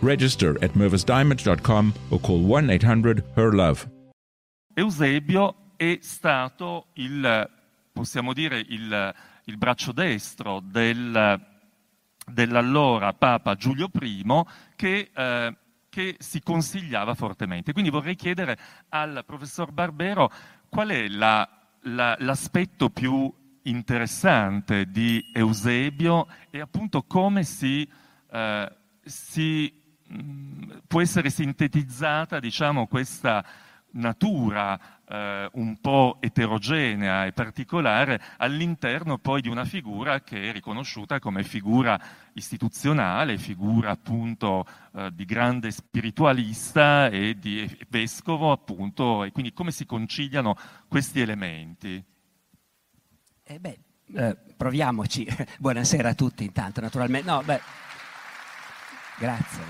Register 0.00 0.56
at 0.62 0.74
mervisdiamond.com 0.74 1.92
or 2.10 2.20
call 2.20 2.40
1 2.42 2.70
800 2.70 3.22
HER 3.34 3.54
LOVE. 3.54 3.96
Eusebio 4.74 5.72
è 5.76 5.98
stato 6.00 6.86
il, 6.94 7.50
possiamo 7.92 8.32
dire, 8.32 8.58
il, 8.58 9.14
il 9.44 9.56
braccio 9.56 9.90
destro 9.90 10.60
del, 10.60 11.40
dell'allora 12.26 13.12
Papa 13.12 13.56
Giulio 13.56 13.90
I 14.00 14.24
che, 14.76 15.10
eh, 15.12 15.56
che, 15.88 16.16
si 16.18 16.42
consigliava 16.42 17.14
fortemente. 17.14 17.72
Quindi 17.72 17.90
vorrei 17.90 18.14
chiedere 18.14 18.56
al 18.90 19.24
professor 19.26 19.72
Barbero 19.72 20.30
qual 20.68 20.90
è 20.90 21.08
la, 21.08 21.48
la, 21.82 22.16
l'aspetto 22.20 22.90
più 22.90 23.32
interessante 23.62 24.86
di 24.90 25.20
Eusebio 25.32 26.28
e 26.50 26.60
appunto 26.60 27.02
come 27.02 27.42
si, 27.42 27.88
eh, 28.30 28.72
si 29.02 29.77
può 30.86 31.00
essere 31.00 31.30
sintetizzata 31.30 32.40
diciamo, 32.40 32.86
questa 32.86 33.44
natura 33.90 34.78
eh, 35.08 35.48
un 35.52 35.80
po' 35.80 36.18
eterogenea 36.20 37.24
e 37.24 37.32
particolare 37.32 38.20
all'interno 38.36 39.18
poi 39.18 39.40
di 39.40 39.48
una 39.48 39.64
figura 39.64 40.20
che 40.20 40.50
è 40.50 40.52
riconosciuta 40.52 41.18
come 41.18 41.42
figura 41.42 41.98
istituzionale, 42.34 43.38
figura 43.38 43.90
appunto 43.90 44.66
eh, 44.94 45.10
di 45.12 45.24
grande 45.24 45.70
spiritualista 45.70 47.08
e 47.08 47.38
di 47.38 47.78
vescovo 47.88 48.52
appunto 48.52 49.24
e 49.24 49.32
quindi 49.32 49.52
come 49.52 49.70
si 49.70 49.86
conciliano 49.86 50.56
questi 50.88 51.20
elementi? 51.20 52.04
Eh 53.50 53.58
beh, 53.58 53.78
eh, 54.14 54.36
proviamoci. 54.56 55.26
Buonasera 55.58 56.10
a 56.10 56.14
tutti 56.14 56.44
intanto, 56.44 56.82
naturalmente. 56.82 57.30
No, 57.30 57.42
beh, 57.42 57.60
Grazie. 59.18 59.62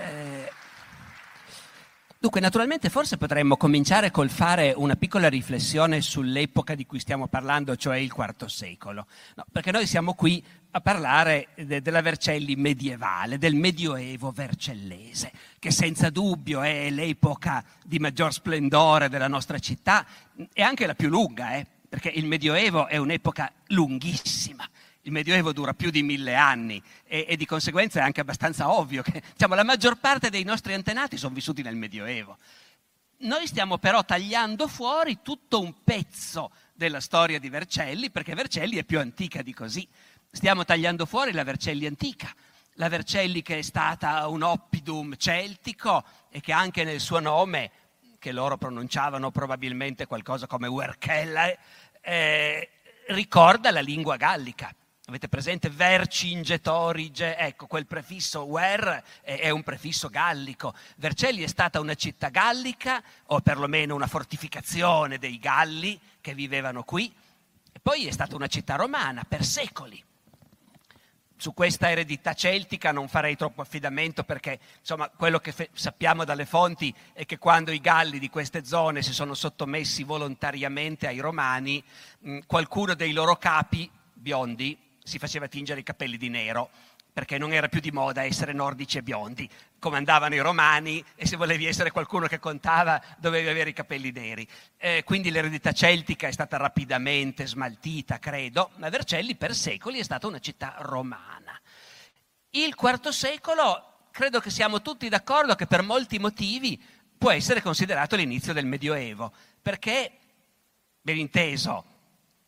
Eh, 0.00 0.50
dunque, 2.18 2.40
naturalmente 2.40 2.88
forse 2.88 3.18
potremmo 3.18 3.58
cominciare 3.58 4.10
col 4.10 4.30
fare 4.30 4.72
una 4.74 4.96
piccola 4.96 5.28
riflessione 5.28 6.00
sull'epoca 6.00 6.74
di 6.74 6.86
cui 6.86 6.98
stiamo 6.98 7.26
parlando, 7.26 7.76
cioè 7.76 7.98
il 7.98 8.10
IV 8.16 8.46
secolo, 8.46 9.06
no, 9.34 9.44
perché 9.52 9.70
noi 9.70 9.86
siamo 9.86 10.14
qui 10.14 10.42
a 10.70 10.80
parlare 10.80 11.48
de- 11.56 11.82
della 11.82 12.00
Vercelli 12.00 12.56
medievale, 12.56 13.36
del 13.36 13.54
medioevo 13.54 14.30
vercellese, 14.30 15.30
che 15.58 15.70
senza 15.70 16.08
dubbio 16.08 16.62
è 16.62 16.88
l'epoca 16.88 17.62
di 17.84 17.98
maggior 17.98 18.32
splendore 18.32 19.10
della 19.10 19.28
nostra 19.28 19.58
città 19.58 20.06
e 20.54 20.62
anche 20.62 20.86
la 20.86 20.94
più 20.94 21.10
lunga, 21.10 21.56
eh, 21.56 21.66
perché 21.86 22.08
il 22.08 22.24
medioevo 22.24 22.86
è 22.86 22.96
un'epoca 22.96 23.52
lunghissima 23.66 24.66
il 25.02 25.12
Medioevo 25.12 25.52
dura 25.52 25.74
più 25.74 25.90
di 25.90 26.02
mille 26.02 26.34
anni 26.34 26.80
e, 27.04 27.26
e, 27.28 27.36
di 27.36 27.46
conseguenza 27.46 28.00
è 28.00 28.02
anche 28.02 28.20
abbastanza 28.20 28.70
ovvio 28.70 29.02
che 29.02 29.22
diciamo, 29.32 29.54
la 29.54 29.64
maggior 29.64 29.98
parte 29.98 30.30
dei 30.30 30.44
nostri 30.44 30.74
antenati 30.74 31.16
sono 31.16 31.34
vissuti 31.34 31.62
nel 31.62 31.76
Medioevo. 31.76 32.36
Noi 33.22 33.46
stiamo 33.46 33.78
però 33.78 34.04
tagliando 34.04 34.66
fuori 34.66 35.18
tutto 35.22 35.60
un 35.60 35.74
pezzo 35.84 36.50
della 36.72 37.00
storia 37.00 37.38
di 37.38 37.48
Vercelli, 37.48 38.10
perché 38.10 38.34
Vercelli 38.34 38.76
è 38.76 38.84
più 38.84 38.98
antica 38.98 39.42
di 39.42 39.54
così. 39.54 39.86
Stiamo 40.30 40.64
tagliando 40.64 41.06
fuori 41.06 41.30
la 41.30 41.44
Vercelli 41.44 41.86
antica, 41.86 42.34
la 42.74 42.88
Vercelli 42.88 43.42
che 43.42 43.58
è 43.58 43.62
stata 43.62 44.26
un 44.26 44.42
oppidum 44.42 45.16
celtico 45.16 46.04
e 46.30 46.40
che 46.40 46.52
anche 46.52 46.82
nel 46.82 46.98
suo 46.98 47.20
nome, 47.20 47.70
che 48.18 48.32
loro 48.32 48.56
pronunciavano 48.56 49.30
probabilmente 49.30 50.06
qualcosa 50.06 50.48
come 50.48 50.66
Werkelle, 50.66 51.58
eh, 52.00 52.68
ricorda 53.08 53.70
la 53.70 53.80
lingua 53.80 54.16
gallica. 54.16 54.74
Avete 55.12 55.28
presente 55.28 55.68
Vercingetorige? 55.68 57.36
Ecco, 57.36 57.66
quel 57.66 57.86
prefisso 57.86 58.44
wer 58.44 59.02
è, 59.20 59.50
un 59.50 59.62
prefisso 59.62 60.08
gallico. 60.08 60.72
Vercelli 60.96 61.42
è 61.42 61.48
stata 61.48 61.80
una 61.80 61.94
città 61.94 62.30
gallica, 62.30 63.02
o 63.26 63.40
perlomeno 63.40 63.94
una 63.94 64.06
fortificazione 64.06 65.18
dei 65.18 65.38
Galli 65.38 66.00
che 66.18 66.32
vivevano 66.32 66.82
qui, 66.82 67.14
e 67.70 67.78
poi 67.78 68.06
è 68.06 68.10
stata 68.10 68.34
una 68.34 68.46
città 68.46 68.76
romana 68.76 69.22
per 69.28 69.44
secoli. 69.44 70.02
Su 71.36 71.52
questa 71.52 71.90
eredità 71.90 72.32
celtica 72.32 72.90
non 72.90 73.06
farei 73.06 73.36
troppo 73.36 73.60
affidamento 73.60 74.24
perché 74.24 74.60
insomma, 74.78 75.10
quello 75.10 75.40
che 75.40 75.52
fe- 75.52 75.68
sappiamo 75.74 76.24
dalle 76.24 76.46
fonti 76.46 76.94
è 77.12 77.26
che 77.26 77.36
quando 77.36 77.70
i 77.70 77.82
Galli 77.82 78.18
di 78.18 78.30
queste 78.30 78.64
zone 78.64 79.02
si 79.02 79.12
sono 79.12 79.34
sottomessi 79.34 80.04
volontariamente 80.04 81.06
ai 81.06 81.18
Romani, 81.18 81.84
mh, 82.20 82.38
qualcuno 82.46 82.94
dei 82.94 83.12
loro 83.12 83.36
capi 83.36 83.90
biondi 84.14 84.88
si 85.02 85.18
faceva 85.18 85.48
tingere 85.48 85.80
i 85.80 85.84
capelli 85.84 86.16
di 86.16 86.28
nero 86.28 86.70
perché 87.12 87.36
non 87.36 87.52
era 87.52 87.68
più 87.68 87.80
di 87.80 87.90
moda 87.90 88.22
essere 88.22 88.54
nordici 88.54 88.96
e 88.96 89.02
biondi, 89.02 89.48
come 89.78 89.98
andavano 89.98 90.34
i 90.34 90.38
romani 90.38 91.04
e 91.14 91.26
se 91.26 91.36
volevi 91.36 91.66
essere 91.66 91.90
qualcuno 91.90 92.26
che 92.26 92.38
contava 92.38 93.02
dovevi 93.18 93.48
avere 93.48 93.70
i 93.70 93.74
capelli 93.74 94.10
neri. 94.10 94.48
Eh, 94.78 95.02
quindi 95.04 95.30
l'eredità 95.30 95.72
celtica 95.72 96.26
è 96.26 96.32
stata 96.32 96.56
rapidamente 96.56 97.46
smaltita, 97.46 98.18
credo, 98.18 98.70
ma 98.76 98.88
Vercelli 98.88 99.36
per 99.36 99.54
secoli 99.54 99.98
è 99.98 100.02
stata 100.02 100.26
una 100.26 100.38
città 100.38 100.76
romana. 100.78 101.60
Il 102.50 102.74
IV 102.80 103.08
secolo, 103.08 104.06
credo 104.10 104.40
che 104.40 104.50
siamo 104.50 104.80
tutti 104.80 105.08
d'accordo 105.10 105.54
che 105.54 105.66
per 105.66 105.82
molti 105.82 106.18
motivi 106.18 106.82
può 107.18 107.30
essere 107.30 107.60
considerato 107.60 108.16
l'inizio 108.16 108.54
del 108.54 108.64
Medioevo, 108.64 109.32
perché, 109.60 110.12
ben 111.02 111.18
inteso, 111.18 111.84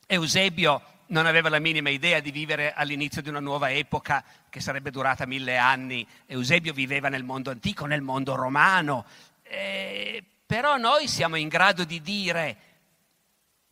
Eusebio 0.07 0.94
non 1.07 1.27
aveva 1.27 1.49
la 1.49 1.59
minima 1.59 1.91
idea 1.91 2.21
di 2.21 2.31
vivere 2.31 2.73
all'inizio 2.73 3.23
di 3.23 3.29
una 3.29 3.41
nuova 3.41 3.71
epoca 3.71 4.25
che 4.49 4.61
sarebbe 4.61 4.91
durata 4.91 5.27
mille 5.27 5.57
anni. 5.57 6.07
Eusebio 6.27 6.73
viveva 6.73 7.09
nel 7.09 7.25
mondo 7.25 7.51
antico, 7.51 7.87
nel 7.87 8.03
mondo 8.03 8.35
romano. 8.35 9.05
Eh, 9.43 10.23
però 10.47 10.77
noi 10.77 11.09
siamo 11.09 11.37
in 11.37 11.49
grado 11.49 11.85
di 11.85 12.01
dire 12.01 12.57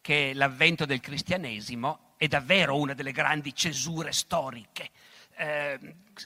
che 0.00 0.32
l'avvento 0.34 0.84
del 0.84 1.00
cristianesimo 1.00 2.15
è 2.16 2.26
davvero 2.28 2.76
una 2.76 2.94
delle 2.94 3.12
grandi 3.12 3.54
cesure 3.54 4.12
storiche 4.12 4.91
eh, 5.37 5.78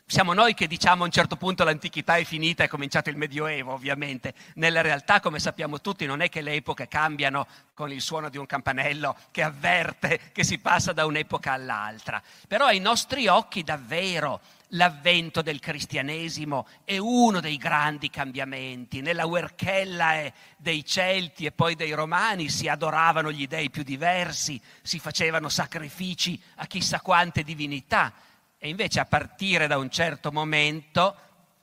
siamo 0.06 0.32
noi 0.32 0.54
che 0.54 0.66
diciamo 0.66 1.02
a 1.02 1.06
un 1.06 1.12
certo 1.12 1.36
punto 1.36 1.64
l'antichità 1.64 2.16
è 2.16 2.24
finita 2.24 2.64
è 2.64 2.68
cominciato 2.68 3.10
il 3.10 3.16
Medioevo, 3.16 3.72
ovviamente. 3.72 4.34
Nella 4.54 4.80
realtà, 4.80 5.20
come 5.20 5.38
sappiamo 5.38 5.80
tutti, 5.80 6.06
non 6.06 6.20
è 6.20 6.28
che 6.28 6.40
le 6.40 6.54
epoche 6.54 6.88
cambiano 6.88 7.46
con 7.72 7.92
il 7.92 8.00
suono 8.00 8.28
di 8.28 8.36
un 8.36 8.46
campanello 8.46 9.16
che 9.30 9.42
avverte 9.42 10.32
che 10.32 10.44
si 10.44 10.58
passa 10.58 10.92
da 10.92 11.06
un'epoca 11.06 11.52
all'altra. 11.52 12.22
Però 12.48 12.66
ai 12.66 12.80
nostri 12.80 13.28
occhi 13.28 13.62
davvero 13.62 14.40
l'avvento 14.70 15.42
del 15.42 15.60
cristianesimo 15.60 16.66
è 16.84 16.98
uno 16.98 17.40
dei 17.40 17.56
grandi 17.56 18.10
cambiamenti. 18.10 19.00
Nella 19.00 19.26
Werchella 19.26 20.30
dei 20.56 20.84
Celti 20.84 21.46
e 21.46 21.52
poi 21.52 21.76
dei 21.76 21.92
Romani 21.92 22.48
si 22.48 22.68
adoravano 22.68 23.30
gli 23.30 23.46
dei 23.46 23.70
più 23.70 23.84
diversi, 23.84 24.60
si 24.82 24.98
facevano 24.98 25.48
sacrifici 25.48 26.40
a 26.56 26.66
chissà 26.66 27.00
quante 27.00 27.44
divinità. 27.44 28.12
E 28.58 28.68
invece 28.68 29.00
a 29.00 29.04
partire 29.04 29.66
da 29.66 29.76
un 29.78 29.90
certo 29.90 30.32
momento 30.32 31.16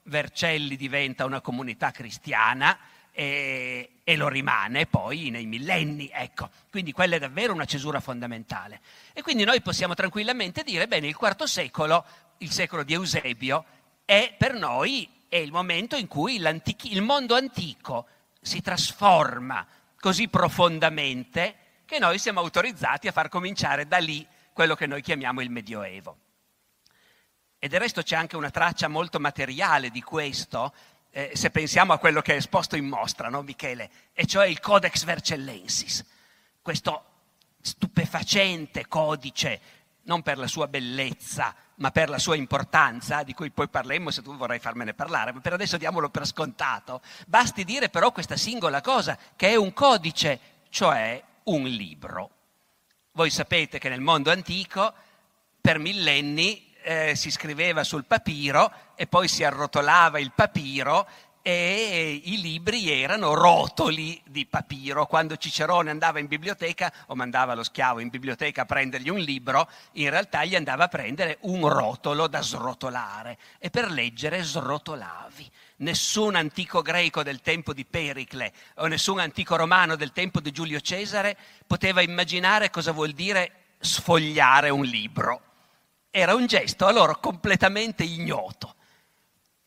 Vercelli 0.03 0.75
diventa 0.75 1.25
una 1.25 1.41
comunità 1.41 1.91
cristiana 1.91 2.77
e, 3.11 3.99
e, 4.03 4.15
lo 4.15 4.27
rimane 4.27 4.85
poi 4.85 5.29
nei 5.29 5.45
millenni. 5.45 6.09
Ecco, 6.11 6.49
quindi 6.69 6.91
quella 6.91 7.15
è 7.15 7.19
davvero 7.19 7.53
una 7.53 7.65
cesura 7.65 7.99
fondamentale. 7.99 8.81
E 9.13 9.21
quindi 9.21 9.43
noi 9.43 9.61
possiamo 9.61 9.93
tranquillamente 9.93 10.63
dire, 10.63 10.87
bene, 10.87 11.07
il 11.07 11.17
IV 11.19 11.43
secolo, 11.43 12.05
il 12.39 12.51
secolo 12.51 12.83
di 12.83 12.93
Eusebio, 12.93 13.65
è 14.05 14.33
per 14.37 14.53
noi 14.53 15.09
è 15.29 15.37
il 15.37 15.51
momento 15.51 15.95
in 15.95 16.07
cui 16.07 16.35
il 16.35 17.01
mondo 17.01 17.35
antico 17.35 18.07
si 18.41 18.61
trasforma 18.61 19.65
così 19.99 20.27
profondamente 20.27 21.55
che 21.85 21.97
noi 21.97 22.19
siamo 22.19 22.41
autorizzati 22.41 23.07
a 23.07 23.11
far 23.11 23.29
cominciare 23.29 23.87
da 23.87 23.97
lì 23.97 24.25
quello 24.51 24.75
che 24.75 24.85
noi 24.85 25.01
chiamiamo 25.01 25.41
il 25.41 25.49
Medioevo. 25.49 26.17
E 27.63 27.69
del 27.69 27.79
resto 27.79 28.01
c'è 28.01 28.17
anche 28.17 28.35
una 28.35 28.49
traccia 28.49 28.89
molto 28.89 29.21
materiale 29.21 29.89
di 29.89 30.01
questo, 30.01 30.73
eh, 31.11 31.31
se 31.33 31.49
pensiamo 31.49 31.93
a 31.93 31.97
quello 31.97 32.21
che 32.21 32.33
è 32.33 32.35
esposto 32.35 32.75
in 32.75 32.85
mostra, 32.85 33.29
no 33.29 33.41
Michele? 33.41 33.89
E 34.11 34.25
cioè 34.25 34.47
il 34.47 34.59
Codex 34.59 35.05
Vercellensis, 35.05 36.03
questo 36.61 37.05
stupefacente 37.61 38.85
codice, 38.89 39.61
non 40.01 40.23
per 40.23 40.39
la 40.39 40.47
sua 40.47 40.67
bellezza, 40.67 41.55
ma 41.75 41.89
per 41.91 42.09
la 42.09 42.19
sua 42.19 42.35
importanza, 42.35 43.23
di 43.23 43.33
cui 43.33 43.49
poi 43.49 43.69
parlemmo 43.69 44.11
se 44.11 44.21
tu 44.21 44.35
vorrai 44.35 44.59
farmene 44.59 44.93
parlare, 44.93 45.31
ma 45.31 45.39
per 45.39 45.53
adesso 45.53 45.77
diamolo 45.77 46.09
per 46.09 46.27
scontato. 46.27 46.99
Basti 47.27 47.63
dire 47.63 47.87
però 47.87 48.11
questa 48.11 48.35
singola 48.35 48.81
cosa, 48.81 49.17
che 49.37 49.51
è 49.51 49.55
un 49.55 49.71
codice, 49.71 50.37
cioè 50.67 51.23
un 51.43 51.63
libro. 51.63 52.29
Voi 53.13 53.29
sapete 53.29 53.79
che 53.79 53.87
nel 53.87 54.01
mondo 54.01 54.31
antico 54.31 54.93
per 55.61 55.79
millenni 55.79 56.71
eh, 56.83 57.15
si 57.15 57.31
scriveva 57.31 57.83
sul 57.83 58.05
papiro 58.05 58.71
e 58.95 59.07
poi 59.07 59.27
si 59.27 59.43
arrotolava 59.43 60.19
il 60.19 60.31
papiro 60.33 61.07
e 61.45 62.21
i 62.23 62.39
libri 62.39 62.89
erano 62.89 63.33
rotoli 63.33 64.19
di 64.25 64.45
papiro. 64.45 65.05
Quando 65.05 65.35
Cicerone 65.35 65.89
andava 65.89 66.19
in 66.19 66.27
biblioteca 66.27 66.91
o 67.07 67.15
mandava 67.15 67.53
lo 67.53 67.63
schiavo 67.63 67.99
in 67.99 68.07
biblioteca 68.07 68.61
a 68.61 68.65
prendergli 68.65 69.09
un 69.09 69.19
libro, 69.19 69.69
in 69.93 70.09
realtà 70.09 70.45
gli 70.45 70.55
andava 70.55 70.85
a 70.85 70.87
prendere 70.87 71.39
un 71.41 71.67
rotolo 71.67 72.27
da 72.27 72.41
srotolare 72.41 73.37
e 73.59 73.69
per 73.69 73.91
leggere 73.91 74.41
srotolavi. 74.41 75.51
Nessun 75.77 76.35
antico 76.35 76.81
greco 76.81 77.23
del 77.23 77.41
tempo 77.41 77.73
di 77.73 77.83
Pericle 77.83 78.53
o 78.75 78.87
nessun 78.87 79.19
antico 79.19 79.57
romano 79.57 79.97
del 79.97 80.13
tempo 80.13 80.39
di 80.39 80.51
Giulio 80.51 80.79
Cesare 80.79 81.35
poteva 81.67 82.01
immaginare 82.01 82.69
cosa 82.69 82.93
vuol 82.93 83.11
dire 83.11 83.51
sfogliare 83.79 84.69
un 84.69 84.85
libro. 84.85 85.52
Era 86.15 86.35
un 86.35 86.45
gesto 86.45 86.85
a 86.85 86.91
loro 86.91 87.17
completamente 87.17 88.03
ignoto. 88.03 88.75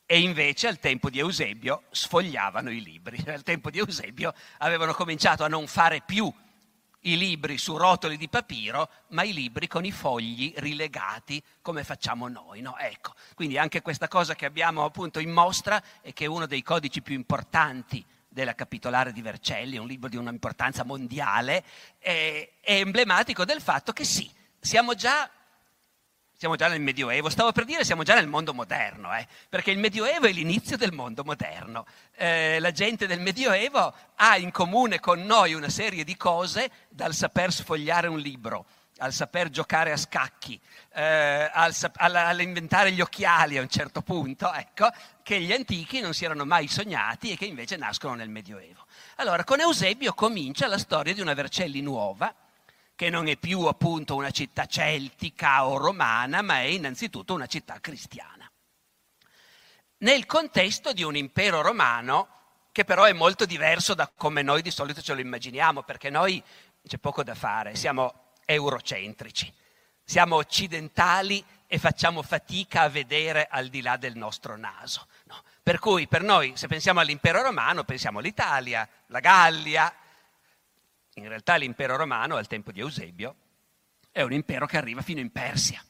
E 0.07 0.21
invece 0.21 0.69
al 0.69 0.79
tempo 0.79 1.11
di 1.11 1.19
Eusebio 1.19 1.83
sfogliavano 1.91 2.71
i 2.71 2.81
libri. 2.81 3.21
Al 3.27 3.43
tempo 3.43 3.69
di 3.69 3.79
Eusebio 3.79 4.33
avevano 4.59 4.95
cominciato 4.95 5.43
a 5.43 5.49
non 5.49 5.67
fare 5.67 6.03
più 6.07 6.33
i 7.01 7.19
libri 7.19 7.59
su 7.59 7.77
rotoli 7.77 8.17
di 8.17 8.29
papiro, 8.29 8.89
ma 9.09 9.25
i 9.25 9.33
libri 9.33 9.67
con 9.67 9.85
i 9.85 9.91
fogli 9.91 10.55
rilegati 10.59 11.43
come 11.63 11.83
facciamo 11.83 12.29
noi. 12.29 12.61
No? 12.61 12.79
Ecco, 12.79 13.15
quindi 13.35 13.59
anche 13.59 13.83
questa 13.83 14.07
cosa 14.07 14.37
che 14.37 14.47
abbiamo 14.47 14.85
appunto 14.85 15.19
in 15.19 15.33
mostra 15.33 15.83
e 16.01 16.13
che 16.13 16.27
è 16.27 16.29
uno 16.29 16.47
dei 16.47 16.63
codici 16.63 17.03
più 17.03 17.17
importanti 17.17 18.05
della 18.29 18.55
capitolare 18.55 19.11
di 19.11 19.21
Vercelli, 19.21 19.79
un 19.79 19.89
libro 19.89 20.09
di 20.09 20.17
un'importanza 20.17 20.85
mondiale, 20.85 21.65
è, 21.99 22.49
è 22.61 22.75
emblematico 22.75 23.45
del 23.45 23.61
fatto 23.61 23.93
che 23.93 24.05
sì, 24.05 24.31
siamo 24.61 24.95
già 24.95 25.29
siamo 26.37 26.57
già 26.57 26.69
nel 26.69 26.81
Medioevo, 26.81 27.31
stavo 27.31 27.51
per 27.53 27.65
dire 27.65 27.85
siamo 27.85 28.03
già 28.03 28.15
nel 28.15 28.29
mondo 28.29 28.53
moderno, 28.53 29.15
eh? 29.17 29.27
perché 29.49 29.71
il 29.71 29.79
Medioevo 29.79 30.27
è 30.27 30.33
l'inizio 30.33 30.77
del 30.77 30.93
mondo 30.93 31.25
moderno. 31.25 31.87
Eh, 32.15 32.59
la 32.61 32.73
gente 32.73 33.07
del 33.07 33.21
Medioevo 33.21 33.95
ha 34.15 34.37
in 34.37 34.51
comune 34.51 35.01
con 35.01 35.23
noi 35.23 35.55
una 35.55 35.71
serie 35.71 36.05
di 36.05 36.17
cose, 36.17 36.71
dal 36.91 37.15
saper 37.15 37.53
sfogliare 37.53 38.09
un 38.09 38.19
libro, 38.19 38.67
al 38.99 39.15
saper 39.15 39.49
giocare 39.49 39.93
a 39.93 39.97
scacchi, 39.97 40.61
eh, 40.93 41.51
al, 41.51 41.75
all'inventare 41.95 42.93
gli 42.93 43.01
occhiali 43.01 43.57
a 43.57 43.63
un 43.63 43.69
certo 43.69 44.03
punto, 44.03 44.53
ecco, 44.53 44.91
che 45.23 45.41
gli 45.41 45.53
antichi 45.53 46.01
non 46.01 46.13
si 46.13 46.27
erano 46.27 46.45
mai 46.45 46.69
sognati 46.69 47.33
e 47.33 47.37
che 47.37 47.47
invece 47.47 47.77
nascono 47.77 48.15
nel 48.15 48.29
Medioevo. 48.29 48.85
Allora, 49.17 49.43
con 49.45 49.61
Eusebio 49.61 50.13
comincia 50.13 50.67
la 50.67 50.79
storia 50.79 51.15
di 51.15 51.23
una 51.23 51.35
Vercelli 51.35 51.81
nuova, 51.81 52.35
che 52.97 53.11
non 53.11 53.29
è 53.29 53.37
più 53.37 53.61
appunto 53.67 54.17
una 54.17 54.31
città 54.31 54.67
celtica 54.67 55.67
o 55.67 55.77
romana, 55.77 56.41
ma 56.41 56.61
è 56.61 56.65
innanzitutto 56.65 57.35
una 57.35 57.47
città 57.47 57.79
cristiana. 57.79 58.51
Nel 59.99 60.27
contesto 60.27 60.93
di 60.93 61.03
un 61.03 61.15
impero 61.15 61.61
romano 61.61 62.29
che 62.73 62.85
però 62.85 63.05
è 63.05 63.13
molto 63.13 63.47
diverso 63.47 63.95
da 63.95 64.11
come 64.15 64.43
noi 64.43 64.63
di 64.63 64.71
solito 64.71 65.01
ce 65.01 65.15
lo 65.15 65.21
immaginiamo, 65.21 65.83
perché 65.83 66.11
noi 66.11 66.43
c'è 66.87 66.99
poco 66.99 67.23
da 67.23 67.35
fare, 67.35 67.75
siamo 67.75 68.33
eurocentrici, 68.45 69.53
siamo 70.03 70.37
occidentali 70.37 71.45
e 71.67 71.79
facciamo 71.79 72.23
fatica 72.23 72.83
a 72.83 72.89
vedere 72.89 73.47
al 73.51 73.69
di 73.69 73.83
là 73.83 73.97
del 73.97 74.17
nostro 74.17 74.57
naso. 74.57 75.07
No? 75.25 75.43
Per 75.63 75.79
cui 75.79 76.07
per 76.07 76.23
noi, 76.23 76.53
se 76.57 76.67
pensiamo 76.67 77.01
all'impero 77.01 77.43
romano, 77.43 77.85
pensiamo 77.85 78.21
all'Italia, 78.21 78.89
la 79.07 79.21
Gallia, 79.21 79.95
in 81.17 81.29
realtà 81.29 81.57
l'impero 81.57 81.97
romano 81.97 82.37
al 82.37 82.47
tempo 82.47 82.73
di 82.73 82.81
Eusebio 82.81 83.37
è 84.11 84.23
un 84.23 84.33
impero 84.33 84.67
che 84.67 84.77
arriva 84.77 85.03
fino 85.03 85.21
in 85.21 85.31
Persia, 85.31 85.83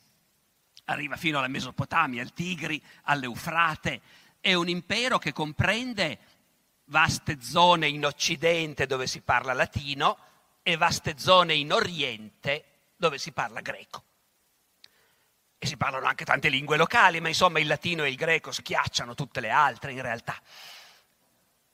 arriva 0.85 1.17
fino 1.17 1.39
alla 1.39 1.49
Mesopotamia, 1.49 2.23
al 2.23 2.33
Tigri, 2.33 2.83
all'Eufrate, 3.05 4.01
è 4.41 4.55
un 4.55 4.69
impero 4.69 5.19
che 5.19 5.33
comprende 5.33 6.19
vaste 6.87 7.41
zone 7.41 7.89
in 7.89 8.05
Occidente 8.05 8.87
dove 8.87 9.07
si 9.07 9.21
parla 9.21 9.53
latino 9.53 10.19
e 10.63 10.77
vaste 10.77 11.19
zone 11.19 11.55
in 11.55 11.73
Oriente 11.73 12.65
dove 12.97 13.19
si 13.19 13.33
parla 13.33 13.61
greco. 13.61 14.05
E 15.59 15.67
si 15.67 15.77
parlano 15.77 16.07
anche 16.07 16.25
tante 16.25 16.49
lingue 16.49 16.77
locali, 16.77 17.21
ma 17.21 17.29
insomma 17.29 17.59
il 17.59 17.67
latino 17.67 18.05
e 18.05 18.11
il 18.11 18.17
greco 18.17 18.53
schiacciano 18.53 19.15
tutte 19.15 19.41
le 19.41 19.51
altre 19.51 19.93
in 19.93 20.03
realtà. 20.03 20.41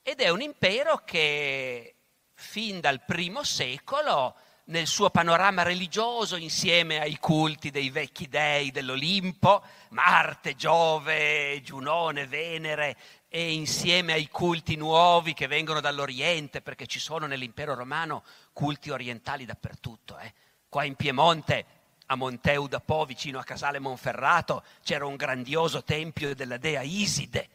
Ed 0.03 0.21
è 0.21 0.31
un 0.31 0.41
impero 0.41 1.03
che 1.05 1.97
fin 2.43 2.81
dal 2.81 3.05
primo 3.05 3.45
secolo 3.45 4.35
nel 4.65 4.87
suo 4.87 5.11
panorama 5.11 5.63
religioso 5.63 6.37
insieme 6.37 7.01
ai 7.01 7.19
culti 7.19 7.71
dei 7.71 7.89
vecchi 7.89 8.29
dei 8.29 8.71
dell'Olimpo, 8.71 9.63
Marte, 9.91 10.55
Giove, 10.57 11.61
Giunone, 11.63 12.27
Venere, 12.27 12.97
e 13.29 13.53
insieme 13.53 14.13
ai 14.13 14.29
culti 14.29 14.77
nuovi 14.77 15.33
che 15.33 15.47
vengono 15.47 15.81
dall'Oriente, 15.81 16.61
perché 16.61 16.87
ci 16.87 16.99
sono 16.99 17.27
nell'impero 17.27 17.75
romano 17.75 18.25
culti 18.53 18.91
orientali 18.91 19.47
dappertutto. 19.47 20.19
Eh. 20.19 20.33
Qua 20.69 20.85
in 20.85 20.97
Piemonte, 20.97 21.65
a 22.07 22.17
Monteu 22.17 22.67
da 22.67 22.81
Po, 22.81 23.05
vicino 23.05 23.39
a 23.39 23.45
Casale 23.45 23.79
Monferrato, 23.79 24.65
c'era 24.83 25.07
un 25.07 25.17
grandioso 25.17 25.83
tempio 25.83 26.35
della 26.35 26.59
dea 26.59 26.83
Iside. 26.83 27.49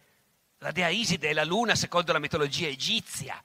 La 0.59 0.71
dea 0.71 0.87
Iside 0.87 1.29
è 1.29 1.33
la 1.33 1.43
luna 1.43 1.75
secondo 1.75 2.11
la 2.11 2.19
mitologia 2.19 2.67
egizia 2.67 3.41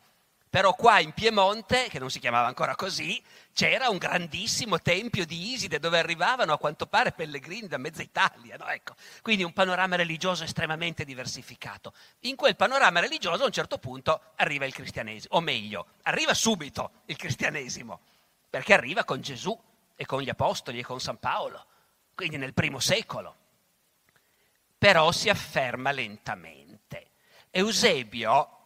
però 0.52 0.74
qua 0.74 1.00
in 1.00 1.12
Piemonte, 1.12 1.88
che 1.88 1.98
non 1.98 2.10
si 2.10 2.18
chiamava 2.18 2.46
ancora 2.46 2.74
così, 2.74 3.24
c'era 3.54 3.88
un 3.88 3.96
grandissimo 3.96 4.78
tempio 4.80 5.24
di 5.24 5.52
Iside 5.52 5.78
dove 5.78 5.98
arrivavano 5.98 6.52
a 6.52 6.58
quanto 6.58 6.86
pare 6.86 7.12
pellegrini 7.12 7.68
da 7.68 7.78
mezza 7.78 8.02
Italia. 8.02 8.58
No? 8.58 8.68
Ecco. 8.68 8.94
Quindi 9.22 9.44
un 9.44 9.54
panorama 9.54 9.96
religioso 9.96 10.44
estremamente 10.44 11.06
diversificato. 11.06 11.94
In 12.20 12.36
quel 12.36 12.54
panorama 12.54 13.00
religioso 13.00 13.44
a 13.44 13.46
un 13.46 13.52
certo 13.52 13.78
punto 13.78 14.20
arriva 14.36 14.66
il 14.66 14.74
cristianesimo, 14.74 15.36
o 15.36 15.40
meglio, 15.40 15.86
arriva 16.02 16.34
subito 16.34 17.00
il 17.06 17.16
cristianesimo, 17.16 18.00
perché 18.50 18.74
arriva 18.74 19.04
con 19.04 19.22
Gesù 19.22 19.58
e 19.96 20.04
con 20.04 20.20
gli 20.20 20.28
apostoli 20.28 20.80
e 20.80 20.84
con 20.84 21.00
San 21.00 21.18
Paolo, 21.18 21.64
quindi 22.14 22.36
nel 22.36 22.52
primo 22.52 22.78
secolo. 22.78 23.36
Però 24.76 25.12
si 25.12 25.30
afferma 25.30 25.92
lentamente. 25.92 27.12
Eusebio 27.50 28.58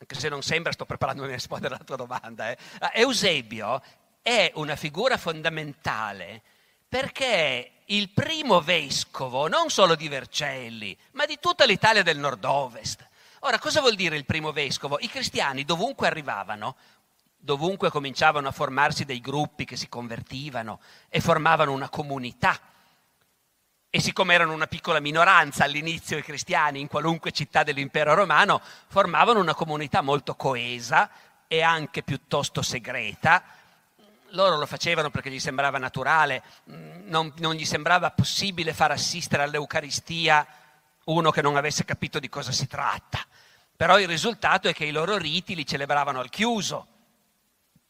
anche 0.00 0.14
se 0.14 0.30
non 0.30 0.42
sembra, 0.42 0.72
sto 0.72 0.86
preparando 0.86 1.24
a 1.24 1.26
rispondere 1.26 1.74
alla 1.76 1.84
tua 1.84 1.96
domanda. 1.96 2.50
Eh. 2.50 2.56
Eusebio 2.94 3.82
è 4.22 4.50
una 4.54 4.76
figura 4.76 5.18
fondamentale 5.18 6.42
perché 6.88 7.26
è 7.26 7.70
il 7.86 8.08
primo 8.08 8.60
vescovo 8.60 9.46
non 9.46 9.68
solo 9.68 9.94
di 9.94 10.08
Vercelli, 10.08 10.96
ma 11.12 11.26
di 11.26 11.38
tutta 11.38 11.64
l'Italia 11.66 12.02
del 12.02 12.18
nord-ovest. 12.18 13.06
Ora, 13.40 13.58
cosa 13.58 13.80
vuol 13.80 13.94
dire 13.94 14.16
il 14.16 14.24
primo 14.24 14.52
vescovo? 14.52 14.98
I 15.00 15.08
cristiani 15.08 15.64
dovunque 15.64 16.06
arrivavano, 16.06 16.76
dovunque 17.36 17.90
cominciavano 17.90 18.48
a 18.48 18.52
formarsi 18.52 19.04
dei 19.04 19.20
gruppi 19.20 19.64
che 19.64 19.76
si 19.76 19.88
convertivano 19.88 20.80
e 21.08 21.20
formavano 21.20 21.72
una 21.72 21.88
comunità 21.88 22.58
e 23.92 24.00
siccome 24.00 24.34
erano 24.34 24.52
una 24.52 24.68
piccola 24.68 25.00
minoranza 25.00 25.64
all'inizio 25.64 26.16
i 26.16 26.22
cristiani 26.22 26.78
in 26.78 26.86
qualunque 26.86 27.32
città 27.32 27.64
dell'impero 27.64 28.14
romano, 28.14 28.62
formavano 28.86 29.40
una 29.40 29.54
comunità 29.54 30.00
molto 30.00 30.36
coesa 30.36 31.10
e 31.48 31.60
anche 31.60 32.04
piuttosto 32.04 32.62
segreta. 32.62 33.42
Loro 34.28 34.56
lo 34.58 34.66
facevano 34.66 35.10
perché 35.10 35.28
gli 35.28 35.40
sembrava 35.40 35.78
naturale, 35.78 36.44
non, 37.06 37.32
non 37.38 37.54
gli 37.54 37.64
sembrava 37.64 38.12
possibile 38.12 38.72
far 38.72 38.92
assistere 38.92 39.42
all'Eucaristia 39.42 40.46
uno 41.06 41.32
che 41.32 41.42
non 41.42 41.56
avesse 41.56 41.84
capito 41.84 42.20
di 42.20 42.28
cosa 42.28 42.52
si 42.52 42.68
tratta. 42.68 43.18
Però 43.74 43.98
il 43.98 44.06
risultato 44.06 44.68
è 44.68 44.72
che 44.72 44.84
i 44.84 44.92
loro 44.92 45.16
riti 45.16 45.56
li 45.56 45.66
celebravano 45.66 46.20
al 46.20 46.30
chiuso. 46.30 46.86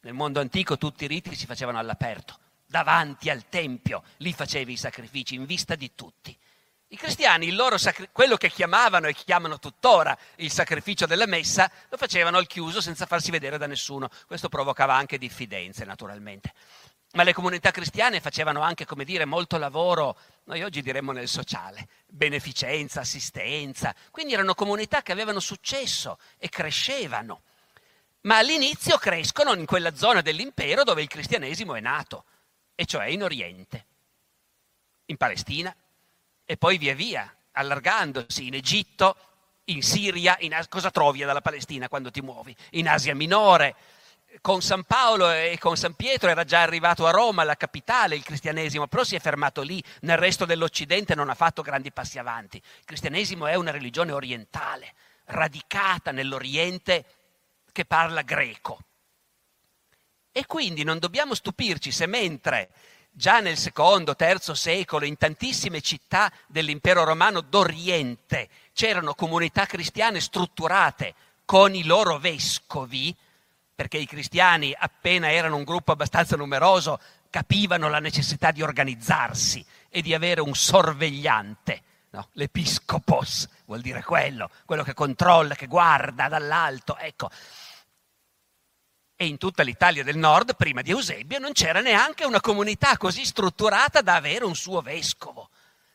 Nel 0.01 0.15
mondo 0.15 0.41
antico 0.41 0.79
tutti 0.79 1.05
i 1.05 1.09
riti 1.09 1.35
si 1.35 1.45
facevano 1.45 1.79
all'aperto 1.79 2.39
davanti 2.71 3.29
al 3.29 3.49
Tempio, 3.49 4.05
lì 4.19 4.33
facevi 4.33 4.75
i 4.75 4.77
sacrifici 4.77 5.35
in 5.35 5.45
vista 5.45 5.75
di 5.75 5.91
tutti. 5.97 6.37
I 6.93 6.97
cristiani, 6.97 7.53
sacri- 7.77 8.09
quello 8.13 8.37
che 8.37 8.49
chiamavano 8.49 9.09
e 9.09 9.15
chiamano 9.15 9.59
tuttora 9.59 10.17
il 10.37 10.53
sacrificio 10.53 11.07
della 11.07 11.27
messa, 11.27 11.71
lo 11.89 11.97
facevano 11.97 12.39
al 12.39 12.47
chiuso 12.47 12.81
senza 12.81 13.07
farsi 13.07 13.33
vedere 13.33 13.59
da 13.59 13.67
nessuno. 13.67 14.09
Questo 14.27 14.49
provocava 14.49 14.95
anche 14.95 15.19
diffidenze, 15.19 15.85
naturalmente. 15.85 16.53
Ma 17.13 17.25
le 17.25 17.33
comunità 17.33 17.73
cristiane 17.73 18.21
facevano 18.21 18.61
anche, 18.61 18.85
come 18.85 19.05
dire, 19.05 19.25
molto 19.25 19.59
lavoro, 19.59 20.17
noi 20.45 20.63
oggi 20.63 20.81
diremmo 20.81 21.11
nel 21.11 21.27
sociale, 21.27 21.89
beneficenza, 22.07 23.01
assistenza. 23.01 23.93
Quindi 24.13 24.35
erano 24.35 24.55
comunità 24.55 25.03
che 25.03 25.11
avevano 25.11 25.41
successo 25.41 26.19
e 26.39 26.49
crescevano. 26.49 27.43
Ma 28.23 28.39
all'inizio 28.39 28.97
crescono 28.99 29.55
in 29.55 29.67
quella 29.67 29.97
zona 29.97 30.21
dell'impero 30.21 30.85
dove 30.85 31.03
il 31.03 31.09
cristianesimo 31.09 31.75
è 31.75 31.81
nato, 31.81 32.25
e 32.81 32.87
cioè 32.87 33.09
in 33.09 33.23
Oriente, 33.23 33.85
in 35.05 35.19
Palestina, 35.19 35.77
e 36.47 36.57
poi 36.57 36.79
via 36.79 36.95
via, 36.95 37.31
allargandosi 37.53 38.47
in 38.47 38.55
Egitto, 38.55 39.17
in 39.65 39.83
Siria, 39.83 40.35
in 40.41 40.55
As- 40.55 40.67
cosa 40.67 40.91
trovi 40.91 41.19
dalla 41.19 41.43
Palestina 41.43 41.91
quando 41.91 42.11
ti 42.11 42.23
muovi? 42.23 42.57
In 42.71 42.89
Asia 42.89 43.15
Minore. 43.15 43.77
Con 44.41 44.63
San 44.63 44.85
Paolo 44.85 45.31
e 45.31 45.59
con 45.59 45.77
San 45.77 45.93
Pietro 45.93 46.31
era 46.31 46.45
già 46.45 46.63
arrivato 46.63 47.07
a 47.07 47.11
Roma, 47.11 47.45
la 47.45 47.57
capitale, 47.57 48.17
il 48.17 48.23
cristianesimo, 48.23 48.87
però 48.87 49.05
si 49.05 49.15
è 49.15 49.21
fermato 49.21 49.61
lì, 49.61 49.85
nel 50.01 50.17
resto 50.17 50.47
dell'Occidente 50.47 51.15
non 51.15 51.29
ha 51.29 51.35
fatto 51.35 51.61
grandi 51.61 51.93
passi 51.93 52.19
avanti. 52.19 52.57
Il 52.57 52.85
cristianesimo 52.87 53.47
è 53.47 53.57
una 53.57 53.73
religione 53.73 54.13
orientale, 54.13 54.95
radicata 55.27 56.13
nell'Oriente 56.13 57.05
che 57.73 57.85
parla 57.85 58.23
greco. 58.23 58.85
E 60.33 60.47
quindi 60.47 60.85
non 60.85 60.99
dobbiamo 60.99 61.35
stupirci 61.35 61.91
se 61.91 62.07
mentre 62.07 62.71
già 63.11 63.41
nel 63.41 63.57
secondo, 63.57 64.15
terzo 64.15 64.55
secolo 64.55 65.05
in 65.05 65.17
tantissime 65.17 65.81
città 65.81 66.33
dell'impero 66.47 67.05
romano 67.05 67.41
d'Oriente 67.41 68.49
c'erano 68.73 69.15
comunità 69.15 69.67
cristiane 69.67 70.21
strutturate 70.21 71.15
con 71.45 71.75
i 71.75 71.85
loro 71.85 72.19
vescovi, 72.19 73.15
perché 73.75 73.99
i 73.99 74.07
cristiani 74.07 74.75
appena 74.79 75.33
erano 75.33 75.57
un 75.57 75.65
gruppo 75.65 75.93
abbastanza 75.93 76.37
numeroso 76.37 77.01
capivano 77.29 77.89
la 77.89 77.99
necessità 77.99 78.53
di 78.53 78.63
organizzarsi 78.63 79.65
e 79.89 80.03
di 80.03 80.15
avere 80.15 80.41
un 80.41 80.55
sorvegliante. 80.55 81.83
No, 82.11 82.29
l'episcopos 82.33 83.49
vuol 83.67 83.81
dire 83.81 84.03
quello, 84.03 84.51
quello 84.65 84.83
che 84.83 84.95
controlla, 84.95 85.55
che 85.55 85.67
guarda 85.67 86.29
dall'alto. 86.29 86.97
Ecco, 86.97 87.31
e 89.21 89.27
in 89.27 89.37
tutta 89.37 89.63
l'Italia 89.63 90.03
del 90.03 90.17
Nord, 90.17 90.57
prima 90.57 90.81
di 90.81 90.93
Eusebio, 90.93 91.39
non 91.39 91.53
c'era 91.53 91.83
neanche 91.83 92.25
una 92.25 92.41
comunità 92.41 92.97
così 92.97 93.27
strutturata 93.27 94.01
da 94.01 94.15
avere 94.15 94.47
un 94.47 94.55
suo 94.55 94.81
vescovo. 94.81 95.51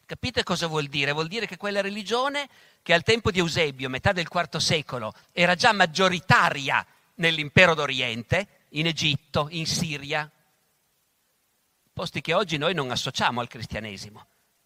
Capite 0.05 0.43
cosa 0.43 0.67
vuol 0.67 0.85
dire? 0.85 1.11
Vuol 1.11 1.27
dire 1.27 1.47
che 1.47 1.57
quella 1.57 1.81
religione 1.81 2.47
che 2.83 2.93
al 2.93 3.01
tempo 3.01 3.31
di 3.31 3.39
Eusebio, 3.39 3.89
metà 3.89 4.11
del 4.11 4.27
IV 4.31 4.57
secolo, 4.57 5.11
era 5.31 5.55
già 5.55 5.73
maggioritaria 5.73 6.85
nell'impero 7.15 7.73
d'Oriente, 7.73 8.47
in 8.69 8.85
Egitto, 8.85 9.47
in 9.49 9.65
Siria, 9.65 10.29
posti 11.91 12.21
che 12.21 12.35
oggi 12.35 12.57
noi 12.57 12.75
non 12.75 12.91
associamo 12.91 13.41
al 13.41 13.47
cristianesimo, 13.47 14.23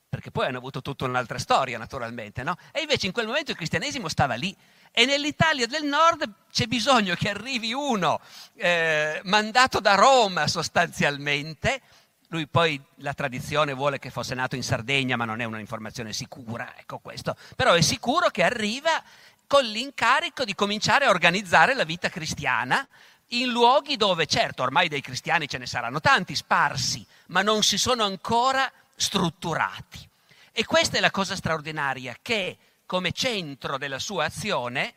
perché 0.09 0.31
poi 0.31 0.47
hanno 0.47 0.57
avuto 0.57 0.81
tutta 0.81 1.05
un'altra 1.05 1.39
storia 1.39 1.77
naturalmente, 1.77 2.43
no? 2.43 2.57
E 2.73 2.81
invece 2.81 3.05
in 3.05 3.13
quel 3.13 3.27
momento 3.27 3.51
il 3.51 3.57
cristianesimo 3.57 4.09
stava 4.09 4.33
lì 4.33 4.53
e 4.91 5.05
nell'Italia 5.05 5.67
del 5.67 5.83
Nord 5.83 6.29
c'è 6.51 6.65
bisogno 6.65 7.15
che 7.15 7.29
arrivi 7.29 7.73
uno 7.73 8.19
eh, 8.55 9.21
mandato 9.23 9.79
da 9.79 9.95
Roma 9.95 10.47
sostanzialmente. 10.47 11.81
Lui 12.29 12.47
poi 12.47 12.79
la 12.95 13.13
tradizione 13.13 13.73
vuole 13.73 13.99
che 13.99 14.09
fosse 14.09 14.35
nato 14.35 14.55
in 14.55 14.63
Sardegna, 14.63 15.15
ma 15.15 15.25
non 15.25 15.41
è 15.41 15.45
un'informazione 15.45 16.13
sicura, 16.13 16.73
ecco 16.77 16.99
questo. 16.99 17.35
Però 17.55 17.73
è 17.73 17.81
sicuro 17.81 18.29
che 18.29 18.43
arriva 18.43 19.01
con 19.47 19.63
l'incarico 19.63 20.43
di 20.43 20.53
cominciare 20.53 21.05
a 21.05 21.09
organizzare 21.09 21.73
la 21.73 21.83
vita 21.83 22.09
cristiana 22.09 22.87
in 23.29 23.49
luoghi 23.49 23.97
dove, 23.97 24.25
certo, 24.25 24.63
ormai 24.63 24.87
dei 24.87 25.01
cristiani 25.01 25.47
ce 25.47 25.57
ne 25.57 25.65
saranno 25.65 25.99
tanti 25.99 26.35
sparsi, 26.35 27.05
ma 27.27 27.41
non 27.41 27.63
si 27.63 27.77
sono 27.77 28.03
ancora 28.03 28.71
strutturati. 28.95 30.07
E 30.51 30.65
questa 30.65 30.97
è 30.97 30.99
la 30.99 31.11
cosa 31.11 31.35
straordinaria, 31.35 32.17
che 32.21 32.57
come 32.89 33.11
centro 33.11 33.77
della 33.77 33.99
sua 33.99 34.25
azione 34.25 34.95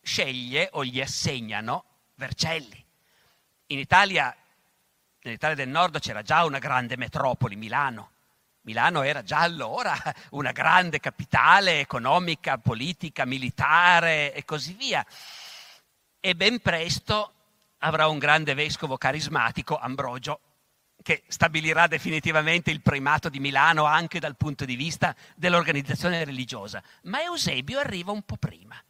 sceglie 0.00 0.70
o 0.72 0.82
gli 0.82 0.98
assegnano 0.98 1.84
Vercelli. 2.14 2.82
In 3.66 3.78
Italia, 3.78 4.34
nell'Italia 5.20 5.54
del 5.54 5.68
Nord 5.68 6.00
c'era 6.00 6.22
già 6.22 6.46
una 6.46 6.58
grande 6.58 6.96
metropoli, 6.96 7.54
Milano. 7.54 8.12
Milano 8.62 9.02
era 9.02 9.22
già 9.22 9.40
allora 9.40 9.94
una 10.30 10.52
grande 10.52 11.00
capitale 11.00 11.80
economica, 11.80 12.56
politica, 12.56 13.26
militare 13.26 14.32
e 14.32 14.46
così 14.46 14.72
via. 14.72 15.04
E 16.20 16.34
ben 16.34 16.60
presto 16.60 17.34
avrà 17.80 18.08
un 18.08 18.16
grande 18.16 18.54
vescovo 18.54 18.96
carismatico, 18.96 19.76
Ambrogio, 19.76 20.40
che 21.04 21.22
stabilirà 21.28 21.86
definitivamente 21.86 22.70
il 22.70 22.80
primato 22.80 23.28
di 23.28 23.38
Milano 23.38 23.84
anche 23.84 24.18
dal 24.18 24.36
punto 24.36 24.64
di 24.64 24.74
vista 24.74 25.14
dell'organizzazione 25.36 26.24
religiosa. 26.24 26.82
Ma 27.02 27.22
Eusebio 27.22 27.78
arriva 27.78 28.10
un 28.10 28.22
po' 28.22 28.38
prima, 28.38 28.82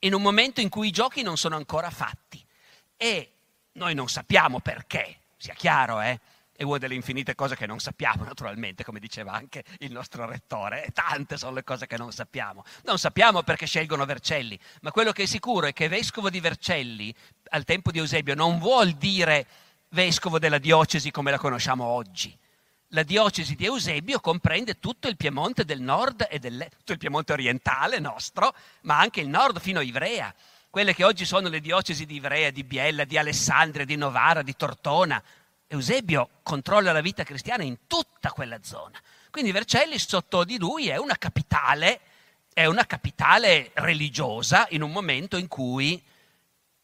in 0.00 0.12
un 0.12 0.22
momento 0.22 0.60
in 0.60 0.68
cui 0.68 0.88
i 0.88 0.90
giochi 0.90 1.22
non 1.22 1.36
sono 1.36 1.54
ancora 1.54 1.88
fatti. 1.88 2.44
E 2.96 3.32
noi 3.74 3.94
non 3.94 4.08
sappiamo 4.08 4.58
perché, 4.58 5.20
sia 5.36 5.54
chiaro, 5.54 6.00
eh? 6.00 6.18
È 6.54 6.64
una 6.64 6.78
delle 6.78 6.96
infinite 6.96 7.36
cose 7.36 7.54
che 7.54 7.66
non 7.66 7.78
sappiamo, 7.78 8.24
naturalmente, 8.24 8.82
come 8.82 8.98
diceva 8.98 9.32
anche 9.32 9.62
il 9.78 9.92
nostro 9.92 10.26
rettore. 10.26 10.88
Tante 10.92 11.36
sono 11.36 11.54
le 11.54 11.62
cose 11.62 11.86
che 11.86 11.96
non 11.96 12.10
sappiamo. 12.10 12.64
Non 12.82 12.98
sappiamo 12.98 13.44
perché 13.44 13.66
scelgono 13.66 14.04
Vercelli, 14.04 14.58
ma 14.80 14.90
quello 14.90 15.12
che 15.12 15.22
è 15.22 15.26
sicuro 15.26 15.68
è 15.68 15.72
che 15.72 15.86
vescovo 15.86 16.28
di 16.28 16.40
Vercelli, 16.40 17.14
al 17.50 17.62
tempo 17.62 17.92
di 17.92 17.98
Eusebio, 17.98 18.34
non 18.34 18.58
vuol 18.58 18.92
dire 18.94 19.46
vescovo 19.92 20.38
della 20.38 20.58
diocesi 20.58 21.10
come 21.10 21.30
la 21.30 21.38
conosciamo 21.38 21.84
oggi. 21.84 22.36
La 22.88 23.02
diocesi 23.02 23.54
di 23.54 23.64
Eusebio 23.64 24.20
comprende 24.20 24.78
tutto 24.78 25.08
il 25.08 25.16
Piemonte 25.16 25.64
del 25.64 25.80
nord 25.80 26.26
e 26.28 26.38
del, 26.38 26.66
tutto 26.76 26.92
il 26.92 26.98
Piemonte 26.98 27.32
orientale 27.32 27.98
nostro, 27.98 28.54
ma 28.82 28.98
anche 28.98 29.20
il 29.20 29.28
nord 29.28 29.60
fino 29.60 29.78
a 29.78 29.82
Ivrea. 29.82 30.34
Quelle 30.68 30.94
che 30.94 31.04
oggi 31.04 31.24
sono 31.24 31.48
le 31.48 31.60
diocesi 31.60 32.04
di 32.04 32.16
Ivrea, 32.16 32.50
di 32.50 32.64
Biella, 32.64 33.04
di 33.04 33.16
Alessandria, 33.16 33.86
di 33.86 33.96
Novara, 33.96 34.42
di 34.42 34.54
Tortona. 34.56 35.22
Eusebio 35.68 36.28
controlla 36.42 36.92
la 36.92 37.00
vita 37.00 37.24
cristiana 37.24 37.62
in 37.62 37.86
tutta 37.86 38.30
quella 38.30 38.58
zona. 38.62 39.00
Quindi 39.30 39.52
Vercelli 39.52 39.98
sotto 39.98 40.44
di 40.44 40.58
lui 40.58 40.88
è 40.88 40.96
una 40.98 41.16
capitale, 41.16 42.00
è 42.52 42.66
una 42.66 42.84
capitale 42.84 43.70
religiosa 43.74 44.66
in 44.70 44.82
un 44.82 44.92
momento 44.92 45.38
in 45.38 45.48
cui 45.48 46.02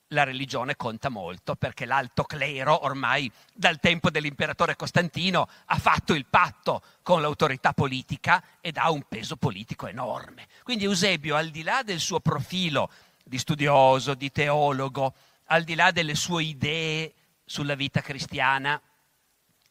la 0.08 0.24
religione 0.24 0.76
conta 0.76 1.08
molto 1.08 1.54
perché 1.56 1.84
l'alto 1.84 2.24
clero 2.24 2.84
ormai 2.84 3.30
dal 3.52 3.80
tempo 3.80 4.10
dell'imperatore 4.10 4.76
Costantino 4.76 5.48
ha 5.66 5.78
fatto 5.78 6.14
il 6.14 6.26
patto 6.26 6.82
con 7.02 7.20
l'autorità 7.20 7.72
politica 7.72 8.42
ed 8.60 8.76
ha 8.76 8.90
un 8.90 9.02
peso 9.08 9.36
politico 9.36 9.86
enorme. 9.86 10.46
Quindi 10.62 10.84
Eusebio, 10.84 11.36
al 11.36 11.50
di 11.50 11.62
là 11.62 11.82
del 11.82 12.00
suo 12.00 12.20
profilo 12.20 12.90
di 13.24 13.38
studioso, 13.38 14.14
di 14.14 14.30
teologo, 14.32 15.14
al 15.46 15.64
di 15.64 15.74
là 15.74 15.90
delle 15.90 16.14
sue 16.14 16.44
idee 16.44 17.12
sulla 17.44 17.74
vita 17.74 18.00
cristiana, 18.00 18.80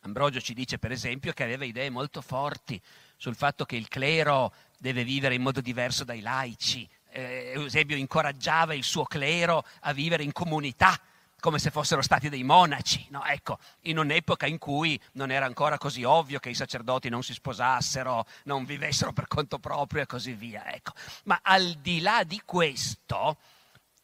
Ambrogio 0.02 0.40
ci 0.40 0.54
dice 0.54 0.78
per 0.78 0.92
esempio 0.92 1.34
che 1.34 1.44
aveva 1.44 1.66
idee 1.66 1.90
molto 1.90 2.22
forti 2.22 2.82
sul 3.18 3.36
fatto 3.36 3.66
che 3.66 3.76
il 3.76 3.88
clero 3.88 4.54
deve 4.78 5.04
vivere 5.04 5.36
in 5.36 5.42
modo 5.42 5.60
diverso 5.60 6.04
dai 6.04 6.22
laici, 6.22 6.88
eh, 7.18 7.52
Eusebio 7.56 7.98
incoraggiava 7.98 8.76
il 8.76 8.84
suo 8.84 9.04
clero 9.04 9.66
a 9.82 9.94
vivere 9.94 10.24
in 10.24 10.32
comunità 10.32 11.00
come 11.40 11.60
se 11.60 11.70
fossero 11.70 12.02
stati 12.02 12.30
dei 12.30 12.44
monaci, 12.44 13.08
no? 13.10 13.24
ecco, 13.24 13.60
in 13.82 14.00
un'epoca 14.00 14.48
in 14.48 14.58
cui 14.58 15.00
non 15.14 15.30
era 15.30 15.46
ancora 15.46 15.78
così 15.78 16.04
ovvio 16.04 16.40
che 16.40 16.50
i 16.50 16.56
sacerdoti 16.56 17.10
non 17.10 17.22
si 17.22 17.34
sposassero, 17.34 18.26
non 18.46 18.66
vivessero 18.66 19.14
per 19.14 19.28
conto 19.28 19.60
proprio 19.60 20.02
e 20.02 20.08
così 20.08 20.34
via. 20.34 20.74
Ecco. 20.74 20.94
Ma 21.26 21.40
al 21.44 21.74
di 21.76 22.02
là 22.02 22.24
di 22.24 22.42
questo, 22.44 23.38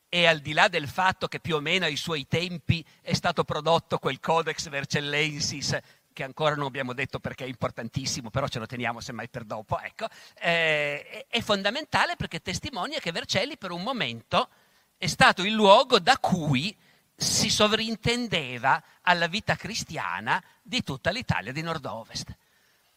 e 0.09 0.27
al 0.27 0.41
di 0.41 0.53
là 0.53 0.67
del 0.67 0.87
fatto 0.87 1.27
che 1.27 1.39
più 1.39 1.55
o 1.55 1.59
meno 1.59 1.85
ai 1.85 1.95
suoi 1.95 2.27
tempi 2.27 2.85
è 3.01 3.13
stato 3.13 3.43
prodotto 3.43 3.97
quel 3.97 4.19
Codex 4.19 4.69
Vercellensis 4.69 5.75
che 6.13 6.23
ancora 6.23 6.55
non 6.55 6.67
abbiamo 6.67 6.93
detto 6.93 7.19
perché 7.19 7.43
è 7.43 7.47
importantissimo, 7.47 8.29
però 8.29 8.47
ce 8.47 8.59
lo 8.59 8.65
teniamo 8.65 9.01
semmai 9.01 9.27
per 9.27 9.43
dopo, 9.43 9.79
ecco, 9.79 10.07
eh, 10.39 11.25
è 11.27 11.41
fondamentale 11.41 12.15
perché 12.15 12.41
testimonia 12.41 12.99
che 12.99 13.11
Vercelli 13.11 13.57
per 13.57 13.71
un 13.71 13.81
momento 13.81 14.49
è 14.97 15.07
stato 15.07 15.43
il 15.43 15.51
luogo 15.51 15.99
da 15.99 16.17
cui 16.17 16.75
si 17.15 17.49
sovrintendeva 17.49 18.81
alla 19.01 19.27
vita 19.27 19.55
cristiana 19.55 20.41
di 20.61 20.83
tutta 20.83 21.11
l'Italia 21.11 21.51
di 21.51 21.61
nord-ovest. 21.61 22.35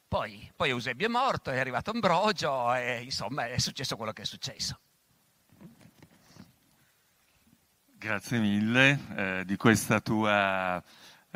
Poi, 0.09 0.51
poi 0.55 0.71
Eusebio 0.71 1.07
è 1.07 1.11
morto, 1.11 1.51
è 1.51 1.59
arrivato 1.59 1.91
Ambrogio 1.91 2.73
e 2.75 3.03
insomma 3.03 3.49
è 3.49 3.59
successo 3.59 3.97
quello 3.97 4.13
che 4.13 4.23
è 4.23 4.25
successo. 4.25 4.79
Grazie 7.99 8.39
mille 8.39 9.01
eh, 9.17 9.43
di 9.45 9.57
questa 9.57 10.01
tua 10.01 10.83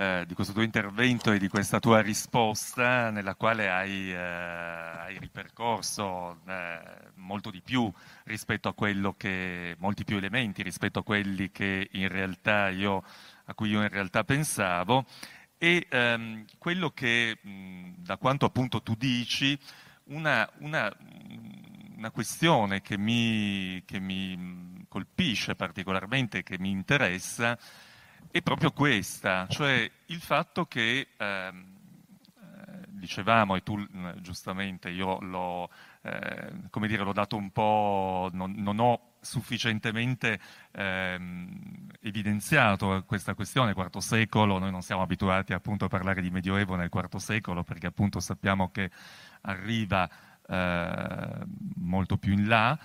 eh, 0.01 0.25
di 0.27 0.33
questo 0.33 0.55
tuo 0.55 0.63
intervento 0.63 1.31
e 1.31 1.39
di 1.39 1.49
questa 1.49 1.79
tua 1.79 2.01
risposta 2.01 3.11
nella 3.11 3.35
quale 3.35 3.69
hai, 3.69 4.11
eh, 4.11 4.17
hai 4.17 5.19
ripercorso 5.19 6.41
eh, 6.47 6.81
molto 7.17 7.51
di 7.51 7.61
più 7.61 7.93
rispetto 8.25 8.69
a 8.69 8.73
quello 8.73 9.13
che, 9.13 9.77
molti 9.79 10.05
più 10.05 10.17
elementi 10.17 10.63
rispetto 10.63 11.01
a 11.01 11.03
quelli 11.03 11.51
io, 12.71 13.05
a 13.45 13.53
cui 13.53 13.69
io 13.69 13.83
in 13.83 13.91
realtà 13.91 14.25
pensavo. 14.25 15.05
E 15.59 15.87
ehm, 15.91 16.47
quello 16.57 16.89
che 16.93 17.37
mh, 17.43 17.97
da 17.99 18.17
quanto 18.17 18.47
appunto 18.47 18.81
tu 18.81 18.95
dici 18.95 19.59
una, 20.05 20.49
una, 20.61 20.91
una 21.97 22.11
questione 22.11 22.81
che 22.81 22.97
mi, 22.97 23.83
che 23.85 24.01
mi 24.01 24.83
colpisce 24.89 25.55
particolarmente, 25.55 26.43
che 26.43 26.59
mi 26.59 26.71
interessa, 26.71 27.59
è 28.31 28.43
proprio 28.43 28.73
questa, 28.73 29.47
cioè 29.49 29.91
il 30.07 30.21
fatto 30.21 30.67
che, 30.67 31.09
ehm, 31.17 31.77
eh, 32.37 32.85
dicevamo, 32.89 33.57
e 33.57 33.63
tu 33.63 33.85
giustamente, 34.21 34.91
io 34.91 35.19
l'ho, 35.21 35.69
eh, 36.03 36.53
come 36.71 36.87
dire, 36.87 37.03
l'ho 37.03 37.13
dato 37.13 37.37
un 37.37 37.51
po', 37.51 38.29
non, 38.33 38.55
non 38.57 38.79
ho 38.79 39.11
sufficientemente 39.21 40.41
ehm, 40.73 41.89
evidenziato 42.01 43.05
questa 43.07 43.35
questione, 43.35 43.75
IV 43.77 43.99
secolo, 43.99 44.59
noi 44.59 44.71
non 44.71 44.83
siamo 44.83 45.03
abituati 45.03 45.53
appunto 45.53 45.85
a 45.85 45.89
parlare 45.89 46.23
di 46.23 46.31
Medioevo 46.31 46.75
nel 46.77 46.91
IV 46.93 47.17
secolo 47.17 47.63
perché 47.63 47.87
appunto 47.87 48.21
sappiamo 48.21 48.71
che 48.71 48.91
arriva 49.43 50.09
eh, 50.47 51.47
molto 51.77 52.17
più 52.17 52.33
in 52.33 52.49
là, 52.49 52.79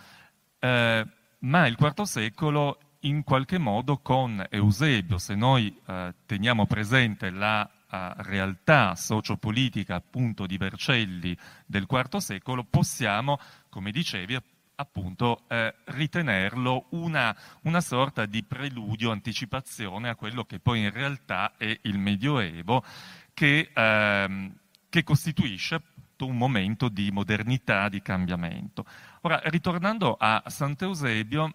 eh, 0.60 1.08
ma 1.40 1.68
il 1.68 1.76
IV 1.80 2.02
secolo 2.02 2.80
in 3.06 3.24
qualche 3.24 3.58
modo 3.58 3.98
con 3.98 4.46
Eusebio, 4.50 5.18
se 5.18 5.36
noi 5.36 5.76
eh, 5.86 6.14
teniamo 6.26 6.66
presente 6.66 7.30
la 7.30 7.62
uh, 7.62 7.98
realtà 8.24 8.96
sociopolitica 8.96 9.96
appunto 9.96 10.46
di 10.46 10.58
Vercelli 10.58 11.38
del 11.66 11.86
IV 11.90 12.18
secolo, 12.18 12.64
possiamo, 12.64 13.40
come 13.70 13.92
dicevi, 13.92 14.38
appunto 14.78 15.44
eh, 15.48 15.74
ritenerlo 15.86 16.88
una, 16.90 17.36
una, 17.62 17.80
sorta 17.80 18.26
di 18.26 18.44
preludio, 18.44 19.12
anticipazione 19.12 20.10
a 20.10 20.16
quello 20.16 20.44
che 20.44 20.60
poi 20.60 20.82
in 20.82 20.92
realtà 20.92 21.54
è 21.58 21.80
il 21.84 21.98
Medioevo, 21.98 22.84
che, 23.34 23.72
ehm, 23.74 24.54
che 24.90 25.04
costituisce 25.04 25.82
un 26.20 26.38
momento 26.38 26.90
di 26.90 27.12
modernità, 27.12 27.88
di 27.88 28.02
cambiamento. 28.02 28.86
Ora, 29.22 29.42
ritornando 29.46 30.16
a 30.18 30.44
Sant'Eusebio, 30.48 31.54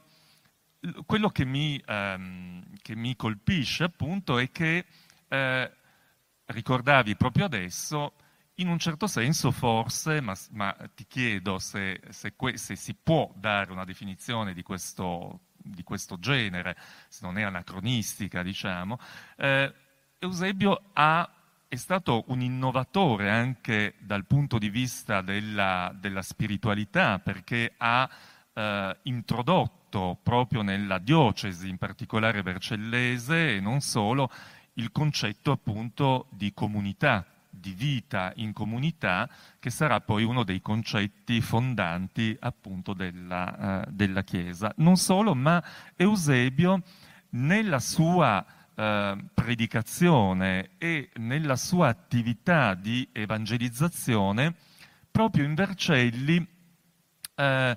quello 1.05 1.29
che 1.31 1.45
mi, 1.45 1.83
ehm, 1.85 2.63
che 2.83 2.95
mi, 2.95 3.15
colpisce 3.17 3.85
appunto 3.85 4.39
è 4.39 4.51
che 4.51 4.87
eh, 5.29 5.73
ricordavi 6.47 7.17
proprio 7.17 7.45
adesso, 7.45 8.15
in 8.55 8.69
un 8.69 8.79
certo 8.79 9.07
senso 9.07 9.51
forse, 9.51 10.21
ma, 10.21 10.35
ma 10.53 10.75
ti 10.95 11.07
chiedo 11.07 11.59
se, 11.59 12.01
se, 12.09 12.35
que, 12.35 12.57
se, 12.57 12.77
si 12.77 12.95
può 12.95 13.33
dare 13.37 13.73
una 13.73 13.85
definizione 13.85 14.53
di 14.55 14.63
questo, 14.63 15.41
di 15.57 15.83
questo, 15.83 16.19
genere, 16.19 16.77
se 17.09 17.25
non 17.25 17.39
è 17.39 17.43
anacronistica, 17.43 18.43
diciamo, 18.43 18.99
eh, 19.37 19.73
Eusebio 20.19 20.91
ha 20.95 21.31
è 21.71 21.77
stato 21.77 22.25
un 22.27 22.41
innovatore 22.41 23.31
anche 23.31 23.95
dal 24.01 24.27
punto 24.27 24.59
di 24.59 24.71
vista 24.71 25.21
della, 25.21 25.95
della 25.95 26.21
spiritualità, 26.21 27.21
perché 27.21 27.75
ha 27.77 28.11
eh, 28.61 28.97
introdotto 29.05 30.19
proprio 30.23 30.63
nella 30.63 30.99
diocesi, 30.99 31.69
in 31.69 31.79
particolare 31.79 32.43
vercellese 32.43 33.57
e 33.57 33.61
non 33.61 33.81
solo, 33.81 34.31
il 34.75 34.93
concetto 34.93 35.51
appunto 35.51 36.27
di 36.31 36.53
comunità, 36.53 37.25
di 37.49 37.73
vita 37.73 38.33
in 38.37 38.53
comunità, 38.53 39.29
che 39.59 39.71
sarà 39.71 40.01
poi 40.01 40.23
uno 40.25 40.45
dei 40.45 40.61
concetti 40.61 41.41
fondanti 41.41 42.37
appunto 42.39 42.93
della, 42.93 43.85
uh, 43.87 43.91
della 43.91 44.23
Chiesa. 44.23 44.73
Non 44.77 44.97
solo, 44.97 45.35
ma 45.35 45.63
Eusebio 45.97 46.83
nella 47.31 47.79
sua 47.79 48.45
eh, 48.75 49.17
predicazione 49.35 50.71
e 50.79 51.11
nella 51.17 51.57
sua 51.57 51.89
attività 51.89 52.75
di 52.75 53.09
evangelizzazione, 53.13 54.55
proprio 55.11 55.45
in 55.45 55.55
Vercelli 55.55 56.45
eh, 57.35 57.77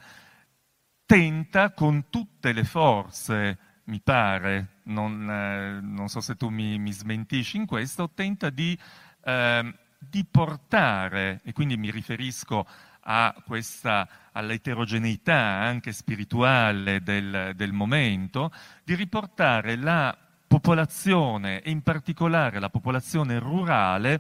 tenta 1.14 1.70
con 1.74 2.06
tutte 2.10 2.54
le 2.54 2.64
forze, 2.64 3.58
mi 3.84 4.02
pare, 4.04 4.80
non, 4.86 5.30
eh, 5.30 5.80
non 5.80 6.08
so 6.08 6.22
se 6.22 6.36
tu 6.36 6.50
mi, 6.50 6.80
mi, 6.80 6.92
smentisci 6.92 7.56
in 7.56 7.68
questo, 7.68 8.10
tenta 8.16 8.50
di, 8.50 8.76
ehm, 9.24 9.76
di 10.00 10.26
portare, 10.26 11.42
e 11.44 11.54
quindi 11.54 11.78
mi 11.78 11.92
riferisco 11.92 12.66
questa, 13.46 14.08
all'eterogeneità 14.32 15.36
anche 15.36 15.92
spirituale 15.92 17.04
del, 17.04 17.52
del, 17.56 17.74
momento, 17.74 18.52
di 18.84 18.96
riportare 18.96 19.76
la 19.76 20.18
popolazione, 20.48 21.62
e 21.62 21.70
in 21.70 21.84
particolare 21.84 22.60
la 22.60 22.70
popolazione 22.70 23.38
rurale, 23.38 24.20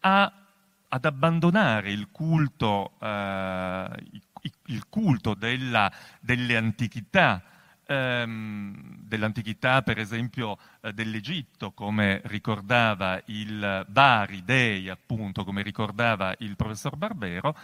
a, 0.00 0.32
ad 0.88 1.04
abbandonare 1.04 1.92
il 1.92 2.08
culto, 2.10 2.94
eh, 3.00 3.88
il 4.66 4.88
culto 4.88 5.34
della, 5.34 5.92
delle 6.20 6.56
antichità, 6.56 7.42
ehm, 7.86 9.00
dell'antichità 9.00 9.82
per 9.82 9.98
esempio 9.98 10.58
eh, 10.80 10.92
dell'Egitto, 10.92 11.72
come 11.72 12.20
ricordava 12.24 13.20
il 13.26 13.86
vari 13.88 14.44
dei, 14.44 14.88
appunto, 14.88 15.44
come 15.44 15.62
ricordava 15.62 16.34
il 16.38 16.56
professor 16.56 16.96
Barbero, 16.96 17.56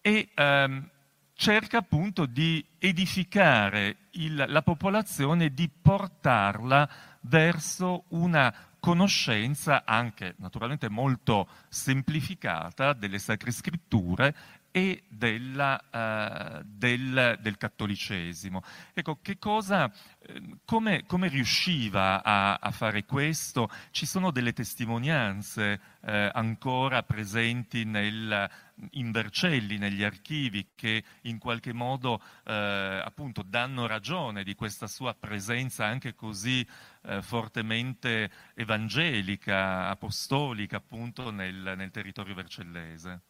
e 0.00 0.30
ehm, 0.34 0.88
cerca 1.34 1.78
appunto 1.78 2.26
di 2.26 2.64
edificare 2.78 3.96
il, 4.12 4.44
la 4.46 4.62
popolazione, 4.62 5.54
di 5.54 5.68
portarla 5.68 6.88
verso 7.22 8.04
una 8.08 8.54
conoscenza 8.80 9.84
anche 9.84 10.34
naturalmente 10.38 10.88
molto 10.88 11.48
semplificata 11.68 12.94
delle 12.94 13.18
sacre 13.18 13.50
scritture 13.50 14.34
e 14.72 15.02
della, 15.08 15.80
uh, 15.90 16.62
del, 16.64 17.38
del, 17.40 17.56
cattolicesimo. 17.56 18.62
Ecco, 18.94 19.18
cosa, 19.38 19.92
eh, 20.20 20.58
come, 20.64 21.04
come, 21.06 21.28
riusciva 21.28 22.22
a, 22.22 22.54
a, 22.54 22.70
fare 22.70 23.04
questo? 23.04 23.68
Ci 23.90 24.06
sono 24.06 24.30
delle 24.30 24.52
testimonianze 24.52 25.80
eh, 26.02 26.30
ancora 26.32 27.02
presenti 27.02 27.84
nel, 27.84 28.48
in 28.92 29.10
Vercelli, 29.10 29.76
negli 29.76 30.04
archivi, 30.04 30.68
che 30.76 31.02
in 31.22 31.38
qualche 31.38 31.72
modo 31.72 32.22
eh, 32.44 33.02
appunto 33.04 33.42
danno 33.42 33.86
ragione 33.86 34.44
di 34.44 34.54
questa 34.54 34.86
sua 34.86 35.14
presenza 35.14 35.84
anche 35.84 36.14
così 36.14 36.66
eh, 37.02 37.22
fortemente 37.22 38.30
evangelica, 38.54 39.88
apostolica 39.88 40.76
appunto 40.76 41.30
nel, 41.30 41.74
nel 41.76 41.90
territorio 41.90 42.34
vercellese. 42.34 43.22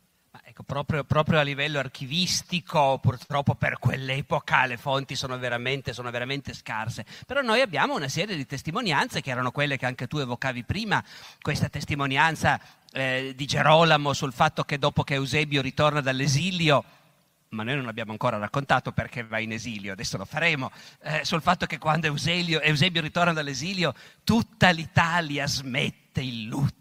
Ecco, 0.45 0.63
proprio, 0.63 1.03
proprio, 1.03 1.41
a 1.41 1.43
livello 1.43 1.81
archivistico, 1.81 3.01
purtroppo 3.03 3.57
per 3.57 3.81
quell'epoca 3.81 4.65
le 4.65 4.77
fonti 4.77 5.17
sono 5.17 5.37
veramente, 5.39 5.93
sono 5.93 6.09
veramente, 6.13 6.55
scarse, 6.55 7.05
però 7.27 7.41
noi 7.41 7.61
abbiamo 7.61 7.97
una 7.97 8.07
serie 8.07 8.37
di 8.37 8.47
testimonianze 8.47 9.23
che 9.23 9.31
erano 9.31 9.51
quelle 9.51 9.77
che 9.77 9.87
anche 9.87 10.07
tu 10.07 10.19
evocavi 10.19 10.63
prima, 10.63 11.03
questa 11.41 11.69
testimonianza 11.69 12.61
eh, 12.93 13.33
di 13.35 13.45
Gerolamo 13.45 14.13
sul 14.13 14.33
fatto 14.33 14.63
che 14.63 14.79
dopo 14.79 15.03
che 15.03 15.15
Eusebio 15.15 15.63
ritorna 15.63 16.01
dall'esilio, 16.01 16.85
ma 17.49 17.65
noi 17.65 17.75
non 17.75 17.89
abbiamo 17.89 18.13
ancora 18.13 18.39
raccontato 18.39 18.93
perché 18.93 19.25
va 19.25 19.41
in 19.41 19.51
esilio, 19.51 19.93
adesso 19.93 20.17
lo 20.17 20.25
faremo, 20.25 20.71
eh, 21.03 21.25
sul 21.25 21.43
fatto 21.43 21.67
che 21.67 21.79
quando 21.79 22.07
Eusebio, 22.07 22.61
Eusebio 22.61 23.01
ritorna 23.01 23.33
dall'esilio 23.33 23.93
tutta 24.23 24.71
l'Italia 24.71 25.49
smette 25.49 26.21
il 26.21 26.45
lutto 26.45 26.80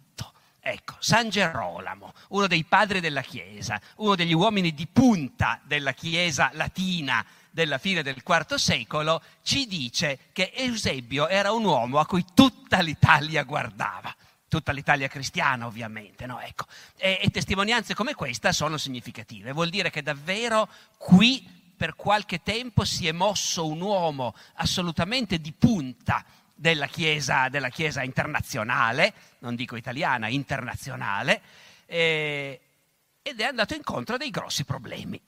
Ecco, 0.72 0.96
San 1.00 1.30
Gerolamo, 1.30 2.14
uno 2.30 2.46
dei 2.46 2.64
padri 2.64 3.00
della 3.00 3.22
Chiesa, 3.22 3.82
uno 3.98 4.14
degli 4.14 4.34
uomini 4.34 4.72
di 4.72 4.86
punta 4.86 5.60
della 5.64 5.94
Chiesa 5.94 6.52
latina 6.54 7.26
della 7.50 7.80
fine 7.80 8.04
del 8.04 8.22
IV 8.24 8.54
secolo, 8.54 9.20
ci 9.42 9.66
dice 9.66 10.20
che 10.32 10.52
Eusebio 10.54 11.28
era 11.28 11.52
un 11.52 11.64
uomo 11.64 11.98
a 11.98 12.06
cui 12.06 12.24
tutta 12.36 12.82
l'Italia 12.82 13.42
guardava, 13.42 14.16
tutta 14.48 14.72
l'Italia 14.72 15.08
cristiana 15.08 15.66
ovviamente, 15.66 16.28
no? 16.28 16.40
ecco. 16.40 16.66
e, 16.98 17.20
e 17.20 17.30
testimonianze 17.32 17.96
come 17.96 18.14
questa 18.14 18.52
sono 18.52 18.78
significative, 18.78 19.52
vuol 19.52 19.70
dire 19.70 19.90
che 19.90 20.04
davvero 20.04 20.70
qui 20.98 21.58
per 21.76 21.96
qualche 21.96 22.44
tempo 22.44 22.84
si 22.86 23.08
è 23.08 23.12
mosso 23.12 23.66
un 23.66 23.82
uomo 23.82 24.36
assolutamente 24.56 25.40
di 25.40 25.52
punta 25.52 26.24
della 26.60 26.88
Chiesa, 26.88 27.48
della 27.48 27.70
chiesa 27.70 28.04
internazionale, 28.04 29.14
non 29.40 29.56
dico 29.56 29.78
italiana, 29.78 30.28
internazionale, 30.28 31.42
eh, 31.86 32.60
ed 33.22 33.40
è 33.40 33.46
andato 33.46 33.76
incontro 33.76 34.16
a 34.16 34.18
dei 34.18 34.30
grossi 34.30 34.66
problemi. 34.66 35.22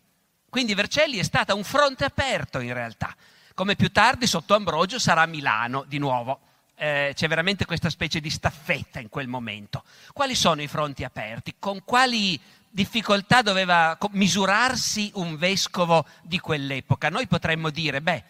Quindi 0.50 0.74
Vercelli 0.74 1.20
è 1.20 1.24
stata 1.24 1.54
un 1.54 1.64
fronte 1.64 2.04
aperto 2.04 2.60
in 2.60 2.74
realtà, 2.74 3.16
come 3.54 3.78
più 3.78 3.92
tardi 3.94 4.28
sotto 4.28 4.56
Ambrogio 4.56 5.00
sarà 5.00 5.26
Milano 5.26 5.86
di 5.88 6.00
nuovo. 6.00 6.42
eh, 6.82 7.12
c'è 7.14 7.28
veramente 7.28 7.66
questa 7.66 7.92
specie 7.92 8.20
di 8.20 8.32
staffetta 8.32 9.00
in 9.00 9.10
quel 9.10 9.28
momento. 9.28 9.84
Quali 10.14 10.34
sono 10.34 10.64
i 10.64 10.68
fronti 10.68 11.04
aperti? 11.04 11.56
Con 11.60 11.84
quali 11.86 12.40
difficoltà 12.68 13.44
doveva 13.44 13.96
misurarsi 14.14 15.12
un 15.16 15.38
vescovo 15.38 16.08
di 16.24 16.40
quell'epoca? 16.40 17.10
Noi 17.10 17.28
potremmo 17.28 17.70
dire, 17.70 18.02
beh, 18.02 18.24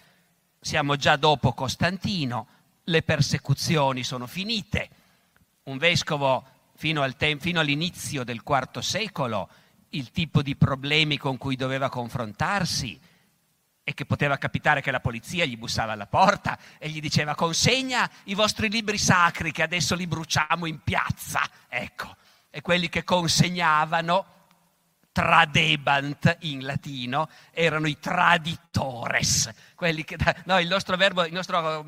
siamo 0.60 0.98
già 0.98 1.16
dopo 1.16 1.54
Costantino, 1.54 2.48
le 2.86 3.02
persecuzioni 3.04 4.04
sono 4.04 4.28
finite, 4.28 4.90
un 5.64 5.78
vescovo 5.78 6.46
fino, 6.76 7.02
al 7.02 7.16
te- 7.16 7.38
fino 7.40 7.60
all'inizio 7.60 8.24
del 8.24 8.42
IV 8.46 8.80
secolo, 8.80 9.50
il 9.90 10.12
tipo 10.12 10.42
di 10.42 10.56
problemi 10.56 11.18
con 11.18 11.38
cui 11.38 11.56
doveva 11.56 11.90
confrontarsi 11.90 13.00
e 13.84 13.94
che 13.94 14.06
poteva 14.06 14.38
capitare 14.38 14.82
che 14.82 14.92
la 14.92 15.00
polizia 15.00 15.46
gli 15.46 15.58
bussava 15.58 15.92
alla 15.94 16.08
porta 16.08 16.58
e 16.78 16.90
gli 16.90 17.02
diceva 17.02 17.36
consegna 17.36 18.10
i 18.26 18.36
vostri 18.36 18.70
libri 18.70 18.98
sacri 18.98 19.52
che 19.52 19.64
adesso 19.64 19.96
li 19.96 20.08
bruciamo 20.08 20.66
in 20.66 20.80
piazza. 20.84 21.42
Ecco, 21.68 22.16
e 22.50 22.62
quelli 22.62 22.90
che 22.90 23.04
consegnavano 23.04 24.41
tradebant 25.12 26.38
in 26.42 26.64
latino 26.64 27.30
erano 27.52 27.88
i 27.88 28.00
traditores, 28.00 29.52
quelli 29.76 30.04
che, 30.04 30.16
no, 30.46 30.60
il 30.60 30.68
nostro 30.68 30.96
verbo, 30.96 31.26
il 31.26 31.34
nostro, 31.34 31.86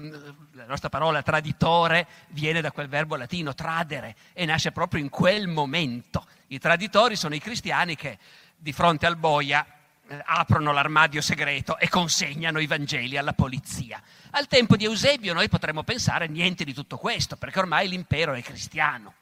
la 0.51 0.65
nostra 0.65 0.89
parola 0.89 1.21
traditore 1.21 2.07
viene 2.29 2.62
da 2.62 2.71
quel 2.71 2.89
verbo 2.89 3.15
latino, 3.15 3.53
tradere, 3.53 4.15
e 4.33 4.45
nasce 4.45 4.71
proprio 4.71 5.01
in 5.01 5.09
quel 5.09 5.47
momento. 5.47 6.27
I 6.47 6.59
traditori 6.59 7.15
sono 7.15 7.36
i 7.36 7.39
cristiani 7.39 7.95
che 7.95 8.17
di 8.55 8.73
fronte 8.73 9.05
al 9.05 9.17
boia 9.17 9.65
eh, 10.05 10.21
aprono 10.25 10.73
l'armadio 10.73 11.21
segreto 11.21 11.77
e 11.77 11.88
consegnano 11.88 12.59
i 12.59 12.67
Vangeli 12.67 13.17
alla 13.17 13.33
polizia. 13.33 14.01
Al 14.31 14.47
tempo 14.47 14.75
di 14.75 14.83
Eusebio 14.83 15.33
noi 15.33 15.47
potremmo 15.47 15.83
pensare 15.83 16.27
niente 16.27 16.65
di 16.65 16.73
tutto 16.73 16.97
questo, 16.97 17.38
perché 17.38 17.59
ormai 17.59 17.88
l'impero 17.88 18.33
è 18.33 18.41
cristiano. 18.41 19.13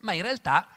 Ma 0.00 0.12
in 0.12 0.22
realtà 0.22 0.68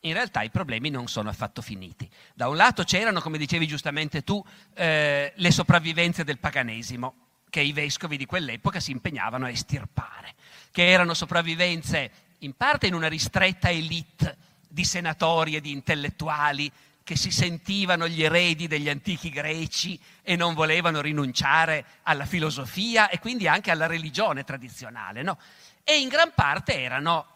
in 0.00 0.12
realtà 0.12 0.42
i 0.42 0.50
problemi 0.50 0.90
non 0.90 1.08
sono 1.08 1.28
affatto 1.28 1.62
finiti. 1.62 2.08
Da 2.34 2.48
un 2.48 2.56
lato 2.56 2.84
c'erano, 2.84 3.20
come 3.20 3.38
dicevi 3.38 3.66
giustamente 3.66 4.22
tu, 4.22 4.42
eh, 4.74 5.32
le 5.34 5.50
sopravvivenze 5.50 6.24
del 6.24 6.38
paganesimo 6.38 7.26
che 7.50 7.60
i 7.60 7.72
vescovi 7.72 8.16
di 8.16 8.26
quell'epoca 8.26 8.78
si 8.78 8.90
impegnavano 8.90 9.46
a 9.46 9.50
estirpare, 9.50 10.34
che 10.70 10.88
erano 10.88 11.14
sopravvivenze 11.14 12.10
in 12.40 12.54
parte 12.54 12.86
in 12.86 12.94
una 12.94 13.08
ristretta 13.08 13.70
elite 13.70 14.36
di 14.68 14.84
senatori 14.84 15.56
e 15.56 15.60
di 15.60 15.72
intellettuali 15.72 16.70
che 17.02 17.16
si 17.16 17.30
sentivano 17.30 18.06
gli 18.06 18.22
eredi 18.22 18.66
degli 18.66 18.90
antichi 18.90 19.30
greci 19.30 19.98
e 20.22 20.36
non 20.36 20.52
volevano 20.52 21.00
rinunciare 21.00 21.84
alla 22.02 22.26
filosofia 22.26 23.08
e 23.08 23.18
quindi 23.18 23.48
anche 23.48 23.70
alla 23.70 23.86
religione 23.86 24.44
tradizionale, 24.44 25.22
no? 25.22 25.38
E 25.82 26.00
in 26.00 26.08
gran 26.08 26.32
parte 26.34 26.78
erano 26.78 27.26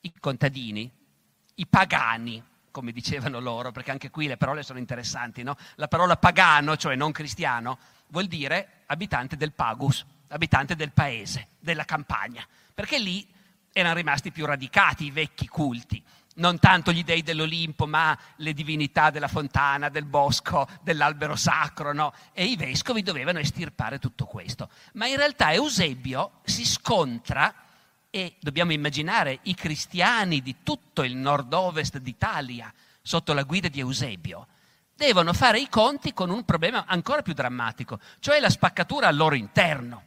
i 0.00 0.12
contadini, 0.18 0.90
i 1.58 1.66
pagani, 1.66 2.42
come 2.70 2.92
dicevano 2.92 3.40
loro, 3.40 3.72
perché 3.72 3.90
anche 3.90 4.10
qui 4.10 4.26
le 4.26 4.36
parole 4.36 4.62
sono 4.62 4.78
interessanti, 4.78 5.42
no? 5.42 5.56
La 5.76 5.88
parola 5.88 6.16
pagano, 6.16 6.76
cioè 6.76 6.94
non 6.94 7.12
cristiano, 7.12 7.78
vuol 8.08 8.26
dire 8.26 8.82
abitante 8.86 9.36
del 9.36 9.52
pagus, 9.52 10.04
abitante 10.28 10.76
del 10.76 10.92
paese, 10.92 11.48
della 11.58 11.84
campagna, 11.84 12.46
perché 12.72 12.98
lì 12.98 13.26
erano 13.72 13.94
rimasti 13.94 14.30
più 14.30 14.46
radicati 14.46 15.04
i 15.04 15.10
vecchi 15.10 15.48
culti, 15.48 16.02
non 16.34 16.60
tanto 16.60 16.92
gli 16.92 17.02
dei 17.02 17.22
dell'Olimpo, 17.22 17.86
ma 17.86 18.16
le 18.36 18.52
divinità 18.52 19.10
della 19.10 19.26
fontana, 19.26 19.88
del 19.88 20.04
bosco, 20.04 20.68
dell'albero 20.82 21.34
sacro, 21.34 21.92
no? 21.92 22.14
E 22.32 22.44
i 22.44 22.56
vescovi 22.56 23.02
dovevano 23.02 23.40
estirpare 23.40 23.98
tutto 23.98 24.24
questo. 24.24 24.70
Ma 24.92 25.06
in 25.08 25.16
realtà 25.16 25.52
Eusebio 25.52 26.40
si 26.44 26.64
scontra 26.64 27.52
e 28.10 28.36
dobbiamo 28.40 28.72
immaginare 28.72 29.40
i 29.42 29.54
cristiani 29.54 30.40
di 30.40 30.56
tutto 30.62 31.02
il 31.02 31.16
nord-ovest 31.16 31.98
d'Italia 31.98 32.72
sotto 33.02 33.32
la 33.32 33.42
guida 33.42 33.68
di 33.68 33.80
Eusebio 33.80 34.46
devono 34.98 35.32
fare 35.32 35.60
i 35.60 35.68
conti 35.68 36.12
con 36.12 36.28
un 36.28 36.44
problema 36.44 36.84
ancora 36.84 37.22
più 37.22 37.32
drammatico, 37.32 38.00
cioè 38.18 38.40
la 38.40 38.50
spaccatura 38.50 39.06
al 39.06 39.14
loro 39.14 39.36
interno. 39.36 40.02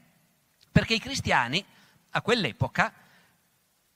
Perché 0.70 0.96
i 0.96 1.00
cristiani 1.00 1.64
a 2.10 2.22
quell'epoca 2.22 2.94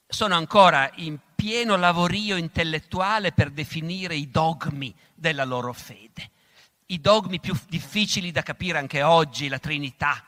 sono 0.07 0.35
ancora 0.35 0.89
in 0.95 1.19
pieno 1.35 1.75
lavorio 1.75 2.37
intellettuale 2.37 3.33
per 3.33 3.51
definire 3.51 4.15
i 4.15 4.29
dogmi 4.29 4.95
della 5.13 5.43
loro 5.43 5.73
fede. 5.73 6.31
I 6.87 7.01
dogmi 7.01 7.41
più 7.41 7.53
difficili 7.67 8.31
da 8.31 8.41
capire 8.41 8.77
anche 8.77 9.03
oggi, 9.03 9.49
la 9.49 9.59
Trinità, 9.59 10.23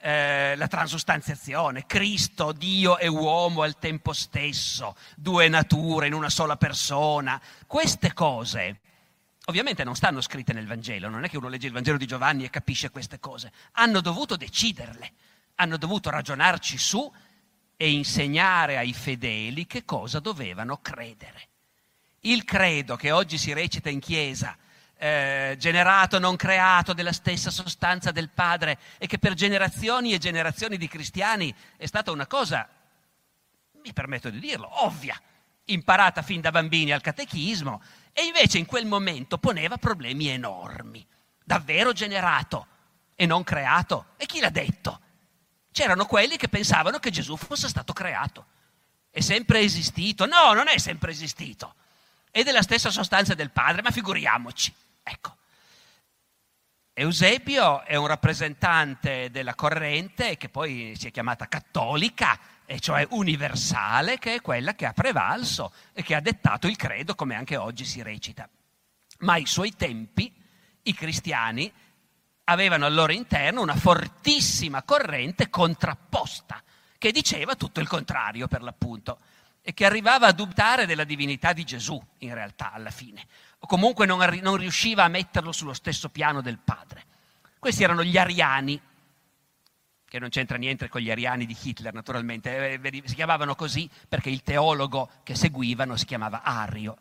eh, 0.00 0.54
la 0.56 0.66
transustanziazione, 0.66 1.86
Cristo, 1.86 2.52
Dio 2.52 2.98
e 2.98 3.06
uomo 3.06 3.62
al 3.62 3.78
tempo 3.78 4.12
stesso, 4.12 4.96
due 5.14 5.48
nature 5.48 6.06
in 6.06 6.14
una 6.14 6.30
sola 6.30 6.56
persona. 6.56 7.40
Queste 7.66 8.12
cose 8.12 8.80
ovviamente 9.46 9.84
non 9.84 9.96
stanno 9.96 10.20
scritte 10.20 10.52
nel 10.52 10.66
Vangelo, 10.66 11.08
non 11.08 11.24
è 11.24 11.28
che 11.28 11.36
uno 11.36 11.48
legge 11.48 11.66
il 11.66 11.72
Vangelo 11.72 11.98
di 11.98 12.06
Giovanni 12.06 12.44
e 12.44 12.50
capisce 12.50 12.90
queste 12.90 13.18
cose, 13.18 13.52
hanno 13.72 14.00
dovuto 14.00 14.36
deciderle, 14.36 15.12
hanno 15.56 15.76
dovuto 15.76 16.08
ragionarci 16.08 16.78
su 16.78 17.12
e 17.76 17.90
insegnare 17.90 18.76
ai 18.76 18.92
fedeli 18.92 19.66
che 19.66 19.84
cosa 19.84 20.20
dovevano 20.20 20.78
credere. 20.80 21.48
Il 22.20 22.44
credo 22.44 22.96
che 22.96 23.10
oggi 23.10 23.38
si 23.38 23.52
recita 23.52 23.88
in 23.88 24.00
chiesa, 24.00 24.56
eh, 25.02 25.56
generato, 25.58 26.18
non 26.18 26.36
creato, 26.36 26.92
della 26.92 27.12
stessa 27.12 27.50
sostanza 27.50 28.10
del 28.10 28.28
Padre 28.28 28.78
e 28.98 29.06
che 29.06 29.18
per 29.18 29.32
generazioni 29.32 30.12
e 30.12 30.18
generazioni 30.18 30.76
di 30.76 30.88
cristiani 30.88 31.54
è 31.78 31.86
stata 31.86 32.10
una 32.10 32.26
cosa, 32.26 32.68
mi 33.82 33.92
permetto 33.94 34.28
di 34.28 34.38
dirlo, 34.38 34.84
ovvia, 34.84 35.18
imparata 35.64 36.20
fin 36.20 36.42
da 36.42 36.50
bambini 36.50 36.92
al 36.92 37.00
catechismo 37.00 37.80
e 38.12 38.24
invece 38.24 38.58
in 38.58 38.66
quel 38.66 38.84
momento 38.84 39.38
poneva 39.38 39.78
problemi 39.78 40.28
enormi. 40.28 41.06
Davvero 41.42 41.92
generato 41.92 42.66
e 43.14 43.24
non 43.24 43.42
creato? 43.42 44.08
E 44.18 44.26
chi 44.26 44.38
l'ha 44.40 44.50
detto? 44.50 45.00
C'erano 45.72 46.04
quelli 46.04 46.36
che 46.36 46.48
pensavano 46.48 46.98
che 46.98 47.10
Gesù 47.10 47.38
fosse 47.38 47.68
stato 47.68 47.94
creato. 47.94 48.44
È 49.08 49.20
sempre 49.20 49.60
esistito? 49.60 50.26
No, 50.26 50.52
non 50.52 50.68
è 50.68 50.76
sempre 50.76 51.10
esistito. 51.10 51.74
È 52.30 52.42
della 52.42 52.60
stessa 52.60 52.90
sostanza 52.90 53.32
del 53.32 53.50
Padre, 53.50 53.80
ma 53.80 53.90
figuriamoci. 53.90 54.74
Ecco, 55.10 55.36
Eusebio 56.92 57.82
è 57.82 57.96
un 57.96 58.06
rappresentante 58.06 59.30
della 59.30 59.54
corrente 59.54 60.36
che 60.36 60.48
poi 60.48 60.94
si 60.96 61.08
è 61.08 61.10
chiamata 61.10 61.48
cattolica, 61.48 62.38
e 62.64 62.78
cioè 62.78 63.04
universale, 63.10 64.18
che 64.18 64.34
è 64.34 64.40
quella 64.40 64.76
che 64.76 64.86
ha 64.86 64.92
prevalso 64.92 65.72
e 65.92 66.04
che 66.04 66.14
ha 66.14 66.20
dettato 66.20 66.68
il 66.68 66.76
credo 66.76 67.16
come 67.16 67.34
anche 67.34 67.56
oggi 67.56 67.84
si 67.84 68.00
recita. 68.00 68.48
Ma 69.20 69.32
ai 69.32 69.46
suoi 69.46 69.74
tempi 69.74 70.32
i 70.82 70.94
cristiani 70.94 71.72
avevano 72.44 72.86
al 72.86 72.94
loro 72.94 73.12
interno 73.12 73.60
una 73.60 73.74
fortissima 73.74 74.84
corrente 74.84 75.50
contrapposta 75.50 76.62
che 76.96 77.10
diceva 77.10 77.56
tutto 77.56 77.80
il 77.80 77.88
contrario 77.88 78.46
per 78.46 78.62
l'appunto 78.62 79.18
e 79.62 79.74
che 79.74 79.84
arrivava 79.84 80.28
a 80.28 80.32
dubitare 80.32 80.86
della 80.86 81.04
divinità 81.04 81.52
di 81.52 81.64
Gesù 81.64 82.00
in 82.18 82.34
realtà 82.34 82.72
alla 82.72 82.90
fine 82.90 83.26
o 83.62 83.66
comunque 83.66 84.06
non, 84.06 84.18
non 84.42 84.56
riusciva 84.56 85.04
a 85.04 85.08
metterlo 85.08 85.52
sullo 85.52 85.74
stesso 85.74 86.08
piano 86.08 86.40
del 86.40 86.58
padre. 86.58 87.04
Questi 87.58 87.82
erano 87.82 88.02
gli 88.02 88.16
ariani, 88.16 88.80
che 90.08 90.18
non 90.18 90.30
c'entra 90.30 90.56
niente 90.56 90.88
con 90.88 91.02
gli 91.02 91.10
ariani 91.10 91.44
di 91.44 91.56
Hitler 91.60 91.92
naturalmente, 91.92 92.80
eh, 92.80 93.02
si 93.04 93.14
chiamavano 93.14 93.54
così 93.54 93.88
perché 94.08 94.30
il 94.30 94.42
teologo 94.42 95.10
che 95.22 95.34
seguivano 95.34 95.96
si 95.96 96.06
chiamava 96.06 96.42
Ario. 96.42 96.96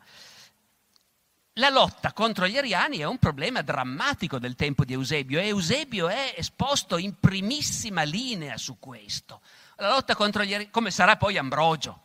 La 1.53 1.69
lotta 1.69 2.13
contro 2.13 2.47
gli 2.47 2.57
ariani 2.57 2.97
è 2.97 3.05
un 3.05 3.17
problema 3.17 3.61
drammatico 3.61 4.37
del 4.37 4.55
tempo 4.55 4.85
di 4.85 4.93
Eusebio 4.93 5.39
e 5.39 5.47
Eusebio 5.47 6.07
è 6.07 6.33
esposto 6.37 6.97
in 6.97 7.15
primissima 7.19 8.03
linea 8.03 8.57
su 8.57 8.79
questo. 8.79 9.41
La 9.77 9.89
lotta 9.89 10.15
contro 10.15 10.43
gli 10.43 10.53
ariani, 10.53 10.69
come 10.71 10.91
sarà 10.91 11.15
poi 11.15 11.37
Ambrogio, 11.37 12.01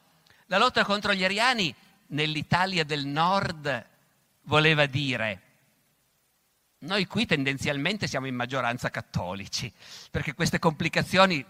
la 0.46 0.58
lotta 0.58 0.84
contro 0.84 1.12
gli 1.12 1.24
ariani 1.24 1.74
nell'Italia 2.08 2.84
del 2.84 3.04
Nord 3.04 3.92
voleva 4.44 4.86
dire 4.86 5.44
noi 6.84 7.06
qui 7.06 7.24
tendenzialmente 7.24 8.06
siamo 8.06 8.26
in 8.26 8.34
maggioranza 8.34 8.90
cattolici, 8.90 9.72
perché 10.10 10.34
queste 10.34 10.58
complicazioni 10.58 11.44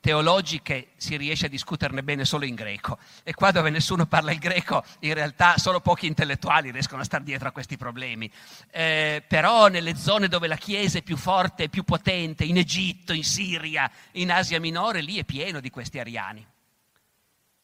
teologiche 0.00 0.92
si 0.96 1.16
riesce 1.16 1.46
a 1.46 1.48
discuterne 1.48 2.02
bene 2.02 2.24
solo 2.24 2.44
in 2.44 2.54
greco 2.54 2.98
e 3.24 3.34
qua 3.34 3.50
dove 3.50 3.68
nessuno 3.68 4.06
parla 4.06 4.30
il 4.30 4.38
greco 4.38 4.84
in 5.00 5.12
realtà 5.12 5.58
solo 5.58 5.80
pochi 5.80 6.06
intellettuali 6.06 6.70
riescono 6.70 7.02
a 7.02 7.04
stare 7.04 7.24
dietro 7.24 7.48
a 7.48 7.52
questi 7.52 7.76
problemi. 7.76 8.30
Eh, 8.70 9.22
però 9.26 9.68
nelle 9.68 9.96
zone 9.96 10.28
dove 10.28 10.46
la 10.46 10.56
Chiesa 10.56 10.98
è 10.98 11.02
più 11.02 11.16
forte 11.16 11.64
e 11.64 11.68
più 11.68 11.84
potente, 11.84 12.44
in 12.44 12.56
Egitto, 12.56 13.12
in 13.12 13.24
Siria, 13.24 13.90
in 14.12 14.30
Asia 14.30 14.60
Minore, 14.60 15.02
lì 15.02 15.18
è 15.18 15.24
pieno 15.24 15.60
di 15.60 15.68
questi 15.68 15.98
ariani. 15.98 16.46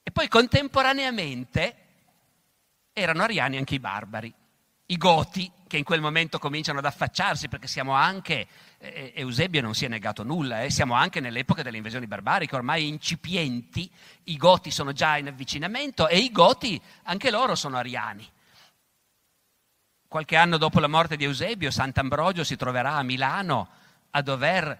E 0.03 0.11
poi 0.11 0.29
contemporaneamente 0.29 1.77
erano 2.93 3.23
ariani 3.23 3.57
anche 3.57 3.77
i 3.77 3.81
barbari 3.81 4.35
i 4.87 4.97
Goti 4.97 5.51
che 5.67 5.79
in 5.79 5.85
quel 5.85 6.01
momento 6.01 6.39
cominciano 6.39 6.79
ad 6.79 6.85
affacciarsi 6.85 7.49
perché 7.49 7.67
siamo 7.67 7.93
anche, 7.93 8.47
eh, 8.79 9.13
Eusebio 9.17 9.61
non 9.61 9.75
si 9.75 9.85
è 9.85 9.89
negato 9.89 10.23
nulla, 10.23 10.63
eh, 10.63 10.71
siamo 10.71 10.95
anche 10.95 11.21
nell'epoca 11.21 11.63
delle 11.63 11.79
invasioni 11.79 12.07
barbariche, 12.07 12.55
ormai 12.55 12.87
incipienti, 12.87 13.91
i 14.25 14.37
Goti 14.37 14.71
sono 14.71 14.93
già 14.93 15.17
in 15.17 15.29
avvicinamento 15.29 16.07
e 16.07 16.19
i 16.19 16.31
Goti 16.31 16.81
anche 17.05 17.31
loro 17.31 17.55
sono 17.55 17.77
ariani. 17.77 18.31
Qualche 20.07 20.37
anno 20.37 20.59
dopo 20.59 20.79
la 20.79 20.87
morte 20.87 21.17
di 21.17 21.25
Eusebio, 21.25 21.73
Sant'Ambrogio 21.73 22.45
si 22.45 22.55
troverà 22.55 22.93
a 22.95 23.03
Milano 23.03 23.69
a 24.11 24.23
dover 24.23 24.79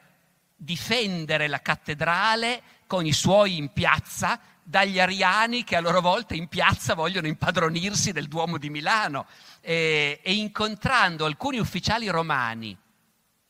difendere 0.55 1.49
la 1.49 1.61
cattedrale 1.61 2.63
con 2.87 3.05
i 3.05 3.13
suoi 3.13 3.57
in 3.57 3.73
piazza 3.73 4.39
dagli 4.65 4.99
ariani 4.99 5.63
che 5.63 5.77
a 5.77 5.81
loro 5.81 6.01
volta 6.01 6.35
in 6.35 6.49
piazza 6.49 6.95
vogliono 6.95 7.27
impadronirsi 7.27 8.13
del 8.13 8.29
Duomo 8.29 8.57
di 8.57 8.71
Milano 8.71 9.27
e, 9.61 10.21
e 10.23 10.33
incontrando 10.33 11.27
alcuni 11.27 11.59
ufficiali 11.59 12.09
romani, 12.09 12.77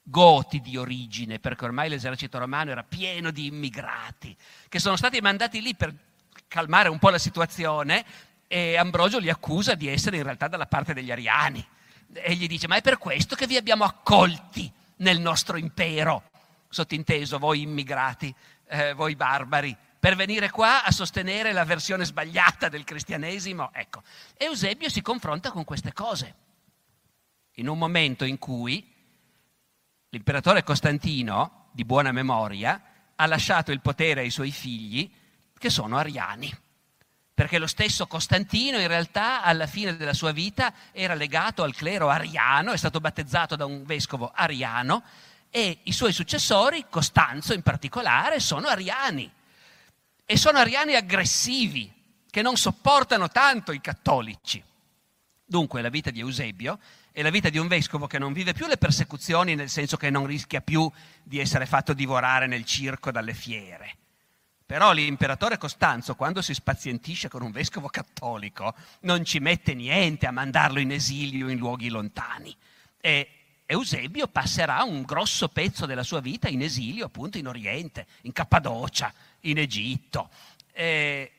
goti 0.02 0.60
di 0.60 0.76
origine, 0.76 1.38
perché 1.38 1.64
ormai 1.64 1.88
l'esercito 1.88 2.38
romano 2.38 2.72
era 2.72 2.82
pieno 2.82 3.30
di 3.30 3.46
immigrati, 3.46 4.36
che 4.68 4.80
sono 4.80 4.96
stati 4.96 5.20
mandati 5.20 5.62
lì 5.62 5.74
per 5.76 5.94
calmare 6.48 6.88
un 6.88 6.98
po' 6.98 7.10
la 7.10 7.18
situazione 7.18 8.04
e 8.48 8.76
Ambrogio 8.76 9.18
li 9.18 9.30
accusa 9.30 9.74
di 9.74 9.88
essere 9.88 10.16
in 10.16 10.24
realtà 10.24 10.48
dalla 10.48 10.66
parte 10.66 10.92
degli 10.94 11.12
ariani. 11.12 11.64
E 12.12 12.34
gli 12.34 12.46
dice 12.46 12.68
ma 12.68 12.76
è 12.76 12.82
per 12.82 12.98
questo 12.98 13.34
che 13.34 13.46
vi 13.46 13.56
abbiamo 13.56 13.84
accolti 13.84 14.70
nel 14.96 15.20
nostro 15.20 15.56
impero, 15.56 16.30
sottinteso 16.68 17.38
voi 17.38 17.62
immigrati, 17.62 18.34
eh, 18.68 18.92
voi 18.94 19.16
barbari, 19.16 19.76
per 20.04 20.16
venire 20.16 20.50
qua 20.50 20.84
a 20.84 20.90
sostenere 20.90 21.54
la 21.54 21.64
versione 21.64 22.04
sbagliata 22.04 22.68
del 22.68 22.84
cristianesimo. 22.84 23.70
Ecco, 23.72 24.02
Eusebio 24.36 24.90
si 24.90 25.00
confronta 25.00 25.50
con 25.50 25.64
queste 25.64 25.94
cose. 25.94 26.34
In 27.54 27.68
un 27.68 27.78
momento 27.78 28.26
in 28.26 28.38
cui 28.38 28.86
l'imperatore 30.10 30.62
Costantino, 30.62 31.68
di 31.72 31.86
buona 31.86 32.12
memoria, 32.12 32.82
ha 33.16 33.24
lasciato 33.24 33.72
il 33.72 33.80
potere 33.80 34.20
ai 34.20 34.28
suoi 34.28 34.50
figli 34.50 35.10
che 35.56 35.70
sono 35.70 35.96
ariani. 35.96 36.54
Perché 37.32 37.56
lo 37.56 37.66
stesso 37.66 38.06
Costantino 38.06 38.78
in 38.78 38.88
realtà 38.88 39.42
alla 39.42 39.66
fine 39.66 39.96
della 39.96 40.12
sua 40.12 40.32
vita 40.32 40.74
era 40.92 41.14
legato 41.14 41.62
al 41.62 41.74
clero 41.74 42.10
ariano, 42.10 42.72
è 42.72 42.76
stato 42.76 43.00
battezzato 43.00 43.56
da 43.56 43.64
un 43.64 43.84
vescovo 43.86 44.30
ariano 44.34 45.02
e 45.48 45.78
i 45.84 45.92
suoi 45.92 46.12
successori, 46.12 46.84
Costanzo 46.90 47.54
in 47.54 47.62
particolare, 47.62 48.38
sono 48.38 48.68
ariani 48.68 49.33
e 50.24 50.36
sono 50.36 50.58
ariani 50.58 50.94
aggressivi 50.94 51.92
che 52.30 52.42
non 52.42 52.56
sopportano 52.56 53.28
tanto 53.28 53.72
i 53.72 53.80
cattolici. 53.80 54.62
Dunque 55.44 55.82
la 55.82 55.90
vita 55.90 56.10
di 56.10 56.20
Eusebio 56.20 56.78
è 57.12 57.22
la 57.22 57.30
vita 57.30 57.48
di 57.48 57.58
un 57.58 57.68
vescovo 57.68 58.06
che 58.06 58.18
non 58.18 58.32
vive 58.32 58.54
più 58.54 58.66
le 58.66 58.76
persecuzioni 58.76 59.54
nel 59.54 59.68
senso 59.68 59.96
che 59.96 60.10
non 60.10 60.26
rischia 60.26 60.60
più 60.60 60.90
di 61.22 61.38
essere 61.38 61.66
fatto 61.66 61.92
divorare 61.92 62.46
nel 62.46 62.64
circo 62.64 63.10
dalle 63.10 63.34
fiere. 63.34 63.96
Però 64.66 64.92
l'imperatore 64.92 65.58
Costanzo, 65.58 66.16
quando 66.16 66.40
si 66.40 66.54
spazientisce 66.54 67.28
con 67.28 67.42
un 67.42 67.52
vescovo 67.52 67.88
cattolico, 67.88 68.74
non 69.00 69.24
ci 69.24 69.38
mette 69.38 69.74
niente 69.74 70.26
a 70.26 70.32
mandarlo 70.32 70.80
in 70.80 70.90
esilio 70.90 71.50
in 71.50 71.58
luoghi 71.58 71.90
lontani. 71.90 72.56
E 72.98 73.28
Eusebio 73.66 74.26
passerà 74.26 74.82
un 74.82 75.02
grosso 75.02 75.48
pezzo 75.48 75.84
della 75.84 76.02
sua 76.02 76.20
vita 76.20 76.48
in 76.48 76.62
esilio 76.62 77.04
appunto 77.06 77.36
in 77.36 77.46
Oriente, 77.46 78.06
in 78.22 78.32
Cappadocia, 78.32 79.12
in 79.44 79.58
Egitto. 79.58 80.28
E 80.72 81.32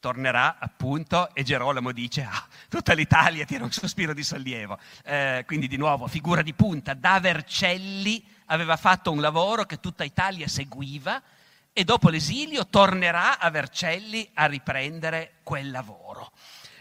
tornerà 0.00 0.56
appunto 0.58 1.32
e 1.34 1.42
Gerolamo 1.42 1.92
dice 1.92 2.22
ah, 2.22 2.46
tutta 2.68 2.94
l'Italia 2.94 3.44
tira 3.44 3.64
un 3.64 3.70
sospiro 3.70 4.14
di 4.14 4.24
sollievo. 4.24 4.78
Eh, 5.04 5.44
quindi 5.46 5.68
di 5.68 5.76
nuovo 5.76 6.06
figura 6.06 6.42
di 6.42 6.54
punta, 6.54 6.94
da 6.94 7.20
Vercelli 7.20 8.24
aveva 8.46 8.76
fatto 8.76 9.12
un 9.12 9.20
lavoro 9.20 9.64
che 9.64 9.78
tutta 9.78 10.02
Italia 10.02 10.48
seguiva 10.48 11.22
e 11.72 11.84
dopo 11.84 12.08
l'esilio 12.08 12.66
tornerà 12.66 13.38
a 13.38 13.50
Vercelli 13.50 14.28
a 14.34 14.46
riprendere 14.46 15.34
quel 15.42 15.70
lavoro. 15.70 16.32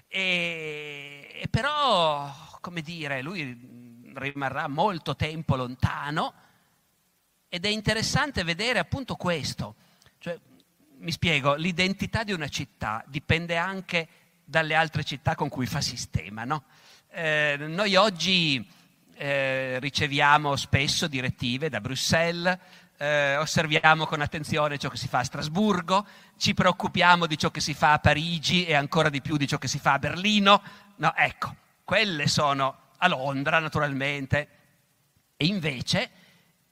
E, 0.08 1.40
e 1.42 1.48
però, 1.50 2.34
come 2.60 2.82
dire, 2.82 3.22
lui 3.22 4.12
rimarrà 4.16 4.68
molto 4.68 5.16
tempo 5.16 5.56
lontano 5.56 6.34
ed 7.50 7.66
è 7.66 7.70
interessante 7.70 8.44
vedere 8.44 8.80
appunto 8.80 9.16
questo. 9.16 9.76
Cioè, 10.20 10.40
mi 11.00 11.12
spiego, 11.12 11.56
l'identità 11.56 12.24
di 12.24 12.32
una 12.32 12.48
città 12.48 13.04
dipende 13.08 13.58
anche 13.58 14.08
dalle 14.46 14.76
altre 14.76 15.04
città 15.04 15.36
con 15.36 15.50
cui 15.50 15.66
fa 15.66 15.82
sistema. 15.82 16.44
No? 16.44 16.64
Eh, 17.12 17.56
noi 17.60 17.96
oggi 17.96 18.66
eh, 19.16 19.80
riceviamo 19.80 20.56
spesso 20.56 21.08
direttive 21.08 21.70
da 21.70 21.82
Bruxelles, 21.82 22.58
eh, 22.98 23.38
osserviamo 23.38 24.06
con 24.06 24.22
attenzione 24.22 24.78
ciò 24.78 24.90
che 24.90 24.98
si 24.98 25.08
fa 25.08 25.20
a 25.20 25.24
Strasburgo, 25.24 26.06
ci 26.38 26.54
preoccupiamo 26.54 27.26
di 27.26 27.38
ciò 27.38 27.50
che 27.50 27.62
si 27.62 27.74
fa 27.74 27.94
a 27.94 28.00
Parigi 28.00 28.66
e 28.66 28.76
ancora 28.76 29.10
di 29.10 29.22
più 29.22 29.38
di 29.38 29.48
ciò 29.48 29.58
che 29.58 29.68
si 29.68 29.80
fa 29.80 29.94
a 29.94 30.00
Berlino. 30.00 30.62
No, 30.98 31.16
ecco, 31.16 31.56
quelle 31.84 32.28
sono 32.28 32.78
a 32.98 33.08
Londra 33.08 33.60
naturalmente. 33.60 34.48
E 35.36 35.46
invece 35.46 36.12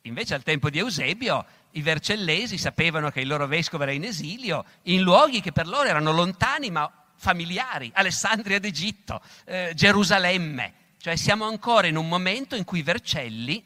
Invece 0.08 0.34
al 0.34 0.44
tempo 0.44 0.70
di 0.70 0.80
Eusebio 0.80 1.46
i 1.72 1.82
vercellesi 1.82 2.58
sapevano 2.58 3.12
che 3.12 3.22
il 3.22 3.28
loro 3.28 3.46
vescovo 3.48 3.84
era 3.84 3.92
in 3.92 4.04
esilio 4.04 4.66
in 4.84 5.02
luoghi 5.02 5.42
che 5.42 5.52
per 5.52 5.68
loro 5.68 5.88
erano 5.88 6.12
lontani 6.12 6.72
ma 6.72 6.92
familiari, 7.16 7.92
Alessandria 7.94 8.60
d'Egitto, 8.60 9.22
eh, 9.46 9.72
Gerusalemme. 9.76 10.74
Cioè 11.00 11.16
siamo 11.16 11.46
ancora 11.46 11.88
in 11.88 11.96
un 11.96 12.08
momento 12.08 12.56
in 12.56 12.64
cui 12.64 12.82
Vercelli 12.82 13.64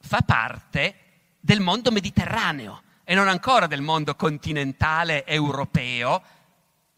fa 0.00 0.20
parte 0.20 0.94
del 1.40 1.60
mondo 1.60 1.90
mediterraneo 1.90 2.82
e 3.04 3.14
non 3.14 3.28
ancora 3.28 3.66
del 3.66 3.80
mondo 3.80 4.14
continentale 4.14 5.26
europeo, 5.26 6.22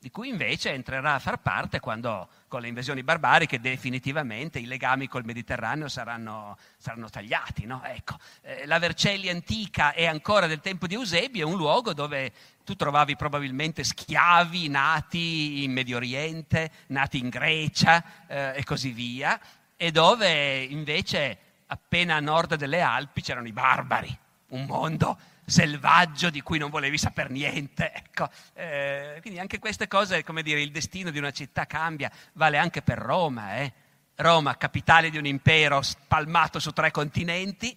di 0.03 0.11
cui 0.11 0.29
invece 0.29 0.73
entrerà 0.73 1.15
a 1.15 1.19
far 1.21 1.39
parte 1.39 1.79
quando 1.79 2.29
con 2.49 2.61
le 2.61 2.67
invasioni 2.67 3.05
barbariche 3.05 3.61
definitivamente 3.61 4.59
i 4.59 4.65
legami 4.65 5.07
col 5.07 5.25
Mediterraneo 5.25 5.87
saranno, 5.87 6.59
saranno 6.77 7.09
tagliati. 7.09 7.67
No? 7.67 7.81
Ecco, 7.85 8.17
eh, 8.41 8.67
la 8.67 8.81
Vercelli 8.81 9.29
antica 9.29 9.93
è 9.93 10.05
ancora 10.05 10.49
del 10.49 10.61
tempo 10.61 10.89
di 10.89 10.95
Eusebio, 10.95 11.47
è 11.47 11.49
un 11.49 11.57
luogo 11.57 11.93
dove 11.93 12.33
tu 12.65 12.75
trovavi 12.75 13.15
probabilmente 13.15 13.85
schiavi 13.85 14.69
nati 14.69 15.63
in 15.63 15.71
Medio 15.71 15.99
Oriente, 15.99 16.73
nati 16.89 17.19
in 17.19 17.29
Grecia 17.29 18.03
eh, 18.27 18.55
e 18.57 18.65
così 18.65 18.91
via, 18.91 19.41
e 19.77 19.93
dove 19.93 20.65
invece 20.65 21.39
appena 21.67 22.17
a 22.17 22.21
nord 22.21 22.57
delle 22.57 22.81
Alpi 22.81 23.23
c'erano 23.23 23.47
i 23.47 23.53
barbari, 23.53 24.19
un 24.49 24.65
mondo 24.65 25.17
selvaggio 25.45 26.31
di 26.31 26.41
cui 26.41 26.59
non 26.59 26.71
volevi 26.71 26.99
sapere 26.99 27.29
niente. 27.31 27.93
Ecco. 27.93 28.29
Eh, 28.55 29.19
quindi 29.21 29.39
anche 29.39 29.59
queste 29.59 29.89
cose, 29.89 30.25
come 30.25 30.43
dire, 30.43 30.61
il 30.61 30.71
destino 30.71 31.11
di 31.11 31.19
una 31.19 31.31
città 31.31 31.67
cambia, 31.67 32.11
vale 32.35 32.59
anche 32.59 32.83
per 32.83 32.99
Roma. 32.99 33.57
Eh? 33.59 33.73
Roma, 34.17 34.57
capitale 34.57 35.11
di 35.11 35.19
un 35.19 35.27
impero 35.27 35.83
spalmato 35.83 36.59
su 36.59 36.71
tre 36.73 36.91
continenti, 36.91 37.77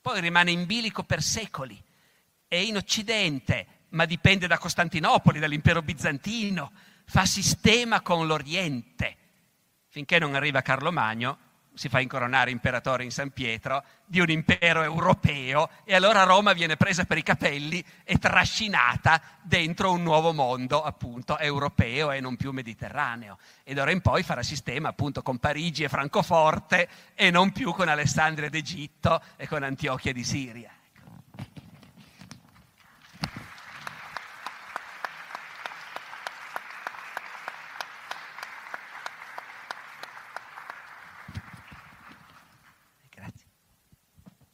poi 0.00 0.20
rimane 0.20 0.50
in 0.50 0.66
bilico 0.66 1.02
per 1.02 1.22
secoli. 1.22 1.80
È 2.46 2.56
in 2.56 2.76
Occidente, 2.76 3.66
ma 3.90 4.04
dipende 4.04 4.46
da 4.46 4.58
Costantinopoli, 4.58 5.38
dall'impero 5.38 5.82
bizantino, 5.82 6.72
fa 7.04 7.24
sistema 7.24 8.00
con 8.00 8.26
l'Oriente. 8.26 9.16
Finché 9.88 10.18
non 10.18 10.34
arriva 10.34 10.62
Carlo 10.62 10.92
Magno, 10.92 11.38
si 11.74 11.88
fa 11.88 12.00
incoronare 12.00 12.50
imperatore 12.50 13.04
in 13.04 13.10
San 13.10 13.30
Pietro 13.30 13.84
di 14.04 14.20
un 14.20 14.30
impero 14.30 14.82
europeo 14.82 15.68
e 15.84 15.94
allora 15.94 16.24
Roma 16.24 16.52
viene 16.52 16.76
presa 16.76 17.04
per 17.04 17.18
i 17.18 17.22
capelli 17.22 17.84
e 18.04 18.18
trascinata 18.18 19.20
dentro 19.42 19.92
un 19.92 20.02
nuovo 20.02 20.32
mondo 20.32 20.82
appunto 20.82 21.38
europeo 21.38 22.10
e 22.10 22.20
non 22.20 22.36
più 22.36 22.52
mediterraneo 22.52 23.38
e 23.64 23.74
d'ora 23.74 23.90
in 23.90 24.00
poi 24.00 24.22
farà 24.22 24.42
sistema 24.42 24.88
appunto 24.88 25.22
con 25.22 25.38
Parigi 25.38 25.84
e 25.84 25.88
Francoforte 25.88 26.88
e 27.14 27.30
non 27.30 27.52
più 27.52 27.72
con 27.72 27.88
Alessandria 27.88 28.50
d'Egitto 28.50 29.22
e 29.36 29.48
con 29.48 29.62
Antiochia 29.62 30.12
di 30.12 30.24
Siria. 30.24 30.70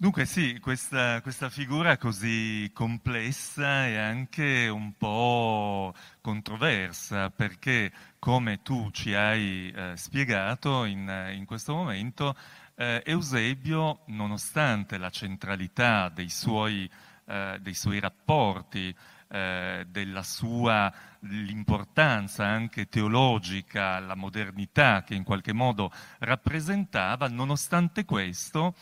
Dunque 0.00 0.26
sì, 0.26 0.60
questa, 0.60 1.20
questa, 1.22 1.50
figura 1.50 1.96
così 1.96 2.70
complessa 2.72 3.88
e 3.88 3.96
anche 3.96 4.68
un 4.68 4.92
po' 4.96 5.92
controversa, 6.20 7.30
perché 7.30 7.90
come 8.20 8.62
tu 8.62 8.90
ci 8.92 9.12
hai 9.14 9.72
eh, 9.74 9.96
spiegato 9.96 10.84
in, 10.84 11.32
in, 11.34 11.44
questo 11.46 11.74
momento, 11.74 12.36
eh, 12.76 13.02
Eusebio, 13.06 14.02
nonostante 14.06 14.98
la 14.98 15.10
centralità 15.10 16.08
dei 16.10 16.28
suoi, 16.28 16.88
eh, 17.26 17.58
dei 17.60 17.74
suoi 17.74 17.98
rapporti 17.98 18.94
eh, 19.26 19.84
della 19.88 20.22
sua 20.22 20.92
l'importanza 21.22 22.46
anche 22.46 22.88
teologica, 22.88 23.98
la 23.98 24.14
modernità 24.14 25.02
che 25.02 25.16
in 25.16 25.24
qualche 25.24 25.52
modo 25.52 25.90
rappresentava, 26.20 27.26
nonostante 27.26 28.04
questo 28.04 28.76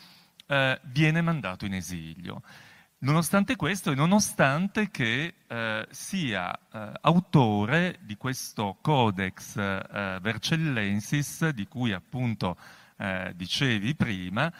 eh, 0.47 0.79
viene 0.83 1.21
mandato 1.21 1.65
in 1.65 1.73
esilio. 1.73 2.41
Nonostante 2.99 3.55
questo 3.55 3.91
e 3.91 3.95
nonostante 3.95 4.89
che 4.89 5.33
eh, 5.47 5.87
sia 5.91 6.51
eh, 6.51 6.91
autore 7.01 7.99
di 8.01 8.17
questo 8.17 8.77
Codex 8.81 9.55
eh, 9.55 10.17
Vercellensis, 10.19 11.49
di 11.49 11.67
cui 11.67 11.91
appunto 11.93 12.57
eh, 12.97 13.33
dicevi 13.35 13.93
prima, 13.93 14.51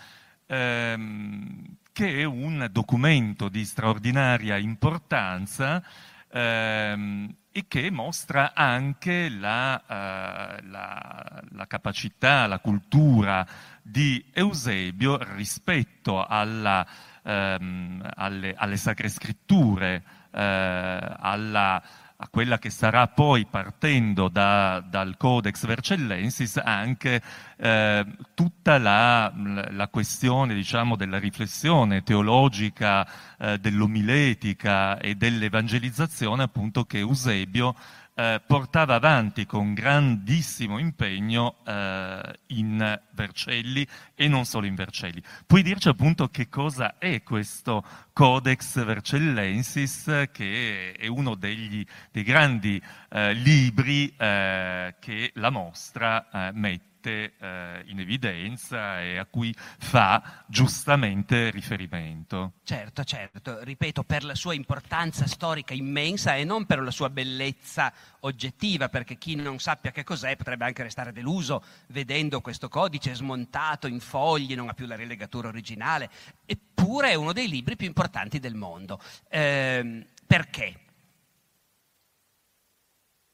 ehm, 0.45 1.77
che 1.91 2.19
è 2.19 2.23
un 2.25 2.67
documento 2.71 3.49
di 3.49 3.65
straordinaria 3.65 4.55
importanza 4.57 5.83
ehm, 6.31 7.35
e 7.51 7.65
che 7.67 7.89
mostra 7.89 8.53
anche 8.53 9.29
la, 9.29 9.81
uh, 9.83 10.69
la, 10.69 11.41
la, 11.49 11.65
capacità, 11.65 12.45
la 12.45 12.59
cultura 12.59 13.47
di 13.89 14.23
Eusebio 14.33 15.17
rispetto 15.35 16.25
alla, 16.25 16.85
um, 17.23 18.05
alle, 18.15 18.53
alle, 18.57 18.77
sacre 18.77 19.07
scritture, 19.07 20.03
uh, 20.31 20.39
alla, 20.39 21.81
a 22.17 22.27
quella 22.29 22.57
che 22.57 22.69
sarà 22.69 23.07
poi, 23.07 23.45
partendo 23.45 24.27
da, 24.27 24.81
dal 24.81 25.15
Codex 25.17 25.65
Vercellensis, 25.65 26.57
anche 26.57 27.21
eh, 27.57 28.05
tutta 28.33 28.77
la, 28.79 29.31
la 29.69 29.87
questione 29.87 30.53
diciamo, 30.55 30.95
della 30.95 31.19
riflessione 31.19 32.01
teologica, 32.01 33.07
eh, 33.37 33.59
dell'omiletica 33.59 34.97
e 34.97 35.13
dell'evangelizzazione 35.15 36.43
appunto 36.43 36.85
che 36.85 36.97
Eusebio 36.97 37.75
eh, 38.17 38.41
portava 38.45 38.95
avanti 38.95 39.45
con 39.45 39.75
grandissimo 39.75 40.79
impegno 40.79 41.57
eh, 41.63 42.21
in 42.47 42.99
Vercelli 43.11 43.87
e 44.15 44.27
non 44.27 44.45
solo 44.45 44.65
in 44.65 44.73
Vercelli. 44.73 45.21
Puoi 45.45 45.61
dirci 45.61 45.87
appunto 45.87 46.27
che 46.29 46.49
cosa 46.49 46.97
è 46.97 47.21
questo 47.21 47.85
Codex 48.13 48.83
Vercellensis, 48.83 50.29
che 50.31 50.93
è 50.97 51.05
uno 51.05 51.35
degli, 51.35 51.85
dei 52.11 52.23
grandi 52.23 52.81
eh, 53.09 53.33
libri 53.33 54.11
eh, 54.17 54.95
che 54.99 55.31
la 55.35 55.51
mostra 55.51 56.27
eh, 56.31 56.51
mette 56.53 56.96
mette 57.07 57.33
eh, 57.39 57.83
in 57.85 57.99
evidenza 57.99 59.01
e 59.01 59.17
a 59.17 59.25
cui 59.25 59.53
fa 59.57 60.43
giustamente 60.47 61.49
riferimento. 61.49 62.53
Certo, 62.63 63.03
certo, 63.03 63.63
ripeto, 63.63 64.03
per 64.03 64.23
la 64.23 64.35
sua 64.35 64.53
importanza 64.53 65.25
storica 65.25 65.73
immensa 65.73 66.35
e 66.35 66.43
non 66.43 66.65
per 66.65 66.81
la 66.81 66.91
sua 66.91 67.09
bellezza 67.09 67.93
oggettiva, 68.21 68.89
perché 68.89 69.17
chi 69.17 69.35
non 69.35 69.59
sappia 69.59 69.91
che 69.91 70.03
cos'è 70.03 70.35
potrebbe 70.35 70.65
anche 70.65 70.83
restare 70.83 71.13
deluso 71.13 71.63
vedendo 71.87 72.41
questo 72.41 72.67
codice 72.67 73.15
smontato 73.15 73.87
in 73.87 73.99
fogli, 73.99 74.55
non 74.55 74.67
ha 74.69 74.73
più 74.73 74.85
la 74.85 74.95
rilegatura 74.95 75.47
originale, 75.47 76.09
eppure 76.45 77.11
è 77.11 77.15
uno 77.15 77.31
dei 77.31 77.47
libri 77.47 77.75
più 77.75 77.87
importanti 77.87 78.39
del 78.39 78.55
mondo. 78.55 78.99
Eh, 79.29 80.05
perché? 80.25 80.81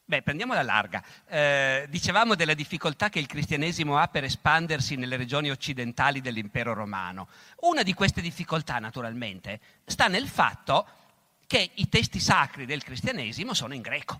Beh, 0.06 0.22
prendiamo 0.22 0.54
la 0.54 0.64
larga. 0.64 1.02
Eh, 1.28 1.86
dicevamo 1.90 2.36
della 2.36 2.54
difficoltà 2.54 3.10
che 3.10 3.20
il 3.20 3.26
cristianesimo 3.26 3.98
ha 3.98 4.08
per 4.10 4.26
espandersi 4.26 4.96
nelle 4.96 5.16
regioni 5.16 5.50
occidentali 5.50 6.20
dell'impero 6.20 6.74
romano. 6.74 7.30
Una 7.62 7.84
di 7.84 7.94
queste 7.94 8.20
difficoltà, 8.20 8.80
naturalmente, 8.80 9.60
sta 9.86 10.08
nel 10.08 10.28
fatto 10.28 10.86
che 11.48 11.72
i 11.76 11.88
testi 11.88 12.20
sacri 12.20 12.66
del 12.66 12.84
cristianesimo 12.84 13.54
sono 13.54 13.74
in 13.74 13.82
greco. 13.82 14.20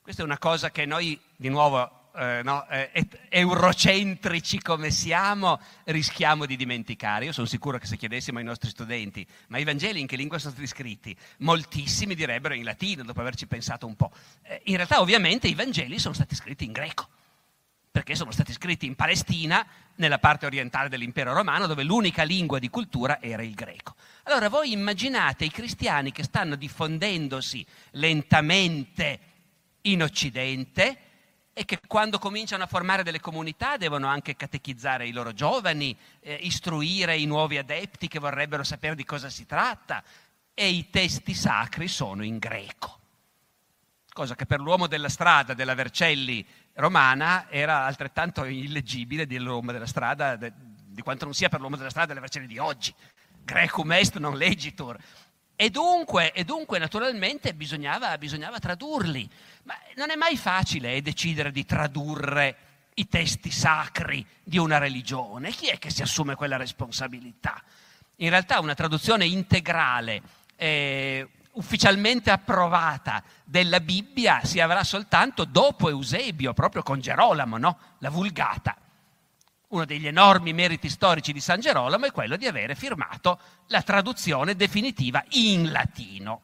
Questa 0.00 0.22
è 0.22 0.24
una 0.24 0.38
cosa 0.38 0.70
che 0.70 0.86
noi, 0.86 1.20
di 1.34 1.48
nuovo, 1.48 1.99
eh, 2.14 2.40
no, 2.42 2.66
eh, 2.68 3.06
eurocentrici 3.28 4.60
come 4.60 4.90
siamo, 4.90 5.60
rischiamo 5.84 6.46
di 6.46 6.56
dimenticare. 6.56 7.26
Io 7.26 7.32
sono 7.32 7.46
sicuro 7.46 7.78
che 7.78 7.86
se 7.86 7.96
chiedessimo 7.96 8.38
ai 8.38 8.44
nostri 8.44 8.70
studenti, 8.70 9.26
ma 9.48 9.58
i 9.58 9.64
Vangeli 9.64 10.00
in 10.00 10.06
che 10.06 10.16
lingua 10.16 10.38
sono 10.38 10.52
stati 10.52 10.66
scritti? 10.66 11.16
Moltissimi 11.38 12.14
direbbero 12.14 12.54
in 12.54 12.64
latino, 12.64 13.02
dopo 13.02 13.20
averci 13.20 13.46
pensato 13.46 13.86
un 13.86 13.96
po'. 13.96 14.10
Eh, 14.42 14.60
in 14.64 14.76
realtà 14.76 15.00
ovviamente 15.00 15.48
i 15.48 15.54
Vangeli 15.54 15.98
sono 15.98 16.14
stati 16.14 16.34
scritti 16.34 16.64
in 16.64 16.72
greco, 16.72 17.08
perché 17.90 18.14
sono 18.14 18.30
stati 18.30 18.52
scritti 18.52 18.86
in 18.86 18.94
Palestina, 18.94 19.66
nella 19.96 20.18
parte 20.18 20.46
orientale 20.46 20.88
dell'impero 20.88 21.32
romano, 21.32 21.66
dove 21.66 21.82
l'unica 21.82 22.22
lingua 22.22 22.58
di 22.58 22.70
cultura 22.70 23.20
era 23.20 23.42
il 23.42 23.54
greco. 23.54 23.94
Allora 24.24 24.48
voi 24.48 24.72
immaginate 24.72 25.44
i 25.44 25.50
cristiani 25.50 26.12
che 26.12 26.22
stanno 26.22 26.56
diffondendosi 26.56 27.66
lentamente 27.92 29.18
in 29.82 30.02
Occidente, 30.02 30.98
e 31.52 31.64
che 31.64 31.80
quando 31.86 32.18
cominciano 32.18 32.62
a 32.62 32.66
formare 32.66 33.02
delle 33.02 33.20
comunità 33.20 33.76
devono 33.76 34.06
anche 34.06 34.36
catechizzare 34.36 35.06
i 35.06 35.12
loro 35.12 35.32
giovani, 35.32 35.96
eh, 36.20 36.34
istruire 36.34 37.16
i 37.16 37.26
nuovi 37.26 37.58
adepti 37.58 38.08
che 38.08 38.18
vorrebbero 38.18 38.62
sapere 38.62 38.94
di 38.94 39.04
cosa 39.04 39.28
si 39.28 39.46
tratta 39.46 40.02
e 40.54 40.68
i 40.68 40.90
testi 40.90 41.34
sacri 41.34 41.88
sono 41.88 42.24
in 42.24 42.38
greco, 42.38 43.00
cosa 44.12 44.34
che 44.34 44.46
per 44.46 44.60
l'uomo 44.60 44.86
della 44.86 45.08
strada 45.08 45.54
della 45.54 45.74
Vercelli 45.74 46.46
romana 46.74 47.50
era 47.50 47.84
altrettanto 47.84 48.44
illeggibile 48.44 49.26
dell'uomo 49.26 49.72
della 49.72 49.86
strada 49.86 50.36
de, 50.36 50.52
di 50.54 51.02
quanto 51.02 51.24
non 51.24 51.34
sia 51.34 51.48
per 51.48 51.60
l'uomo 51.60 51.76
della 51.76 51.90
strada 51.90 52.08
della 52.08 52.20
Vercelli 52.20 52.46
di 52.46 52.58
oggi. 52.58 52.94
Grecum 53.42 53.92
est 53.92 54.18
non 54.18 54.36
legitur. 54.36 54.96
E 55.56 55.68
dunque, 55.68 56.32
e 56.32 56.44
dunque 56.44 56.78
naturalmente 56.78 57.52
bisognava, 57.54 58.16
bisognava 58.16 58.58
tradurli. 58.58 59.28
Ma 59.64 59.74
non 59.96 60.10
è 60.10 60.16
mai 60.16 60.36
facile 60.36 60.94
eh, 60.94 61.02
decidere 61.02 61.50
di 61.50 61.64
tradurre 61.64 62.56
i 62.94 63.08
testi 63.08 63.50
sacri 63.50 64.24
di 64.42 64.58
una 64.58 64.78
religione. 64.78 65.50
Chi 65.50 65.68
è 65.68 65.78
che 65.78 65.90
si 65.90 66.02
assume 66.02 66.34
quella 66.34 66.56
responsabilità? 66.56 67.62
In 68.16 68.30
realtà 68.30 68.60
una 68.60 68.74
traduzione 68.74 69.24
integrale, 69.24 70.22
eh, 70.56 71.26
ufficialmente 71.52 72.30
approvata 72.30 73.22
della 73.44 73.80
Bibbia 73.80 74.44
si 74.44 74.60
avrà 74.60 74.84
soltanto 74.84 75.44
dopo 75.44 75.88
Eusebio, 75.88 76.52
proprio 76.52 76.82
con 76.82 77.00
Gerolamo, 77.00 77.56
no? 77.56 77.78
la 77.98 78.10
Vulgata. 78.10 78.76
Uno 79.68 79.84
degli 79.84 80.06
enormi 80.06 80.52
meriti 80.52 80.88
storici 80.88 81.32
di 81.32 81.40
San 81.40 81.60
Gerolamo 81.60 82.06
è 82.06 82.12
quello 82.12 82.36
di 82.36 82.46
avere 82.46 82.74
firmato 82.74 83.38
la 83.68 83.82
traduzione 83.82 84.56
definitiva 84.56 85.24
in 85.30 85.70
latino. 85.70 86.42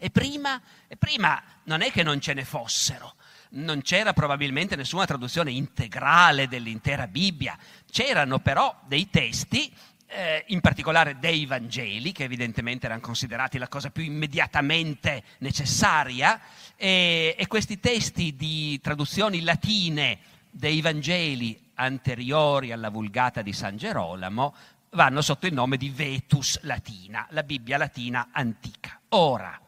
E 0.00 0.10
prima, 0.10 0.60
e 0.86 0.96
prima 0.96 1.42
non 1.64 1.82
è 1.82 1.90
che 1.90 2.04
non 2.04 2.20
ce 2.20 2.32
ne 2.32 2.44
fossero, 2.44 3.16
non 3.50 3.82
c'era 3.82 4.12
probabilmente 4.12 4.76
nessuna 4.76 5.06
traduzione 5.06 5.50
integrale 5.50 6.46
dell'intera 6.46 7.08
Bibbia, 7.08 7.58
c'erano 7.90 8.38
però 8.38 8.78
dei 8.86 9.10
testi, 9.10 9.72
eh, 10.06 10.44
in 10.48 10.60
particolare 10.60 11.18
dei 11.18 11.46
Vangeli, 11.46 12.12
che 12.12 12.22
evidentemente 12.22 12.86
erano 12.86 13.00
considerati 13.00 13.58
la 13.58 13.66
cosa 13.66 13.90
più 13.90 14.04
immediatamente 14.04 15.24
necessaria, 15.38 16.40
e, 16.76 17.34
e 17.36 17.46
questi 17.48 17.80
testi 17.80 18.36
di 18.36 18.80
traduzioni 18.80 19.42
latine 19.42 20.18
dei 20.48 20.80
Vangeli 20.80 21.70
anteriori 21.74 22.70
alla 22.70 22.90
Vulgata 22.90 23.42
di 23.42 23.52
San 23.52 23.76
Gerolamo 23.76 24.54
vanno 24.90 25.22
sotto 25.22 25.48
il 25.48 25.52
nome 25.52 25.76
di 25.76 25.90
Vetus 25.90 26.60
Latina, 26.62 27.26
la 27.30 27.42
Bibbia 27.42 27.78
latina 27.78 28.28
antica. 28.30 29.00
Ora, 29.10 29.60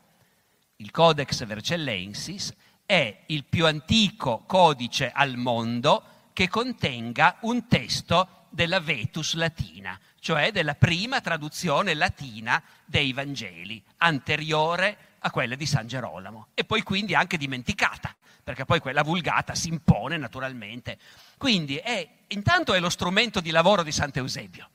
il 0.80 0.90
Codex 0.90 1.44
Vercellensis 1.44 2.52
è 2.84 3.24
il 3.26 3.44
più 3.44 3.66
antico 3.66 4.44
codice 4.46 5.10
al 5.12 5.36
mondo 5.36 6.02
che 6.32 6.48
contenga 6.48 7.36
un 7.42 7.68
testo 7.68 8.46
della 8.48 8.80
Vetus 8.80 9.34
Latina, 9.34 9.98
cioè 10.18 10.50
della 10.52 10.74
prima 10.74 11.20
traduzione 11.20 11.94
latina 11.94 12.62
dei 12.84 13.12
Vangeli, 13.12 13.82
anteriore 13.98 14.96
a 15.20 15.30
quella 15.30 15.54
di 15.54 15.66
San 15.66 15.86
Gerolamo, 15.86 16.48
e 16.54 16.64
poi 16.64 16.82
quindi 16.82 17.14
anche 17.14 17.36
dimenticata, 17.36 18.14
perché 18.42 18.64
poi 18.64 18.80
quella 18.80 19.02
vulgata 19.02 19.54
si 19.54 19.68
impone 19.68 20.16
naturalmente. 20.16 20.98
Quindi 21.36 21.76
è, 21.76 22.08
intanto 22.28 22.72
è 22.72 22.80
lo 22.80 22.90
strumento 22.90 23.40
di 23.40 23.50
lavoro 23.50 23.82
di 23.82 23.92
Sant'Eusebio. 23.92 24.68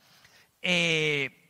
E 0.59 1.44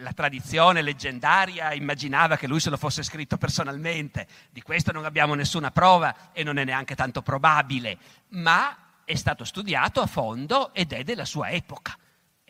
la 0.00 0.12
tradizione 0.12 0.82
leggendaria 0.82 1.72
immaginava 1.72 2.36
che 2.36 2.46
lui 2.46 2.60
se 2.60 2.70
lo 2.70 2.76
fosse 2.76 3.02
scritto 3.02 3.36
personalmente, 3.38 4.26
di 4.50 4.62
questo 4.62 4.92
non 4.92 5.04
abbiamo 5.04 5.34
nessuna 5.34 5.70
prova 5.70 6.32
e 6.32 6.42
non 6.42 6.58
è 6.58 6.64
neanche 6.64 6.94
tanto 6.94 7.22
probabile, 7.22 7.98
ma 8.28 8.76
è 9.04 9.14
stato 9.14 9.44
studiato 9.44 10.00
a 10.00 10.06
fondo 10.06 10.72
ed 10.74 10.92
è 10.92 11.04
della 11.04 11.24
sua 11.24 11.50
epoca, 11.50 11.96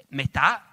metà 0.08 0.64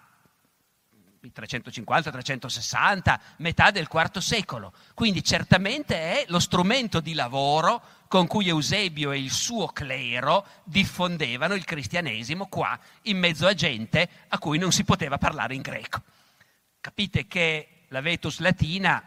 350-360, 1.22 3.20
metà 3.38 3.72
del 3.72 3.90
IV 3.92 4.18
secolo. 4.20 4.74
Quindi 4.94 5.24
certamente 5.24 5.96
è 5.96 6.26
lo 6.30 6.40
strumento 6.40 7.00
di 7.00 7.14
lavoro 7.14 7.82
con 8.08 8.28
cui 8.28 8.48
Eusebio 8.48 9.12
e 9.12 9.20
il 9.20 9.32
suo 9.32 9.68
clero 9.68 10.46
diffondevano 10.64 11.54
il 11.54 11.66
cristianesimo 11.66 12.48
qua, 12.48 12.80
in 13.04 13.18
mezzo 13.18 13.46
a 13.48 13.54
gente 13.54 14.10
a 14.30 14.38
cui 14.38 14.58
non 14.58 14.72
si 14.72 14.86
poteva 14.86 15.18
parlare 15.18 15.56
in 15.56 15.62
greco. 15.62 16.02
Capite 16.88 17.28
che 17.28 17.68
la 17.90 18.00
Vetus 18.00 18.40
Latina 18.40 19.04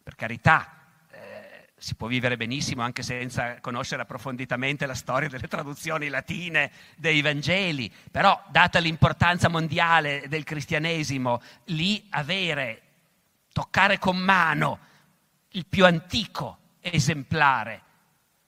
per 0.00 0.14
carità, 0.14 0.92
eh, 1.10 1.70
si 1.76 1.96
può 1.96 2.06
vivere 2.06 2.36
benissimo 2.36 2.82
anche 2.82 3.02
senza 3.02 3.58
conoscere 3.58 4.02
approfonditamente 4.02 4.86
la 4.86 4.94
storia 4.94 5.28
delle 5.28 5.48
traduzioni 5.48 6.06
latine 6.06 6.70
dei 6.94 7.20
Vangeli, 7.20 7.92
però 8.12 8.40
data 8.48 8.78
l'importanza 8.78 9.48
mondiale 9.48 10.26
del 10.28 10.44
cristianesimo, 10.44 11.42
lì 11.64 12.06
avere, 12.10 12.82
toccare 13.52 13.98
con 13.98 14.16
mano 14.16 14.78
il 15.48 15.66
più 15.66 15.84
antico 15.86 16.58
esemplare 16.80 17.82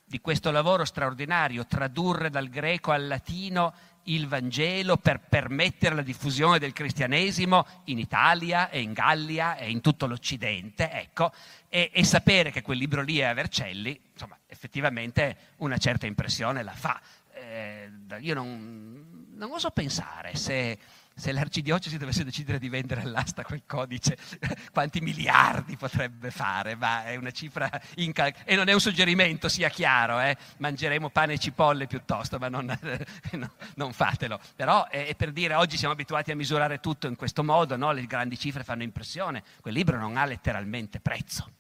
di 0.05 0.21
questo 0.21 0.53
lavoro 0.53 0.85
straordinario, 0.85 1.67
tradurre 1.67 2.31
dal 2.31 2.49
greco 2.49 2.93
al 2.93 3.09
latino 3.09 3.75
il 4.07 4.27
Vangelo 4.27 4.97
per 4.97 5.21
permettere 5.21 5.95
la 5.95 6.03
diffusione 6.03 6.59
del 6.59 6.73
cristianesimo 6.73 7.67
in 7.85 7.99
Italia 7.99 8.69
e 8.69 8.81
in 8.81 8.93
Gallia 8.93 9.57
e 9.57 9.71
in 9.71 9.81
tutto 9.81 10.07
l'Occidente, 10.07 10.91
ecco, 10.91 11.33
e, 11.69 11.91
e 11.93 12.05
sapere 12.05 12.51
che 12.51 12.63
quel 12.63 12.79
libro 12.79 13.03
lì 13.03 13.19
è 13.19 13.25
a 13.25 13.35
Vercelli, 13.35 13.99
insomma, 14.13 14.39
effettivamente 14.47 15.37
una 15.59 15.79
certa 15.79 16.07
impressione 16.07 16.63
la 16.63 16.73
fa. 16.73 17.01
Eh, 17.33 17.91
io 18.21 18.35
non, 18.35 19.27
non 19.35 19.53
oso 19.53 19.71
pensare 19.71 20.37
se 20.37 20.79
se 21.19 21.33
l'arcidiocesi 21.33 21.97
dovesse 21.97 22.25
decidere 22.25 22.59
di 22.59 22.69
vendere 22.69 23.01
all'asta 23.01 23.43
quel 23.43 23.63
codice, 23.67 24.19
quanti 24.71 25.01
miliardi 25.01 25.77
potrebbe 25.77 26.31
fare? 26.31 26.75
Ma 26.75 27.05
è 27.05 27.17
una 27.17 27.31
cifra 27.31 27.71
incalcolabile. 27.95 28.53
E 28.53 28.55
non 28.55 28.69
è 28.69 28.75
un 28.75 28.81
suggerimento, 28.81 29.49
sia 29.49 29.71
chiaro, 29.71 30.21
eh? 30.21 30.37
mangeremo 30.59 31.09
pane 31.09 31.35
e 31.35 31.39
cipolle 31.39 31.87
piuttosto, 31.87 32.39
ma 32.39 32.49
non, 32.49 32.67
no, 33.33 33.51
non 33.77 33.93
fatelo. 33.95 34.39
Però 34.55 34.87
è, 34.89 35.07
è, 35.07 35.15
per 35.15 35.33
dire, 35.33 35.55
oggi 35.55 35.79
siamo 35.79 35.95
abituati 35.95 36.33
a 36.33 36.37
misurare 36.37 36.81
tutto 36.81 37.07
in 37.07 37.17
questo 37.17 37.43
modo, 37.43 37.77
no? 37.77 37.93
le 37.93 38.05
grandi 38.05 38.39
cifre 38.39 38.63
fanno 38.63 38.83
impressione, 38.83 39.43
quel 39.63 39.73
libro 39.73 39.99
non 39.99 40.19
ha 40.19 40.27
letteralmente 40.27 41.01
prezzo. 41.01 41.51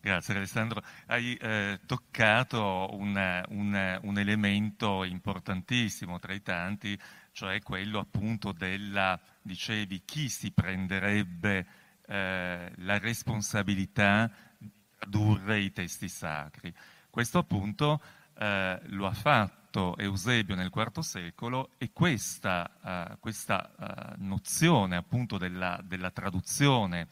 Grazie 0.00 0.36
Alessandro. 0.36 0.80
Hai 1.06 1.34
eh, 1.34 1.80
toccato 1.84 2.88
un, 2.92 3.42
un, 3.48 3.98
un, 4.02 4.18
elemento 4.18 5.02
importantissimo 5.02 6.20
tra 6.20 6.32
i 6.32 6.40
tanti, 6.40 6.96
cioè 7.32 7.60
quello 7.60 7.98
appunto 7.98 8.52
della, 8.52 9.18
dicevi, 9.42 10.02
chi 10.04 10.28
si 10.28 10.52
prenderebbe 10.52 11.66
eh, 12.06 12.72
la 12.76 12.98
responsabilità 12.98 14.30
di 14.56 14.70
tradurre 14.96 15.58
i 15.58 15.72
testi 15.72 16.08
sacri. 16.08 16.72
Questo 17.10 17.38
appunto 17.38 18.00
eh, 18.38 18.80
lo 18.84 19.06
ha 19.06 19.14
fatto 19.14 19.96
Eusebio 19.96 20.54
nel 20.54 20.70
IV 20.72 21.00
secolo 21.00 21.70
e 21.76 21.90
questa, 21.92 22.70
uh, 23.10 23.18
questa 23.18 23.70
uh, 23.76 24.24
nozione 24.24 24.96
appunto 24.96 25.38
della, 25.38 25.78
della 25.84 26.10
traduzione 26.10 27.08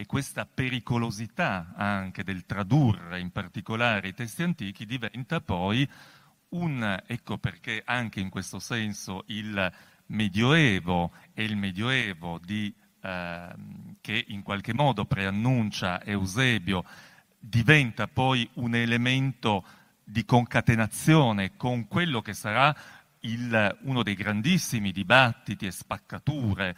e 0.00 0.06
questa 0.06 0.46
pericolosità 0.46 1.74
anche 1.76 2.24
del 2.24 2.46
tradurre 2.46 3.20
in 3.20 3.30
particolare 3.30 4.08
i 4.08 4.14
testi 4.14 4.42
antichi 4.42 4.86
diventa 4.86 5.42
poi 5.42 5.86
un, 6.50 7.02
ecco 7.06 7.36
perché 7.36 7.82
anche 7.84 8.18
in 8.18 8.30
questo 8.30 8.58
senso 8.60 9.24
il 9.26 9.70
Medioevo 10.06 11.12
e 11.34 11.44
il 11.44 11.54
Medioevo 11.54 12.40
di, 12.42 12.74
eh, 13.02 13.48
che 14.00 14.24
in 14.28 14.42
qualche 14.42 14.72
modo 14.72 15.04
preannuncia 15.04 16.02
Eusebio 16.02 16.82
diventa 17.38 18.08
poi 18.08 18.48
un 18.54 18.74
elemento 18.74 19.66
di 20.02 20.24
concatenazione 20.24 21.58
con 21.58 21.86
quello 21.88 22.22
che 22.22 22.32
sarà 22.32 22.74
il, 23.20 23.78
uno 23.82 24.02
dei 24.02 24.14
grandissimi 24.14 24.92
dibattiti 24.92 25.66
e 25.66 25.70
spaccature 25.70 26.74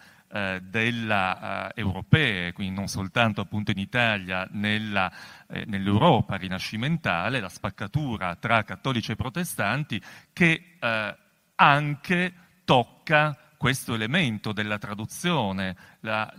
della, 0.62 1.68
eh, 1.68 1.80
europee, 1.80 2.52
quindi 2.52 2.74
non 2.74 2.88
soltanto 2.88 3.42
appunto 3.42 3.70
in 3.70 3.78
Italia, 3.78 4.48
nella, 4.52 5.12
eh, 5.46 5.64
nell'Europa 5.66 6.36
rinascimentale, 6.36 7.38
la 7.38 7.50
spaccatura 7.50 8.34
tra 8.36 8.64
cattolici 8.64 9.12
e 9.12 9.16
protestanti 9.16 10.00
che 10.32 10.76
eh, 10.80 11.16
anche 11.54 12.32
tocca 12.64 13.36
questo 13.58 13.92
elemento 13.92 14.52
della 14.52 14.78
traduzione. 14.78 15.76
La, 16.00 16.32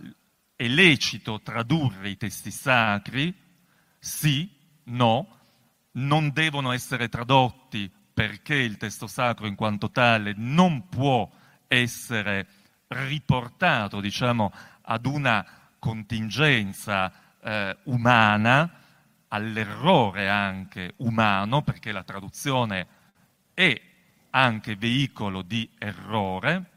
è 0.56 0.66
lecito 0.66 1.40
tradurre 1.40 2.08
i 2.08 2.16
testi 2.16 2.50
sacri? 2.50 3.32
Sì, 3.98 4.50
no, 4.84 5.38
non 5.92 6.32
devono 6.32 6.72
essere 6.72 7.08
tradotti 7.08 7.90
perché 8.12 8.54
il 8.54 8.76
testo 8.76 9.06
sacro 9.06 9.46
in 9.46 9.54
quanto 9.54 9.90
tale 9.90 10.34
non 10.36 10.88
può 10.88 11.30
essere 11.68 12.46
riportato 12.94 14.00
diciamo, 14.00 14.52
ad 14.82 15.06
una 15.06 15.44
contingenza 15.78 17.12
eh, 17.42 17.76
umana, 17.84 18.80
all'errore 19.28 20.28
anche 20.28 20.94
umano, 20.98 21.62
perché 21.62 21.92
la 21.92 22.04
traduzione 22.04 22.86
è 23.52 23.80
anche 24.30 24.76
veicolo 24.76 25.42
di 25.42 25.68
errore. 25.78 26.70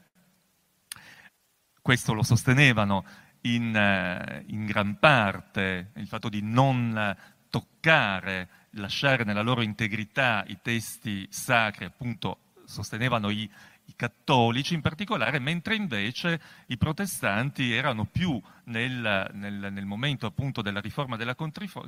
Questo 1.82 2.14
lo 2.14 2.24
sostenevano 2.24 3.06
in, 3.42 3.76
eh, 3.76 4.44
in 4.48 4.66
gran 4.66 5.00
parte 5.00 5.92
il 5.96 6.08
fatto 6.08 6.30
di 6.30 6.42
non 6.42 7.16
toccare, 7.50 8.50
lasciare 8.72 9.24
nella 9.24 9.42
loro 9.42 9.62
integrità 9.62 10.44
i 10.48 10.60
testi 10.62 11.28
sacri, 11.30 11.86
appunto 11.86 12.40
sostenevano 12.66 13.30
i, 13.30 13.50
i 13.88 13.96
cattolici 13.96 14.74
in 14.74 14.82
particolare, 14.82 15.40
mentre 15.40 15.76
invece 15.76 16.40
i 16.68 16.78
protestanti 16.78 17.74
erano 17.74 18.06
più 18.06 18.42
nel, 18.66 19.30
nel, 19.34 19.70
nel 19.72 19.86
momento 19.86 20.26
appunto 20.26 20.62
della 20.62 20.82
riforma 20.82 21.16
della, 21.16 21.36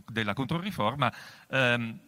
della 0.08 0.34
controriforma, 0.34 1.14
ehm, 1.50 2.00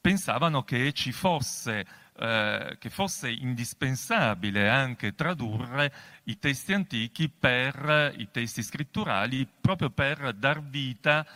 pensavano 0.00 0.62
che 0.62 0.92
ci 0.92 1.12
fosse, 1.12 1.86
eh, 2.16 2.76
che 2.78 2.90
fosse 2.90 3.30
indispensabile 3.30 4.68
anche 4.68 5.14
tradurre 5.14 5.92
i 6.24 6.38
testi 6.38 6.72
antichi 6.72 7.28
per 7.28 8.14
i 8.16 8.28
testi 8.30 8.62
scritturali, 8.62 9.48
proprio 9.60 9.90
per 9.90 10.34
dar 10.34 10.62
vita 10.62 11.26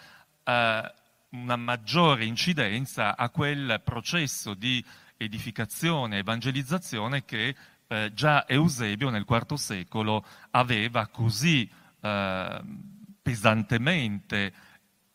a 0.45 0.95
una 1.31 1.57
maggiore 1.57 2.25
incidenza 2.25 3.17
a 3.17 3.31
quel 3.31 3.81
processo 3.83 4.53
di 4.53 4.85
edificazione, 5.17 6.19
evangelizzazione 6.19 7.25
che 7.25 7.55
eh, 7.93 8.11
già 8.15 8.49
Eusebio 8.49 9.11
nel 9.11 9.27
IV 9.29 9.55
secolo 9.55 10.25
aveva 10.53 11.09
così 11.09 11.69
eh, 12.01 12.61
pesantemente 13.21 14.53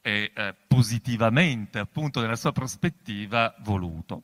e 0.02 0.32
eh, 0.34 0.56
positivamente, 0.68 1.80
appunto 1.80 2.22
nella 2.22 2.36
sua 2.36 2.52
prospettiva, 2.52 3.56
voluto. 3.60 4.22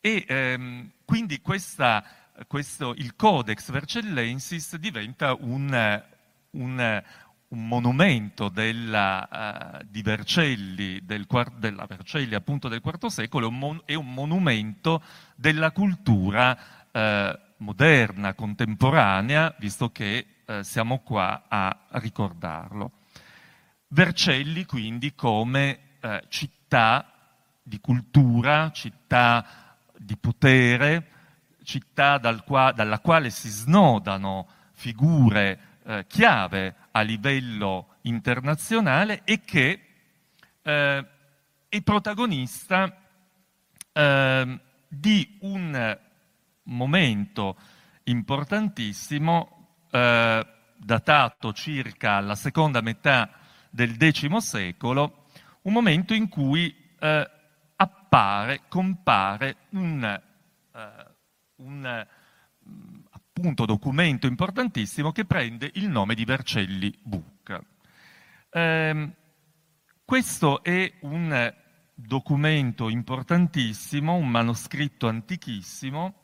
E 0.00 0.24
ehm, 0.26 0.90
quindi 1.04 1.40
questa, 1.40 2.04
questo, 2.46 2.92
il 2.96 3.14
Codex 3.14 3.70
Vercellensis 3.70 4.76
diventa 4.76 5.34
un, 5.34 6.02
un, 6.50 7.02
un 7.48 7.68
monumento 7.68 8.48
della, 8.48 9.78
uh, 9.80 9.86
di 9.88 10.02
Vercelli, 10.02 11.00
del, 11.04 11.26
della 11.56 11.86
Vercelli 11.86 12.34
appunto 12.34 12.68
del 12.68 12.82
IV 12.84 13.06
secolo, 13.06 13.80
è 13.86 13.94
un 13.94 14.12
monumento 14.12 15.02
della 15.36 15.70
cultura 15.70 16.58
uh, 16.92 17.43
moderna, 17.58 18.34
contemporanea, 18.34 19.54
visto 19.58 19.90
che 19.90 20.26
eh, 20.44 20.64
siamo 20.64 20.98
qua 21.00 21.44
a 21.48 21.86
ricordarlo. 21.92 22.92
Vercelli 23.88 24.64
quindi 24.64 25.14
come 25.14 25.78
eh, 26.00 26.24
città 26.28 27.12
di 27.62 27.80
cultura, 27.80 28.70
città 28.72 29.78
di 29.96 30.16
potere, 30.16 31.08
città 31.62 32.18
dal 32.18 32.44
qua, 32.44 32.72
dalla 32.72 32.98
quale 32.98 33.30
si 33.30 33.48
snodano 33.48 34.48
figure 34.72 35.80
eh, 35.84 36.04
chiave 36.06 36.74
a 36.90 37.00
livello 37.00 37.96
internazionale 38.02 39.22
e 39.24 39.40
che 39.44 39.80
eh, 40.62 41.06
è 41.68 41.82
protagonista 41.82 42.96
eh, 43.92 44.60
di 44.88 45.38
un 45.40 45.98
momento 46.64 47.56
importantissimo, 48.04 49.86
eh, 49.90 50.46
datato 50.76 51.52
circa 51.52 52.16
alla 52.16 52.34
seconda 52.34 52.80
metà 52.80 53.30
del 53.70 53.96
X 53.96 54.36
secolo, 54.36 55.26
un 55.62 55.72
momento 55.72 56.14
in 56.14 56.28
cui 56.28 56.74
eh, 56.98 57.30
appare, 57.76 58.62
compare 58.68 59.56
un, 59.70 60.02
eh, 60.04 61.06
un 61.56 62.06
mm, 62.68 63.00
appunto, 63.10 63.64
documento 63.64 64.26
importantissimo 64.26 65.12
che 65.12 65.24
prende 65.24 65.70
il 65.74 65.88
nome 65.88 66.14
di 66.14 66.24
Vercelli 66.24 66.96
Book. 67.02 67.60
Eh, 68.50 69.10
questo 70.04 70.62
è 70.62 70.92
un 71.00 71.54
documento 71.94 72.88
importantissimo, 72.88 74.14
un 74.14 74.28
manoscritto 74.28 75.08
antichissimo, 75.08 76.23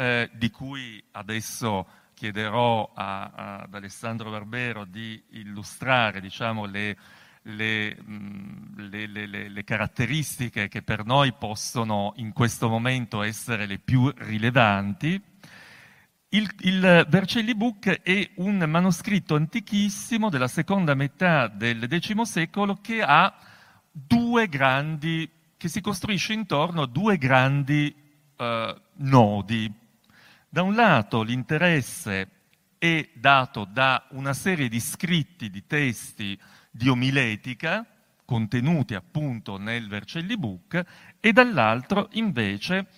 eh, 0.00 0.30
di 0.32 0.50
cui 0.50 1.02
adesso 1.10 1.86
chiederò 2.14 2.90
a, 2.94 3.30
a, 3.34 3.56
ad 3.58 3.74
Alessandro 3.74 4.30
Barbero 4.30 4.86
di 4.86 5.22
illustrare 5.32 6.22
diciamo, 6.22 6.64
le, 6.64 6.96
le, 7.42 7.98
le, 8.76 9.48
le, 9.48 9.64
caratteristiche 9.64 10.68
che 10.68 10.80
per 10.80 11.04
noi 11.04 11.34
possono 11.34 12.14
in 12.16 12.32
questo 12.32 12.70
momento 12.70 13.20
essere 13.20 13.66
le 13.66 13.78
più 13.78 14.10
rilevanti. 14.16 15.20
Il, 16.30 16.50
il 16.60 17.06
Vercelli 17.06 17.54
Book 17.54 18.00
è 18.00 18.30
un 18.36 18.56
manoscritto 18.56 19.34
antichissimo 19.34 20.30
della 20.30 20.48
seconda 20.48 20.94
metà 20.94 21.46
del 21.46 21.86
X 21.90 22.22
secolo 22.22 22.78
che 22.80 23.02
ha 23.02 23.34
due 23.90 24.48
grandi, 24.48 25.28
che 25.58 25.68
si 25.68 25.82
costruisce 25.82 26.32
intorno 26.32 26.82
a 26.82 26.86
due 26.86 27.18
grandi 27.18 27.94
eh, 28.34 28.80
nodi. 28.94 29.79
Da 30.52 30.62
un 30.62 30.74
lato 30.74 31.22
l'interesse 31.22 32.28
è 32.76 33.08
dato 33.14 33.64
da 33.64 34.08
una 34.10 34.32
serie 34.32 34.68
di 34.68 34.80
scritti, 34.80 35.48
di 35.48 35.64
testi 35.64 36.36
di 36.72 36.88
omiletica, 36.88 37.86
contenuti 38.24 38.96
appunto 38.96 39.58
nel 39.58 39.86
Vercelli 39.86 40.36
Book, 40.36 40.84
e 41.20 41.32
dall'altro 41.32 42.08
invece 42.14 42.88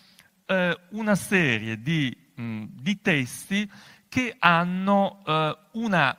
eh, 0.47 0.79
una 0.93 1.15
serie 1.15 1.83
di, 1.83 2.17
mh, 2.37 2.65
di, 2.71 3.03
testi 3.03 3.71
che 4.09 4.35
hanno 4.39 5.23
eh, 5.27 5.59
una, 5.73 6.17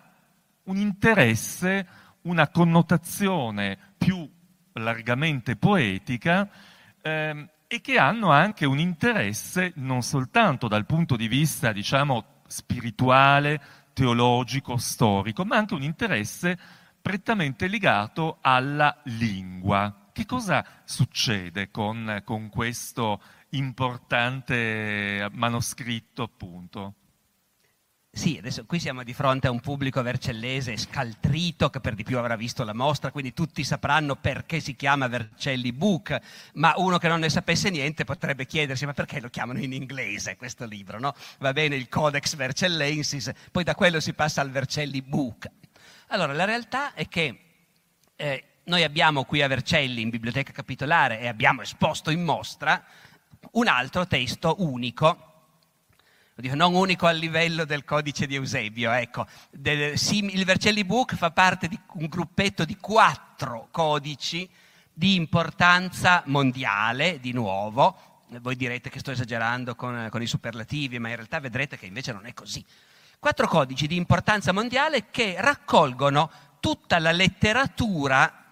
un 0.65 0.77
interesse, 0.77 1.87
una 2.21 2.47
connotazione 2.49 3.79
più 3.97 4.29
largamente 4.73 5.55
poetica 5.55 6.47
ehm, 7.01 7.49
e 7.73 7.81
che 7.81 7.97
hanno 7.97 8.29
anche 8.29 8.67
un 8.67 8.77
interesse 8.77 9.71
non 9.77 10.03
soltanto 10.03 10.67
dal 10.67 10.85
punto 10.85 11.15
di 11.15 11.27
vista, 11.27 11.71
diciamo, 11.71 12.41
spirituale, 12.45 13.59
teologico, 13.93 14.77
storico, 14.77 15.43
ma 15.43 15.57
anche 15.57 15.73
un 15.73 15.81
interesse 15.81 16.55
prettamente 17.01 17.67
legato 17.67 18.37
alla 18.41 18.95
lingua. 19.05 20.09
Che 20.11 20.23
cosa 20.27 20.63
succede 20.83 21.71
con, 21.71 22.21
con 22.23 22.49
questo 22.49 23.19
importante 23.49 25.27
manoscritto, 25.31 26.21
appunto? 26.21 26.93
Sì, 28.15 28.37
adesso 28.37 28.65
qui 28.65 28.79
siamo 28.79 29.01
di 29.01 29.11
fronte 29.11 29.47
a 29.47 29.49
un 29.49 29.59
pubblico 29.59 29.99
vercellese 30.03 30.77
scaltrito 30.77 31.71
che 31.71 31.79
per 31.79 31.95
di 31.95 32.03
più 32.03 32.19
avrà 32.19 32.35
visto 32.35 32.63
la 32.63 32.75
mostra, 32.75 33.09
quindi 33.09 33.33
tutti 33.33 33.63
sapranno 33.63 34.15
perché 34.15 34.59
si 34.59 34.75
chiama 34.75 35.07
Vercelli 35.07 35.73
Book, 35.73 36.15
ma 36.53 36.75
uno 36.77 36.99
che 36.99 37.07
non 37.07 37.21
ne 37.21 37.29
sapesse 37.31 37.71
niente 37.71 38.03
potrebbe 38.03 38.45
chiedersi 38.45 38.85
ma 38.85 38.93
perché 38.93 39.19
lo 39.19 39.29
chiamano 39.29 39.57
in 39.61 39.73
inglese 39.73 40.35
questo 40.35 40.65
libro, 40.65 40.99
no? 40.99 41.15
Va 41.39 41.53
bene 41.53 41.75
il 41.75 41.89
Codex 41.89 42.35
Vercellensis, 42.35 43.31
poi 43.51 43.63
da 43.63 43.73
quello 43.73 43.99
si 43.99 44.13
passa 44.13 44.41
al 44.41 44.51
Vercelli 44.51 45.01
Book. 45.01 45.49
Allora, 46.09 46.33
la 46.33 46.45
realtà 46.45 46.93
è 46.93 47.07
che 47.07 47.39
eh, 48.15 48.43
noi 48.65 48.83
abbiamo 48.83 49.23
qui 49.23 49.41
a 49.41 49.47
Vercelli, 49.47 50.01
in 50.01 50.11
biblioteca 50.11 50.51
capitolare, 50.51 51.19
e 51.19 51.27
abbiamo 51.27 51.63
esposto 51.63 52.11
in 52.11 52.23
mostra 52.23 52.85
un 53.53 53.67
altro 53.67 54.05
testo 54.05 54.57
unico 54.59 55.32
Dico, 56.35 56.55
non 56.55 56.73
unico 56.73 57.05
a 57.05 57.11
livello 57.11 57.63
del 57.63 57.85
codice 57.85 58.25
di 58.25 58.33
Eusebio, 58.33 58.91
ecco. 58.91 59.27
Del, 59.51 59.93
il 59.93 60.45
Vercelli 60.45 60.83
Book 60.83 61.15
fa 61.15 61.29
parte 61.29 61.67
di 61.67 61.79
un 61.93 62.07
gruppetto 62.07 62.65
di 62.65 62.75
quattro 62.77 63.67
codici 63.69 64.49
di 64.91 65.13
importanza 65.13 66.23
mondiale, 66.25 67.19
di 67.19 67.33
nuovo. 67.33 68.23
Voi 68.41 68.55
direte 68.55 68.89
che 68.89 68.97
sto 68.97 69.11
esagerando 69.11 69.75
con, 69.75 70.07
con 70.09 70.23
i 70.23 70.25
superlativi, 70.25 70.97
ma 70.97 71.09
in 71.09 71.15
realtà 71.17 71.39
vedrete 71.39 71.77
che 71.77 71.85
invece 71.85 72.13
non 72.13 72.25
è 72.25 72.33
così. 72.33 72.65
Quattro 73.19 73.47
codici 73.47 73.85
di 73.85 73.95
importanza 73.95 74.51
mondiale 74.51 75.11
che 75.11 75.35
raccolgono 75.37 76.31
tutta 76.59 76.97
la 76.97 77.11
letteratura 77.11 78.43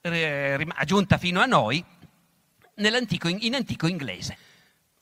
eh, 0.00 0.66
aggiunta 0.76 1.18
fino 1.18 1.40
a 1.40 1.46
noi 1.46 1.84
in 2.76 3.54
antico 3.54 3.86
inglese, 3.88 4.38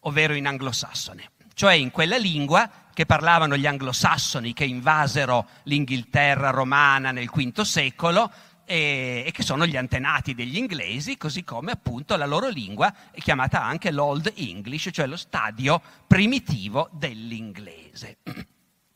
ovvero 0.01 0.33
in 0.33 0.47
anglosassone 0.47 1.31
cioè 1.55 1.75
in 1.75 1.91
quella 1.91 2.17
lingua 2.17 2.71
che 2.93 3.07
parlavano 3.07 3.57
gli 3.57 3.67
anglosassoni 3.67 4.53
che 4.53 4.65
invasero 4.65 5.49
l'Inghilterra 5.65 6.51
romana 6.51 7.11
nel 7.11 7.31
V 7.31 7.61
secolo 7.63 8.31
e, 8.65 9.25
e, 9.27 9.31
che 9.33 9.43
sono 9.43 9.67
gli 9.67 9.77
antenati 9.77 10.35
degli 10.35 10.57
inglesi, 10.57 11.17
così 11.17 11.43
come 11.43 11.73
appunto 11.73 12.17
la 12.17 12.27
loro 12.27 12.49
lingua 12.49 12.95
è 13.11 13.21
chiamata 13.21 13.63
anche 13.63 13.91
l'Old 13.91 14.33
English, 14.37 14.91
cioè 14.93 15.07
lo 15.07 15.17
stadio 15.17 15.81
primitivo 16.07 16.89
dell'inglese. 16.93 18.19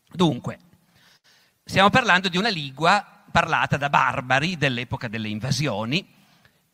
Dunque, 0.09 0.59
stiamo 1.65 1.91
parlando 1.91 2.29
di 2.29 2.37
una 2.37 2.49
lingua 2.49 3.05
parlata 3.31 3.77
da 3.77 3.91
barbari 3.91 4.57
dell'epoca 4.57 5.09
delle 5.09 5.29
invasioni. 5.29 6.15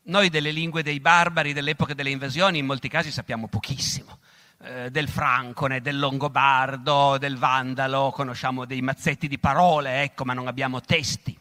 Noi 0.05 0.29
delle 0.29 0.51
lingue 0.51 0.83
dei 0.83 0.99
barbari 0.99 1.53
dell'epoca 1.53 1.93
delle 1.93 2.09
invasioni 2.09 2.57
in 2.57 2.65
molti 2.65 2.89
casi 2.89 3.09
sappiamo 3.09 3.47
pochissimo 3.47 4.19
eh, 4.65 4.89
del 4.91 5.09
francone, 5.09 5.81
del 5.81 5.99
longobardo, 5.99 7.17
del 7.17 7.37
vandalo, 7.37 8.11
conosciamo 8.11 8.63
dei 8.63 8.81
mazzetti 8.81 9.27
di 9.27 9.37
parole, 9.37 10.03
ecco, 10.03 10.23
ma 10.23 10.33
non 10.33 10.47
abbiamo 10.47 10.79
testi. 10.79 11.37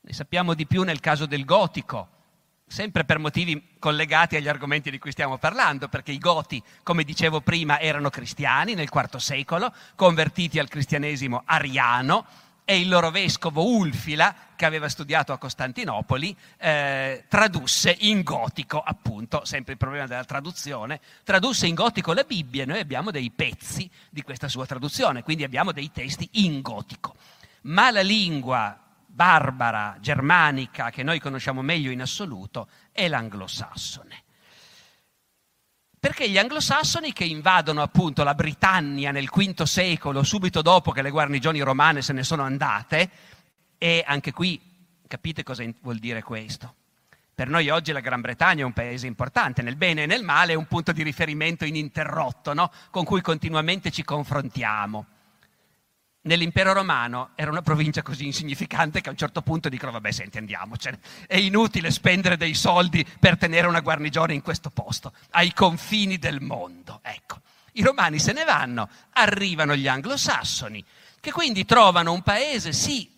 Ne 0.00 0.12
sappiamo 0.12 0.54
di 0.54 0.66
più 0.66 0.82
nel 0.82 0.98
caso 0.98 1.26
del 1.26 1.44
gotico, 1.44 2.08
sempre 2.66 3.04
per 3.04 3.20
motivi 3.20 3.76
collegati 3.78 4.34
agli 4.34 4.48
argomenti 4.48 4.90
di 4.90 4.98
cui 4.98 5.12
stiamo 5.12 5.38
parlando, 5.38 5.86
perché 5.86 6.10
i 6.10 6.18
goti, 6.18 6.60
come 6.82 7.04
dicevo 7.04 7.40
prima, 7.40 7.78
erano 7.78 8.10
cristiani 8.10 8.74
nel 8.74 8.90
IV 8.92 9.16
secolo, 9.18 9.72
convertiti 9.94 10.58
al 10.58 10.68
cristianesimo 10.68 11.42
ariano, 11.44 12.26
e 12.64 12.80
il 12.80 12.88
loro 12.88 13.10
vescovo 13.10 13.66
Ulfila, 13.66 14.34
che 14.56 14.64
aveva 14.64 14.88
studiato 14.88 15.32
a 15.32 15.38
Costantinopoli, 15.38 16.34
eh, 16.58 17.24
tradusse 17.28 17.94
in 18.00 18.22
gotico, 18.22 18.80
appunto, 18.80 19.44
sempre 19.44 19.72
il 19.72 19.78
problema 19.78 20.06
della 20.06 20.24
traduzione, 20.24 21.00
tradusse 21.22 21.66
in 21.66 21.74
gotico 21.74 22.12
la 22.12 22.24
Bibbia 22.24 22.62
e 22.62 22.66
noi 22.66 22.80
abbiamo 22.80 23.10
dei 23.10 23.30
pezzi 23.30 23.88
di 24.08 24.22
questa 24.22 24.48
sua 24.48 24.64
traduzione, 24.64 25.22
quindi 25.22 25.44
abbiamo 25.44 25.72
dei 25.72 25.90
testi 25.92 26.28
in 26.32 26.62
gotico. 26.62 27.14
Ma 27.62 27.90
la 27.90 28.02
lingua 28.02 28.78
barbara, 29.06 29.98
germanica, 30.00 30.90
che 30.90 31.02
noi 31.02 31.20
conosciamo 31.20 31.62
meglio 31.62 31.90
in 31.90 32.00
assoluto, 32.00 32.68
è 32.92 33.08
l'anglosassone 33.08 34.23
perché 36.04 36.28
gli 36.28 36.36
anglosassoni 36.36 37.14
che 37.14 37.24
invadono 37.24 37.80
appunto 37.80 38.24
la 38.24 38.34
Britannia 38.34 39.10
nel 39.10 39.30
V 39.30 39.62
secolo, 39.62 40.22
subito 40.22 40.60
dopo 40.60 40.90
che 40.90 41.00
le 41.00 41.08
guarnigioni 41.08 41.60
romane 41.60 42.02
se 42.02 42.12
ne 42.12 42.22
sono 42.22 42.42
andate, 42.42 43.08
e 43.78 44.04
anche 44.06 44.30
qui 44.30 44.60
capite 45.08 45.42
cosa 45.42 45.64
vuol 45.80 45.96
dire 45.96 46.22
questo. 46.22 46.74
Per 47.34 47.48
noi 47.48 47.70
oggi 47.70 47.90
la 47.90 48.00
Gran 48.00 48.20
Bretagna 48.20 48.60
è 48.60 48.66
un 48.66 48.74
paese 48.74 49.06
importante, 49.06 49.62
nel 49.62 49.76
bene 49.76 50.02
e 50.02 50.06
nel 50.06 50.24
male 50.24 50.52
è 50.52 50.56
un 50.56 50.66
punto 50.66 50.92
di 50.92 51.02
riferimento 51.02 51.64
ininterrotto, 51.64 52.52
no? 52.52 52.70
con 52.90 53.04
cui 53.04 53.22
continuamente 53.22 53.90
ci 53.90 54.04
confrontiamo 54.04 55.06
nell'impero 56.24 56.72
romano 56.72 57.30
era 57.34 57.50
una 57.50 57.62
provincia 57.62 58.02
così 58.02 58.26
insignificante 58.26 59.00
che 59.00 59.08
a 59.08 59.12
un 59.12 59.18
certo 59.18 59.42
punto 59.42 59.68
dicono 59.68 59.92
vabbè 59.92 60.10
senti 60.10 60.38
andiamocene, 60.38 60.98
è 61.26 61.36
inutile 61.36 61.90
spendere 61.90 62.36
dei 62.36 62.54
soldi 62.54 63.06
per 63.18 63.38
tenere 63.38 63.66
una 63.66 63.80
guarnigione 63.80 64.34
in 64.34 64.42
questo 64.42 64.70
posto, 64.70 65.12
ai 65.30 65.52
confini 65.52 66.18
del 66.18 66.40
mondo. 66.40 67.00
Ecco, 67.02 67.40
i 67.72 67.82
romani 67.82 68.18
se 68.18 68.32
ne 68.32 68.44
vanno, 68.44 68.88
arrivano 69.12 69.74
gli 69.74 69.88
anglosassoni, 69.88 70.84
che 71.20 71.32
quindi 71.32 71.64
trovano 71.64 72.12
un 72.12 72.22
paese 72.22 72.72
sì 72.72 73.13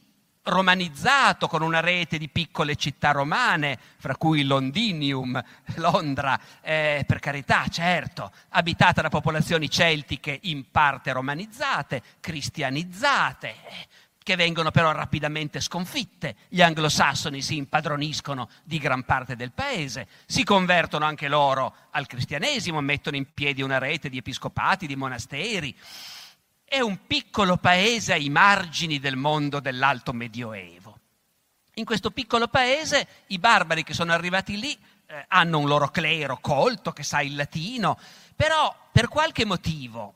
romanizzato 0.47 1.49
con 1.49 1.63
una 1.63 1.81
rete 1.81 2.19
di 2.19 2.29
piccole 2.29 2.77
città 2.77 3.11
romane, 3.13 3.79
fra 3.99 4.17
cui 4.17 4.45
Londinium, 4.45 5.43
Londra, 5.77 6.39
eh, 6.61 7.05
per 7.07 7.19
carità, 7.19 7.67
certo, 7.69 8.33
abitata 8.51 9.03
da 9.03 9.09
popolazioni 9.09 9.71
celtiche 9.71 10.39
in 10.43 10.71
parte 10.71 11.13
romanizzate, 11.13 12.03
cristianizzate, 12.21 13.55
che 14.23 14.37
vengono 14.37 14.73
però 14.73 14.91
rapidamente 14.91 15.61
sconfitte. 15.61 16.35
Gli 16.49 16.61
anglosassoni 16.61 17.41
si 17.41 17.57
impadroniscono 17.57 18.49
di 18.65 18.79
gran 18.79 19.05
parte 19.05 19.37
del 19.37 19.53
paese, 19.53 20.09
si 20.27 20.43
convertono 20.43 21.05
anche 21.05 21.29
loro 21.29 21.75
al 21.91 22.07
cristianesimo, 22.07 22.81
mettono 22.81 23.17
in 23.17 23.33
piedi 23.33 23.63
una 23.63 23.79
rete 23.79 24.09
di 24.09 24.19
episcopati, 24.19 24.87
di 24.87 24.97
monasteri 24.97 25.77
è 26.69 26.81
un 26.81 27.07
piccolo 27.07 27.59
paese 27.59 28.13
ai 28.13 28.29
margini 28.29 28.99
del 28.99 29.15
mondo 29.15 29.61
dell'alto 29.61 30.13
medioevo. 30.13 30.99
In 31.75 31.85
questo 31.85 32.11
piccolo 32.11 32.49
paese 32.49 33.07
i 33.29 33.39
barbari 33.39 33.85
che 33.85 33.95
sono 33.95 34.13
arrivati 34.13 34.59
lì 34.59 34.77
eh, 35.07 35.25
hanno 35.29 35.59
un 35.59 35.69
loro 35.69 35.89
clero 35.89 36.39
colto 36.39 36.93
che 36.93 37.05
sa 37.05 37.21
il 37.21 37.37
latino, 37.37 37.97
però 38.35 38.75
per 38.91 39.07
qualche 39.09 39.45
motivo, 39.45 40.15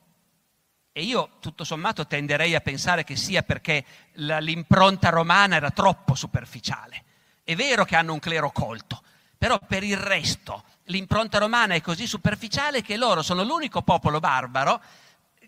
e 0.91 1.03
io 1.03 1.37
tutto 1.39 1.63
sommato 1.63 2.07
tenderei 2.07 2.57
a 2.57 2.61
pensare 2.61 3.05
che 3.05 3.15
sia 3.15 3.43
perché 3.43 3.85
la, 4.15 4.41
l'impronta 4.41 5.09
romana 5.11 5.55
era 5.55 5.71
troppo 5.71 6.17
superficiale. 6.17 7.05
È 7.45 7.55
vero 7.55 7.85
che 7.85 7.95
hanno 7.95 8.13
un 8.13 8.19
clero 8.19 8.51
colto, 8.51 9.03
però 9.39 9.59
per 9.61 9.85
il 9.85 9.97
resto 9.97 10.65
l'impronta 10.85 11.39
romana 11.39 11.75
è 11.75 11.81
così 11.81 12.09
superficiale 12.09 12.83
che 12.83 12.97
loro 12.97 13.23
sono 13.23 13.45
l'unico 13.45 13.83
popolo 13.83 14.19
barbaro 14.19 14.83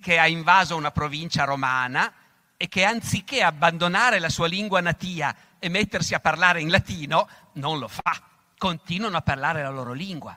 che 0.02 0.18
ha 0.18 0.26
invaso 0.26 0.76
una 0.76 0.90
provincia 0.90 1.44
romana 1.44 2.12
e 2.56 2.68
che 2.68 2.84
anziché 2.84 3.42
abbandonare 3.42 4.18
la 4.18 4.28
sua 4.28 4.48
lingua 4.48 4.80
natia 4.80 5.34
e 5.58 5.68
mettersi 5.68 6.12
a 6.12 6.20
parlare 6.20 6.60
in 6.60 6.70
latino, 6.70 7.28
non 7.52 7.78
lo 7.78 7.88
fa, 7.88 8.20
continuano 8.58 9.16
a 9.16 9.22
parlare 9.22 9.62
la 9.62 9.70
loro 9.70 9.92
lingua 9.92 10.36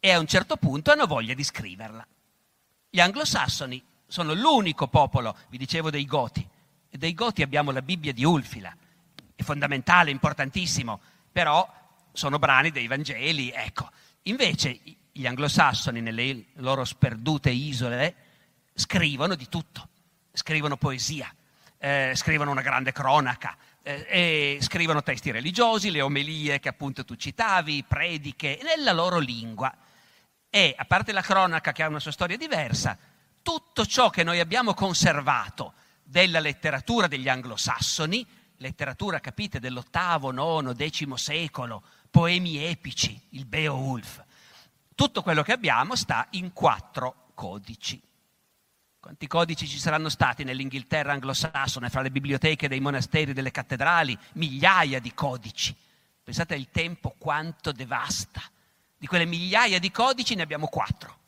e 0.00 0.10
a 0.10 0.18
un 0.18 0.26
certo 0.26 0.56
punto 0.56 0.90
hanno 0.90 1.06
voglia 1.06 1.32
di 1.32 1.44
scriverla. 1.44 2.06
Gli 2.90 3.00
anglosassoni 3.00 3.82
sono 4.06 4.34
l'unico 4.34 4.88
popolo, 4.88 5.36
vi 5.48 5.58
dicevo 5.58 5.90
dei 5.90 6.04
Goti, 6.04 6.46
e 6.90 6.98
dei 6.98 7.14
Goti 7.14 7.42
abbiamo 7.42 7.70
la 7.70 7.82
Bibbia 7.82 8.12
di 8.12 8.24
Ulfila, 8.24 8.76
è 9.34 9.42
fondamentale, 9.42 10.10
importantissimo, 10.10 11.00
però 11.32 11.68
sono 12.12 12.38
brani 12.38 12.70
dei 12.70 12.86
Vangeli, 12.86 13.50
ecco. 13.50 13.90
Invece 14.22 14.80
gli 15.10 15.26
anglosassoni 15.26 16.00
nelle 16.00 16.46
loro 16.54 16.84
sperdute 16.84 17.50
isole 17.50 18.23
scrivono 18.74 19.34
di 19.36 19.48
tutto, 19.48 19.88
scrivono 20.32 20.76
poesia, 20.76 21.32
eh, 21.78 22.12
scrivono 22.14 22.50
una 22.50 22.62
grande 22.62 22.92
cronaca, 22.92 23.56
eh, 23.82 24.58
scrivono 24.60 25.02
testi 25.02 25.30
religiosi, 25.30 25.90
le 25.90 26.00
omelie 26.00 26.58
che 26.58 26.68
appunto 26.68 27.04
tu 27.04 27.14
citavi, 27.14 27.84
prediche, 27.86 28.58
nella 28.62 28.92
loro 28.92 29.18
lingua. 29.18 29.72
E 30.50 30.74
a 30.76 30.84
parte 30.84 31.12
la 31.12 31.20
cronaca 31.20 31.72
che 31.72 31.82
ha 31.82 31.88
una 31.88 32.00
sua 32.00 32.12
storia 32.12 32.36
diversa, 32.36 32.96
tutto 33.42 33.84
ciò 33.86 34.10
che 34.10 34.24
noi 34.24 34.40
abbiamo 34.40 34.72
conservato 34.72 35.74
della 36.02 36.40
letteratura 36.40 37.06
degli 37.06 37.28
anglosassoni, 37.28 38.26
letteratura, 38.58 39.20
capite, 39.20 39.60
dell'ottavo, 39.60 40.30
nono, 40.30 40.72
decimo 40.72 41.16
secolo, 41.16 41.82
poemi 42.10 42.58
epici, 42.58 43.20
il 43.30 43.44
Beowulf, 43.44 44.22
tutto 44.94 45.22
quello 45.22 45.42
che 45.42 45.52
abbiamo 45.52 45.96
sta 45.96 46.26
in 46.30 46.52
quattro 46.52 47.30
codici. 47.34 48.00
Quanti 49.04 49.26
codici 49.26 49.68
ci 49.68 49.78
saranno 49.78 50.08
stati 50.08 50.44
nell'Inghilterra 50.44 51.12
anglosassone, 51.12 51.90
fra 51.90 52.00
le 52.00 52.10
biblioteche 52.10 52.68
dei 52.68 52.80
monasteri 52.80 53.34
delle 53.34 53.50
cattedrali? 53.50 54.18
Migliaia 54.32 54.98
di 54.98 55.12
codici. 55.12 55.76
Pensate 56.22 56.54
al 56.54 56.70
tempo 56.70 57.14
quanto 57.18 57.70
devasta. 57.70 58.40
Di 58.96 59.06
quelle 59.06 59.26
migliaia 59.26 59.78
di 59.78 59.90
codici 59.90 60.34
ne 60.34 60.40
abbiamo 60.40 60.68
quattro. 60.68 61.18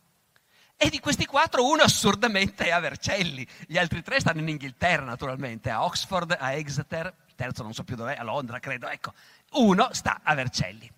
E 0.74 0.88
di 0.88 1.00
questi 1.00 1.26
quattro 1.26 1.68
uno 1.68 1.82
assurdamente 1.82 2.64
è 2.64 2.70
a 2.70 2.80
Vercelli. 2.80 3.46
Gli 3.66 3.76
altri 3.76 4.02
tre 4.02 4.20
stanno 4.20 4.40
in 4.40 4.48
Inghilterra, 4.48 5.04
naturalmente, 5.04 5.68
a 5.68 5.84
Oxford, 5.84 6.34
a 6.40 6.52
Exeter, 6.52 7.12
il 7.26 7.34
terzo 7.34 7.62
non 7.62 7.74
so 7.74 7.84
più 7.84 7.94
dov'è, 7.94 8.16
a 8.16 8.22
Londra, 8.22 8.58
credo. 8.58 8.88
Ecco, 8.88 9.12
uno 9.50 9.90
sta 9.92 10.20
a 10.22 10.34
Vercelli, 10.34 10.90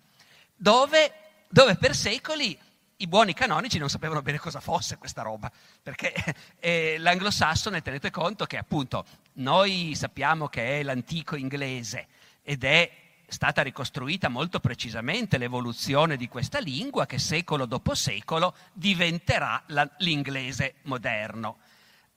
dove, 0.55 1.11
dove 1.49 1.75
per 1.75 1.93
secoli 1.93 2.57
i 3.01 3.07
buoni 3.07 3.33
canonici 3.33 3.77
non 3.77 3.89
sapevano 3.89 4.21
bene 4.21 4.39
cosa 4.39 4.59
fosse 4.59 4.97
questa 4.97 5.21
roba, 5.21 5.51
perché 5.81 6.13
eh, 6.59 6.97
l'anglosassone, 6.97 7.81
tenete 7.81 8.11
conto 8.11 8.45
che 8.45 8.57
appunto 8.57 9.05
noi 9.33 9.93
sappiamo 9.95 10.47
che 10.47 10.79
è 10.79 10.83
l'antico 10.83 11.35
inglese 11.35 12.07
ed 12.43 12.63
è 12.63 12.91
stata 13.27 13.61
ricostruita 13.61 14.27
molto 14.27 14.59
precisamente 14.59 15.37
l'evoluzione 15.37 16.17
di 16.17 16.27
questa 16.27 16.59
lingua 16.59 17.05
che 17.05 17.19
secolo 17.19 17.65
dopo 17.65 17.95
secolo 17.95 18.55
diventerà 18.73 19.61
la, 19.67 19.89
l'inglese 19.99 20.75
moderno. 20.83 21.59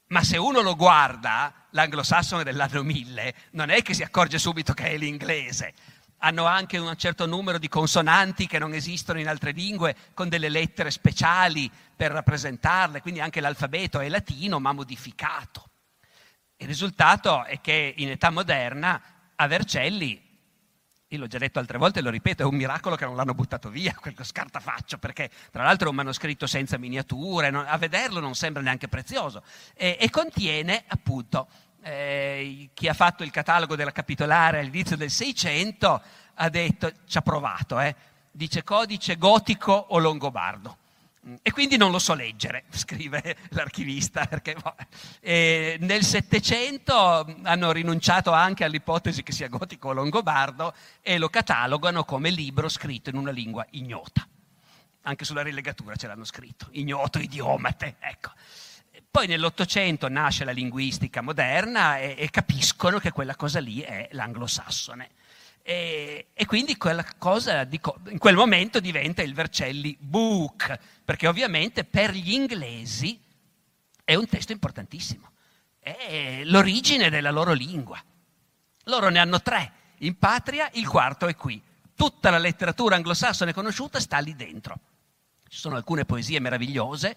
Ma 0.09 0.25
se 0.25 0.37
uno 0.37 0.63
lo 0.63 0.75
guarda, 0.75 1.67
l'anglosassone 1.71 2.43
dell'anno 2.43 2.83
1000, 2.83 3.35
non 3.53 3.71
è 3.71 3.83
che 3.83 3.95
si 3.95 4.03
accorge 4.03 4.39
subito 4.39 4.75
che 4.75 4.91
è 4.91 4.97
l'inglese, 4.97 5.75
hanno 6.25 6.45
anche 6.45 6.79
un 6.79 6.95
certo 6.97 7.27
numero 7.27 7.59
di 7.59 7.69
consonanti 7.69 8.47
che 8.47 8.59
non 8.59 8.75
esistono 8.75 9.19
in 9.19 9.29
altre 9.29 9.51
lingue, 9.51 9.97
con 10.15 10.29
delle 10.29 10.49
lettere 10.49 10.91
speciali 10.91 11.71
per 11.97 12.13
rappresentarle, 12.13 13.01
quindi 13.01 13.21
anche 13.21 13.41
l'alfabeto 13.41 13.99
è 13.99 14.09
latino 14.09 14.61
ma 14.61 14.73
modificato. 14.73 15.71
Il 16.57 16.69
risultato 16.69 17.45
è 17.45 17.61
che 17.61 17.95
in 17.97 18.09
età 18.09 18.31
moderna 18.31 19.03
a 19.35 19.47
Vercelli, 19.49 20.31
io 21.09 21.19
l'ho 21.19 21.27
già 21.27 21.39
detto 21.39 21.59
altre 21.59 21.77
volte 21.77 21.99
e 21.99 22.03
lo 22.03 22.11
ripeto, 22.11 22.45
è 22.45 22.47
un 22.47 22.55
miracolo 22.55 22.95
che 22.95 23.05
non 23.05 23.17
l'hanno 23.17 23.35
buttato 23.35 23.69
via 23.69 23.93
quello 23.99 24.23
scartafaccio, 24.23 24.99
perché 24.99 25.29
tra 25.51 25.65
l'altro 25.65 25.87
è 25.87 25.91
un 25.91 25.97
manoscritto 25.97 26.47
senza 26.47 26.79
miniature, 26.79 27.51
non, 27.51 27.65
a 27.67 27.77
vederlo 27.79 28.21
non 28.21 28.37
sembra 28.37 28.63
neanche 28.63 28.87
prezioso, 28.87 29.43
e, 29.75 29.97
e 29.99 30.09
contiene 30.09 30.85
appunto 30.87 31.49
eh, 31.83 32.71
chi 32.73 32.89
ha 32.89 32.95
fatto 32.95 33.23
il 33.23 33.31
catalogo 33.31 33.77
della 33.77 33.93
capitolare 33.93 34.61
all'inizio 34.61 34.97
del 34.97 35.11
Seicento 35.11 36.01
ha 36.35 36.49
detto, 36.49 36.93
ci 37.07 37.19
ha 37.19 37.23
provato, 37.23 37.79
eh, 37.81 37.95
dice 38.31 38.63
codice 38.65 39.17
gotico 39.17 39.73
o 39.73 39.99
longobardo. 39.99 40.79
E 41.41 41.53
quindi 41.53 41.77
non 41.77 41.93
lo 41.93 42.01
so 42.01 42.15
leggere, 42.15 42.65
scrive 42.75 43.37
l'archivista, 43.51 44.27
perché 44.27 44.57
eh, 45.21 45.77
nel 45.81 46.03
Settecento 46.03 47.37
hanno 47.43 47.71
rinunciato 47.71 48.33
anche 48.33 48.65
all'ipotesi 48.65 49.23
che 49.23 49.31
sia 49.31 49.49
gotico 49.49 49.89
o 49.89 49.93
longobardo 49.93 50.75
e 51.01 51.19
lo 51.19 51.29
catalogano 51.29 52.05
come 52.05 52.31
libro 52.31 52.69
scritto 52.69 53.11
in 53.11 53.17
una 53.17 53.31
lingua 53.31 53.65
ignota. 53.71 54.27
Anche 55.03 55.25
sulla 55.25 55.43
rilegatura 55.43 55.95
ce 55.95 56.07
l'hanno 56.09 56.25
scritto, 56.25 56.69
ignoto 56.73 57.19
idiomate, 57.19 57.97
ecco. 58.01 58.31
Poi 59.13 59.27
nell'Ottocento 59.27 60.09
nasce 60.09 60.43
la 60.43 60.53
linguistica 60.53 61.21
moderna 61.21 61.99
e, 61.99 62.15
e, 62.17 62.31
capiscono 62.31 62.99
che 62.99 63.11
quella 63.11 63.37
cosa 63.37 63.61
lì 63.61 63.83
è 63.83 64.09
l'anglosassone. 64.13 65.11
E, 65.61 66.29
e 66.33 66.47
quindi 66.47 66.79
quella 66.79 67.05
cosa 67.19 67.65
di, 67.65 67.79
in 68.09 68.17
quel 68.17 68.37
momento 68.37 68.81
diventa 68.81 69.21
il 69.21 69.35
Vercelli 69.35 69.95
Book, 70.01 70.79
perché 71.05 71.27
ovviamente 71.27 71.85
per 71.85 72.13
gli 72.13 72.33
inglesi 72.33 73.21
è 74.03 74.15
un 74.15 74.27
testo 74.27 74.53
importantissimo, 74.53 75.31
è 75.79 76.41
l'origine 76.45 77.11
della 77.11 77.31
loro 77.31 77.53
lingua. 77.53 78.03
Loro 78.85 79.11
ne 79.11 79.19
hanno 79.19 79.43
tre 79.43 79.73
in 79.99 80.17
patria, 80.17 80.71
il 80.73 80.89
quarto 80.89 81.27
è 81.27 81.37
qui. 81.37 81.63
Tutta 81.95 82.31
la 82.31 82.39
letteratura 82.39 82.97
anglosassone 82.97 83.53
conosciuta 83.53 84.01
sta 84.01 84.17
lì 84.21 84.35
dentro. 84.35 84.79
Ci 85.53 85.59
sono 85.59 85.77
alcune 85.77 86.07
poesie 86.07 86.41
meravigliose, 86.41 87.15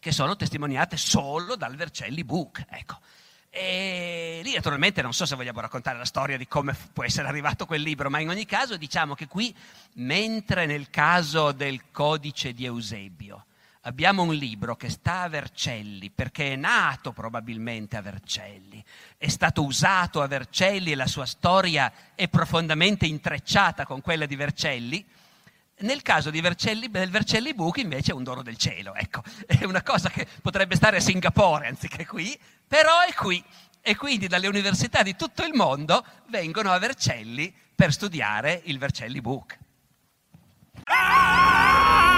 che 0.00 0.12
sono 0.12 0.36
testimoniate 0.36 0.96
solo 0.96 1.56
dal 1.56 1.76
Vercelli 1.76 2.24
Book. 2.24 2.64
Ecco. 2.68 2.98
E 3.50 4.40
lì 4.44 4.54
naturalmente 4.54 5.02
non 5.02 5.12
so 5.12 5.24
se 5.24 5.34
vogliamo 5.34 5.60
raccontare 5.60 5.98
la 5.98 6.04
storia 6.04 6.36
di 6.36 6.46
come 6.46 6.76
può 6.92 7.04
essere 7.04 7.28
arrivato 7.28 7.66
quel 7.66 7.82
libro, 7.82 8.10
ma 8.10 8.20
in 8.20 8.28
ogni 8.28 8.44
caso 8.44 8.76
diciamo 8.76 9.14
che 9.14 9.26
qui, 9.26 9.54
mentre 9.94 10.66
nel 10.66 10.90
caso 10.90 11.52
del 11.52 11.90
codice 11.90 12.52
di 12.52 12.66
Eusebio, 12.66 13.46
abbiamo 13.82 14.22
un 14.22 14.34
libro 14.34 14.76
che 14.76 14.90
sta 14.90 15.22
a 15.22 15.28
Vercelli 15.28 16.10
perché 16.10 16.52
è 16.52 16.56
nato 16.56 17.12
probabilmente 17.12 17.96
a 17.96 18.02
Vercelli, 18.02 18.84
è 19.16 19.28
stato 19.28 19.64
usato 19.64 20.20
a 20.20 20.26
Vercelli 20.26 20.92
e 20.92 20.96
la 20.96 21.06
sua 21.06 21.26
storia 21.26 21.90
è 22.14 22.28
profondamente 22.28 23.06
intrecciata 23.06 23.86
con 23.86 24.02
quella 24.02 24.26
di 24.26 24.36
Vercelli, 24.36 25.04
nel 25.80 26.02
caso 26.02 26.30
Vercelli, 26.30 26.90
del 26.90 27.10
Vercelli 27.10 27.54
Book 27.54 27.78
invece 27.78 28.12
è 28.12 28.14
un 28.14 28.22
dono 28.22 28.42
del 28.42 28.56
cielo, 28.56 28.94
ecco, 28.94 29.22
è 29.46 29.64
una 29.64 29.82
cosa 29.82 30.08
che 30.08 30.26
potrebbe 30.42 30.76
stare 30.76 30.98
a 30.98 31.00
Singapore 31.00 31.68
anziché 31.68 32.06
qui, 32.06 32.38
però 32.66 33.00
è 33.00 33.14
qui 33.14 33.42
e 33.80 33.96
quindi 33.96 34.26
dalle 34.26 34.48
università 34.48 35.02
di 35.02 35.16
tutto 35.16 35.44
il 35.44 35.54
mondo 35.54 36.04
vengono 36.28 36.72
a 36.72 36.78
Vercelli 36.78 37.54
per 37.74 37.92
studiare 37.92 38.60
il 38.64 38.78
Vercelli 38.78 39.20
Book. 39.20 39.58
Ah! 40.84 42.17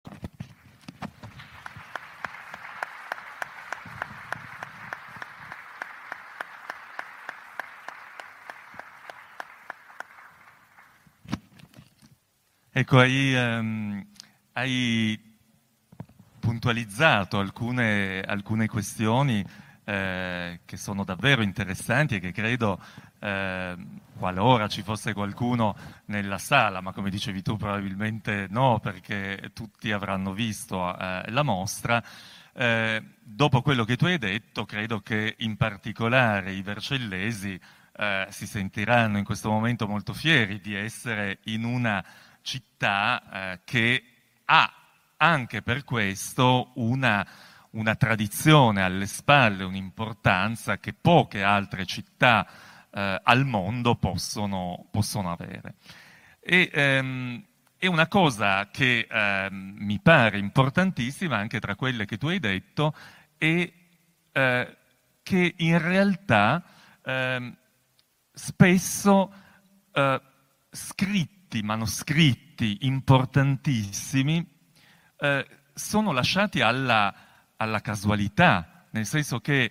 Ecco, 12.81 12.97
hai, 12.97 13.35
ehm, 13.35 14.03
hai 14.53 15.19
puntualizzato 16.39 17.37
alcune, 17.37 18.21
alcune 18.21 18.65
questioni 18.67 19.45
eh, 19.83 20.61
che 20.65 20.77
sono 20.77 21.03
davvero 21.03 21.43
interessanti 21.43 22.15
e 22.15 22.19
che 22.19 22.31
credo, 22.31 22.81
eh, 23.19 23.75
qualora 24.17 24.67
ci 24.67 24.81
fosse 24.81 25.13
qualcuno 25.13 25.75
nella 26.05 26.39
sala, 26.39 26.81
ma 26.81 26.91
come 26.91 27.11
dicevi 27.11 27.43
tu 27.43 27.55
probabilmente 27.55 28.47
no, 28.49 28.79
perché 28.79 29.51
tutti 29.53 29.91
avranno 29.91 30.33
visto 30.33 30.97
eh, 30.97 31.25
la 31.27 31.43
mostra, 31.43 32.03
eh, 32.51 33.03
dopo 33.21 33.61
quello 33.61 33.83
che 33.83 33.95
tu 33.95 34.05
hai 34.05 34.17
detto, 34.17 34.65
credo 34.65 35.01
che 35.01 35.35
in 35.37 35.55
particolare 35.55 36.51
i 36.51 36.63
vercellesi 36.63 37.61
eh, 37.95 38.25
si 38.31 38.47
sentiranno 38.47 39.19
in 39.19 39.23
questo 39.23 39.51
momento 39.51 39.87
molto 39.87 40.13
fieri 40.13 40.59
di 40.59 40.73
essere 40.73 41.37
in 41.43 41.63
una 41.63 42.03
città 42.41 43.53
eh, 43.53 43.59
che 43.63 44.03
ha 44.45 44.73
anche 45.17 45.61
per 45.61 45.83
questo 45.83 46.71
una, 46.75 47.25
una, 47.71 47.95
tradizione 47.95 48.81
alle 48.81 49.05
spalle, 49.05 49.63
un'importanza 49.63 50.77
che 50.77 50.93
poche 50.93 51.43
altre 51.43 51.85
città 51.85 52.47
eh, 52.91 53.19
al 53.23 53.45
mondo 53.45 53.95
possono, 53.95 54.87
possono 54.89 55.31
avere. 55.31 55.75
E, 56.39 56.69
ehm, 56.73 57.45
è 57.77 57.87
una 57.87 58.07
cosa 58.07 58.69
che 58.69 59.07
eh, 59.09 59.47
mi 59.51 59.99
pare 59.99 60.37
importantissima, 60.37 61.37
anche 61.37 61.59
tra 61.59 61.75
quelle 61.75 62.05
che 62.05 62.17
tu 62.17 62.27
hai 62.27 62.39
detto, 62.39 62.95
è 63.37 63.71
eh, 64.31 64.77
che 65.23 65.53
in 65.57 65.81
realtà 65.81 66.63
eh, 67.03 67.53
spesso 68.33 69.33
eh, 69.93 70.21
scritti, 71.51 71.61
manoscritti 71.63 72.77
importantissimi 72.81 74.45
eh, 75.17 75.45
sono 75.73 76.13
lasciati 76.13 76.61
alla, 76.61 77.13
alla, 77.57 77.81
casualità, 77.81 78.85
nel 78.91 79.05
senso 79.05 79.41
che 79.41 79.69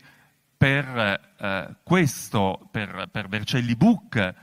per 0.57 1.31
eh, 1.39 1.77
questo, 1.83 2.69
per, 2.71 3.09
per 3.11 3.29
Vercelli 3.29 3.75
Book, 3.75 4.35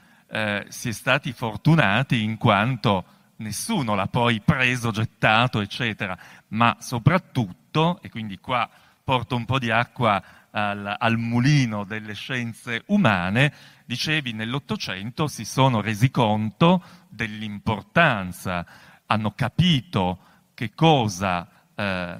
si 0.67 0.89
è 0.89 0.91
stati 0.91 1.31
fortunati 1.31 2.21
in 2.21 2.35
quanto 2.37 3.05
nessuno 3.37 3.95
l'ha 3.95 4.07
poi 4.07 4.41
preso, 4.41 4.91
gettato, 4.91 5.61
eccetera, 5.61 6.17
ma 6.49 6.75
soprattutto, 6.81 8.01
e 8.01 8.09
quindi 8.09 8.37
qua 8.39 8.69
porto 9.05 9.37
un 9.37 9.45
po' 9.45 9.57
di 9.57 9.71
acqua 9.71 10.21
al, 10.57 10.95
al 10.97 11.17
mulino 11.17 11.83
delle 11.83 12.15
scienze 12.15 12.81
umane, 12.87 13.53
dicevi 13.85 14.33
nell'Ottocento 14.33 15.27
si 15.27 15.45
sono 15.45 15.81
resi 15.81 16.09
conto 16.09 16.83
dell'importanza, 17.09 18.65
hanno 19.05 19.31
capito 19.31 20.19
che 20.55 20.73
cosa 20.73 21.47
eh, 21.75 22.17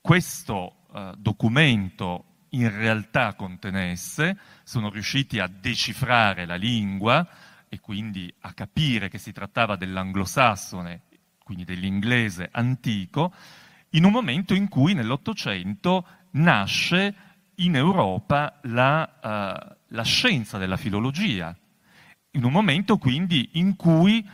questo 0.00 0.86
eh, 0.94 1.12
documento 1.18 2.24
in 2.50 2.74
realtà 2.74 3.34
contenesse, 3.34 4.38
sono 4.62 4.88
riusciti 4.88 5.38
a 5.38 5.46
decifrare 5.46 6.46
la 6.46 6.54
lingua, 6.54 7.28
e 7.68 7.80
quindi 7.80 8.32
a 8.42 8.54
capire 8.54 9.10
che 9.10 9.18
si 9.18 9.32
trattava 9.32 9.76
dell'anglosassone, 9.76 11.02
quindi 11.42 11.64
dell'inglese 11.64 12.48
antico, 12.50 13.34
in 13.90 14.04
un 14.04 14.12
momento 14.12 14.54
in 14.54 14.68
cui 14.68 14.94
nell'Ottocento 14.94 16.06
nasce 16.30 17.25
in 17.56 17.76
Europa 17.76 18.58
la, 18.62 19.18
uh, 19.22 19.76
la, 19.88 20.02
scienza 20.02 20.58
della 20.58 20.76
filologia, 20.76 21.56
in 22.32 22.44
un 22.44 22.52
momento 22.52 22.98
quindi 22.98 23.50
in 23.54 23.76
cui 23.76 24.26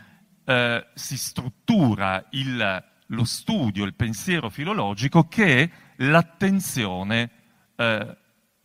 uh, 0.44 0.84
si 0.94 1.16
struttura 1.16 2.26
il, 2.30 2.84
lo 3.06 3.24
studio, 3.24 3.84
il 3.84 3.94
pensiero 3.94 4.50
filologico 4.50 5.28
che 5.28 5.62
è 5.62 5.70
l'attenzione 5.96 7.30
uh, 7.76 8.16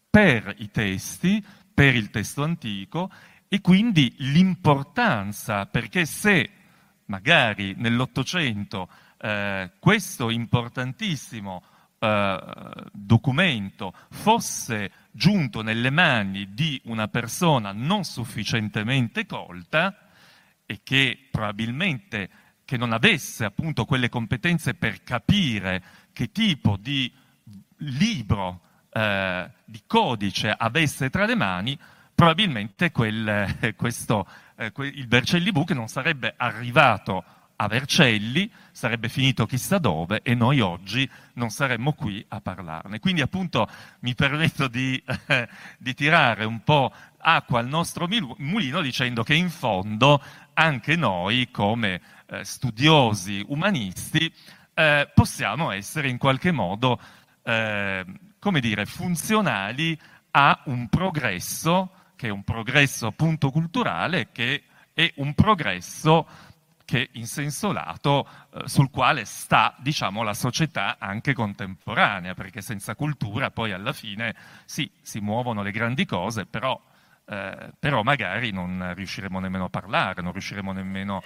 per 0.09 0.55
i 0.57 0.71
testi, 0.71 1.43
per 1.73 1.95
il 1.95 2.09
testo 2.09 2.43
antico 2.43 3.11
e 3.47 3.61
quindi 3.61 4.13
l'importanza, 4.17 5.65
perché 5.67 6.05
se 6.05 6.49
magari 7.05 7.75
nell'Ottocento 7.77 8.89
eh, 9.19 9.71
questo 9.79 10.29
importantissimo 10.29 11.63
eh, 11.99 12.39
documento 12.91 13.93
fosse 14.09 14.91
giunto 15.11 15.61
nelle 15.61 15.89
mani 15.89 16.53
di 16.53 16.79
una 16.85 17.07
persona 17.07 17.71
non 17.71 18.03
sufficientemente 18.03 19.25
colta 19.25 20.09
e 20.65 20.81
che 20.83 21.27
probabilmente 21.31 22.29
che 22.65 22.77
non 22.77 22.91
avesse 22.91 23.45
appunto 23.45 23.85
quelle 23.85 24.09
competenze 24.09 24.73
per 24.73 25.01
capire 25.01 25.81
che 26.13 26.31
tipo 26.31 26.77
di 26.77 27.11
libro, 27.77 28.61
eh, 28.91 29.49
di 29.63 29.81
codice 29.87 30.53
avesse 30.55 31.09
tra 31.09 31.25
le 31.25 31.35
mani, 31.35 31.79
probabilmente 32.13 32.91
quel, 32.91 33.73
questo, 33.75 34.27
eh, 34.55 34.71
il 34.77 35.07
Vercelli 35.07 35.51
Book 35.51 35.71
non 35.71 35.87
sarebbe 35.87 36.33
arrivato 36.35 37.23
a 37.57 37.67
Vercelli, 37.67 38.49
sarebbe 38.71 39.09
finito 39.09 39.45
chissà 39.45 39.77
dove 39.79 40.21
e 40.21 40.35
noi 40.35 40.59
oggi 40.59 41.09
non 41.33 41.49
saremmo 41.49 41.93
qui 41.93 42.23
a 42.29 42.39
parlarne. 42.39 42.99
Quindi 42.99 43.21
appunto 43.21 43.67
mi 44.01 44.13
permetto 44.15 44.67
di, 44.67 45.01
eh, 45.27 45.49
di 45.77 45.93
tirare 45.93 46.45
un 46.45 46.63
po' 46.63 46.93
acqua 47.17 47.59
al 47.59 47.67
nostro 47.67 48.07
mulino 48.37 48.81
dicendo 48.81 49.23
che 49.23 49.33
in 49.33 49.49
fondo 49.49 50.21
anche 50.53 50.95
noi 50.95 51.49
come 51.51 52.01
eh, 52.27 52.43
studiosi 52.43 53.43
umanisti 53.47 54.31
eh, 54.73 55.09
possiamo 55.13 55.71
essere 55.71 56.09
in 56.09 56.17
qualche 56.17 56.51
modo, 56.51 56.99
eh, 57.43 58.05
come 58.39 58.59
dire, 58.59 58.85
funzionali 58.85 59.99
a 60.31 60.61
un 60.65 60.87
progresso 60.87 61.91
che 62.15 62.27
è 62.27 62.31
un 62.31 62.43
progresso 62.43 63.07
appunto 63.07 63.51
culturale, 63.51 64.29
che 64.31 64.63
è 64.93 65.13
un 65.17 65.33
progresso 65.35 66.27
che 66.87 67.09
in 67.15 67.27
senso 67.27 67.73
lato 67.73 68.25
eh, 68.53 68.61
sul 68.65 68.89
quale 68.89 69.25
sta 69.25 69.75
diciamo, 69.77 70.23
la 70.23 70.33
società 70.33 70.95
anche 70.97 71.33
contemporanea, 71.33 72.33
perché 72.33 72.61
senza 72.61 72.95
cultura 72.95 73.51
poi 73.51 73.73
alla 73.73 73.91
fine 73.91 74.33
sì, 74.63 74.89
si 75.01 75.19
muovono 75.19 75.63
le 75.63 75.71
grandi 75.71 76.05
cose, 76.05 76.45
però, 76.45 76.81
eh, 77.25 77.71
però 77.77 78.03
magari 78.03 78.51
non 78.51 78.93
riusciremo 78.95 79.37
nemmeno 79.37 79.65
a 79.65 79.69
parlare, 79.69 80.21
non 80.21 80.31
riusciremo 80.31 80.71
nemmeno... 80.71 81.21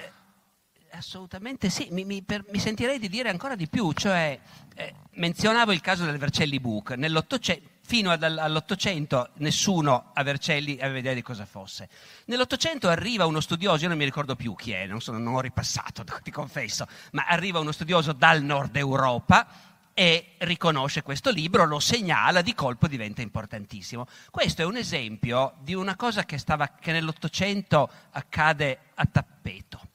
Assolutamente 0.93 1.69
sì, 1.69 1.89
mi, 1.91 2.05
mi, 2.05 2.23
per, 2.23 2.43
mi, 2.49 2.57
sentirei 2.57 2.97
di 2.97 3.07
dire 3.07 3.29
ancora 3.29 3.55
di 3.55 3.67
più, 3.67 3.93
cioè 3.93 4.37
eh, 4.73 4.95
menzionavo 5.11 5.71
il 5.71 5.79
caso 5.79 6.05
del 6.05 6.17
Vercelli 6.17 6.59
Book, 6.59 6.93
nell'Ottocento 6.93 7.70
fino 7.83 8.11
all'Ottocento 8.11 9.31
nessuno 9.35 10.11
a 10.13 10.23
Vercelli 10.23 10.79
aveva 10.79 10.99
idea 10.99 11.13
di 11.13 11.21
cosa 11.21 11.45
fosse. 11.45 11.89
Nell'Ottocento 12.25 12.87
arriva 12.87 13.25
uno 13.25 13.39
studioso, 13.41 13.83
io 13.83 13.89
non 13.89 13.97
mi 13.97 14.05
ricordo 14.05 14.35
più 14.35 14.55
chi 14.55 14.71
è, 14.71 14.85
non, 14.85 15.01
sono, 15.01 15.17
non 15.17 15.35
ho 15.35 15.41
ripassato, 15.41 16.03
ti 16.23 16.31
confesso, 16.31 16.87
ma 17.11 17.25
arriva 17.27 17.59
uno 17.59 17.71
studioso 17.71 18.13
dal 18.13 18.41
nord 18.43 18.75
Europa 18.75 19.69
e 19.93 20.35
riconosce 20.39 21.01
questo 21.01 21.31
libro, 21.31 21.65
lo 21.65 21.79
segnala, 21.79 22.41
di 22.41 22.53
colpo 22.53 22.87
diventa 22.87 23.21
importantissimo. 23.21 24.07
Questo 24.29 24.61
è 24.61 24.65
un 24.65 24.77
esempio 24.77 25.55
di 25.59 25.73
una 25.73 25.95
cosa 25.95 26.23
che, 26.23 26.37
stava, 26.37 26.69
che 26.79 26.91
nell'Ottocento 26.91 27.89
accade 28.11 28.79
a 28.95 29.05
tappeto. 29.05 29.90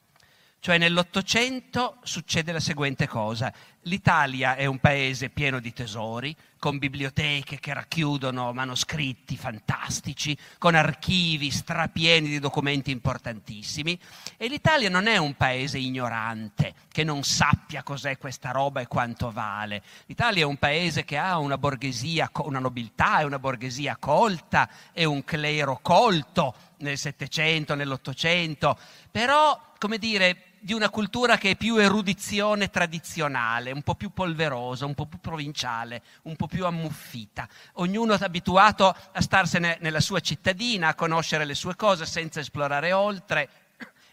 Cioè 0.67 0.77
nell'Ottocento 0.77 1.99
succede 2.03 2.51
la 2.51 2.59
seguente 2.59 3.07
cosa. 3.07 3.53
L'Italia 3.83 4.57
è 4.57 4.65
un 4.65 4.79
paese 4.79 5.29
pieno 5.29 5.61
di 5.61 5.71
tesori, 5.71 6.35
con 6.59 6.77
biblioteche 6.77 7.57
che 7.57 7.73
racchiudono 7.73 8.51
manoscritti 8.51 9.37
fantastici, 9.37 10.37
con 10.57 10.75
archivi 10.75 11.51
strapieni 11.51 12.27
di 12.27 12.39
documenti 12.39 12.91
importantissimi. 12.91 13.97
E 14.35 14.49
l'Italia 14.49 14.89
non 14.89 15.07
è 15.07 15.15
un 15.15 15.35
paese 15.35 15.77
ignorante, 15.77 16.73
che 16.91 17.05
non 17.05 17.23
sappia 17.23 17.81
cos'è 17.81 18.17
questa 18.17 18.51
roba 18.51 18.81
e 18.81 18.87
quanto 18.87 19.31
vale. 19.31 19.81
L'Italia 20.07 20.41
è 20.41 20.45
un 20.45 20.57
paese 20.57 21.05
che 21.05 21.15
ha 21.15 21.37
una 21.37 21.57
borghesia, 21.57 22.29
una 22.39 22.59
nobiltà 22.59 23.21
e 23.21 23.23
una 23.23 23.39
borghesia 23.39 23.95
colta 23.95 24.69
e 24.91 25.05
un 25.05 25.23
clero 25.23 25.79
colto 25.81 26.53
nel 26.79 26.97
Settecento, 26.97 27.73
nell'Ottocento, 27.73 28.77
però, 29.09 29.57
come 29.79 29.97
dire, 29.97 30.46
di 30.59 30.73
una 30.73 30.89
cultura 30.89 31.37
che 31.37 31.51
è 31.51 31.55
più 31.55 31.77
erudizione 31.77 32.69
tradizionale, 32.69 33.71
un 33.71 33.81
po' 33.81 33.95
più 33.95 34.11
polverosa, 34.11 34.85
un 34.85 34.93
po' 34.93 35.05
più 35.05 35.19
provinciale, 35.19 36.01
un 36.23 36.35
po' 36.35 36.47
più 36.47 36.65
ammuffita. 36.65 37.47
Ognuno 37.73 38.13
è 38.13 38.23
abituato 38.23 38.95
a 39.11 39.21
starsene 39.21 39.77
nella 39.81 39.99
sua 39.99 40.19
cittadina, 40.19 40.89
a 40.89 40.95
conoscere 40.95 41.45
le 41.45 41.55
sue 41.55 41.75
cose 41.75 42.05
senza 42.05 42.39
esplorare 42.39 42.91
oltre. 42.91 43.49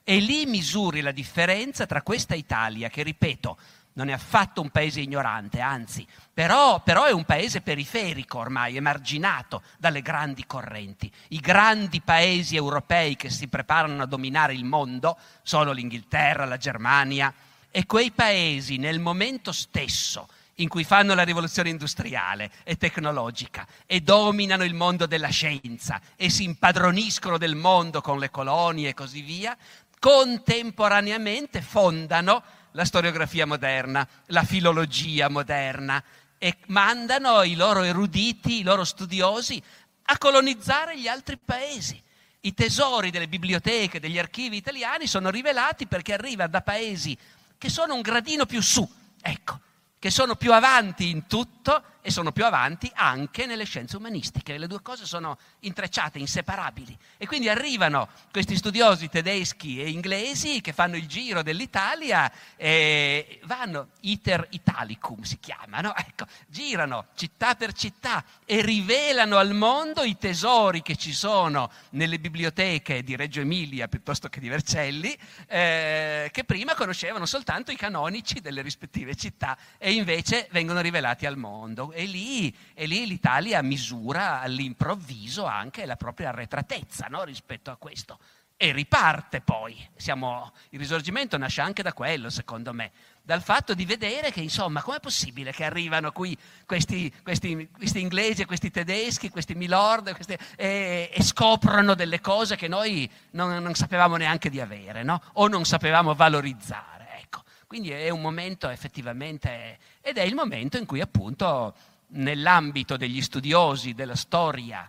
E 0.05 0.19
lì 0.19 0.45
misuri 0.45 1.01
la 1.01 1.13
differenza 1.13 1.87
tra 1.87 2.03
questa 2.03 2.35
Italia, 2.35 2.89
che 2.89 3.03
ripeto, 3.03 3.57
non 3.95 4.09
è 4.09 4.13
affatto 4.13 4.61
un 4.61 4.71
paese 4.71 5.01
ignorante, 5.01 5.61
anzi, 5.61 6.07
però, 6.33 6.81
però, 6.81 7.05
è 7.05 7.13
un 7.13 7.25
paese 7.25 7.61
periferico 7.61 8.39
ormai, 8.39 8.77
emarginato 8.77 9.63
dalle 9.79 10.03
grandi 10.03 10.47
correnti. 10.47 11.11
I 11.29 11.39
grandi 11.39 12.01
paesi 12.01 12.57
europei 12.57 13.17
che 13.17 13.31
si 13.31 13.49
preparano 13.49 14.03
a 14.03 14.07
dominare 14.07 14.55
il 14.55 14.65
mondo 14.65 15.17
sono 15.43 15.73
l'Inghilterra, 15.73 16.45
la 16.45 16.57
Germania, 16.57 17.33
e 17.71 17.87
quei 17.87 18.11
paesi 18.11 18.77
nel 18.77 19.01
momento 19.01 19.53
stesso 19.53 20.29
in 20.59 20.69
cui 20.69 20.85
fanno 20.85 21.15
la 21.15 21.25
rivoluzione 21.25 21.69
industriale 21.69 22.51
e 22.63 22.77
tecnologica 22.77 23.67
e 23.87 24.01
dominano 24.01 24.63
il 24.63 24.75
mondo 24.75 25.07
della 25.07 25.29
scienza 25.29 26.01
e 26.15 26.31
si 26.31 26.45
impadroniscono 26.45 27.39
del 27.39 27.57
mondo 27.57 28.01
con 28.01 28.19
le 28.19 28.31
colonie 28.31 28.91
e 28.91 28.95
così 28.95 29.23
via, 29.23 29.57
contemporaneamente 29.99 31.63
fondano 31.63 32.43
la 32.77 32.85
storiografia 32.85 33.47
moderna, 33.47 34.07
la 34.27 34.43
filologia 34.43 35.29
moderna 35.29 36.03
e 36.39 36.57
mandano 36.67 37.43
i 37.43 37.55
loro 37.55 37.83
eruditi, 37.83 38.61
i 38.61 38.63
loro 38.63 38.85
studiosi 38.85 39.63
a 40.07 40.19
colonizzare 40.19 40.99
gli 40.99 41.07
altri 41.09 41.39
paesi. 41.43 42.01
I 42.41 42.53
tesori 42.53 43.11
delle 43.11 43.29
biblioteche, 43.29 44.01
degli 44.01 44.19
archivi 44.19 44.57
italiani 44.57 45.07
sono 45.07 45.31
rivelati 45.31 45.87
perché 45.87 46.13
arrivano 46.13 46.51
da 46.51 46.61
paesi 46.61 47.17
che 47.57 47.71
sono 47.71 47.95
un 47.95 48.03
gradino 48.03 48.45
più 48.45 48.61
su, 48.61 48.87
ecco, 49.23 49.61
che 49.99 50.11
sono 50.11 50.35
più 50.35 50.53
avanti 50.53 51.09
in 51.09 51.27
tutto 51.27 51.83
e 52.03 52.11
sono 52.11 52.33
più 52.33 52.45
avanti 52.45 52.91
anche 52.93 53.47
nelle 53.47 53.65
scienze 53.65 53.97
umanistiche. 53.97 54.59
Le 54.59 54.67
due 54.67 54.83
cose 54.83 55.07
sono 55.07 55.39
intrecciate, 55.67 56.19
inseparabili. 56.19 56.97
E 57.17 57.27
quindi 57.27 57.49
arrivano 57.49 58.09
questi 58.31 58.57
studiosi 58.57 59.09
tedeschi 59.09 59.81
e 59.81 59.91
inglesi 59.91 60.61
che 60.61 60.73
fanno 60.73 60.97
il 60.97 61.07
giro 61.07 61.43
dell'Italia 61.43 62.31
e 62.57 63.41
vanno, 63.45 63.89
iter 64.01 64.47
italicum 64.51 65.23
si 65.23 65.39
chiamano, 65.39 65.95
ecco, 65.97 66.27
girano 66.47 67.07
città 67.15 67.55
per 67.55 67.73
città 67.73 68.25
e 68.45 68.63
rivelano 68.63 69.37
al 69.37 69.55
mondo 69.55 70.03
i 70.03 70.17
tesori 70.19 70.83
che 70.83 70.97
ci 70.97 71.13
sono 71.13 71.71
nelle 71.91 72.19
biblioteche 72.19 73.03
di 73.03 73.17
Reggio 73.17 73.41
Emilia 73.41 73.89
piuttosto 73.89 74.29
che 74.29 74.41
di 74.41 74.49
Vercelli, 74.49 75.17
eh, 75.47 76.29
che 76.33 76.45
prima 76.45 76.75
conoscevano 76.75 77.27
soltanto 77.27 77.71
i 77.71 77.77
canonici 77.77 78.41
delle 78.41 78.63
rispettive 78.63 79.15
città 79.15 79.57
e 79.79 79.93
invece 79.93 80.49
vengono 80.51 80.81
rivelati 80.81 81.27
al 81.27 81.37
mondo 81.37 81.93
e 81.93 82.05
lì, 82.05 82.55
e 82.75 82.87
lì 82.87 83.07
l'Italia 83.07 83.63
misura 83.63 84.41
all'improvviso 84.41 85.47
anche 85.57 85.87
la 85.87 85.97
propria 85.97 86.29
arretratezza 86.29 87.07
no? 87.09 87.25
rispetto 87.25 87.71
a 87.71 87.77
questo. 87.77 88.19
E 88.57 88.73
riparte 88.73 89.41
poi. 89.41 89.77
Siamo, 89.97 90.53
il 90.71 90.79
risorgimento 90.79 91.37
nasce 91.37 91.61
anche 91.61 91.83
da 91.83 91.93
quello, 91.93 92.31
secondo 92.31 92.73
me, 92.73 92.93
dal 93.21 93.43
fatto 93.43 93.75
di 93.75 93.85
vedere 93.85 94.31
che, 94.31 94.41
insomma, 94.41 94.81
com'è 94.81 95.01
possibile 95.01 95.51
che 95.51 95.65
arrivano 95.65 96.13
qui 96.13 96.37
questi, 96.65 97.13
questi, 97.23 97.69
questi 97.71 98.01
inglesi, 98.01 98.45
questi 98.45 98.71
tedeschi, 98.71 99.29
questi 99.29 99.55
milord 99.55 100.15
questi, 100.15 100.37
e, 100.57 101.11
e, 101.13 101.23
scoprono 101.23 101.95
delle 101.95 102.21
cose 102.21 102.55
che 102.55 102.69
noi 102.69 103.11
non, 103.33 103.61
non 103.61 103.75
sapevamo 103.75 104.17
neanche 104.17 104.51
di 104.51 104.61
avere, 104.61 105.03
no? 105.03 105.21
o 105.33 105.49
non 105.49 105.65
sapevamo 105.65 106.15
valorizzare. 106.15 107.19
Ecco. 107.23 107.43
Quindi 107.67 107.91
è 107.91 108.11
un 108.11 108.21
momento 108.21 108.69
effettivamente, 108.69 109.79
ed 110.01 110.17
è 110.17 110.23
il 110.23 110.35
momento 110.35 110.77
in 110.77 110.87
cui 110.87 111.01
appunto 111.01 111.75
nell'ambito 112.09 112.97
degli 112.97 113.21
studiosi 113.21 113.95
della 113.95 114.15
storia 114.15 114.89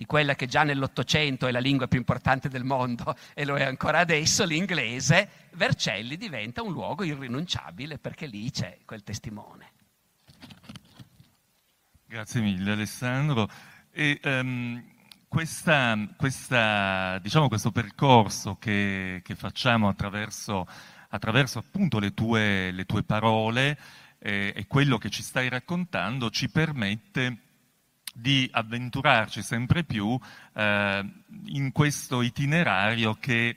di 0.00 0.06
quella 0.06 0.34
che 0.34 0.46
già 0.46 0.62
nell'Ottocento 0.62 1.46
è 1.46 1.50
la 1.50 1.58
lingua 1.58 1.86
più 1.86 1.98
importante 1.98 2.48
del 2.48 2.64
mondo 2.64 3.14
e 3.34 3.44
lo 3.44 3.56
è 3.56 3.64
ancora 3.64 3.98
adesso, 3.98 4.46
l'inglese, 4.46 5.28
Vercelli 5.52 6.16
diventa 6.16 6.62
un 6.62 6.72
luogo 6.72 7.04
irrinunciabile 7.04 7.98
perché 7.98 8.24
lì 8.24 8.50
c'è 8.50 8.78
quel 8.86 9.02
testimone. 9.02 9.72
Grazie 12.06 12.40
mille 12.40 12.72
Alessandro. 12.72 13.46
E, 13.92 14.18
um, 14.24 14.82
questa, 15.28 15.98
questa, 16.16 17.18
diciamo, 17.18 17.48
questo 17.48 17.70
percorso 17.70 18.56
che, 18.56 19.20
che 19.22 19.34
facciamo 19.34 19.86
attraverso, 19.86 20.66
attraverso 21.10 21.58
appunto 21.58 21.98
le 21.98 22.14
tue, 22.14 22.70
le 22.70 22.86
tue 22.86 23.02
parole 23.02 23.78
eh, 24.18 24.54
e 24.56 24.66
quello 24.66 24.96
che 24.96 25.10
ci 25.10 25.22
stai 25.22 25.50
raccontando 25.50 26.30
ci 26.30 26.48
permette 26.48 27.48
di 28.14 28.48
avventurarci 28.52 29.42
sempre 29.42 29.84
più 29.84 30.18
eh, 30.54 31.12
in 31.46 31.72
questo 31.72 32.22
itinerario 32.22 33.14
che, 33.14 33.56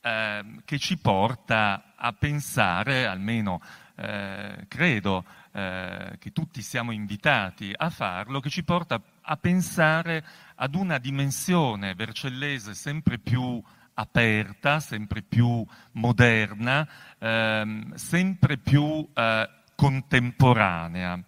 eh, 0.00 0.44
che, 0.64 0.78
ci 0.78 0.98
porta 0.98 1.94
a 1.96 2.12
pensare, 2.12 3.06
almeno 3.06 3.60
eh, 3.96 4.64
credo 4.68 5.24
eh, 5.52 6.16
che 6.18 6.32
tutti 6.32 6.62
siamo 6.62 6.92
invitati 6.92 7.72
a 7.76 7.90
farlo, 7.90 8.40
che 8.40 8.50
ci 8.50 8.64
porta 8.64 9.00
a 9.20 9.36
pensare 9.36 10.24
ad 10.56 10.74
una 10.74 10.98
dimensione 10.98 11.94
vercellese 11.94 12.74
sempre 12.74 13.18
più 13.18 13.62
aperta, 13.94 14.80
sempre 14.80 15.22
più 15.22 15.64
moderna, 15.92 16.88
ehm, 17.18 17.94
sempre 17.94 18.56
più 18.56 19.06
eh, 19.14 19.48
contemporanea. 19.74 21.22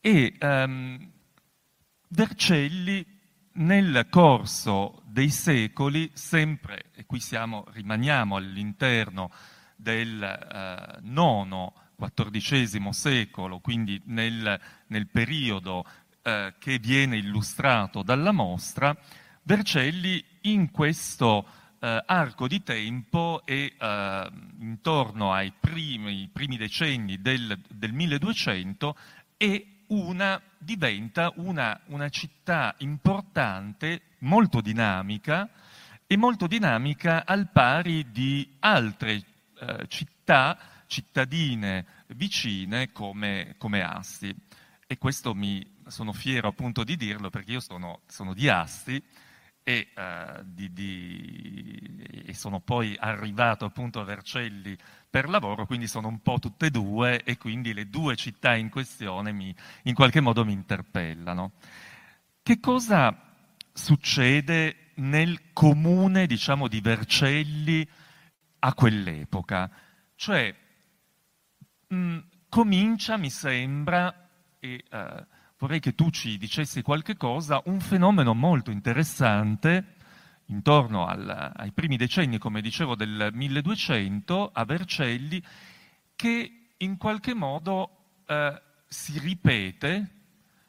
E 0.00 0.34
um, 0.40 1.10
Vercelli 2.08 3.04
nel 3.52 4.06
corso 4.08 5.02
dei 5.04 5.30
secoli, 5.30 6.10
sempre, 6.14 6.86
e 6.94 7.04
qui 7.06 7.20
siamo, 7.20 7.64
rimaniamo 7.72 8.36
all'interno 8.36 9.30
del 9.76 10.22
eh, 10.22 10.98
nono, 11.02 11.74
XIV 11.98 12.90
secolo, 12.90 13.58
quindi 13.58 14.00
nel, 14.06 14.60
nel 14.86 15.08
periodo 15.08 15.84
eh, 16.22 16.54
che 16.58 16.78
viene 16.78 17.16
illustrato 17.16 18.02
dalla 18.02 18.32
mostra, 18.32 18.96
Vercelli 19.42 20.22
in 20.42 20.70
questo 20.70 21.46
eh, 21.80 22.02
arco 22.04 22.46
di 22.46 22.62
tempo 22.62 23.42
e 23.44 23.74
eh, 23.78 24.30
intorno 24.60 25.32
ai 25.32 25.52
primi, 25.58 26.28
primi 26.32 26.56
decenni 26.56 27.20
del, 27.20 27.58
del, 27.68 27.92
1200 27.92 28.96
e 29.36 29.77
una, 29.88 30.40
diventa 30.58 31.32
una, 31.36 31.80
una 31.86 32.08
città 32.08 32.74
importante, 32.78 34.02
molto 34.18 34.60
dinamica 34.60 35.48
e 36.06 36.16
molto 36.16 36.46
dinamica 36.46 37.24
al 37.24 37.50
pari 37.50 38.10
di 38.10 38.56
altre 38.60 39.22
eh, 39.60 39.86
città, 39.88 40.58
cittadine 40.86 41.84
vicine 42.08 42.92
come, 42.92 43.54
come 43.58 43.82
Asti. 43.82 44.34
E 44.86 44.98
questo 44.98 45.34
mi 45.34 45.64
sono 45.86 46.12
fiero 46.12 46.48
appunto 46.48 46.84
di 46.84 46.96
dirlo 46.96 47.30
perché 47.30 47.52
io 47.52 47.60
sono, 47.60 48.00
sono 48.06 48.34
di 48.34 48.48
Asti 48.48 49.02
e, 49.68 49.88
uh, 49.96 50.42
di, 50.46 50.72
di, 50.72 52.22
e, 52.24 52.32
sono 52.32 52.58
poi 52.58 52.96
arrivato 52.98 53.66
appunto 53.66 54.00
a 54.00 54.04
Vercelli 54.04 54.74
per 55.10 55.28
lavoro, 55.28 55.66
quindi 55.66 55.86
sono 55.86 56.08
un 56.08 56.22
po' 56.22 56.38
tutte 56.38 56.66
e 56.66 56.70
due 56.70 57.22
e 57.22 57.36
quindi 57.36 57.74
le 57.74 57.90
due 57.90 58.16
città 58.16 58.54
in 58.54 58.70
questione 58.70 59.30
mi, 59.30 59.54
in 59.82 59.92
qualche 59.92 60.20
modo 60.20 60.42
mi 60.42 60.54
interpellano. 60.54 61.52
Che 62.42 62.60
cosa 62.60 63.14
succede 63.70 64.92
nel 64.94 65.52
comune, 65.52 66.26
diciamo, 66.26 66.66
di 66.66 66.80
Vercelli 66.80 67.86
a 68.60 68.72
quell'epoca? 68.72 69.70
Cioè, 70.14 70.54
mh, 71.88 71.94
mm, 71.94 72.18
comincia, 72.48 73.18
mi 73.18 73.28
sembra, 73.28 74.30
e, 74.60 74.82
uh, 74.90 75.36
vorrei 75.58 75.80
che 75.80 75.94
tu 75.94 76.10
ci 76.10 76.38
dicessi 76.38 76.82
qualche 76.82 77.16
cosa, 77.16 77.60
un 77.66 77.80
fenomeno 77.80 78.34
molto 78.34 78.70
interessante 78.70 79.96
intorno 80.46 81.06
al, 81.06 81.52
ai 81.54 81.72
primi 81.72 81.96
decenni, 81.96 82.38
come 82.38 82.60
dicevo, 82.60 82.94
del 82.94 83.30
1200 83.32 84.50
a 84.52 84.64
Vercelli, 84.64 85.42
che 86.14 86.68
in 86.76 86.96
qualche 86.96 87.34
modo 87.34 87.90
eh, 88.26 88.62
si 88.86 89.18
ripete, 89.18 90.10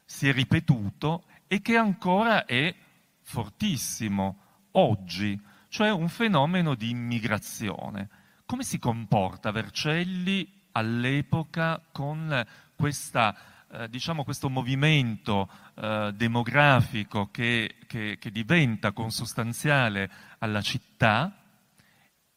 si 0.04 0.28
è 0.28 0.32
ripetuto 0.32 1.24
e 1.46 1.62
che 1.62 1.76
ancora 1.76 2.44
è 2.44 2.74
fortissimo 3.22 4.38
oggi, 4.72 5.40
cioè 5.68 5.90
un 5.90 6.08
fenomeno 6.08 6.74
di 6.74 6.90
immigrazione. 6.90 8.08
Come 8.44 8.64
si 8.64 8.78
comporta 8.78 9.52
Vercelli 9.52 10.46
all'epoca 10.72 11.80
con 11.92 12.44
questa 12.74 13.36
eh, 13.72 13.88
diciamo 13.88 14.24
questo 14.24 14.50
movimento 14.50 15.48
eh, 15.74 16.12
demografico 16.14 17.28
che, 17.30 17.76
che, 17.86 18.16
che, 18.18 18.30
diventa 18.30 18.92
consustanziale 18.92 20.10
alla 20.38 20.60
città 20.60 21.32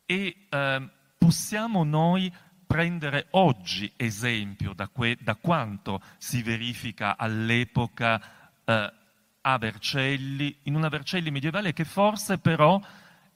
e 0.05 0.35
eh, 0.47 0.89
possiamo 1.17 1.83
noi 1.83 2.31
prendere 2.67 3.27
oggi 3.31 3.91
esempio 3.95 4.73
da, 4.73 4.87
que, 4.87 5.17
da 5.19 5.35
quanto 5.35 6.01
si 6.17 6.43
verifica 6.43 7.17
all'epoca 7.17 8.21
eh, 8.63 8.93
a 9.41 9.57
Vercelli, 9.57 10.55
in 10.63 10.75
una 10.75 10.89
Vercelli 10.89 11.31
medievale 11.31 11.73
che 11.73 11.83
forse 11.83 12.37
però 12.37 12.79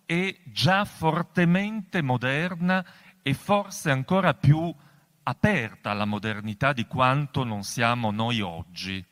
è 0.06 0.36
già 0.46 0.86
fortemente 0.86 2.02
moderna 2.02 2.86
e 3.22 3.34
forse 3.34 3.92
ancora 3.92 4.34
più 4.34 4.74
aperta 5.30 5.92
alla 5.92 6.06
modernità 6.06 6.72
di 6.72 6.88
quanto 6.88 7.44
non 7.44 7.64
siamo 7.64 8.12
noi 8.12 8.40
oggi? 8.40 9.04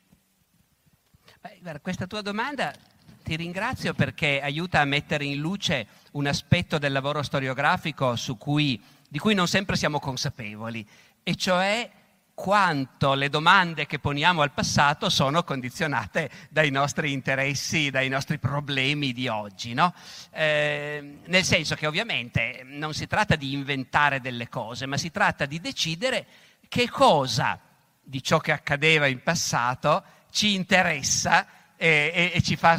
Beh, 1.41 1.59
guarda, 1.61 1.82
questa 1.82 2.07
tua 2.07 2.22
domanda 2.22 2.74
ti 3.22 3.36
ringrazio 3.36 3.93
perché 3.93 4.41
aiuta 4.41 4.80
a 4.80 4.86
mettere 4.86 5.26
in 5.26 5.39
luce 5.39 5.88
un 6.13 6.26
aspetto 6.26 6.78
del 6.78 6.93
lavoro 6.93 7.22
storiografico 7.22 8.16
cui, 8.38 8.82
di 9.09 9.20
cui 9.20 9.34
non 9.34 9.47
sempre 9.47 9.76
siamo 9.76 9.99
consapevoli, 9.99 10.88
e 11.22 11.36
cioè 11.36 11.91
quanto 12.36 13.13
le 13.13 13.29
domande 13.29 13.86
che 13.86 13.97
poniamo 13.97 14.41
al 14.41 14.51
passato 14.51 15.09
sono 15.09 15.43
condizionate 15.43 16.29
dai 16.49 16.69
nostri 16.69 17.13
interessi, 17.13 17.89
dai 17.89 18.09
nostri 18.09 18.38
problemi 18.38 19.13
di 19.13 19.29
oggi. 19.29 19.73
No? 19.73 19.93
Eh, 20.31 21.19
nel 21.25 21.43
senso 21.45 21.75
che 21.75 21.88
ovviamente 21.88 22.61
non 22.65 22.93
si 22.93 23.07
tratta 23.07 23.38
di 23.38 23.53
inventare 23.53 24.19
delle 24.19 24.49
cose, 24.49 24.86
ma 24.86 24.97
si 24.97 25.11
tratta 25.11 25.45
di 25.45 25.61
decidere 25.61 26.27
che 26.67 26.89
cosa 26.89 27.57
di 28.03 28.21
ciò 28.21 28.39
che 28.39 28.51
accadeva 28.51 29.07
in 29.07 29.23
passato 29.23 30.03
ci 30.29 30.53
interessa 30.53 31.47
e, 31.77 32.11
e, 32.13 32.31
e 32.36 32.41
ci 32.41 32.57
fa 32.57 32.77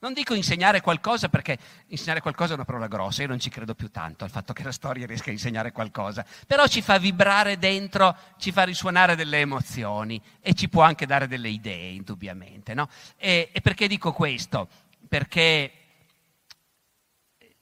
non 0.00 0.14
dico 0.14 0.34
insegnare 0.34 0.80
qualcosa 0.80 1.28
perché 1.28 1.58
insegnare 1.88 2.20
qualcosa 2.20 2.52
è 2.52 2.54
una 2.54 2.64
parola 2.64 2.86
grossa, 2.86 3.22
io 3.22 3.28
non 3.28 3.38
ci 3.38 3.50
credo 3.50 3.74
più 3.74 3.90
tanto 3.90 4.24
al 4.24 4.30
fatto 4.30 4.52
che 4.52 4.62
la 4.62 4.72
storia 4.72 5.06
riesca 5.06 5.28
a 5.28 5.32
insegnare 5.32 5.72
qualcosa, 5.72 6.24
però 6.46 6.66
ci 6.66 6.82
fa 6.82 6.98
vibrare 6.98 7.58
dentro, 7.58 8.16
ci 8.38 8.50
fa 8.50 8.64
risuonare 8.64 9.14
delle 9.14 9.40
emozioni 9.40 10.20
e 10.40 10.54
ci 10.54 10.68
può 10.68 10.82
anche 10.82 11.06
dare 11.06 11.26
delle 11.26 11.48
idee, 11.48 11.90
indubbiamente. 11.90 12.72
No? 12.72 12.88
E, 13.16 13.50
e, 13.52 13.60
perché 13.60 13.88
dico 13.88 14.12
questo? 14.12 14.68
Perché 15.06 15.72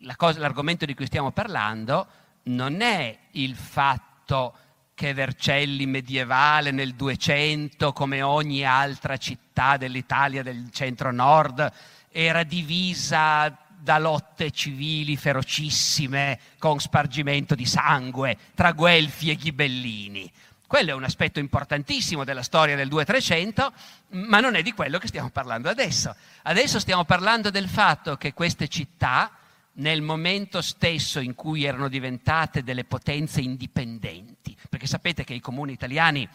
la 0.03 0.14
cosa, 0.14 0.39
l'argomento 0.39 0.84
di 0.84 0.95
cui 0.95 1.07
stiamo 1.07 1.32
parlando 1.32 2.07
non 2.45 2.80
è 2.80 3.18
il 3.32 3.57
fatto 3.57 4.55
che 4.95 5.12
Vercelli 5.14 5.86
medievale 5.86 6.70
nel 6.72 6.95
200, 6.95 7.93
come 7.93 8.22
ogni 8.22 8.64
altra 8.64 9.16
città 9.16 9.76
dell'Italia 9.76 10.43
del 10.43 10.70
centro-nord, 10.72 11.72
era 12.11 12.43
divisa 12.43 13.57
da 13.81 13.99
lotte 13.99 14.51
civili 14.51 15.17
ferocissime 15.17 16.39
con 16.59 16.81
spargimento 16.81 17.55
di 17.55 17.65
sangue 17.65 18.37
tra 18.55 18.73
guelfi 18.73 19.31
e 19.31 19.37
ghibellini. 19.37 20.31
Quello 20.67 20.91
è 20.91 20.95
un 20.95 21.05
aspetto 21.05 21.39
importantissimo 21.39 22.25
della 22.25 22.43
storia 22.43 22.77
del 22.77 22.89
2300, 22.89 23.73
ma 24.11 24.41
non 24.41 24.55
è 24.55 24.63
di 24.63 24.75
quello 24.75 24.99
che 24.99 25.07
stiamo 25.07 25.31
parlando 25.31 25.71
adesso. 25.71 26.15
Adesso 26.43 26.79
stiamo 26.79 27.05
parlando 27.05 27.49
del 27.49 27.69
fatto 27.69 28.17
che 28.17 28.35
queste 28.35 28.69
città, 28.69 29.33
nel 29.79 30.03
momento 30.03 30.61
stesso 30.61 31.21
in 31.21 31.35
cui 31.35 31.65
erano 31.65 31.89
diventate 31.89 32.63
delle 32.63 32.85
potenze 32.85 33.41
indipendenti, 33.41 34.55
perché 34.69 34.87
sapete 34.87 35.25
che 35.25 35.33
i 35.33 35.41
comuni 35.41 35.73
italiani, 35.73 36.29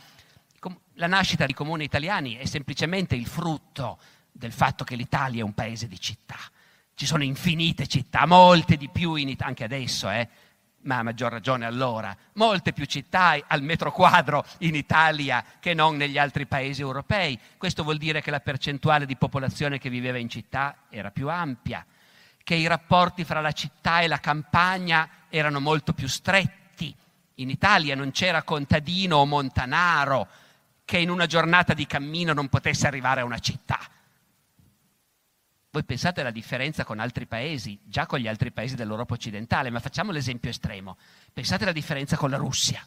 la 0.96 1.08
nascita 1.08 1.46
dei 1.46 1.54
comuni 1.54 1.84
italiani 1.84 2.36
è 2.36 2.46
semplicemente 2.46 3.16
il 3.16 3.28
frutto 3.28 4.00
del 4.34 4.52
fatto 4.52 4.84
che 4.84 4.96
l'Italia 4.96 5.42
è 5.42 5.44
un 5.44 5.54
paese 5.54 5.88
di 5.88 6.00
città. 6.00 6.38
Ci 6.96 7.06
sono 7.06 7.24
infinite 7.24 7.88
città, 7.88 8.26
molte 8.26 8.76
di 8.76 8.90
più 8.90 9.16
in 9.16 9.30
Italia, 9.30 9.48
anche 9.48 9.64
adesso, 9.64 10.10
eh? 10.10 10.28
ma 10.84 10.98
a 10.98 11.04
maggior 11.04 11.32
ragione 11.32 11.66
allora, 11.66 12.16
molte 12.34 12.74
più 12.74 12.86
città 12.86 13.38
al 13.48 13.62
metro 13.62 13.92
quadro 13.92 14.46
in 14.60 14.76
Italia 14.76 15.44
che 15.60 15.74
non 15.74 15.96
negli 15.96 16.18
altri 16.18 16.46
paesi 16.46 16.82
europei. 16.82 17.40
Questo 17.58 17.84
vuol 17.84 17.98
dire 17.98 18.22
che 18.22 18.32
la 18.32 18.40
percentuale 18.40 19.06
di 19.06 19.16
popolazione 19.16 19.78
che 19.78 19.90
viveva 19.90 20.18
in 20.18 20.30
città 20.30 20.76
era 20.90 21.10
più 21.12 21.30
ampia, 21.30 21.86
che 22.44 22.56
i 22.56 22.68
rapporti 22.68 23.24
fra 23.24 23.40
la 23.40 23.54
città 23.54 24.02
e 24.02 24.08
la 24.08 24.20
campagna 24.20 25.10
erano 25.30 25.60
molto 25.60 25.94
più 25.94 26.08
stretti. 26.08 26.94
In 27.36 27.50
Italia 27.50 27.96
non 27.96 28.12
c'era 28.12 28.44
contadino 28.44 29.18
o 29.18 29.26
montanaro 29.26 30.28
che 30.86 30.98
in 30.98 31.10
una 31.10 31.26
giornata 31.26 31.74
di 31.74 31.88
cammino 31.88 32.34
non 32.34 32.50
potesse 32.50 32.88
arrivare 32.88 33.22
a 33.22 33.26
una 33.26 33.40
città 33.40 33.80
voi 35.74 35.84
pensate 35.84 36.22
alla 36.22 36.30
differenza 36.30 36.84
con 36.84 37.00
altri 37.00 37.26
paesi, 37.26 37.80
già 37.84 38.06
con 38.06 38.20
gli 38.20 38.28
altri 38.28 38.52
paesi 38.52 38.76
dell'Europa 38.76 39.16
occidentale, 39.16 39.72
ma 39.72 39.80
facciamo 39.80 40.12
l'esempio 40.12 40.52
estremo. 40.52 40.98
Pensate 41.34 41.64
alla 41.64 41.72
differenza 41.72 42.16
con 42.16 42.30
la 42.30 42.38
Russia, 42.38 42.86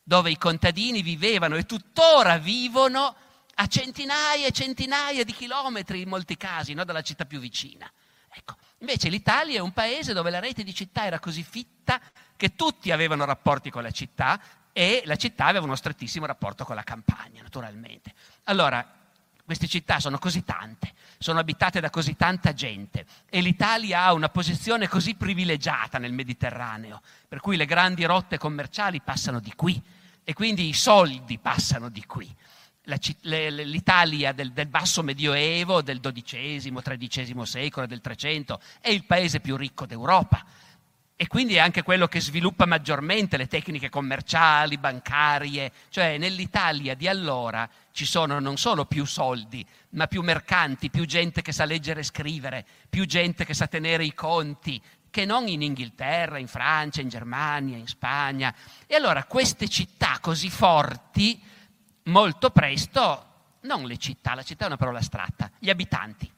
dove 0.00 0.30
i 0.30 0.38
contadini 0.38 1.02
vivevano 1.02 1.56
e 1.56 1.66
tuttora 1.66 2.38
vivono 2.38 3.12
a 3.56 3.66
centinaia 3.66 4.46
e 4.46 4.52
centinaia 4.52 5.24
di 5.24 5.32
chilometri 5.32 6.02
in 6.02 6.08
molti 6.08 6.36
casi, 6.36 6.74
no? 6.74 6.84
dalla 6.84 7.02
città 7.02 7.24
più 7.24 7.40
vicina. 7.40 7.90
Ecco. 8.32 8.54
Invece 8.78 9.08
l'Italia 9.08 9.56
è 9.56 9.60
un 9.60 9.72
paese 9.72 10.12
dove 10.12 10.30
la 10.30 10.38
rete 10.38 10.62
di 10.62 10.72
città 10.72 11.06
era 11.06 11.18
così 11.18 11.42
fitta 11.42 12.00
che 12.36 12.54
tutti 12.54 12.92
avevano 12.92 13.24
rapporti 13.24 13.68
con 13.68 13.82
la 13.82 13.90
città 13.90 14.40
e 14.72 15.02
la 15.06 15.16
città 15.16 15.46
aveva 15.46 15.64
uno 15.64 15.74
strettissimo 15.74 16.24
rapporto 16.24 16.64
con 16.64 16.76
la 16.76 16.84
campagna, 16.84 17.42
naturalmente. 17.42 18.14
Allora, 18.44 18.99
queste 19.50 19.66
città 19.66 19.98
sono 19.98 20.18
così 20.18 20.44
tante, 20.44 20.92
sono 21.18 21.40
abitate 21.40 21.80
da 21.80 21.90
così 21.90 22.14
tanta 22.14 22.52
gente 22.52 23.04
e 23.28 23.40
l'Italia 23.40 24.04
ha 24.04 24.12
una 24.12 24.28
posizione 24.28 24.86
così 24.86 25.16
privilegiata 25.16 25.98
nel 25.98 26.12
Mediterraneo, 26.12 27.00
per 27.26 27.40
cui 27.40 27.56
le 27.56 27.64
grandi 27.64 28.04
rotte 28.04 28.38
commerciali 28.38 29.00
passano 29.00 29.40
di 29.40 29.52
qui 29.56 29.82
e 30.22 30.34
quindi 30.34 30.68
i 30.68 30.72
soldi 30.72 31.36
passano 31.38 31.88
di 31.88 32.04
qui. 32.04 32.32
L'Italia 33.22 34.30
del, 34.30 34.52
del, 34.52 34.68
basso 34.68 35.02
medioevo, 35.02 35.82
del 35.82 35.98
XII, 35.98 36.72
XIII 36.72 37.44
secolo, 37.44 37.86
del 37.86 38.00
Trecento, 38.00 38.60
è 38.80 38.90
il 38.90 39.04
paese 39.04 39.40
più 39.40 39.56
ricco 39.56 39.84
d'Europa 39.84 40.44
e 41.20 41.26
quindi 41.26 41.56
è 41.56 41.58
anche 41.58 41.82
quello 41.82 42.08
che 42.08 42.18
sviluppa 42.18 42.64
maggiormente 42.64 43.36
le 43.36 43.46
tecniche 43.46 43.90
commerciali, 43.90 44.78
bancarie, 44.78 45.70
cioè 45.90 46.16
nell'Italia 46.16 46.94
di 46.94 47.08
allora 47.08 47.68
ci 47.92 48.06
sono 48.06 48.38
non 48.40 48.56
solo 48.56 48.86
più 48.86 49.04
soldi, 49.04 49.62
ma 49.90 50.06
più 50.06 50.22
mercanti, 50.22 50.88
più 50.88 51.04
gente 51.04 51.42
che 51.42 51.52
sa 51.52 51.66
leggere 51.66 52.00
e 52.00 52.04
scrivere, 52.04 52.64
più 52.88 53.04
gente 53.04 53.44
che 53.44 53.52
sa 53.52 53.66
tenere 53.66 54.02
i 54.06 54.14
conti, 54.14 54.80
che 55.10 55.26
non 55.26 55.46
in 55.46 55.60
Inghilterra, 55.60 56.38
in 56.38 56.48
Francia, 56.48 57.02
in 57.02 57.10
Germania, 57.10 57.76
in 57.76 57.86
Spagna. 57.86 58.54
E 58.86 58.94
allora 58.94 59.24
queste 59.24 59.68
città 59.68 60.20
così 60.22 60.48
forti, 60.48 61.38
molto 62.04 62.48
presto, 62.48 63.26
non 63.64 63.84
le 63.84 63.98
città, 63.98 64.34
la 64.34 64.42
città 64.42 64.64
è 64.64 64.68
una 64.68 64.78
parola 64.78 65.00
astratta, 65.00 65.50
gli 65.58 65.68
abitanti 65.68 66.32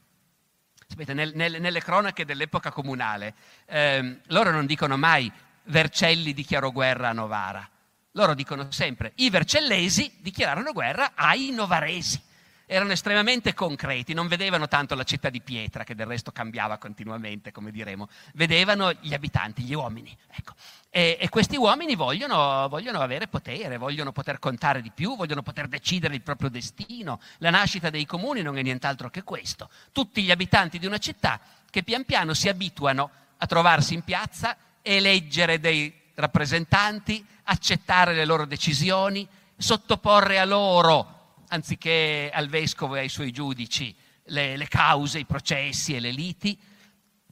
Sapete, 0.93 1.15
nel, 1.15 1.31
nel, 1.33 1.59
nelle 1.59 1.81
cronache 1.81 2.23
dell'epoca 2.23 2.69
comunale, 2.69 3.33
ehm, 3.65 4.19
loro 4.27 4.51
non 4.51 4.67
dicono 4.67 4.95
mai 4.95 5.31
Vercelli 5.63 6.33
dichiarò 6.33 6.69
guerra 6.69 7.09
a 7.09 7.13
Novara. 7.13 7.67
Loro 8.11 8.35
dicono 8.35 8.69
sempre 8.69 9.13
i 9.15 9.31
vercellesi 9.31 10.19
dichiararono 10.19 10.71
guerra 10.71 11.13
ai 11.15 11.49
novaresi. 11.49 12.21
Erano 12.65 12.91
estremamente 12.93 13.53
concreti, 13.53 14.13
non 14.13 14.27
vedevano 14.27 14.67
tanto 14.67 14.95
la 14.95 15.03
città 15.03 15.29
di 15.29 15.41
pietra, 15.41 15.83
che 15.83 15.95
del 15.95 16.05
resto 16.05 16.31
cambiava 16.31 16.77
continuamente, 16.77 17.51
come 17.51 17.71
diremo, 17.71 18.07
vedevano 18.33 18.91
gli 19.01 19.13
abitanti, 19.13 19.63
gli 19.63 19.73
uomini. 19.73 20.15
Ecco. 20.31 20.53
E, 20.89 21.17
e, 21.19 21.29
questi 21.29 21.57
uomini 21.57 21.95
vogliono, 21.95 22.67
vogliono, 22.69 22.99
avere 22.99 23.27
potere, 23.27 23.77
vogliono 23.77 24.11
poter 24.11 24.39
contare 24.39 24.81
di 24.81 24.91
più, 24.91 25.15
vogliono 25.15 25.41
poter 25.41 25.67
decidere 25.67 26.15
il 26.15 26.21
proprio 26.21 26.49
destino. 26.49 27.19
La 27.39 27.49
nascita 27.49 27.89
dei 27.89 28.05
comuni 28.05 28.41
non 28.41 28.57
è 28.57 28.61
nient'altro 28.61 29.09
che 29.09 29.23
questo. 29.23 29.69
Tutti 29.91 30.21
gli 30.21 30.31
abitanti 30.31 30.79
di 30.79 30.85
una 30.85 30.99
città 30.99 31.39
che 31.69 31.83
pian 31.83 32.05
piano 32.05 32.33
si 32.33 32.47
abituano 32.47 33.09
a 33.37 33.45
trovarsi 33.45 33.93
in 33.93 34.03
piazza, 34.03 34.55
eleggere 34.81 35.59
dei 35.59 35.91
rappresentanti, 36.15 37.25
accettare 37.43 38.13
le 38.13 38.25
loro 38.25 38.45
decisioni, 38.45 39.27
sottoporre 39.57 40.39
a 40.39 40.45
loro, 40.45 41.22
anziché 41.53 42.31
al 42.33 42.49
vescovo 42.49 42.95
e 42.95 43.01
ai 43.01 43.09
suoi 43.09 43.31
giudici, 43.31 43.95
le, 44.25 44.57
le 44.57 44.67
cause, 44.67 45.19
i 45.19 45.25
processi 45.25 45.95
e 45.95 45.99
le 45.99 46.11
liti. 46.11 46.59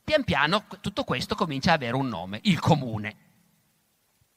Pian 0.04 0.24
piano 0.24 0.66
tutto 0.80 1.04
questo 1.04 1.36
comincia 1.36 1.74
ad 1.74 1.82
avere 1.82 1.96
un 1.96 2.08
nome, 2.08 2.40
il 2.44 2.60
comune. 2.60 3.16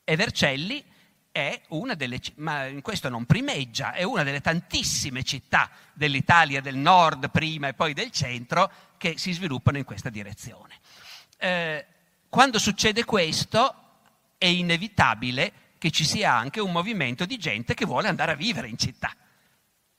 E 0.02 0.16
Vercelli 0.16 0.82
è 1.30 1.60
una 1.68 1.94
delle, 1.94 2.20
ma 2.36 2.66
in 2.66 2.80
questo 2.80 3.08
non 3.08 3.26
primeggia, 3.26 3.92
è 3.92 4.02
una 4.04 4.22
delle 4.22 4.40
tantissime 4.40 5.22
città 5.22 5.70
dell'Italia 5.92 6.60
del 6.60 6.76
nord 6.76 7.30
prima 7.30 7.68
e 7.68 7.74
poi 7.74 7.92
del 7.92 8.10
centro 8.10 8.70
che 8.96 9.18
si 9.18 9.32
sviluppano 9.32 9.78
in 9.78 9.84
questa 9.84 10.10
direzione. 10.10 10.78
Eh, 11.36 11.86
quando 12.28 12.58
succede 12.58 13.04
questo 13.04 13.74
è 14.38 14.46
inevitabile 14.46 15.52
che 15.76 15.90
ci 15.90 16.04
sia 16.04 16.34
anche 16.34 16.60
un 16.60 16.72
movimento 16.72 17.26
di 17.26 17.36
gente 17.36 17.74
che 17.74 17.84
vuole 17.84 18.08
andare 18.08 18.32
a 18.32 18.36
vivere 18.36 18.68
in 18.68 18.78
città. 18.78 19.14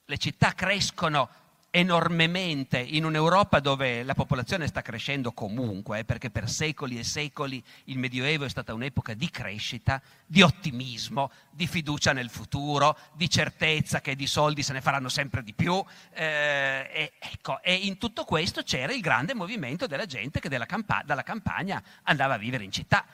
Le 0.05 0.17
città 0.17 0.53
crescono 0.53 1.29
enormemente 1.71 2.79
in 2.79 3.03
un'Europa 3.03 3.59
dove 3.59 4.03
la 4.03 4.13
popolazione 4.13 4.67
sta 4.67 4.81
crescendo 4.81 5.33
comunque, 5.33 5.99
eh, 5.99 6.05
perché 6.05 6.29
per 6.29 6.49
secoli 6.49 6.97
e 6.97 7.03
secoli 7.03 7.61
il 7.85 7.97
Medioevo 7.97 8.45
è 8.45 8.49
stata 8.49 8.73
un'epoca 8.73 9.13
di 9.13 9.29
crescita, 9.29 10.01
di 10.25 10.41
ottimismo, 10.41 11.31
di 11.51 11.67
fiducia 11.67 12.13
nel 12.13 12.29
futuro, 12.29 12.97
di 13.13 13.29
certezza 13.29 13.99
che 13.99 14.15
di 14.15 14.25
soldi 14.25 14.63
se 14.63 14.71
ne 14.71 14.79
faranno 14.79 15.09
sempre 15.09 15.43
di 15.43 15.53
più. 15.53 15.83
Eh, 16.13 16.89
e, 16.93 17.13
ecco, 17.19 17.61
e, 17.61 17.73
in 17.73 17.97
tutto 17.97 18.23
questo 18.23 18.63
c'era 18.63 18.93
il 18.93 19.01
grande 19.01 19.33
movimento 19.33 19.85
della 19.85 20.05
gente 20.05 20.39
che 20.39 20.49
campa- 20.65 21.03
dalla 21.05 21.23
campagna 21.23 21.83
andava 22.03 22.35
a 22.35 22.37
vivere 22.37 22.63
in 22.63 22.71
città. 22.71 23.05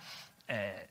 Eh, 0.46 0.90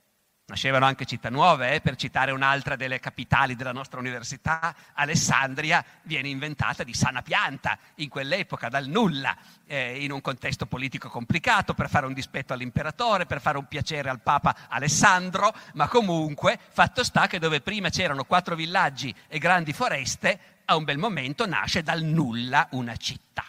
Nascevano 0.51 0.85
anche 0.85 1.05
città 1.05 1.31
nuove, 1.31 1.75
eh? 1.75 1.81
per 1.81 1.95
citare 1.95 2.33
un'altra 2.33 2.75
delle 2.75 2.99
capitali 2.99 3.55
della 3.55 3.71
nostra 3.71 4.01
università, 4.01 4.75
Alessandria 4.95 5.85
viene 6.03 6.27
inventata 6.27 6.83
di 6.83 6.93
sana 6.93 7.23
pianta 7.23 7.79
in 7.97 8.09
quell'epoca, 8.09 8.69
dal 8.69 8.89
nulla, 8.89 9.37
eh, 9.65 10.03
in 10.03 10.11
un 10.11 10.21
contesto 10.21 10.67
politico 10.67 11.09
complicato, 11.09 11.73
per 11.73 11.89
fare 11.89 12.07
un 12.07 12.15
dispetto 12.15 12.53
all'imperatore, 12.53 13.27
per 13.27 13.41
fare 13.41 13.59
un 13.59 13.69
piacere 13.69 14.11
al 14.11 14.23
Papa 14.23 14.67
Alessandro, 14.69 15.55
ma 15.75 15.87
comunque 15.87 16.59
fatto 16.71 17.05
sta 17.05 17.29
che 17.29 17.39
dove 17.39 17.61
prima 17.61 17.89
c'erano 17.89 18.25
quattro 18.25 18.57
villaggi 18.57 19.15
e 19.29 19.39
grandi 19.39 19.73
foreste, 19.73 20.59
a 20.65 20.75
un 20.75 20.83
bel 20.83 20.99
momento 20.99 21.47
nasce 21.47 21.85
dal 21.85 22.03
nulla 22.03 22.67
una 22.73 22.97
città. 22.97 23.45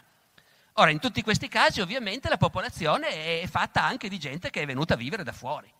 Ora, 0.73 0.91
in 0.91 0.99
tutti 0.99 1.23
questi 1.23 1.47
casi 1.47 1.81
ovviamente 1.81 2.29
la 2.29 2.37
popolazione 2.37 3.41
è 3.41 3.47
fatta 3.47 3.83
anche 3.83 4.07
di 4.07 4.19
gente 4.19 4.51
che 4.51 4.61
è 4.61 4.65
venuta 4.67 4.93
a 4.93 4.97
vivere 4.97 5.23
da 5.23 5.33
fuori. 5.33 5.73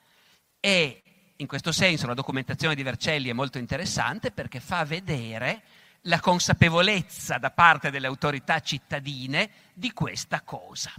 E 0.60 1.04
in 1.42 1.48
questo 1.48 1.72
senso 1.72 2.06
la 2.06 2.14
documentazione 2.14 2.76
di 2.76 2.84
Vercelli 2.84 3.30
è 3.30 3.34
molto 3.34 3.58
interessante 3.58 4.32
perché 4.32 4.60
fa 4.60 4.86
vedere 4.86 5.64
la 6.02 6.20
consapevolezza 6.20 7.40
da 7.40 7.50
parte 7.50 7.90
delle 7.90 8.08
autorità 8.08 8.60
cittadine 8.60 9.50
di 9.74 9.92
questa 9.92 10.42
cosa. 10.42 10.94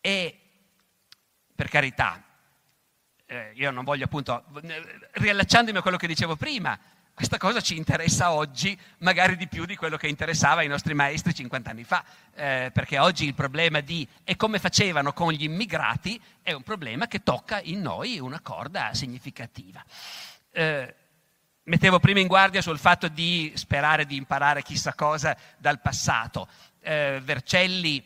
E 0.00 0.38
per 1.54 1.68
carità, 1.68 2.24
eh, 3.26 3.52
io 3.54 3.70
non 3.72 3.84
voglio 3.84 4.04
appunto, 4.04 4.44
riallacciandomi 5.12 5.78
a 5.78 5.82
quello 5.82 5.96
che 5.96 6.06
dicevo 6.06 6.36
prima, 6.36 6.78
questa 7.20 7.36
cosa 7.36 7.60
ci 7.60 7.76
interessa 7.76 8.32
oggi 8.32 8.74
magari 9.00 9.36
di 9.36 9.46
più 9.46 9.66
di 9.66 9.76
quello 9.76 9.98
che 9.98 10.08
interessava 10.08 10.62
i 10.62 10.68
nostri 10.68 10.94
maestri 10.94 11.34
50 11.34 11.68
anni 11.68 11.84
fa, 11.84 12.02
eh, 12.34 12.70
perché 12.72 12.98
oggi 12.98 13.26
il 13.26 13.34
problema 13.34 13.80
di 13.80 14.08
e 14.24 14.36
come 14.36 14.58
facevano 14.58 15.12
con 15.12 15.30
gli 15.30 15.42
immigrati 15.42 16.18
è 16.40 16.52
un 16.52 16.62
problema 16.62 17.08
che 17.08 17.22
tocca 17.22 17.60
in 17.60 17.82
noi 17.82 18.18
una 18.18 18.40
corda 18.40 18.94
significativa. 18.94 19.84
Eh, 20.50 20.94
mettevo 21.64 21.98
prima 21.98 22.20
in 22.20 22.26
guardia 22.26 22.62
sul 22.62 22.78
fatto 22.78 23.08
di 23.08 23.52
sperare 23.54 24.06
di 24.06 24.16
imparare 24.16 24.62
chissà 24.62 24.94
cosa 24.94 25.36
dal 25.58 25.78
passato. 25.82 26.48
Eh, 26.80 27.20
Vercelli 27.22 28.02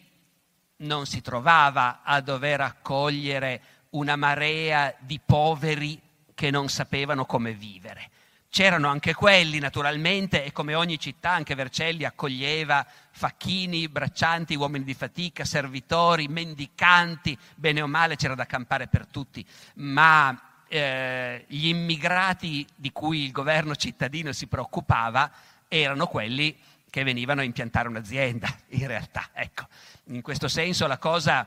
non 0.79 1.07
si 1.07 1.21
trovava 1.21 2.01
a 2.03 2.21
dover 2.21 2.62
accogliere 2.62 3.62
una 3.91 4.17
marea 4.17 4.93
di 4.99 5.21
poveri 5.25 6.01
che 6.35 6.51
non 6.51 6.69
sapevano 6.69 7.27
come 7.27 7.53
vivere 7.53 8.11
C'erano 8.55 8.87
anche 8.87 9.15
quelli, 9.15 9.59
naturalmente, 9.59 10.45
e 10.45 10.53
come 10.53 10.77
ogni 10.77 10.97
città 10.97 11.31
anche 11.31 11.57
Vercelli 11.57 12.05
accoglieva 12.05 12.87
facchini, 13.11 13.89
braccianti, 13.89 14.55
uomini 14.55 14.85
di 14.85 14.95
fatica, 14.95 15.45
servitori, 15.45 16.29
mendicanti, 16.29 17.37
bene 17.57 17.83
o 17.83 17.89
male 17.89 18.15
c'era 18.15 18.37
da 18.37 18.47
campare 18.47 18.87
per 18.87 19.09
tutti, 19.09 19.45
ma 19.79 20.41
eh, 20.69 21.45
gli 21.49 21.67
immigrati 21.67 22.65
di 22.77 22.93
cui 22.93 23.25
il 23.25 23.33
governo 23.33 23.75
cittadino 23.75 24.31
si 24.31 24.47
preoccupava 24.47 25.29
erano 25.67 26.07
quelli 26.07 26.57
che 26.91 27.03
venivano 27.03 27.41
a 27.41 27.45
impiantare 27.45 27.89
un'azienda, 27.89 28.57
in 28.69 28.87
realtà. 28.87 29.31
Ecco, 29.33 29.67
in 30.11 30.23
questo 30.23 30.47
senso 30.47 30.87
la 30.87 30.99
cosa 30.99 31.45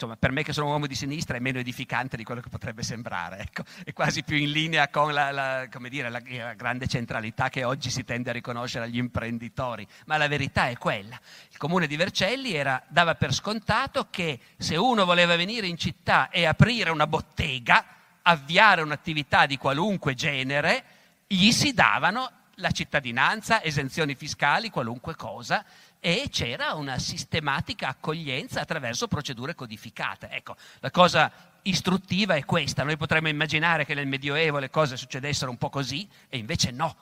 insomma, 0.00 0.16
per 0.16 0.32
me 0.32 0.42
che 0.42 0.54
sono 0.54 0.66
un 0.66 0.72
uomo 0.72 0.86
di 0.86 0.94
sinistra 0.94 1.36
è 1.36 1.40
meno 1.40 1.58
edificante 1.58 2.16
di 2.16 2.24
quello 2.24 2.40
che 2.40 2.48
potrebbe 2.48 2.82
sembrare, 2.82 3.40
ecco. 3.40 3.64
è 3.84 3.92
quasi 3.92 4.22
più 4.22 4.36
in 4.36 4.50
linea 4.50 4.88
con 4.88 5.12
la, 5.12 5.30
la, 5.30 5.68
dire, 5.88 6.08
la, 6.08 6.22
la, 6.24 6.54
grande 6.54 6.86
centralità 6.86 7.50
che 7.50 7.64
oggi 7.64 7.90
si 7.90 8.04
tende 8.04 8.30
a 8.30 8.32
riconoscere 8.32 8.86
agli 8.86 8.96
imprenditori, 8.96 9.86
ma 10.06 10.16
la 10.16 10.26
verità 10.26 10.68
è 10.68 10.78
quella. 10.78 11.20
Il 11.50 11.58
comune 11.58 11.86
di 11.86 11.96
Vercelli 11.96 12.54
era, 12.54 12.82
dava 12.88 13.14
per 13.14 13.34
scontato 13.34 14.08
che 14.08 14.40
se 14.56 14.76
uno 14.76 15.04
voleva 15.04 15.36
venire 15.36 15.66
in 15.66 15.76
città 15.76 16.30
e 16.30 16.46
aprire 16.46 16.88
una 16.90 17.06
bottega, 17.06 17.84
avviare 18.22 18.80
un'attività 18.80 19.44
di 19.44 19.58
qualunque 19.58 20.14
genere, 20.14 20.84
gli 21.26 21.50
si 21.50 21.74
davano 21.74 22.30
la 22.60 22.70
cittadinanza, 22.70 23.62
esenzioni 23.62 24.14
fiscali, 24.14 24.70
qualunque 24.70 25.14
cosa, 25.14 25.64
e 26.00 26.28
c'era 26.30 26.72
una 26.72 26.98
sistematica 26.98 27.88
accoglienza 27.88 28.62
attraverso 28.62 29.06
procedure 29.06 29.54
codificate. 29.54 30.30
Ecco, 30.30 30.56
la 30.80 30.90
cosa 30.90 31.30
istruttiva 31.62 32.34
è 32.34 32.44
questa. 32.46 32.82
Noi 32.82 32.96
potremmo 32.96 33.28
immaginare 33.28 33.84
che 33.84 33.94
nel 33.94 34.06
Medioevo 34.06 34.58
le 34.58 34.70
cose 34.70 34.96
succedessero 34.96 35.50
un 35.50 35.58
po' 35.58 35.68
così 35.68 36.08
e 36.28 36.38
invece 36.38 36.70
no. 36.70 36.96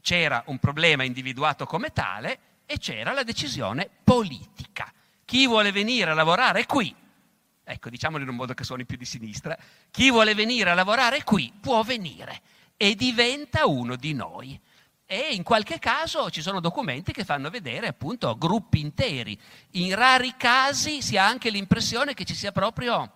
C'era 0.00 0.42
un 0.46 0.58
problema 0.58 1.02
individuato 1.02 1.66
come 1.66 1.92
tale 1.92 2.38
e 2.64 2.78
c'era 2.78 3.12
la 3.12 3.24
decisione 3.24 3.90
politica. 4.04 4.92
Chi 5.24 5.46
vuole 5.46 5.72
venire 5.72 6.12
a 6.12 6.14
lavorare 6.14 6.64
qui, 6.64 6.94
ecco 7.64 7.90
diciamolo 7.90 8.22
in 8.22 8.28
un 8.30 8.36
modo 8.36 8.54
che 8.54 8.64
suoni 8.64 8.86
più 8.86 8.96
di 8.96 9.04
sinistra, 9.04 9.58
chi 9.90 10.10
vuole 10.10 10.34
venire 10.34 10.70
a 10.70 10.74
lavorare 10.74 11.24
qui 11.24 11.52
può 11.60 11.82
venire 11.82 12.40
e 12.76 12.94
diventa 12.94 13.66
uno 13.66 13.96
di 13.96 14.14
noi 14.14 14.58
e 15.10 15.28
in 15.30 15.42
qualche 15.42 15.78
caso 15.78 16.28
ci 16.28 16.42
sono 16.42 16.60
documenti 16.60 17.12
che 17.12 17.24
fanno 17.24 17.48
vedere 17.48 17.86
appunto 17.86 18.36
gruppi 18.36 18.80
interi. 18.80 19.40
In 19.70 19.94
rari 19.94 20.34
casi 20.36 21.00
si 21.00 21.16
ha 21.16 21.26
anche 21.26 21.48
l'impressione 21.48 22.12
che 22.12 22.26
ci 22.26 22.34
sia 22.34 22.52
proprio 22.52 23.10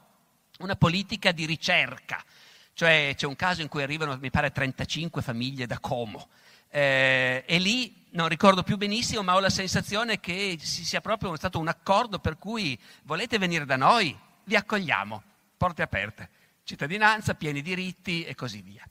una 0.61 0.75
politica 0.75 1.33
di 1.33 1.45
ricerca, 1.45 2.25
cioè 2.73 3.13
c'è 3.15 3.27
un 3.27 3.37
caso 3.37 3.61
in 3.61 3.69
cui 3.69 3.83
arrivano, 3.83 4.17
mi 4.17 4.31
pare, 4.31 4.51
35 4.51 5.21
famiglie 5.21 5.67
da 5.67 5.79
Como. 5.81 6.29
Eh, 6.71 7.45
e 7.47 7.59
lì 7.59 8.07
non 8.13 8.27
ricordo 8.29 8.63
più 8.63 8.79
benissimo, 8.79 9.23
ma 9.23 9.35
ho 9.35 9.41
la 9.41 9.51
sensazione 9.51 10.19
che 10.19 10.57
ci 10.59 10.87
sia 10.87 11.03
proprio 11.03 11.37
stato 11.37 11.59
un 11.59 11.69
accordo 11.69 12.21
per 12.21 12.39
cui 12.39 12.79
volete 13.03 13.37
venire 13.37 13.67
da 13.67 13.77
noi, 13.77 14.19
vi 14.45 14.57
accogliamo, 14.57 15.23
porte 15.59 15.83
aperte, 15.83 16.31
cittadinanza, 16.65 17.35
pieni 17.35 17.61
diritti 17.61 18.25
e 18.25 18.35
così 18.35 18.63
via. 18.63 18.89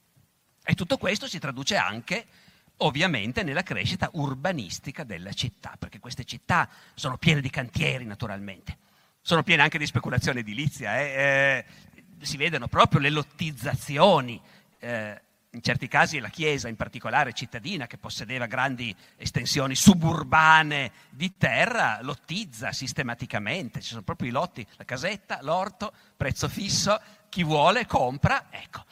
E 0.64 0.74
tutto 0.74 0.98
questo 0.98 1.26
si 1.26 1.40
traduce 1.40 1.74
anche 1.74 2.26
ovviamente 2.78 3.42
nella 3.42 3.62
crescita 3.62 4.10
urbanistica 4.14 5.04
della 5.04 5.32
città, 5.32 5.74
perché 5.78 5.98
queste 5.98 6.24
città 6.24 6.68
sono 6.94 7.16
piene 7.16 7.40
di 7.40 7.50
cantieri 7.50 8.04
naturalmente, 8.04 8.78
sono 9.20 9.42
piene 9.42 9.62
anche 9.62 9.78
di 9.78 9.86
speculazione 9.86 10.40
edilizia, 10.40 11.00
eh? 11.00 11.04
Eh, 11.04 11.64
si 12.24 12.36
vedono 12.36 12.68
proprio 12.68 13.00
le 13.00 13.10
lottizzazioni, 13.10 14.40
eh, 14.78 15.20
in 15.54 15.60
certi 15.60 15.86
casi 15.86 16.18
la 16.18 16.30
Chiesa, 16.30 16.68
in 16.68 16.76
particolare 16.76 17.34
cittadina, 17.34 17.86
che 17.86 17.98
possedeva 17.98 18.46
grandi 18.46 18.94
estensioni 19.16 19.74
suburbane 19.74 20.92
di 21.10 21.36
terra, 21.36 21.98
lottizza 22.00 22.72
sistematicamente, 22.72 23.80
ci 23.80 23.90
sono 23.90 24.02
proprio 24.02 24.28
i 24.28 24.32
lotti, 24.32 24.66
la 24.76 24.84
casetta, 24.84 25.40
l'orto, 25.42 25.92
prezzo 26.16 26.48
fisso, 26.48 26.98
chi 27.28 27.44
vuole 27.44 27.86
compra, 27.86 28.46
ecco. 28.50 28.84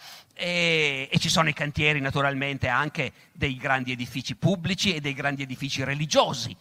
E, 0.42 1.06
e, 1.12 1.18
ci 1.18 1.28
sono 1.28 1.50
i 1.50 1.52
cantieri 1.52 2.00
naturalmente 2.00 2.66
anche 2.66 3.12
dei 3.30 3.56
grandi 3.58 3.92
edifici 3.92 4.36
pubblici 4.36 4.94
e 4.94 5.00
dei 5.02 5.12
grandi 5.12 5.42
edifici 5.42 5.84
religiosi, 5.84 6.56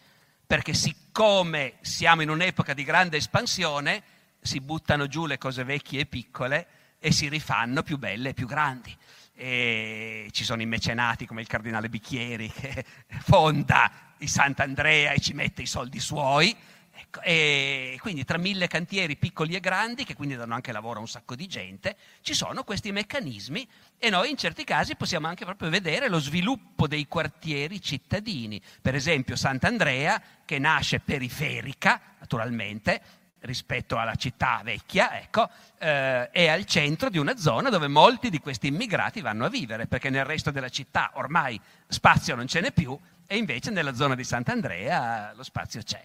perché 0.46 0.74
siccome 0.74 1.76
siamo 1.80 2.20
in 2.20 2.28
un'epoca 2.28 2.74
di 2.74 2.84
grande 2.84 3.16
espansione, 3.16 4.02
si 4.38 4.60
buttano 4.60 5.06
giù 5.06 5.24
le 5.24 5.38
cose 5.38 5.64
vecchie 5.64 6.00
e 6.00 6.04
piccole 6.04 6.66
e 6.98 7.10
si 7.10 7.30
rifanno 7.30 7.82
più 7.82 7.96
belle 7.96 8.28
e 8.28 8.34
più 8.34 8.46
grandi. 8.46 8.94
E 9.34 10.28
ci 10.30 10.44
sono 10.44 10.60
i 10.60 10.66
mecenati 10.66 11.24
come 11.24 11.40
il 11.40 11.46
cardinale 11.46 11.88
Bicchieri 11.88 12.52
che 12.52 12.84
fonda 13.24 13.90
il 14.18 14.28
Sant'Andrea 14.28 15.12
e 15.12 15.20
ci 15.20 15.32
mette 15.32 15.62
i 15.62 15.66
soldi 15.66 16.00
suoi, 16.00 16.54
Ecco, 17.02 17.22
e 17.22 17.96
quindi 18.00 18.24
tra 18.24 18.36
mille 18.36 18.66
cantieri 18.66 19.16
piccoli 19.16 19.54
e 19.54 19.60
grandi, 19.60 20.04
che 20.04 20.14
quindi 20.14 20.36
danno 20.36 20.54
anche 20.54 20.70
lavoro 20.70 20.98
a 20.98 21.00
un 21.00 21.08
sacco 21.08 21.34
di 21.34 21.46
gente, 21.46 21.96
ci 22.20 22.34
sono 22.34 22.62
questi 22.62 22.92
meccanismi 22.92 23.66
e 23.98 24.10
noi 24.10 24.30
in 24.30 24.36
certi 24.36 24.64
casi 24.64 24.96
possiamo 24.96 25.26
anche 25.26 25.46
proprio 25.46 25.70
vedere 25.70 26.08
lo 26.08 26.18
sviluppo 26.18 26.86
dei 26.86 27.06
quartieri 27.06 27.80
cittadini. 27.80 28.60
Per 28.82 28.94
esempio 28.94 29.34
Sant'Andrea, 29.34 30.22
che 30.44 30.58
nasce 30.58 31.00
periferica, 31.00 32.00
naturalmente, 32.18 33.00
rispetto 33.40 33.96
alla 33.96 34.16
città 34.16 34.60
vecchia, 34.62 35.18
ecco, 35.18 35.48
eh, 35.78 36.28
è 36.28 36.48
al 36.48 36.66
centro 36.66 37.08
di 37.08 37.16
una 37.16 37.38
zona 37.38 37.70
dove 37.70 37.88
molti 37.88 38.28
di 38.28 38.38
questi 38.38 38.66
immigrati 38.66 39.22
vanno 39.22 39.46
a 39.46 39.48
vivere, 39.48 39.86
perché 39.86 40.10
nel 40.10 40.26
resto 40.26 40.50
della 40.50 40.68
città 40.68 41.12
ormai 41.14 41.58
spazio 41.88 42.34
non 42.34 42.46
ce 42.46 42.60
n'è 42.60 42.72
più 42.72 42.98
e 43.26 43.36
invece 43.36 43.70
nella 43.70 43.94
zona 43.94 44.14
di 44.14 44.24
Sant'Andrea 44.24 45.32
lo 45.34 45.42
spazio 45.42 45.80
c'è. 45.82 46.04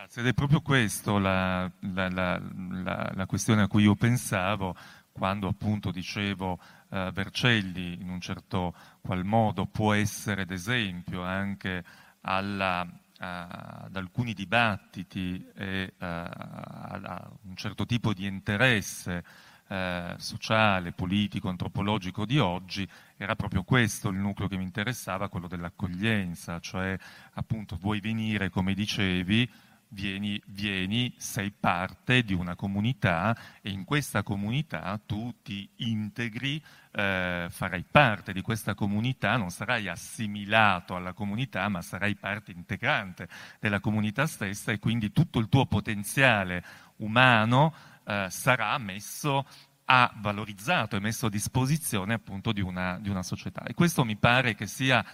Grazie, 0.00 0.22
ed 0.22 0.28
è 0.28 0.32
proprio 0.32 0.62
questo 0.62 1.18
la, 1.18 1.70
la, 1.80 2.08
la, 2.08 3.12
la, 3.14 3.26
questione 3.26 3.60
a 3.60 3.68
cui 3.68 3.82
io 3.82 3.94
pensavo 3.96 4.74
quando 5.12 5.46
appunto 5.46 5.90
dicevo 5.90 6.58
eh, 6.88 7.10
Vercelli 7.12 8.00
in 8.00 8.08
un 8.08 8.18
certo 8.18 8.74
qual 9.02 9.26
modo 9.26 9.66
può 9.66 9.92
essere 9.92 10.46
d'esempio 10.46 11.22
anche 11.22 11.84
alla, 12.22 12.80
a, 13.18 13.46
ad 13.84 13.94
alcuni 13.94 14.32
dibattiti 14.32 15.46
e 15.54 15.92
a, 15.98 16.22
a, 16.22 17.30
un 17.42 17.56
certo 17.56 17.84
tipo 17.84 18.14
di 18.14 18.24
interesse 18.24 19.22
eh, 19.68 20.14
sociale, 20.16 20.92
politico, 20.92 21.50
antropologico 21.50 22.24
di 22.24 22.38
oggi, 22.38 22.88
era 23.18 23.36
proprio 23.36 23.64
questo 23.64 24.08
il 24.08 24.16
nucleo 24.16 24.48
che 24.48 24.56
mi 24.56 24.64
interessava, 24.64 25.28
quello 25.28 25.46
dell'accoglienza, 25.46 26.58
cioè 26.58 26.96
appunto 27.34 27.76
vuoi 27.76 28.00
venire, 28.00 28.48
come 28.48 28.72
dicevi, 28.72 29.68
vieni, 29.90 30.40
vieni, 30.46 31.14
sei 31.16 31.50
parte 31.50 32.22
di 32.22 32.32
una 32.32 32.54
comunità 32.54 33.36
e 33.60 33.70
in 33.70 33.84
questa 33.84 34.22
comunità 34.22 34.98
tu 35.04 35.34
ti 35.42 35.68
integri, 35.76 36.62
eh, 36.92 37.46
farai 37.48 37.84
parte 37.90 38.32
di 38.32 38.40
questa 38.40 38.74
comunità, 38.74 39.36
non 39.36 39.50
sarai 39.50 39.88
assimilato 39.88 40.96
alla 40.96 41.12
comunità, 41.12 41.68
ma 41.68 41.82
sarai 41.82 42.14
parte 42.16 42.52
integrante 42.52 43.28
della 43.58 43.80
comunità 43.80 44.26
stessa 44.26 44.72
e 44.72 44.78
quindi 44.78 45.12
tutto 45.12 45.38
il 45.38 45.48
tuo 45.48 45.66
potenziale 45.66 46.64
umano 46.96 47.74
eh, 48.04 48.26
sarà 48.30 48.76
messo 48.78 49.46
a 49.92 50.12
valorizzato 50.18 50.96
e 50.96 51.00
messo 51.00 51.26
a 51.26 51.30
disposizione 51.30 52.14
appunto 52.14 52.52
di 52.52 52.60
una, 52.60 52.98
di 53.00 53.08
una 53.08 53.24
società. 53.24 53.64
E 53.64 53.74
questo 53.74 54.04
mi 54.04 54.16
pare 54.16 54.54
che 54.54 54.66
sia 54.66 55.04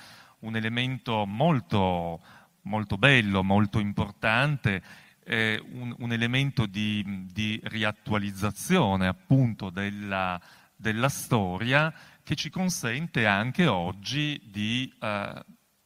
un 0.40 0.54
elemento 0.54 1.24
molto 1.24 2.20
molto 2.66 2.98
bello, 2.98 3.43
molto 3.43 3.78
importante, 3.78 4.82
eh, 5.24 5.62
un, 5.72 5.94
un, 5.98 6.12
elemento 6.12 6.66
di, 6.66 7.26
di, 7.32 7.60
riattualizzazione 7.64 9.06
appunto 9.06 9.70
della, 9.70 10.40
della, 10.74 11.09
storia 11.09 11.93
che 12.22 12.34
ci 12.34 12.51
consente 12.51 13.26
anche 13.26 13.66
oggi 13.66 14.40
di 14.44 14.93
eh, 15.01 15.44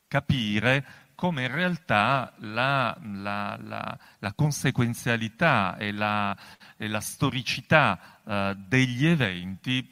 capire 0.09 0.85
come 1.15 1.43
in 1.43 1.53
realtà 1.53 2.33
la, 2.39 2.97
la, 3.03 3.59
la, 3.63 3.99
la 4.19 4.33
conseguenzialità 4.33 5.77
e 5.77 5.93
la, 5.93 6.35
e 6.79 7.01
storicità 7.01 8.21
eh, 8.25 8.57
degli 8.57 9.07
eventi 9.07 9.87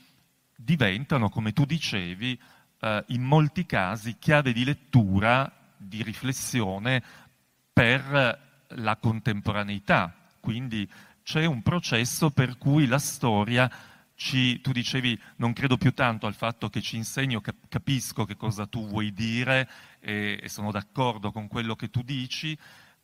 diventano, 0.57 1.29
come 1.29 1.53
tu 1.53 1.67
dicevi, 1.67 2.41
eh, 2.81 3.05
in 3.09 3.23
molti 3.23 3.67
casi 3.67 4.17
chiave 4.19 4.53
di 4.53 4.65
lettura 4.65 5.53
di 5.79 6.03
riflessione 6.03 7.03
per 7.73 8.47
la 8.69 8.97
contemporaneità. 8.97 10.15
Quindi 10.41 10.89
c'è 11.23 11.45
un 11.45 11.63
processo 11.63 12.31
per 12.31 12.59
cui 12.59 12.87
la 12.87 12.99
storia 12.99 13.71
ci, 14.15 14.61
tu 14.61 14.73
dicevi 14.73 15.19
non 15.37 15.53
credo 15.53 15.77
più 15.77 15.95
tanto 15.95 16.27
al 16.27 16.35
fatto 16.35 16.69
che 16.69 16.83
ci 16.83 16.97
insegno, 16.97 17.41
capisco 17.69 18.25
che 18.25 18.37
cosa 18.37 18.67
tu 18.67 18.87
vuoi 18.89 19.13
dire 19.13 19.69
e, 20.01 20.41
e 20.43 20.49
sono 20.49 20.73
d'accordo 20.73 21.31
con 21.31 21.47
quello 21.47 21.77
che 21.77 21.89
tu 21.89 22.03
dici, 22.03 22.59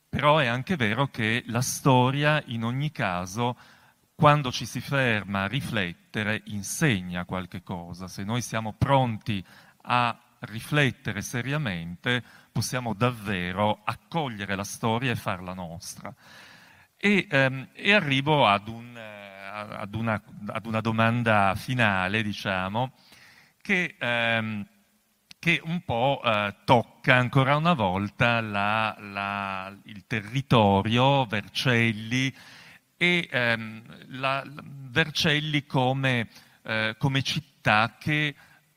però 0.09 0.39
è 0.39 0.47
anche 0.47 0.75
vero 0.75 1.07
che 1.07 1.43
la 1.47 1.61
storia 1.61 2.43
in 2.47 2.63
ogni 2.63 2.91
caso 2.91 3.57
quando 4.13 4.51
ci 4.51 4.65
si 4.65 4.81
ferma 4.81 5.43
a 5.43 5.47
riflettere 5.47 6.41
insegna 6.45 7.25
qualche 7.25 7.63
cosa. 7.63 8.07
Se 8.07 8.23
noi 8.23 8.41
siamo 8.41 8.73
pronti 8.73 9.43
a 9.83 10.17
riflettere 10.45 11.21
seriamente, 11.21 12.23
possiamo 12.51 12.93
davvero 12.93 13.81
accogliere 13.83 14.55
la 14.55 14.63
storia 14.63 15.11
e 15.11 15.15
farla 15.15 15.53
nostra. 15.53 16.13
E, 16.97 17.27
ehm, 17.29 17.69
e 17.73 17.93
arrivo 17.93 18.47
ad, 18.47 18.67
un, 18.67 18.95
eh, 18.97 19.75
ad, 19.75 19.93
una, 19.93 20.21
ad, 20.47 20.65
una, 20.65 20.81
domanda 20.81 21.53
finale, 21.55 22.23
diciamo, 22.23 22.93
che, 23.61 23.95
ehm, 23.99 24.65
che 25.37 25.61
un 25.63 25.81
po' 25.81 26.21
eh, 26.23 26.55
tocca 26.63 27.15
ancora 27.15 27.55
una 27.55 27.73
volta 27.73 28.41
la, 28.41 28.95
la, 28.99 29.77
il 29.83 30.05
territorio, 30.07 31.25
Vercelli, 31.25 32.33
e 32.97 33.27
ehm, 33.29 33.83
la, 34.19 34.43
Vercelli 34.63 35.65
come, 35.65 36.29
eh, 36.63 36.95
come 36.97 37.21
città 37.21 37.97
che 37.99 38.33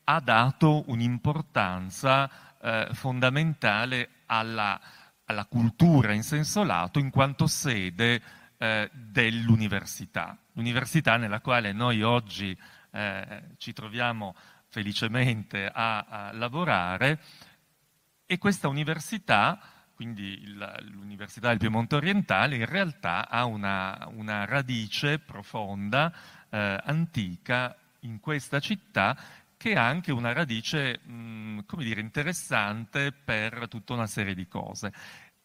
ha 0.09 0.19
dato 0.19 0.83
un'importanza 0.87 2.29
eh, 2.59 2.89
fondamentale 2.93 4.09
alla, 4.25 4.79
alla, 5.25 5.45
cultura 5.45 6.13
in 6.13 6.23
senso 6.23 6.63
lato 6.63 6.97
in 6.97 7.11
quanto 7.11 7.45
sede 7.45 8.19
eh, 8.57 8.89
dell'università. 8.91 10.35
L'università 10.53 11.17
nella 11.17 11.41
quale 11.41 11.73
noi 11.73 12.01
oggi 12.01 12.57
eh, 12.89 13.43
ci 13.57 13.71
troviamo 13.71 14.35
felicemente 14.69 15.69
a, 15.71 15.99
a, 15.99 16.31
lavorare 16.33 17.19
e 18.25 18.39
questa 18.39 18.67
università, 18.67 19.59
quindi 19.93 20.41
il, 20.41 20.89
l'Università 20.91 21.49
del 21.49 21.59
Piemonte 21.59 21.95
Orientale, 21.95 22.55
in 22.55 22.65
realtà 22.65 23.29
ha 23.29 23.45
una, 23.45 24.07
una 24.13 24.45
radice 24.45 25.19
profonda, 25.19 26.11
eh, 26.49 26.81
antica 26.83 27.75
in 28.01 28.19
questa 28.19 28.59
città 28.59 29.15
che 29.59 29.75
ha 29.75 29.85
anche 29.85 30.13
una 30.13 30.31
radice, 30.31 31.01
mh, 31.03 31.65
come 31.65 31.83
dire, 31.83 31.99
interessante 31.99 33.11
per 33.11 33.67
tutta 33.67 33.91
una 33.91 34.07
serie 34.07 34.33
di 34.33 34.47
cose. 34.47 34.93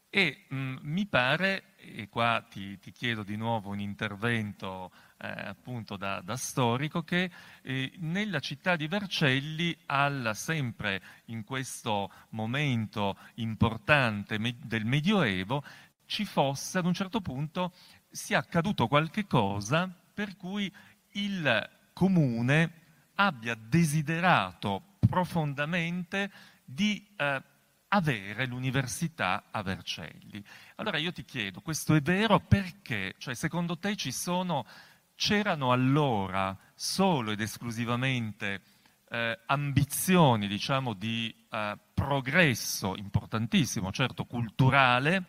E 0.09 0.45
mh, 0.49 0.77
mi 0.83 1.05
pare, 1.07 1.75
e 1.79 2.09
qua 2.09 2.47
ti, 2.49 2.79
ti, 2.79 2.93
chiedo 2.93 3.25
di 3.25 3.35
nuovo 3.35 3.71
un 3.71 3.81
intervento 3.81 4.93
eh, 5.19 5.27
appunto 5.27 5.97
da, 5.97 6.21
da, 6.21 6.37
storico, 6.37 7.03
che 7.03 7.29
eh, 7.63 7.93
nella 7.97 8.39
città 8.39 8.77
di 8.77 8.87
Vercelli, 8.87 9.77
al, 9.87 10.31
sempre 10.35 11.03
in 11.27 11.43
questo 11.43 12.09
momento 12.29 13.17
importante 13.35 14.39
me, 14.39 14.55
del 14.63 14.85
Medioevo, 14.85 15.65
ci 16.07 16.25
fosse 16.25 16.79
ad 16.79 16.87
un 16.87 16.95
certo 16.95 17.21
punto 17.21 17.73
sia 18.09 18.39
accaduto 18.39 18.87
qualche 18.87 19.27
cosa 19.27 19.93
per 20.15 20.37
cui 20.37 20.73
il 21.15 21.69
comune 21.93 22.84
abbia 23.15 23.55
desiderato 23.55 24.97
profondamente 25.09 26.31
di 26.65 27.07
eh, 27.17 27.43
avere 27.89 28.47
l'università 28.47 29.45
a 29.51 29.63
Vercelli. 29.63 30.43
Allora 30.77 30.99
io 30.99 31.13
ti 31.13 31.25
chiedo, 31.25 31.61
questo 31.61 31.95
è 31.95 32.01
vero 32.01 32.41
perché? 32.41 33.15
Cioè 33.19 33.35
secondo 33.35 33.79
te 33.79 33.95
sono, 34.11 34.67
c'erano 35.15 35.71
allora 35.73 36.57
solo 36.75 37.31
ed 37.31 37.41
esclusivamente 37.41 38.63
eh, 39.09 39.39
ambizioni, 39.47 40.49
diciamo, 40.49 40.93
di 40.95 41.33
eh, 41.51 41.79
progresso 41.95 42.97
importantissimo, 42.97 43.93
certo 43.93 44.25
culturale, 44.25 45.25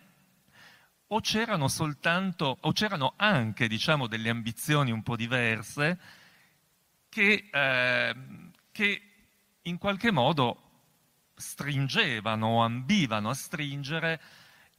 o 1.07 1.19
c'erano 1.19 1.67
soltanto, 1.67 2.57
o 2.61 2.71
c'erano 2.71 3.13
anche, 3.15 3.67
diciamo, 3.67 4.07
delle 4.07 4.29
ambizioni 4.29 4.89
un 4.89 5.03
po' 5.03 5.15
diverse, 5.15 5.99
che, 7.15 7.47
eh, 7.49 8.15
che 8.73 9.01
in 9.61 9.77
qualche 9.77 10.11
modo 10.11 10.63
stringevano 11.33 12.47
o 12.47 12.61
ambivano 12.61 13.29
a 13.29 13.33
stringere 13.33 14.21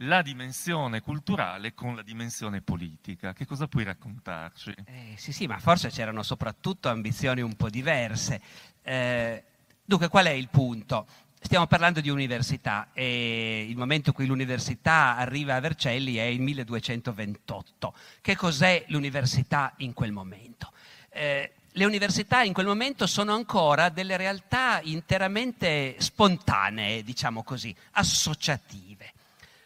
la 0.00 0.20
dimensione 0.20 1.00
culturale 1.00 1.72
con 1.72 1.96
la 1.96 2.02
dimensione 2.02 2.60
politica. 2.60 3.32
Che 3.32 3.46
cosa 3.46 3.68
puoi 3.68 3.84
raccontarci? 3.84 4.74
Eh, 4.84 5.14
sì, 5.16 5.32
sì, 5.32 5.46
ma 5.46 5.58
forse 5.58 5.88
c'erano 5.88 6.22
soprattutto 6.22 6.90
ambizioni 6.90 7.40
un 7.40 7.54
po' 7.54 7.70
diverse. 7.70 8.42
Eh, 8.82 9.42
dunque, 9.82 10.08
qual 10.08 10.26
è 10.26 10.30
il 10.32 10.50
punto? 10.50 11.06
Stiamo 11.40 11.66
parlando 11.66 12.02
di 12.02 12.10
università 12.10 12.90
e 12.92 13.64
il 13.66 13.78
momento 13.78 14.10
in 14.10 14.14
cui 14.14 14.26
l'università 14.26 15.16
arriva 15.16 15.54
a 15.54 15.60
Vercelli 15.60 16.16
è 16.16 16.24
il 16.24 16.42
1228. 16.42 17.94
Che 18.20 18.36
cos'è 18.36 18.84
l'università 18.88 19.72
in 19.78 19.94
quel 19.94 20.12
momento? 20.12 20.70
Eh, 21.08 21.52
le 21.76 21.84
università 21.84 22.42
in 22.42 22.54
quel 22.54 22.66
momento 22.66 23.06
sono 23.06 23.34
ancora 23.34 23.90
delle 23.90 24.16
realtà 24.16 24.80
interamente 24.82 25.96
spontanee, 25.98 27.02
diciamo 27.02 27.42
così, 27.42 27.74
associative. 27.92 29.12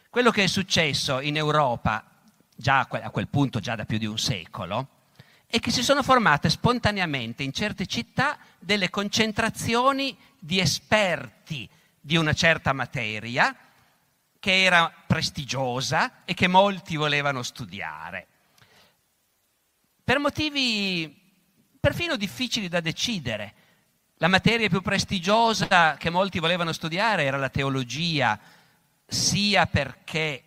Quello 0.09 0.29
che 0.29 0.43
è 0.43 0.47
successo 0.47 1.21
in 1.21 1.37
Europa, 1.37 2.03
già 2.53 2.85
a 2.89 3.09
quel 3.09 3.29
punto, 3.29 3.61
già 3.61 3.75
da 3.75 3.85
più 3.85 3.97
di 3.97 4.05
un 4.05 4.17
secolo, 4.17 4.87
è 5.47 5.59
che 5.59 5.71
si 5.71 5.83
sono 5.83 6.03
formate 6.03 6.49
spontaneamente 6.49 7.43
in 7.43 7.53
certe 7.53 7.85
città 7.85 8.37
delle 8.59 8.89
concentrazioni 8.89 10.17
di 10.37 10.59
esperti 10.59 11.67
di 11.99 12.17
una 12.17 12.33
certa 12.33 12.73
materia 12.73 13.55
che 14.37 14.63
era 14.63 14.93
prestigiosa 15.07 16.23
e 16.25 16.33
che 16.33 16.47
molti 16.47 16.97
volevano 16.97 17.41
studiare. 17.41 18.27
Per 20.03 20.19
motivi 20.19 21.20
perfino 21.81 22.15
difficili 22.15 22.69
da 22.69 22.79
decidere. 22.79 23.53
La 24.17 24.27
materia 24.27 24.69
più 24.69 24.81
prestigiosa 24.81 25.97
che 25.97 26.11
molti 26.11 26.37
volevano 26.37 26.71
studiare 26.73 27.23
era 27.23 27.37
la 27.37 27.49
teologia, 27.49 28.39
sia 29.07 29.65
perché 29.65 30.43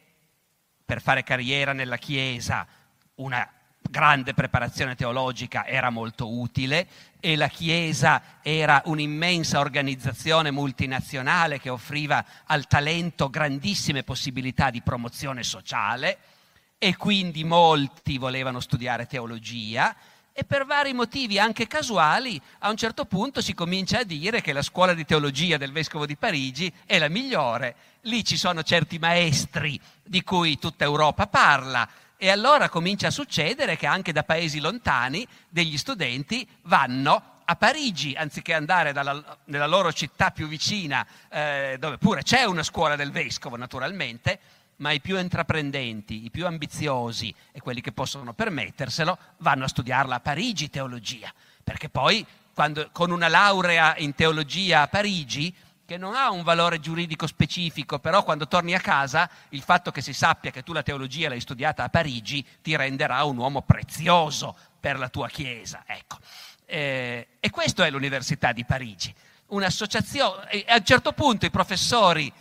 per 0.85 1.03
fare 1.03 1.25
carriera 1.25 1.73
nella 1.73 1.97
Chiesa 1.97 2.65
una 3.17 3.51
grande 3.81 4.33
preparazione 4.33 4.95
teologica 4.95 5.67
era 5.67 5.91
molto 5.91 6.33
utile 6.33 6.87
e 7.19 7.35
la 7.35 7.49
Chiesa 7.49 8.39
era 8.41 8.81
un'immensa 8.85 9.59
organizzazione 9.59 10.53
multinazionale 10.53 11.59
che 11.59 11.69
offriva 11.69 12.25
al 12.45 12.69
talento 12.69 13.29
grandissime 13.29 14.05
possibilità 14.05 14.71
di 14.71 14.83
promozione 14.83 15.43
sociale 15.43 16.19
e 16.79 16.97
quindi 16.97 17.43
molti 17.43 18.19
volevano 18.19 18.61
studiare 18.61 19.07
teologia 19.07 19.95
e 20.37 20.43
per 20.43 20.67
vari 20.67 20.93
motivi 20.93 21.39
anche 21.39 21.69
casuali 21.69 22.41
a 22.59 22.69
un 22.69 22.77
certo 22.77 23.05
punto 23.05 23.41
si 23.41 23.55
comincia 23.55 24.01
a 24.01 24.05
dire 24.05 24.41
che 24.41 24.53
la 24.53 24.63
scuola 24.63 24.93
di 24.93 25.05
teologia 25.05 25.57
del 25.59 25.71
vescovo 25.71 26.07
di 26.07 26.17
Parigi 26.17 26.73
è 26.85 26.99
la 26.99 27.09
migliore. 27.09 27.77
Lì 28.03 28.25
ci 28.25 28.37
sono 28.37 28.65
certi 28.65 28.99
maestri 28.99 29.81
di 30.03 30.25
cui 30.25 30.59
tutta 30.59 30.83
Europa 30.83 31.29
parla 31.29 31.89
e 32.17 32.31
allora 32.31 32.69
comincia 32.69 33.07
a 33.07 33.13
succedere 33.13 33.77
che 33.77 33.87
anche 33.87 34.11
da 34.11 34.25
paesi 34.25 34.59
lontani 34.59 35.25
degli 35.49 35.79
studenti 35.79 36.47
vanno 36.63 37.43
a 37.45 37.55
Parigi 37.55 38.15
anziché 38.17 38.55
andare 38.55 38.93
dalla, 38.93 39.39
nella 39.45 39.67
loro 39.67 39.93
città 39.93 40.31
più 40.33 40.49
vicina, 40.49 41.07
eh, 41.31 41.77
dove 41.79 41.99
pure 41.99 42.23
c'è 42.23 42.43
una 42.43 42.65
scuola 42.65 42.97
del 42.97 43.13
vescovo 43.13 43.57
naturalmente, 43.57 44.41
ma 44.77 44.91
i 44.93 45.01
più 45.01 45.19
intraprendenti, 45.19 46.25
i 46.25 46.31
più 46.31 46.47
ambiziosi 46.47 47.35
e 47.53 47.61
quelli 47.61 47.81
che 47.81 47.93
possono 47.93 48.33
permetterselo 48.33 49.19
vanno 49.39 49.65
a 49.65 49.69
studiarla 49.69 50.17
a 50.17 50.21
Parigi 50.21 50.71
teologia, 50.71 51.33
perché 51.63 51.89
poi 51.89 52.27
quando, 52.55 52.89
con 52.93 53.11
una 53.11 53.29
laurea 53.29 53.97
in 53.99 54.15
teologia 54.15 54.83
a 54.83 54.89
Parigi 54.89 55.55
che 55.87 55.99
non 55.99 56.15
ha 56.15 56.31
un 56.31 56.43
valore 56.43 56.81
giuridico 56.81 57.27
specifico, 57.27 57.99
però 57.99 58.25
quando 58.25 58.49
torni 58.49 58.75
a 58.75 58.81
casa 58.81 59.29
il 59.51 59.61
fatto 59.61 59.91
che 59.91 60.01
si 60.01 60.15
sappia 60.15 60.51
che 60.51 60.63
tu 60.63 60.73
la 60.73 60.83
teologia 60.83 61.29
l'hai 61.29 61.41
studiata 61.41 61.85
a 61.85 61.89
Parigi 61.91 62.45
ti 62.63 62.75
renderà 62.75 63.23
un 63.25 63.37
uomo 63.37 63.61
prezioso 63.63 64.57
per 64.81 64.99
la 64.99 65.09
tua 65.09 65.29
Chiesa. 65.29 65.83
Ecco. 65.87 66.19
Eh, 66.65 67.29
e 67.39 67.51
questo 67.51 67.83
è 67.83 67.91
l'Università 67.91 68.53
di 68.53 68.65
Parigi, 68.65 69.15
un'associazione. 69.49 70.65
A 70.67 70.77
un 70.77 70.85
certo 70.85 71.13
punto 71.13 71.45
i 71.45 71.51
professori 71.51 72.33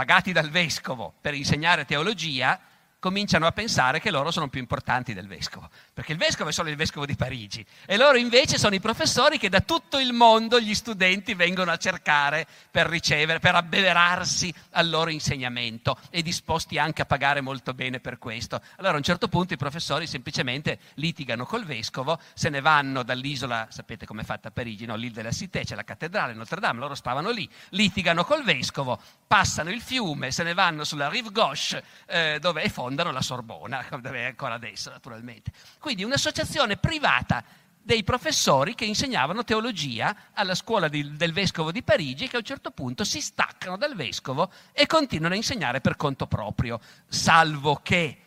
pagati 0.00 0.32
dal 0.32 0.48
vescovo 0.48 1.12
per 1.20 1.34
insegnare 1.34 1.84
teologia 1.84 2.58
cominciano 3.00 3.46
a 3.46 3.52
pensare 3.52 3.98
che 3.98 4.10
loro 4.10 4.30
sono 4.30 4.48
più 4.48 4.60
importanti 4.60 5.14
del 5.14 5.26
vescovo, 5.26 5.68
perché 5.92 6.12
il 6.12 6.18
vescovo 6.18 6.50
è 6.50 6.52
solo 6.52 6.68
il 6.68 6.76
vescovo 6.76 7.06
di 7.06 7.16
Parigi 7.16 7.64
e 7.86 7.96
loro 7.96 8.18
invece 8.18 8.58
sono 8.58 8.74
i 8.74 8.80
professori 8.80 9.38
che 9.38 9.48
da 9.48 9.62
tutto 9.62 9.98
il 9.98 10.12
mondo 10.12 10.60
gli 10.60 10.74
studenti 10.74 11.34
vengono 11.34 11.72
a 11.72 11.78
cercare 11.78 12.46
per 12.70 12.86
ricevere, 12.86 13.40
per 13.40 13.54
abbeverarsi 13.54 14.54
al 14.72 14.90
loro 14.90 15.10
insegnamento 15.10 15.98
e 16.10 16.22
disposti 16.22 16.78
anche 16.78 17.02
a 17.02 17.06
pagare 17.06 17.40
molto 17.40 17.72
bene 17.72 18.00
per 18.00 18.18
questo. 18.18 18.60
Allora 18.76 18.94
a 18.94 18.98
un 18.98 19.02
certo 19.02 19.28
punto 19.28 19.54
i 19.54 19.56
professori 19.56 20.06
semplicemente 20.06 20.78
litigano 20.94 21.46
col 21.46 21.64
vescovo, 21.64 22.20
se 22.34 22.50
ne 22.50 22.60
vanno 22.60 23.02
dall'isola, 23.02 23.66
sapete 23.70 24.04
com'è 24.04 24.24
fatta 24.24 24.50
Parigi, 24.50 24.84
no? 24.84 24.94
l'Ile 24.94 25.14
della 25.14 25.32
Cité, 25.32 25.64
c'è 25.64 25.74
la 25.74 25.84
cattedrale 25.84 26.34
Notre 26.34 26.60
Dame, 26.60 26.80
loro 26.80 26.94
stavano 26.94 27.30
lì, 27.30 27.48
litigano 27.70 28.24
col 28.24 28.44
vescovo, 28.44 29.00
passano 29.26 29.70
il 29.70 29.80
fiume, 29.80 30.30
se 30.30 30.42
ne 30.42 30.52
vanno 30.52 30.84
sulla 30.84 31.08
Rive 31.08 31.30
Gauche 31.32 31.82
eh, 32.06 32.38
dove 32.40 32.60
è 32.60 32.68
fondo 32.68 32.89
fondano 32.90 33.12
la 33.12 33.22
Sorbona, 33.22 33.86
dove 34.00 34.26
ancora 34.26 34.54
adesso 34.54 34.90
naturalmente. 34.90 35.52
Quindi 35.78 36.02
un'associazione 36.02 36.76
privata 36.76 37.44
dei 37.82 38.02
professori 38.02 38.74
che 38.74 38.84
insegnavano 38.84 39.44
teologia 39.44 40.14
alla 40.34 40.54
scuola 40.54 40.88
di, 40.88 41.16
del 41.16 41.32
vescovo 41.32 41.72
di 41.72 41.82
Parigi 41.82 42.28
che 42.28 42.36
a 42.36 42.40
un 42.40 42.44
certo 42.44 42.72
punto 42.72 43.04
si 43.04 43.20
staccano 43.20 43.76
dal 43.78 43.94
vescovo 43.94 44.50
e 44.72 44.86
continuano 44.86 45.34
a 45.34 45.38
insegnare 45.38 45.80
per 45.80 45.96
conto 45.96 46.26
proprio, 46.26 46.78
salvo 47.06 47.80
che, 47.82 48.18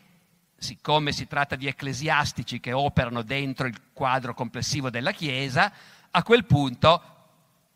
siccome 0.57 1.11
si 1.11 1.27
tratta 1.27 1.55
di 1.55 1.67
ecclesiastici 1.67 2.59
che 2.59 2.71
operano 2.71 3.21
dentro 3.21 3.67
il 3.67 3.79
quadro 3.91 4.33
complessivo 4.33 4.89
della 4.89 5.11
Chiesa, 5.11 5.71
a 6.09 6.23
quel 6.23 6.45
punto 6.45 7.11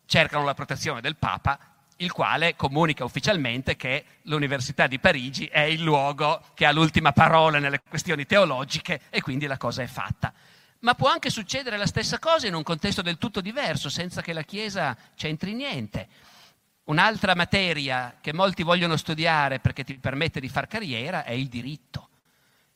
cercano 0.06 0.44
la 0.44 0.54
protezione 0.54 1.00
del 1.00 1.16
Papa 1.16 1.67
il 2.00 2.12
quale 2.12 2.54
comunica 2.54 3.04
ufficialmente 3.04 3.76
che 3.76 4.04
l'Università 4.22 4.86
di 4.86 4.98
Parigi 4.98 5.46
è 5.46 5.62
il 5.62 5.82
luogo 5.82 6.42
che 6.54 6.64
ha 6.64 6.72
l'ultima 6.72 7.12
parola 7.12 7.58
nelle 7.58 7.80
questioni 7.80 8.24
teologiche 8.24 9.02
e 9.10 9.20
quindi 9.20 9.46
la 9.46 9.56
cosa 9.56 9.82
è 9.82 9.86
fatta. 9.86 10.32
Ma 10.80 10.94
può 10.94 11.08
anche 11.08 11.30
succedere 11.30 11.76
la 11.76 11.86
stessa 11.86 12.20
cosa 12.20 12.46
in 12.46 12.54
un 12.54 12.62
contesto 12.62 13.02
del 13.02 13.18
tutto 13.18 13.40
diverso, 13.40 13.88
senza 13.88 14.22
che 14.22 14.32
la 14.32 14.42
Chiesa 14.42 14.96
c'entri 15.16 15.54
niente. 15.54 16.08
Un'altra 16.84 17.34
materia 17.34 18.16
che 18.20 18.32
molti 18.32 18.62
vogliono 18.62 18.96
studiare 18.96 19.58
perché 19.58 19.82
ti 19.82 19.98
permette 19.98 20.38
di 20.38 20.48
far 20.48 20.68
carriera 20.68 21.24
è 21.24 21.32
il 21.32 21.48
diritto. 21.48 22.06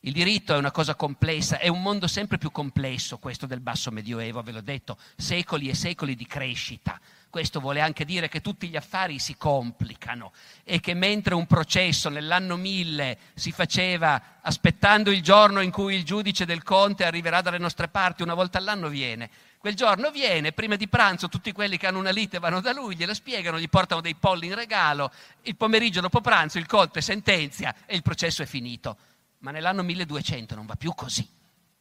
Il 0.01 0.11
diritto 0.11 0.53
è 0.53 0.57
una 0.57 0.71
cosa 0.71 0.95
complessa, 0.95 1.59
è 1.59 1.69
un 1.69 1.81
mondo 1.81 2.07
sempre 2.07 2.37
più 2.37 2.51
complesso 2.51 3.19
questo 3.19 3.45
del 3.45 3.61
basso 3.61 3.89
medioevo, 3.89 4.41
ve 4.41 4.51
l'ho 4.51 4.61
detto, 4.61 4.97
secoli 5.15 5.69
e 5.69 5.75
secoli 5.75 6.13
di 6.13 6.27
crescita 6.27 6.99
questo 7.33 7.59
vuole 7.59 7.81
anche 7.81 8.05
dire 8.05 8.29
che 8.29 8.41
tutti 8.41 8.67
gli 8.67 8.75
affari 8.75 9.17
si 9.17 9.35
complicano 9.35 10.33
e 10.63 10.79
che 10.79 10.93
mentre 10.93 11.33
un 11.33 11.47
processo 11.47 12.07
nell'anno 12.09 12.57
1000 12.57 13.17
si 13.33 13.51
faceva 13.51 14.37
aspettando 14.39 15.09
il 15.09 15.23
giorno 15.23 15.61
in 15.61 15.71
cui 15.71 15.95
il 15.95 16.03
giudice 16.03 16.45
del 16.45 16.61
conte 16.61 17.05
arriverà 17.05 17.41
dalle 17.41 17.57
nostre 17.57 17.87
parti, 17.87 18.21
una 18.21 18.35
volta 18.35 18.59
all'anno 18.59 18.87
viene. 18.87 19.31
Quel 19.57 19.73
giorno 19.73 20.11
viene, 20.11 20.51
prima 20.51 20.75
di 20.75 20.87
pranzo 20.87 21.27
tutti 21.27 21.51
quelli 21.53 21.77
che 21.77 21.87
hanno 21.87 21.97
una 21.97 22.11
lite 22.11 22.37
vanno 22.37 22.61
da 22.61 22.71
lui, 22.71 22.95
gliela 22.95 23.15
spiegano, 23.15 23.57
gli 23.57 23.67
portano 23.67 24.01
dei 24.01 24.13
polli 24.13 24.45
in 24.45 24.53
regalo, 24.53 25.11
il 25.41 25.55
pomeriggio 25.55 26.01
dopo 26.01 26.21
pranzo 26.21 26.59
il 26.59 26.67
conte 26.67 27.01
sentenzia 27.01 27.73
e 27.87 27.95
il 27.95 28.03
processo 28.03 28.43
è 28.43 28.45
finito. 28.45 28.95
Ma 29.39 29.49
nell'anno 29.49 29.81
1200 29.81 30.53
non 30.53 30.67
va 30.67 30.75
più 30.75 30.93
così. 30.93 31.27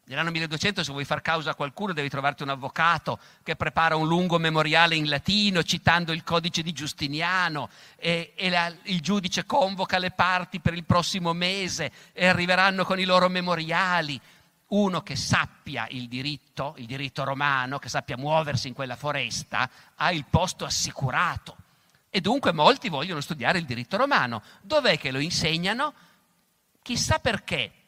Nell'anno 0.05 0.33
1200 0.33 0.83
se 0.83 0.91
vuoi 0.91 1.05
far 1.05 1.23
causa 1.23 1.51
a 1.51 1.55
qualcuno 1.55 1.93
devi 1.93 2.09
trovarti 2.09 2.43
un 2.43 2.49
avvocato 2.49 3.21
che 3.45 3.55
prepara 3.55 3.95
un 3.95 4.09
lungo 4.09 4.37
memoriale 4.39 4.97
in 4.97 5.09
latino 5.09 5.63
citando 5.63 6.13
il 6.13 6.25
codice 6.25 6.63
di 6.63 6.73
Giustiniano 6.73 7.71
e, 7.97 8.33
e 8.35 8.51
la, 8.51 8.73
il 8.85 9.01
giudice 9.01 9.47
convoca 9.47 9.99
le 9.99 10.11
parti 10.11 10.59
per 10.59 10.75
il 10.75 10.83
prossimo 10.83 11.33
mese 11.33 11.93
e 12.13 12.27
arriveranno 12.27 12.85
con 12.85 12.99
i 12.99 13.05
loro 13.05 13.29
memoriali. 13.29 14.21
Uno 14.73 15.03
che 15.03 15.17
sappia 15.17 15.87
il 15.91 16.09
diritto, 16.09 16.75
il 16.79 16.87
diritto 16.87 17.23
romano, 17.23 17.79
che 17.79 17.89
sappia 17.89 18.17
muoversi 18.17 18.69
in 18.69 18.75
quella 18.75 18.97
foresta, 18.97 19.71
ha 19.95 20.11
il 20.11 20.25
posto 20.29 20.65
assicurato. 20.65 21.57
E 22.11 22.21
dunque 22.21 22.53
molti 22.53 22.89
vogliono 22.89 23.21
studiare 23.21 23.59
il 23.59 23.67
diritto 23.67 23.99
romano. 23.99 24.43
Dov'è 24.63 24.99
che 24.99 25.13
lo 25.13 25.21
insegnano? 25.21 25.93
Chissà 26.83 27.19
perché 27.19 27.82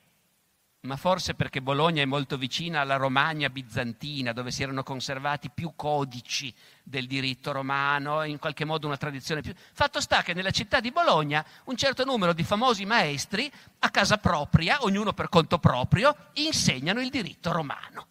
ma 0.84 0.96
forse 0.96 1.34
perché 1.34 1.62
Bologna 1.62 2.02
è 2.02 2.06
molto 2.06 2.36
vicina 2.36 2.80
alla 2.80 2.96
Romagna 2.96 3.48
bizantina, 3.48 4.32
dove 4.32 4.50
si 4.50 4.62
erano 4.62 4.82
conservati 4.82 5.48
più 5.48 5.72
codici 5.74 6.52
del 6.82 7.06
diritto 7.06 7.52
romano, 7.52 8.22
in 8.24 8.38
qualche 8.38 8.66
modo 8.66 8.86
una 8.86 8.98
tradizione 8.98 9.40
più... 9.40 9.54
Fatto 9.72 10.00
sta 10.00 10.22
che 10.22 10.34
nella 10.34 10.50
città 10.50 10.80
di 10.80 10.90
Bologna 10.90 11.44
un 11.64 11.76
certo 11.76 12.04
numero 12.04 12.34
di 12.34 12.44
famosi 12.44 12.84
maestri, 12.84 13.50
a 13.78 13.88
casa 13.88 14.18
propria, 14.18 14.82
ognuno 14.82 15.14
per 15.14 15.30
conto 15.30 15.58
proprio, 15.58 16.14
insegnano 16.34 17.00
il 17.00 17.08
diritto 17.08 17.50
romano. 17.50 18.08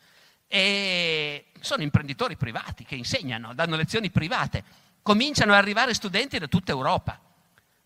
E 0.47 1.51
sono 1.59 1.83
imprenditori 1.83 2.37
privati 2.37 2.85
che 2.85 2.95
insegnano, 2.95 3.53
danno 3.53 3.75
lezioni 3.75 4.09
private. 4.09 4.63
Cominciano 5.03 5.51
ad 5.51 5.59
arrivare 5.59 5.93
studenti 5.93 6.39
da 6.39 6.47
tutta 6.47 6.71
Europa. 6.71 7.19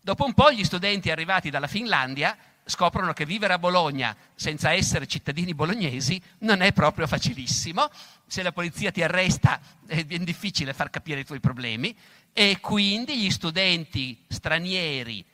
Dopo 0.00 0.24
un 0.24 0.32
po' 0.32 0.50
gli 0.50 0.64
studenti 0.64 1.10
arrivati 1.10 1.50
dalla 1.50 1.66
Finlandia 1.66 2.34
scoprono 2.68 3.14
che 3.14 3.24
vivere 3.24 3.54
a 3.54 3.58
Bologna 3.58 4.14
senza 4.34 4.72
essere 4.72 5.06
cittadini 5.06 5.54
bolognesi 5.54 6.20
non 6.40 6.60
è 6.60 6.72
proprio 6.74 7.06
facilissimo. 7.06 7.88
Se 8.26 8.42
la 8.42 8.52
polizia 8.52 8.90
ti 8.90 9.02
arresta 9.02 9.58
è 9.86 10.04
ben 10.04 10.22
difficile 10.22 10.74
far 10.74 10.90
capire 10.90 11.20
i 11.20 11.24
tuoi 11.24 11.40
problemi 11.40 11.96
e 12.32 12.58
quindi 12.60 13.16
gli 13.16 13.30
studenti 13.30 14.22
stranieri, 14.28 15.24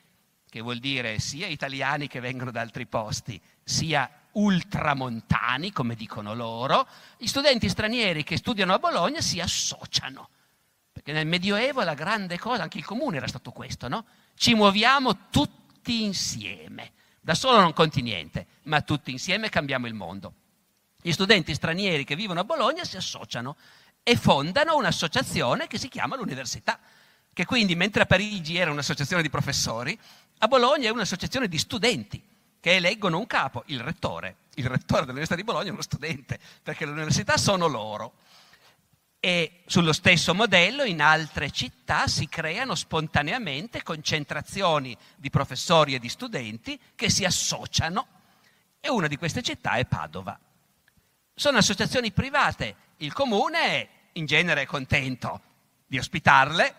che 0.49 0.61
vuol 0.61 0.79
dire 0.79 1.19
sia 1.19 1.47
italiani 1.47 2.07
che 2.07 2.21
vengono 2.21 2.51
da 2.51 2.61
altri 2.61 2.85
posti, 2.85 3.39
sia 3.61 4.09
ultramontani, 4.31 5.73
come 5.73 5.95
dicono 5.95 6.33
loro, 6.33 6.87
gli 7.17 7.27
studenti 7.27 7.67
stranieri 7.67 8.23
che 8.23 8.37
studiano 8.37 8.73
a 8.73 8.79
Bologna 8.79 9.19
si 9.19 9.41
associano. 9.41 10.29
Perché 10.89 11.11
nel 11.11 11.27
Medioevo 11.27 11.83
la 11.83 11.95
grande 11.95 12.39
cosa, 12.39 12.63
anche 12.63 12.77
il 12.77 12.85
comune 12.85 13.17
era 13.17 13.27
stato 13.27 13.51
questo, 13.51 13.89
no? 13.89 14.05
Ci 14.35 14.53
muoviamo 14.53 15.29
tutti 15.29 16.03
insieme 16.03 16.93
da 17.25 17.33
solo 17.33 17.59
non 17.59 17.73
conti 17.73 18.03
niente, 18.03 18.45
ma 18.65 18.81
tutti 18.81 19.09
insieme 19.09 19.49
cambiamo 19.49 19.87
il 19.87 19.95
mondo. 19.95 20.33
Gli 21.01 21.11
studenti 21.11 21.55
stranieri 21.55 22.03
che 22.03 22.15
vivono 22.15 22.41
a 22.41 22.43
Bologna 22.43 22.83
si 22.83 22.97
associano 22.97 23.55
e 24.03 24.15
fondano 24.15 24.75
un'associazione 24.75 25.65
che 25.65 25.79
si 25.79 25.89
chiama 25.89 26.17
l'università, 26.17 26.77
che 27.33 27.45
quindi 27.45 27.75
mentre 27.75 28.03
a 28.03 28.05
Parigi 28.05 28.57
era 28.57 28.69
un'associazione 28.69 29.23
di 29.23 29.31
professori, 29.31 29.97
a 30.37 30.47
Bologna 30.47 30.89
è 30.89 30.91
un'associazione 30.91 31.47
di 31.47 31.57
studenti 31.57 32.21
che 32.59 32.75
eleggono 32.75 33.17
un 33.17 33.25
capo, 33.25 33.63
il 33.67 33.79
rettore. 33.79 34.35
Il 34.57 34.67
rettore 34.67 35.01
dell'Università 35.01 35.35
di 35.35 35.43
Bologna 35.43 35.69
è 35.69 35.71
uno 35.71 35.81
studente, 35.81 36.39
perché 36.61 36.85
le 36.85 36.91
università 36.91 37.37
sono 37.37 37.65
loro 37.65 38.17
e 39.25 39.63
sullo 39.65 39.91
stesso 39.91 40.35
modello 40.35 40.83
in 40.83 41.01
altre 41.01 41.49
città 41.49 42.05
si 42.05 42.29
creano 42.29 42.75
spontaneamente 42.75 43.81
concentrazioni 43.81 44.95
di 45.15 45.31
professori 45.31 45.95
e 45.95 45.99
di 45.99 46.09
studenti 46.09 46.79
che 46.93 47.09
si 47.09 47.25
associano 47.25 48.05
e 48.79 48.87
una 48.87 49.07
di 49.07 49.17
queste 49.17 49.41
città 49.41 49.77
è 49.77 49.85
Padova. 49.85 50.39
Sono 51.33 51.57
associazioni 51.57 52.11
private, 52.11 52.75
il 52.97 53.13
comune 53.13 53.89
in 54.11 54.27
genere 54.27 54.61
è 54.61 54.65
contento 54.67 55.41
di 55.87 55.97
ospitarle, 55.97 56.75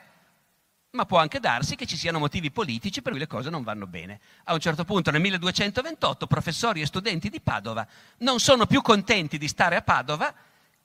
ma 0.90 1.05
può 1.05 1.18
anche 1.18 1.40
darsi 1.40 1.74
che 1.74 1.85
ci 1.85 1.97
siano 1.97 2.20
motivi 2.20 2.52
politici 2.52 3.02
per 3.02 3.10
cui 3.10 3.20
le 3.20 3.27
cose 3.27 3.51
non 3.51 3.64
vanno 3.64 3.89
bene. 3.89 4.20
A 4.44 4.52
un 4.52 4.60
certo 4.60 4.85
punto, 4.85 5.10
nel 5.10 5.20
1228, 5.20 6.28
professori 6.28 6.81
e 6.81 6.86
studenti 6.86 7.28
di 7.28 7.40
Padova 7.40 7.85
non 8.18 8.39
sono 8.39 8.66
più 8.66 8.82
contenti 8.82 9.36
di 9.36 9.48
stare 9.48 9.74
a 9.74 9.82
Padova 9.82 10.32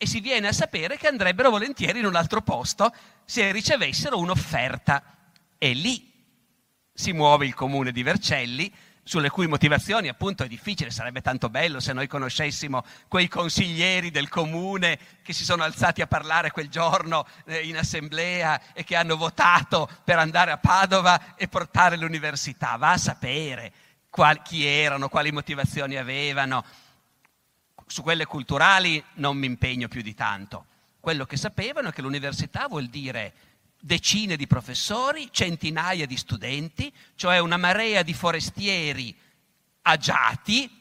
e 0.01 0.07
si 0.07 0.19
viene 0.19 0.47
a 0.47 0.51
sapere 0.51 0.97
che 0.97 1.05
andrebbero 1.05 1.51
volentieri 1.51 1.99
in 1.99 2.07
un 2.07 2.15
altro 2.15 2.41
posto 2.41 2.91
se 3.23 3.51
ricevessero 3.51 4.17
un'offerta. 4.17 5.03
E 5.59 5.73
lì 5.73 6.11
si 6.91 7.11
muove 7.11 7.45
il 7.45 7.53
comune 7.53 7.91
di 7.91 8.01
Vercelli, 8.01 8.73
sulle 9.03 9.29
cui 9.29 9.45
motivazioni 9.45 10.07
appunto 10.07 10.41
è 10.41 10.47
difficile, 10.47 10.89
sarebbe 10.89 11.21
tanto 11.21 11.51
bello 11.51 11.79
se 11.79 11.93
noi 11.93 12.07
conoscessimo 12.07 12.83
quei 13.07 13.27
consiglieri 13.27 14.09
del 14.09 14.27
comune 14.27 14.97
che 15.21 15.33
si 15.33 15.43
sono 15.43 15.61
alzati 15.61 16.01
a 16.01 16.07
parlare 16.07 16.49
quel 16.49 16.69
giorno 16.69 17.27
eh, 17.45 17.59
in 17.59 17.77
assemblea 17.77 18.73
e 18.73 18.83
che 18.83 18.95
hanno 18.95 19.15
votato 19.15 19.87
per 20.03 20.17
andare 20.17 20.49
a 20.49 20.57
Padova 20.57 21.35
e 21.35 21.47
portare 21.47 21.95
l'università. 21.95 22.75
Va 22.77 22.93
a 22.93 22.97
sapere 22.97 23.71
qual- 24.09 24.41
chi 24.41 24.65
erano, 24.65 25.09
quali 25.09 25.31
motivazioni 25.31 25.95
avevano. 25.95 26.65
Su 27.91 28.03
quelle 28.03 28.23
culturali 28.23 29.03
non 29.15 29.35
mi 29.35 29.47
impegno 29.47 29.89
più 29.89 30.01
di 30.01 30.13
tanto. 30.13 30.65
Quello 31.01 31.26
che 31.26 31.35
sapevano 31.35 31.89
è 31.89 31.91
che 31.91 32.01
l'università 32.01 32.69
vuol 32.69 32.88
dire 32.88 33.34
decine 33.77 34.38
di 34.38 34.47
professori, 34.47 35.27
centinaia 35.30 36.05
di 36.05 36.15
studenti, 36.15 36.89
cioè 37.15 37.39
una 37.39 37.57
marea 37.57 38.01
di 38.01 38.13
forestieri 38.13 39.13
agiati 39.81 40.72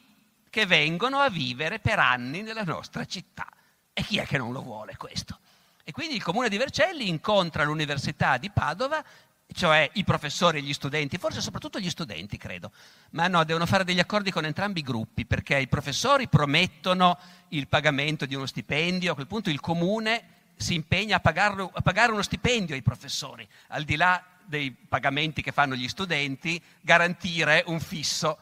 che 0.49 0.65
vengono 0.65 1.19
a 1.19 1.29
vivere 1.29 1.79
per 1.79 1.99
anni 1.99 2.43
nella 2.43 2.63
nostra 2.63 3.03
città. 3.03 3.49
E 3.91 4.03
chi 4.03 4.17
è 4.17 4.25
che 4.25 4.37
non 4.37 4.53
lo 4.53 4.61
vuole 4.61 4.95
questo? 4.95 5.39
E 5.83 5.91
quindi 5.91 6.15
il 6.15 6.23
comune 6.23 6.47
di 6.47 6.55
Vercelli 6.55 7.09
incontra 7.09 7.65
l'Università 7.65 8.37
di 8.37 8.49
Padova, 8.51 9.03
cioè 9.53 9.89
i 9.93 10.03
professori 10.03 10.59
e 10.59 10.61
gli 10.61 10.73
studenti, 10.73 11.17
forse 11.17 11.41
soprattutto 11.41 11.79
gli 11.79 11.89
studenti, 11.89 12.37
credo, 12.37 12.71
ma 13.11 13.27
no, 13.27 13.43
devono 13.43 13.65
fare 13.65 13.83
degli 13.83 13.99
accordi 13.99 14.31
con 14.31 14.45
entrambi 14.45 14.79
i 14.79 14.83
gruppi, 14.83 15.25
perché 15.25 15.59
i 15.59 15.67
professori 15.67 16.27
promettono 16.27 17.17
il 17.49 17.67
pagamento 17.67 18.25
di 18.25 18.35
uno 18.35 18.45
stipendio, 18.45 19.11
a 19.11 19.15
quel 19.15 19.27
punto 19.27 19.49
il 19.49 19.59
comune 19.59 20.39
si 20.55 20.73
impegna 20.75 21.17
a, 21.17 21.19
pagarlo, 21.19 21.69
a 21.73 21.81
pagare 21.81 22.11
uno 22.11 22.21
stipendio 22.21 22.75
ai 22.75 22.81
professori, 22.81 23.47
al 23.69 23.83
di 23.83 23.95
là 23.95 24.23
dei 24.45 24.71
pagamenti 24.71 25.41
che 25.41 25.51
fanno 25.51 25.75
gli 25.75 25.87
studenti, 25.87 26.61
garantire 26.81 27.63
un 27.67 27.79
fisso. 27.79 28.37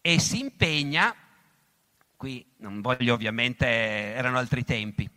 E 0.00 0.20
si 0.20 0.40
impegna, 0.40 1.14
qui 2.16 2.44
non 2.58 2.80
voglio 2.80 3.14
ovviamente, 3.14 3.66
erano 3.66 4.38
altri 4.38 4.64
tempi, 4.64 5.08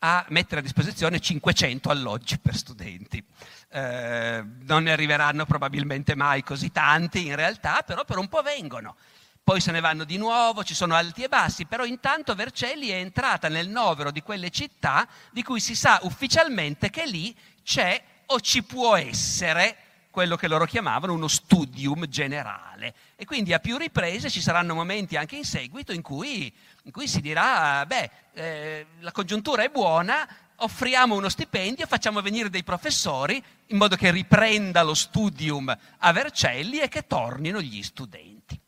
a 0.00 0.24
mettere 0.28 0.60
a 0.60 0.62
disposizione 0.62 1.20
500 1.20 1.90
alloggi 1.90 2.38
per 2.38 2.56
studenti. 2.56 3.22
Eh, 3.70 4.44
non 4.62 4.82
ne 4.82 4.92
arriveranno 4.92 5.46
probabilmente 5.46 6.14
mai 6.14 6.42
così 6.42 6.70
tanti 6.70 7.26
in 7.26 7.36
realtà, 7.36 7.82
però 7.82 8.04
per 8.04 8.18
un 8.18 8.28
po' 8.28 8.42
vengono 8.42 8.96
poi 9.42 9.60
se 9.60 9.72
ne 9.72 9.80
vanno 9.80 10.04
di 10.04 10.16
nuovo, 10.16 10.62
ci 10.62 10.74
sono 10.74 10.94
alti 10.94 11.24
e 11.24 11.28
bassi, 11.28 11.64
però 11.64 11.84
intanto 11.84 12.36
Vercelli 12.36 12.88
è 12.88 12.96
entrata 12.96 13.48
nel 13.48 13.68
novero 13.68 14.12
di 14.12 14.22
quelle 14.22 14.50
città 14.50 15.08
di 15.32 15.42
cui 15.42 15.58
si 15.58 15.74
sa 15.74 15.98
ufficialmente 16.02 16.88
che 16.88 17.04
lì 17.04 17.34
c'è 17.64 18.00
o 18.26 18.38
ci 18.38 18.62
può 18.62 18.94
essere 18.94 19.76
quello 20.10 20.36
che 20.36 20.46
loro 20.46 20.66
chiamavano 20.66 21.14
uno 21.14 21.26
studium 21.26 22.06
generale. 22.06 22.94
E 23.16 23.24
quindi 23.24 23.52
a 23.52 23.58
più 23.58 23.76
riprese 23.76 24.30
ci 24.30 24.40
saranno 24.40 24.74
momenti 24.74 25.16
anche 25.16 25.36
in 25.36 25.44
seguito 25.44 25.92
in 25.92 26.02
cui, 26.02 26.54
in 26.84 26.92
cui 26.92 27.06
si 27.08 27.20
dirà, 27.20 27.84
beh, 27.86 28.10
eh, 28.32 28.86
la 29.00 29.12
congiuntura 29.12 29.62
è 29.62 29.68
buona, 29.68 30.28
offriamo 30.56 31.14
uno 31.14 31.28
stipendio, 31.28 31.86
facciamo 31.86 32.20
venire 32.22 32.50
dei 32.50 32.64
professori 32.64 33.42
in 33.66 33.76
modo 33.76 33.96
che 33.96 34.10
riprenda 34.10 34.82
lo 34.82 34.94
studium 34.94 35.76
a 35.98 36.12
Vercelli 36.12 36.80
e 36.80 36.88
che 36.88 37.06
tornino 37.06 37.60
gli 37.60 37.82
studenti. 37.82 38.58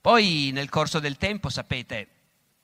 Poi 0.00 0.50
nel 0.52 0.68
corso 0.68 1.00
del 1.00 1.16
tempo, 1.16 1.48
sapete, 1.48 2.08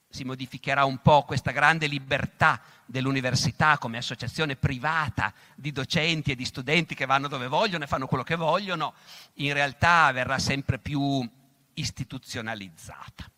si 0.08 0.24
modificherà 0.24 0.84
un 0.84 0.98
po' 0.98 1.24
questa 1.24 1.50
grande 1.50 1.86
libertà 1.86 2.60
dell'università 2.84 3.78
come 3.78 3.96
associazione 3.96 4.56
privata 4.56 5.32
di 5.56 5.72
docenti 5.72 6.30
e 6.30 6.36
di 6.36 6.44
studenti 6.44 6.94
che 6.94 7.06
vanno 7.06 7.28
dove 7.28 7.48
vogliono 7.48 7.84
e 7.84 7.86
fanno 7.86 8.06
quello 8.06 8.22
che 8.22 8.36
vogliono, 8.36 8.94
in 9.34 9.54
realtà 9.54 10.12
verrà 10.12 10.38
sempre 10.38 10.78
più 10.78 11.26
istituzionalizzata. 11.74 13.31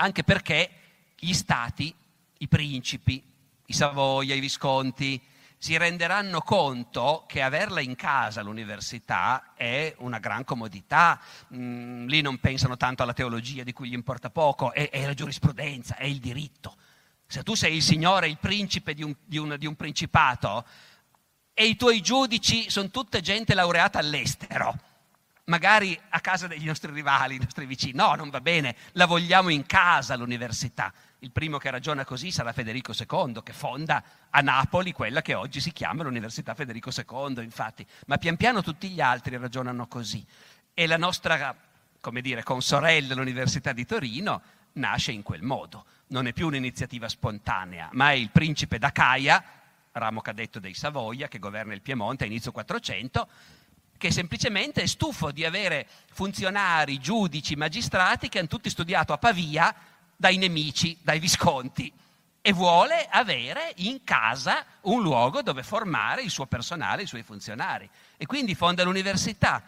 Anche 0.00 0.22
perché 0.22 0.70
gli 1.18 1.32
stati, 1.32 1.92
i 2.38 2.48
principi, 2.48 3.22
i 3.66 3.72
Savoia, 3.72 4.34
i 4.34 4.40
Visconti, 4.40 5.20
si 5.60 5.76
renderanno 5.76 6.40
conto 6.40 7.24
che 7.26 7.42
averla 7.42 7.80
in 7.80 7.96
casa 7.96 8.42
l'università 8.42 9.54
è 9.54 9.92
una 9.98 10.20
gran 10.20 10.44
comodità. 10.44 11.20
Mm, 11.52 12.06
lì 12.06 12.20
non 12.20 12.38
pensano 12.38 12.76
tanto 12.76 13.02
alla 13.02 13.12
teologia 13.12 13.64
di 13.64 13.72
cui 13.72 13.88
gli 13.88 13.94
importa 13.94 14.30
poco, 14.30 14.72
è, 14.72 14.88
è, 14.88 15.04
la 15.04 15.14
giurisprudenza, 15.14 15.96
è 15.96 16.04
il 16.04 16.20
diritto. 16.20 16.76
Se 17.26 17.42
tu 17.42 17.56
sei 17.56 17.74
il 17.74 17.82
signore, 17.82 18.28
il 18.28 18.38
principe 18.38 18.94
di 18.94 19.02
un, 19.02 19.14
di 19.24 19.36
un, 19.36 19.56
di 19.58 19.66
un 19.66 19.74
principato 19.74 20.64
e 21.52 21.66
i 21.66 21.74
tuoi 21.74 22.00
giudici 22.00 22.70
sono 22.70 22.88
tutte 22.90 23.20
gente 23.20 23.52
laureata 23.52 23.98
all'estero, 23.98 24.78
magari 25.48 25.98
a 26.10 26.20
casa 26.20 26.46
degli 26.46 26.64
nostri 26.64 26.92
rivali, 26.92 27.36
i 27.36 27.38
nostri 27.38 27.66
vicini. 27.66 27.94
No, 27.94 28.14
non 28.14 28.30
va 28.30 28.40
bene, 28.40 28.76
la 28.92 29.06
vogliamo 29.06 29.48
in 29.48 29.66
casa 29.66 30.16
l'università. 30.16 30.92
Il 31.20 31.32
primo 31.32 31.58
che 31.58 31.70
ragiona 31.70 32.04
così 32.04 32.30
sarà 32.30 32.52
Federico 32.52 32.92
II, 32.92 33.42
che 33.42 33.52
fonda 33.52 34.02
a 34.30 34.40
Napoli 34.40 34.92
quella 34.92 35.20
che 35.20 35.34
oggi 35.34 35.60
si 35.60 35.72
chiama 35.72 36.04
l'Università 36.04 36.54
Federico 36.54 36.90
II, 36.90 37.42
infatti. 37.42 37.84
Ma 38.06 38.18
pian 38.18 38.36
piano 38.36 38.62
tutti 38.62 38.88
gli 38.88 39.00
altri 39.00 39.36
ragionano 39.36 39.88
così. 39.88 40.24
E 40.72 40.86
la 40.86 40.96
nostra, 40.96 41.56
come 42.00 42.20
dire, 42.20 42.44
consorella, 42.44 43.14
l'Università 43.14 43.72
di 43.72 43.84
Torino, 43.84 44.40
nasce 44.74 45.10
in 45.10 45.22
quel 45.22 45.42
modo. 45.42 45.86
Non 46.08 46.28
è 46.28 46.32
più 46.32 46.46
un'iniziativa 46.46 47.08
spontanea, 47.08 47.88
ma 47.92 48.10
è 48.10 48.14
il 48.14 48.30
principe 48.30 48.78
d'Acaia, 48.78 49.42
ramo 49.92 50.20
cadetto 50.20 50.60
dei 50.60 50.74
Savoia, 50.74 51.26
che 51.26 51.40
governa 51.40 51.74
il 51.74 51.82
Piemonte 51.82 52.22
a 52.22 52.26
inizio 52.28 52.52
400, 52.52 53.28
che 53.98 54.10
semplicemente 54.12 54.82
è 54.82 54.86
stufo 54.86 55.32
di 55.32 55.44
avere 55.44 55.86
funzionari, 56.12 56.98
giudici, 56.98 57.56
magistrati 57.56 58.28
che 58.28 58.38
hanno 58.38 58.48
tutti 58.48 58.70
studiato 58.70 59.12
a 59.12 59.18
Pavia 59.18 59.74
dai 60.16 60.36
nemici, 60.36 60.96
dai 61.02 61.18
visconti, 61.18 61.92
e 62.40 62.52
vuole 62.52 63.06
avere 63.10 63.72
in 63.76 64.04
casa 64.04 64.64
un 64.82 65.02
luogo 65.02 65.42
dove 65.42 65.62
formare 65.62 66.22
il 66.22 66.30
suo 66.30 66.46
personale, 66.46 67.02
i 67.02 67.06
suoi 67.06 67.22
funzionari. 67.22 67.88
E 68.16 68.24
quindi 68.26 68.54
fonda 68.54 68.84
l'università, 68.84 69.62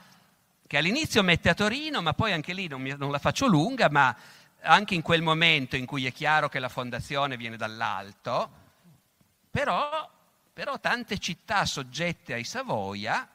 che 0.66 0.78
all'inizio 0.78 1.22
mette 1.22 1.48
a 1.48 1.54
Torino, 1.54 2.00
ma 2.00 2.14
poi 2.14 2.32
anche 2.32 2.54
lì 2.54 2.68
non, 2.68 2.80
mi, 2.80 2.94
non 2.96 3.10
la 3.10 3.18
faccio 3.18 3.46
lunga, 3.46 3.90
ma 3.90 4.16
anche 4.62 4.94
in 4.94 5.02
quel 5.02 5.22
momento 5.22 5.76
in 5.76 5.86
cui 5.86 6.06
è 6.06 6.12
chiaro 6.12 6.48
che 6.48 6.60
la 6.60 6.68
fondazione 6.68 7.36
viene 7.36 7.56
dall'alto, 7.56 8.50
però, 9.50 10.08
però 10.52 10.78
tante 10.78 11.18
città 11.18 11.66
soggette 11.66 12.34
ai 12.34 12.44
Savoia 12.44 13.28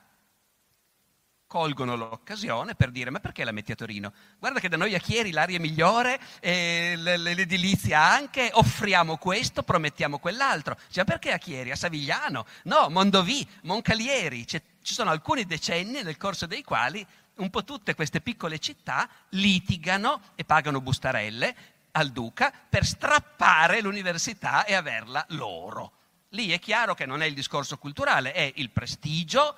colgono 1.55 1.95
l'occasione 1.95 2.75
per 2.75 2.91
dire 2.91 3.09
ma 3.09 3.21
perché 3.21 3.45
la 3.45 3.53
metti 3.53 3.71
a 3.71 3.75
Torino? 3.75 4.11
Guarda 4.39 4.59
che 4.59 4.67
da 4.67 4.75
noi 4.75 4.93
a 4.93 4.99
Chieri 4.99 5.31
l'aria 5.31 5.55
è 5.55 5.61
migliore, 5.61 6.19
eh, 6.41 6.95
l'edilizia 6.97 8.01
anche, 8.01 8.49
offriamo 8.51 9.15
questo, 9.15 9.63
promettiamo 9.63 10.19
quell'altro. 10.19 10.77
Cioè 10.91 11.05
perché 11.05 11.31
a 11.31 11.37
Chieri? 11.37 11.71
A 11.71 11.77
Savigliano? 11.77 12.45
No, 12.63 12.89
Mondovì, 12.89 13.47
Moncalieri. 13.61 14.43
C'è, 14.43 14.61
ci 14.81 14.93
sono 14.93 15.11
alcuni 15.11 15.45
decenni 15.45 16.03
nel 16.03 16.17
corso 16.17 16.45
dei 16.45 16.61
quali 16.61 17.07
un 17.35 17.49
po' 17.49 17.63
tutte 17.63 17.95
queste 17.95 18.19
piccole 18.19 18.59
città 18.59 19.07
litigano 19.29 20.33
e 20.35 20.43
pagano 20.43 20.81
bustarelle 20.81 21.55
al 21.91 22.09
duca 22.09 22.51
per 22.67 22.85
strappare 22.85 23.79
l'università 23.79 24.65
e 24.65 24.73
averla 24.73 25.25
loro. 25.29 25.93
Lì 26.31 26.49
è 26.49 26.59
chiaro 26.59 26.95
che 26.95 27.05
non 27.05 27.21
è 27.21 27.25
il 27.25 27.33
discorso 27.33 27.77
culturale, 27.77 28.33
è 28.33 28.51
il 28.55 28.71
prestigio, 28.71 29.55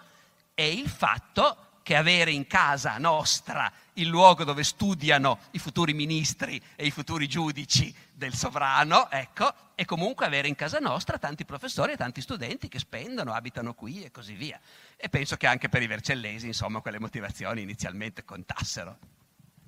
è 0.54 0.62
il 0.62 0.90
fatto 0.90 1.67
che 1.88 1.96
avere 1.96 2.32
in 2.32 2.48
casa 2.48 2.98
nostra 2.98 3.72
il 3.94 4.10
luogo 4.10 4.44
dove 4.44 4.66
studiano 4.66 5.40
i 5.52 5.58
futuri 5.58 5.94
ministri 5.94 6.62
e 6.76 6.86
i 6.86 6.92
futuri 6.92 7.30
giudici 7.30 7.96
del 8.12 8.34
sovrano, 8.34 9.10
ecco, 9.10 9.54
e 9.74 9.86
comunque 9.86 10.26
avere 10.26 10.50
in 10.50 10.56
casa 10.56 10.80
nostra 10.80 11.18
tanti 11.18 11.46
professori 11.46 11.94
e 11.94 11.96
tanti 11.96 12.20
studenti 12.20 12.68
che 12.68 12.80
spendono, 12.80 13.32
abitano 13.32 13.74
qui 13.74 14.04
e 14.04 14.12
così 14.12 14.34
via. 14.34 14.60
E 14.98 15.08
penso 15.08 15.38
che 15.38 15.48
anche 15.48 15.70
per 15.70 15.82
i 15.82 15.88
vercellesi, 15.88 16.48
insomma, 16.48 16.82
quelle 16.82 17.00
motivazioni 17.00 17.62
inizialmente 17.62 18.26
contassero. 18.26 18.98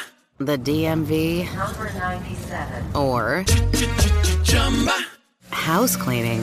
the 0.45 0.57
DMV 0.57 1.47
or 2.95 3.45
house 5.49 5.95
cleaning 5.95 6.41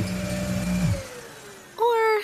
or 1.78 2.20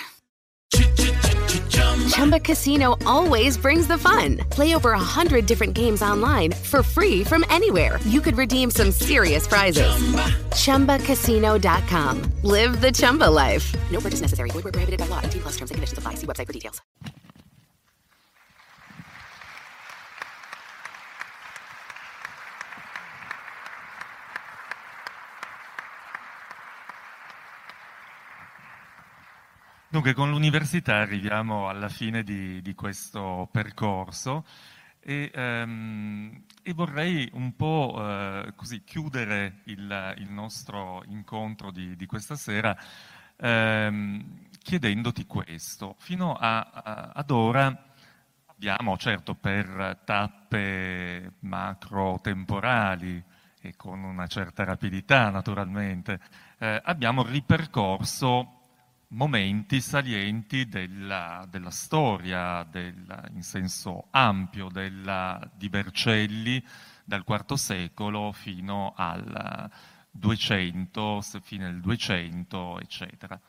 Chumba 2.09 2.39
Casino 2.39 2.95
always 3.05 3.57
brings 3.57 3.87
the 3.87 3.97
fun. 3.97 4.37
Play 4.49 4.75
over 4.75 4.91
a 4.91 4.99
hundred 4.99 5.45
different 5.45 5.73
games 5.73 6.01
online 6.01 6.51
for 6.51 6.81
free 6.81 7.23
from 7.23 7.43
anywhere. 7.49 7.99
You 8.05 8.21
could 8.21 8.37
redeem 8.37 8.71
some 8.71 8.91
serious 8.91 9.47
prizes. 9.47 9.87
Chumba. 10.55 10.97
ChumbaCasino.com. 10.97 12.23
Live 12.43 12.81
the 12.81 12.91
Chumba 12.91 13.29
life. 13.29 13.73
No 13.91 13.99
purchase 13.99 14.21
necessary. 14.21 14.49
Void 14.51 14.63
where 14.63 14.73
prohibited 14.73 14.99
by 14.99 15.07
law. 15.07 15.21
T 15.21 15.39
plus 15.39 15.57
terms 15.57 15.71
and 15.71 15.75
conditions 15.75 15.97
apply. 15.97 16.15
See 16.15 16.27
website 16.27 16.47
for 16.47 16.53
details. 16.53 16.81
Dunque, 29.95 30.13
con 30.13 30.29
l'università 30.29 30.97
arriviamo 30.97 31.69
alla 31.69 31.87
fine 31.87 32.21
di, 32.21 32.61
di 32.61 32.75
questo 32.75 33.47
percorso 33.49 34.43
e, 34.99 35.31
ehm, 35.33 36.43
e, 36.61 36.73
vorrei 36.73 37.29
un 37.31 37.55
po' 37.55 37.95
eh, 37.97 38.51
così 38.57 38.83
chiudere 38.83 39.61
il, 39.67 40.15
il, 40.17 40.29
nostro 40.29 41.01
incontro 41.07 41.71
di, 41.71 41.95
di 41.95 42.05
questa 42.07 42.35
sera 42.35 42.77
ehm, 43.37 44.49
chiedendoti 44.61 45.25
questo. 45.25 45.95
Fino 45.97 46.33
a, 46.33 46.59
a, 46.59 47.11
ad 47.13 47.31
ora 47.31 47.85
abbiamo, 48.47 48.97
certo, 48.97 49.33
per 49.33 50.01
tappe 50.03 51.35
macro-temporali 51.39 53.23
e 53.61 53.77
con 53.77 54.03
una 54.03 54.27
certa 54.27 54.65
rapidità 54.65 55.29
naturalmente, 55.29 56.19
eh, 56.57 56.81
abbiamo 56.83 57.23
ripercorso 57.23 58.54
momenti 59.15 59.79
salienti 59.79 60.67
della, 60.67 61.47
della 61.49 61.71
storia, 61.71 62.63
della, 62.69 63.23
in 63.33 63.43
senso 63.43 64.07
ampio, 64.11 64.69
della, 64.69 65.49
di 65.55 65.69
Vercelli 65.69 66.63
dal 67.03 67.23
IV 67.25 67.53
secolo 67.53 68.31
fino 68.33 68.93
al 68.95 69.69
200, 70.11 71.21
fino 71.41 71.65
al 71.65 71.79
200, 71.79 72.79
eccetera. 72.81 73.39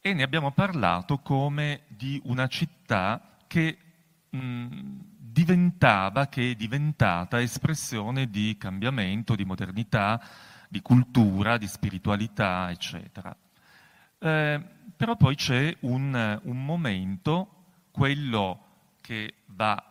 E 0.00 0.12
ne 0.12 0.22
abbiamo 0.22 0.52
parlato 0.52 1.18
come 1.18 1.82
di 1.88 2.20
una 2.24 2.46
città 2.46 3.36
che 3.46 3.78
mh, 4.28 4.98
diventava, 5.18 6.26
che 6.26 6.50
è 6.50 6.54
diventata 6.54 7.40
espressione 7.40 8.28
di 8.28 8.56
cambiamento, 8.58 9.34
di 9.34 9.44
modernità, 9.44 10.22
di 10.68 10.82
cultura, 10.82 11.56
di 11.56 11.66
spiritualità, 11.66 12.70
eccetera. 12.70 13.34
Eh, 14.18 14.60
però 14.96 15.16
poi 15.16 15.36
c'è 15.36 15.76
un, 15.80 16.40
un, 16.42 16.64
momento, 16.64 17.64
quello 17.90 18.66
che 19.00 19.34
va 19.46 19.82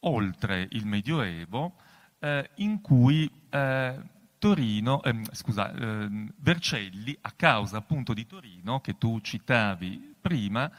oltre 0.00 0.68
il 0.72 0.86
Medioevo, 0.86 1.76
eh, 2.18 2.50
in 2.56 2.80
cui 2.82 3.30
eh, 3.48 3.98
Torino, 4.38 5.02
ehm, 5.02 5.24
scusa, 5.32 5.72
ehm, 5.72 6.30
Vercelli, 6.36 7.16
a 7.22 7.32
causa 7.32 7.78
appunto 7.78 8.12
di 8.12 8.26
Torino, 8.26 8.80
che 8.80 8.98
tu 8.98 9.18
citavi 9.20 10.14
prima, 10.20 10.70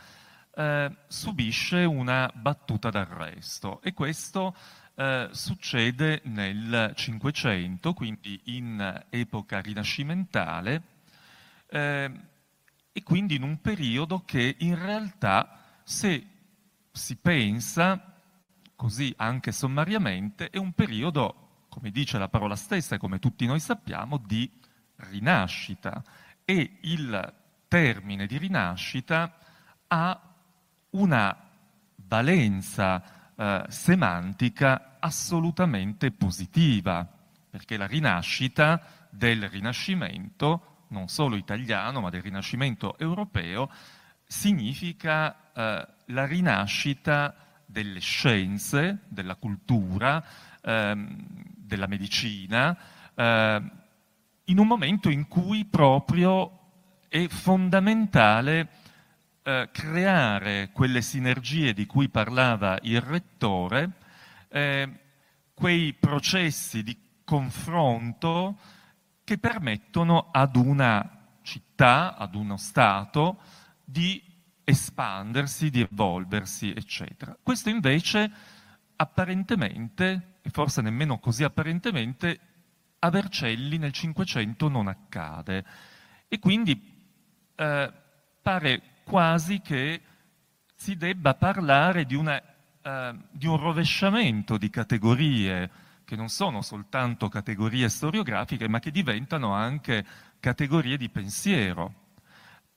eh, 0.56 0.96
subisce 1.08 1.84
una 1.84 2.32
battuta 2.34 2.92
d'arresto. 2.92 3.82
E 3.82 3.94
questo 3.94 4.56
eh, 4.94 5.30
succede 5.32 6.22
nel 6.26 6.94
Cinquecento, 6.96 7.94
quindi 7.94 8.40
in 8.46 9.06
epoca 9.10 9.60
rinascimentale, 9.60 10.82
eh, 11.68 12.12
e 12.98 13.04
quindi 13.04 13.36
in 13.36 13.44
un 13.44 13.60
periodo 13.60 14.24
che 14.24 14.56
in 14.60 14.82
realtà, 14.82 15.60
se 15.84 16.28
si 16.94 17.18
pensa, 17.18 18.22
così 18.74 19.14
anche 19.18 19.52
sommariamente, 19.52 20.50
è 20.50 20.56
un 20.56 20.72
periodo, 20.72 21.66
come 21.68 21.92
dice 21.92 22.18
la 22.18 22.30
parola 22.30 22.56
stessa 22.56 22.96
e 22.96 22.98
come 22.98 23.20
tutti 23.20 23.46
noi 23.46 23.60
sappiamo, 23.60 24.16
di 24.16 24.50
rinascita. 24.96 26.02
E 26.46 26.78
il 26.84 27.34
termine 27.68 28.28
di 28.28 28.38
rinascita 28.38 29.40
ha 29.88 30.34
una 30.92 31.38
valenza 31.98 33.04
eh, 33.36 33.66
semantica 33.68 34.96
assolutamente 35.00 36.12
positiva, 36.12 37.06
perché 37.50 37.76
la 37.76 37.88
rinascita 37.88 38.82
del 39.10 39.50
Rinascimento 39.50 40.75
non 40.96 41.10
solo 41.10 41.36
italiano, 41.36 42.00
ma 42.00 42.10
del 42.10 42.22
Rinascimento 42.22 42.98
europeo, 42.98 43.70
significa 44.26 45.52
eh, 45.54 45.88
la 46.06 46.26
rinascita 46.26 47.36
delle 47.66 48.00
scienze, 48.00 49.00
della 49.10 49.36
cultura, 49.36 50.24
ehm, 50.62 51.18
della 51.58 51.88
medicina, 51.88 52.78
eh, 53.14 53.62
in 54.46 54.58
un 54.58 54.68
momento 54.68 55.10
in 55.10 55.28
cui 55.28 55.66
proprio 55.66 56.60
è 57.10 57.28
fondamentale 57.28 58.70
eh, 59.44 59.70
creare 59.72 60.70
quelle 60.72 61.02
sinergie 61.02 61.74
di 61.74 61.86
cui 61.86 62.08
parlava 62.08 62.78
il 62.84 63.02
rettore, 63.02 63.90
eh, 64.50 64.90
quei 65.54 65.94
processi 65.94 66.84
di 66.84 66.98
confronto 67.24 68.58
che 69.26 69.38
permettono 69.38 70.30
ad 70.32 70.56
una 70.56 71.40
città, 71.42 72.16
ad 72.16 72.36
uno 72.36 72.56
Stato, 72.56 73.42
di 73.84 74.24
espandersi, 74.64 75.70
di 75.70 75.82
evolversi, 75.82 76.72
eccetera. 76.72 77.36
Questo 77.42 77.70
invece 77.70 78.32
apparentemente, 78.96 80.38
e 80.42 80.50
forse 80.52 80.82
nemmeno 80.82 81.20
così 81.20 81.44
apparentemente, 81.44 82.40
a 83.00 83.10
Vercelli 83.10 83.78
nel 83.78 83.92
Cinquecento 83.92 84.70
non 84.70 84.88
accade. 84.88 85.66
E 86.28 86.40
quindi 86.40 86.94
eh, 87.56 87.94
pare 88.42 88.82
quasi 89.04 89.60
che 89.60 90.02
si 90.76 90.96
debba 90.98 91.34
parlare 91.34 92.06
di, 92.06 92.16
una, 92.16 92.42
eh, 92.82 93.16
di 93.32 93.48
un 93.48 93.58
rovesciamento 93.58 94.58
di 94.58 94.70
categorie 94.70 95.70
che 96.06 96.16
non 96.16 96.30
sono 96.30 96.62
soltanto 96.62 97.28
categorie 97.28 97.90
storiografiche, 97.90 98.70
ma 98.70 98.80
che 98.80 98.92
diventano 98.92 99.54
anche 99.54 100.06
categorie 100.40 100.96
di 100.98 101.10
pensiero. 101.10 101.94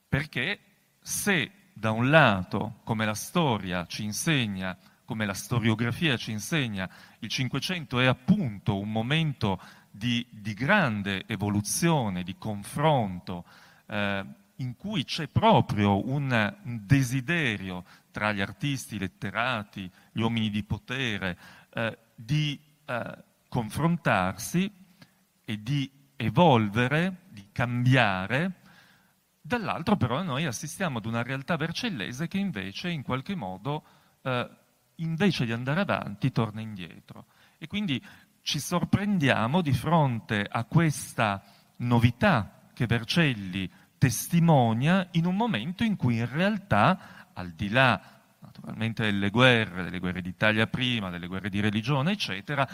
Perché 0.08 0.58
se 1.00 1.50
da 1.72 1.92
un 1.92 2.10
lato, 2.10 2.80
come 2.82 3.04
la 3.04 3.14
storia 3.14 3.86
ci 3.86 4.02
insegna, 4.02 4.76
come 5.04 5.24
la 5.24 5.34
storiografia 5.34 6.16
ci 6.16 6.32
insegna, 6.32 6.90
il 7.20 7.28
Cinquecento 7.28 8.00
è 8.00 8.06
appunto 8.06 8.78
un 8.78 8.90
momento 8.90 9.60
di, 9.90 10.26
di 10.30 10.54
grande 10.54 11.24
evoluzione, 11.26 12.22
di 12.22 12.36
confronto, 12.36 13.44
eh, 13.86 14.24
in 14.56 14.76
cui 14.76 15.04
c'è 15.04 15.28
proprio 15.28 16.06
un, 16.08 16.54
desiderio 16.62 17.84
tra 18.10 18.32
gli 18.32 18.40
artisti, 18.40 18.96
i 18.96 18.98
letterati, 18.98 19.90
gli 20.12 20.20
uomini 20.20 20.50
di 20.50 20.62
potere, 20.64 21.38
eh, 21.72 21.96
di 22.14 22.58
eh, 22.88 23.24
confrontarsi 23.48 24.70
e 25.44 25.62
di 25.62 25.90
evolvere, 26.16 27.24
di 27.28 27.48
cambiare, 27.52 28.62
dall'altro 29.40 29.96
però 29.96 30.22
noi 30.22 30.46
assistiamo 30.46 30.98
ad 30.98 31.04
una 31.06 31.22
realtà 31.22 31.56
vercellese 31.56 32.28
che 32.28 32.38
invece 32.38 32.88
in 32.88 33.02
qualche 33.02 33.34
modo, 33.34 33.84
eh, 34.22 34.50
invece 34.96 35.44
di 35.44 35.52
andare 35.52 35.80
avanti, 35.80 36.32
torna 36.32 36.62
indietro. 36.62 37.26
E 37.58 37.66
quindi 37.66 38.02
ci 38.42 38.58
sorprendiamo 38.58 39.60
di 39.60 39.72
fronte 39.72 40.46
a 40.48 40.64
questa 40.64 41.42
novità 41.76 42.68
che 42.72 42.86
Vercelli 42.86 43.70
testimonia 43.98 45.06
in 45.12 45.26
un 45.26 45.36
momento 45.36 45.84
in 45.84 45.96
cui 45.96 46.16
in 46.16 46.30
realtà, 46.30 47.26
al 47.34 47.50
di 47.50 47.68
là 47.68 48.17
naturalmente 48.58 49.04
delle 49.04 49.30
guerre, 49.30 49.84
delle 49.84 49.98
guerre 49.98 50.20
d'Italia 50.20 50.66
prima, 50.66 51.10
delle 51.10 51.26
guerre 51.26 51.48
di 51.48 51.60
religione, 51.60 52.12
eccetera, 52.12 52.68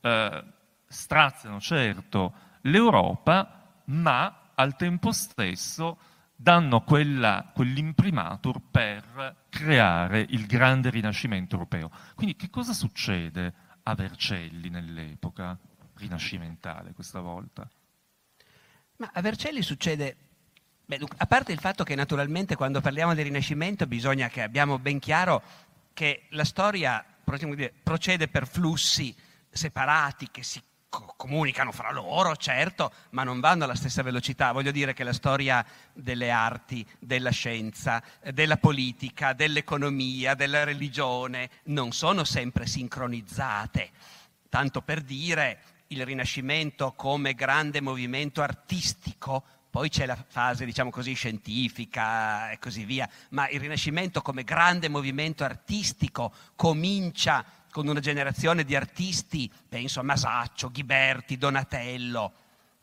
eh, 0.00 0.44
straziano 0.86 1.60
certo 1.60 2.34
l'Europa, 2.62 3.82
ma 3.86 4.50
al 4.54 4.76
tempo 4.76 5.12
stesso 5.12 5.98
danno 6.34 6.82
quella, 6.82 7.50
quell'imprimatur 7.54 8.60
per 8.70 9.44
creare 9.48 10.24
il 10.28 10.46
grande 10.46 10.90
rinascimento 10.90 11.54
europeo. 11.54 11.90
Quindi 12.14 12.36
che 12.36 12.50
cosa 12.50 12.72
succede 12.72 13.52
a 13.82 13.94
Vercelli 13.94 14.68
nell'epoca 14.68 15.56
rinascimentale 15.94 16.92
questa 16.92 17.20
volta? 17.20 17.68
Ma 18.96 19.10
a 19.12 19.20
Vercelli 19.20 19.62
succede 19.62 20.16
Beh, 20.88 21.00
a 21.16 21.26
parte 21.26 21.50
il 21.50 21.58
fatto 21.58 21.82
che 21.82 21.96
naturalmente 21.96 22.54
quando 22.54 22.80
parliamo 22.80 23.12
del 23.12 23.24
Rinascimento 23.24 23.88
bisogna 23.88 24.28
che 24.28 24.40
abbiamo 24.40 24.78
ben 24.78 25.00
chiaro 25.00 25.42
che 25.92 26.26
la 26.30 26.44
storia 26.44 27.04
procede 27.82 28.28
per 28.28 28.46
flussi 28.46 29.12
separati 29.50 30.28
che 30.30 30.44
si 30.44 30.62
comunicano 30.88 31.72
fra 31.72 31.90
loro, 31.90 32.36
certo, 32.36 32.92
ma 33.10 33.24
non 33.24 33.40
vanno 33.40 33.64
alla 33.64 33.74
stessa 33.74 34.02
velocità. 34.02 34.52
Voglio 34.52 34.70
dire 34.70 34.94
che 34.94 35.02
la 35.02 35.12
storia 35.12 35.66
delle 35.92 36.30
arti, 36.30 36.86
della 37.00 37.30
scienza, 37.30 38.00
della 38.32 38.56
politica, 38.56 39.32
dell'economia, 39.32 40.34
della 40.34 40.62
religione 40.62 41.50
non 41.64 41.90
sono 41.90 42.22
sempre 42.22 42.66
sincronizzate. 42.66 43.90
Tanto 44.48 44.82
per 44.82 45.00
dire, 45.00 45.58
il 45.88 46.04
Rinascimento 46.04 46.92
come 46.92 47.34
grande 47.34 47.80
movimento 47.80 48.40
artistico, 48.40 49.44
poi 49.76 49.90
c'è 49.90 50.06
la 50.06 50.16
fase, 50.16 50.64
diciamo 50.64 50.88
così, 50.88 51.12
scientifica 51.12 52.50
e 52.50 52.58
così 52.58 52.86
via, 52.86 53.06
ma 53.32 53.46
il 53.50 53.60
Rinascimento 53.60 54.22
come 54.22 54.42
grande 54.42 54.88
movimento 54.88 55.44
artistico 55.44 56.32
comincia 56.54 57.44
con 57.70 57.86
una 57.86 58.00
generazione 58.00 58.64
di 58.64 58.74
artisti, 58.74 59.52
penso 59.68 60.00
a 60.00 60.02
Masaccio, 60.02 60.70
Ghiberti, 60.70 61.36
Donatello, 61.36 62.32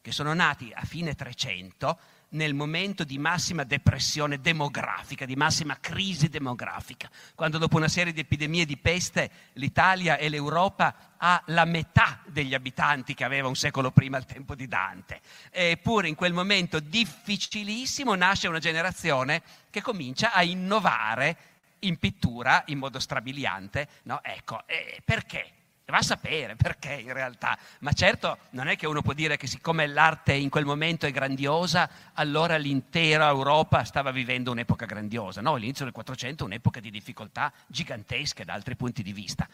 che 0.01 0.11
sono 0.11 0.35
nati 0.35 0.71
a 0.71 0.83
fine 0.83 1.15
300 1.15 1.97
nel 2.33 2.53
momento 2.53 3.03
di 3.03 3.17
massima 3.17 3.63
depressione 3.63 4.39
demografica, 4.39 5.25
di 5.25 5.35
massima 5.35 5.77
crisi 5.79 6.29
demografica, 6.29 7.09
quando 7.35 7.57
dopo 7.57 7.77
una 7.77 7.87
serie 7.87 8.13
di 8.13 8.19
epidemie 8.19 8.65
di 8.65 8.77
peste 8.77 9.29
l'Italia 9.53 10.17
e 10.17 10.29
l'Europa 10.29 11.13
ha 11.17 11.41
la 11.47 11.65
metà 11.65 12.21
degli 12.25 12.53
abitanti 12.53 13.13
che 13.13 13.23
aveva 13.23 13.47
un 13.47 13.55
secolo 13.55 13.91
prima 13.91 14.17
al 14.17 14.25
tempo 14.25 14.55
di 14.55 14.67
Dante. 14.67 15.21
Eppure 15.51 16.07
in 16.07 16.15
quel 16.15 16.33
momento 16.33 16.79
difficilissimo 16.79 18.15
nasce 18.15 18.47
una 18.47 18.59
generazione 18.59 19.41
che 19.69 19.81
comincia 19.81 20.33
a 20.33 20.43
innovare 20.43 21.37
in 21.79 21.97
pittura 21.97 22.63
in 22.67 22.77
modo 22.77 22.99
strabiliante. 22.99 23.87
No? 24.03 24.21
Ecco, 24.23 24.63
eh, 24.67 25.01
perché? 25.03 25.51
Va 25.85 25.97
a 25.97 26.01
sapere 26.01 26.55
perché 26.55 26.93
in 26.93 27.11
realtà, 27.11 27.57
ma 27.79 27.91
certo 27.91 28.37
non 28.51 28.69
è 28.69 28.77
che 28.77 28.87
uno 28.87 29.01
può 29.01 29.11
dire 29.11 29.35
che 29.35 29.47
siccome 29.47 29.85
l'arte 29.85 30.33
in 30.33 30.49
quel 30.49 30.63
momento 30.63 31.05
è 31.05 31.11
grandiosa, 31.11 31.89
allora 32.13 32.55
l'intera 32.55 33.27
Europa 33.27 33.83
stava 33.83 34.11
vivendo 34.11 34.51
un'epoca 34.51 34.85
grandiosa. 34.85 35.41
No, 35.41 35.55
all'inizio 35.55 35.83
del 35.83 35.93
400 35.93 36.45
un'epoca 36.45 36.79
di 36.79 36.89
difficoltà 36.89 37.51
gigantesche 37.67 38.45
da 38.45 38.53
altri 38.53 38.77
punti 38.77 39.03
di 39.03 39.11
vista. 39.11 39.45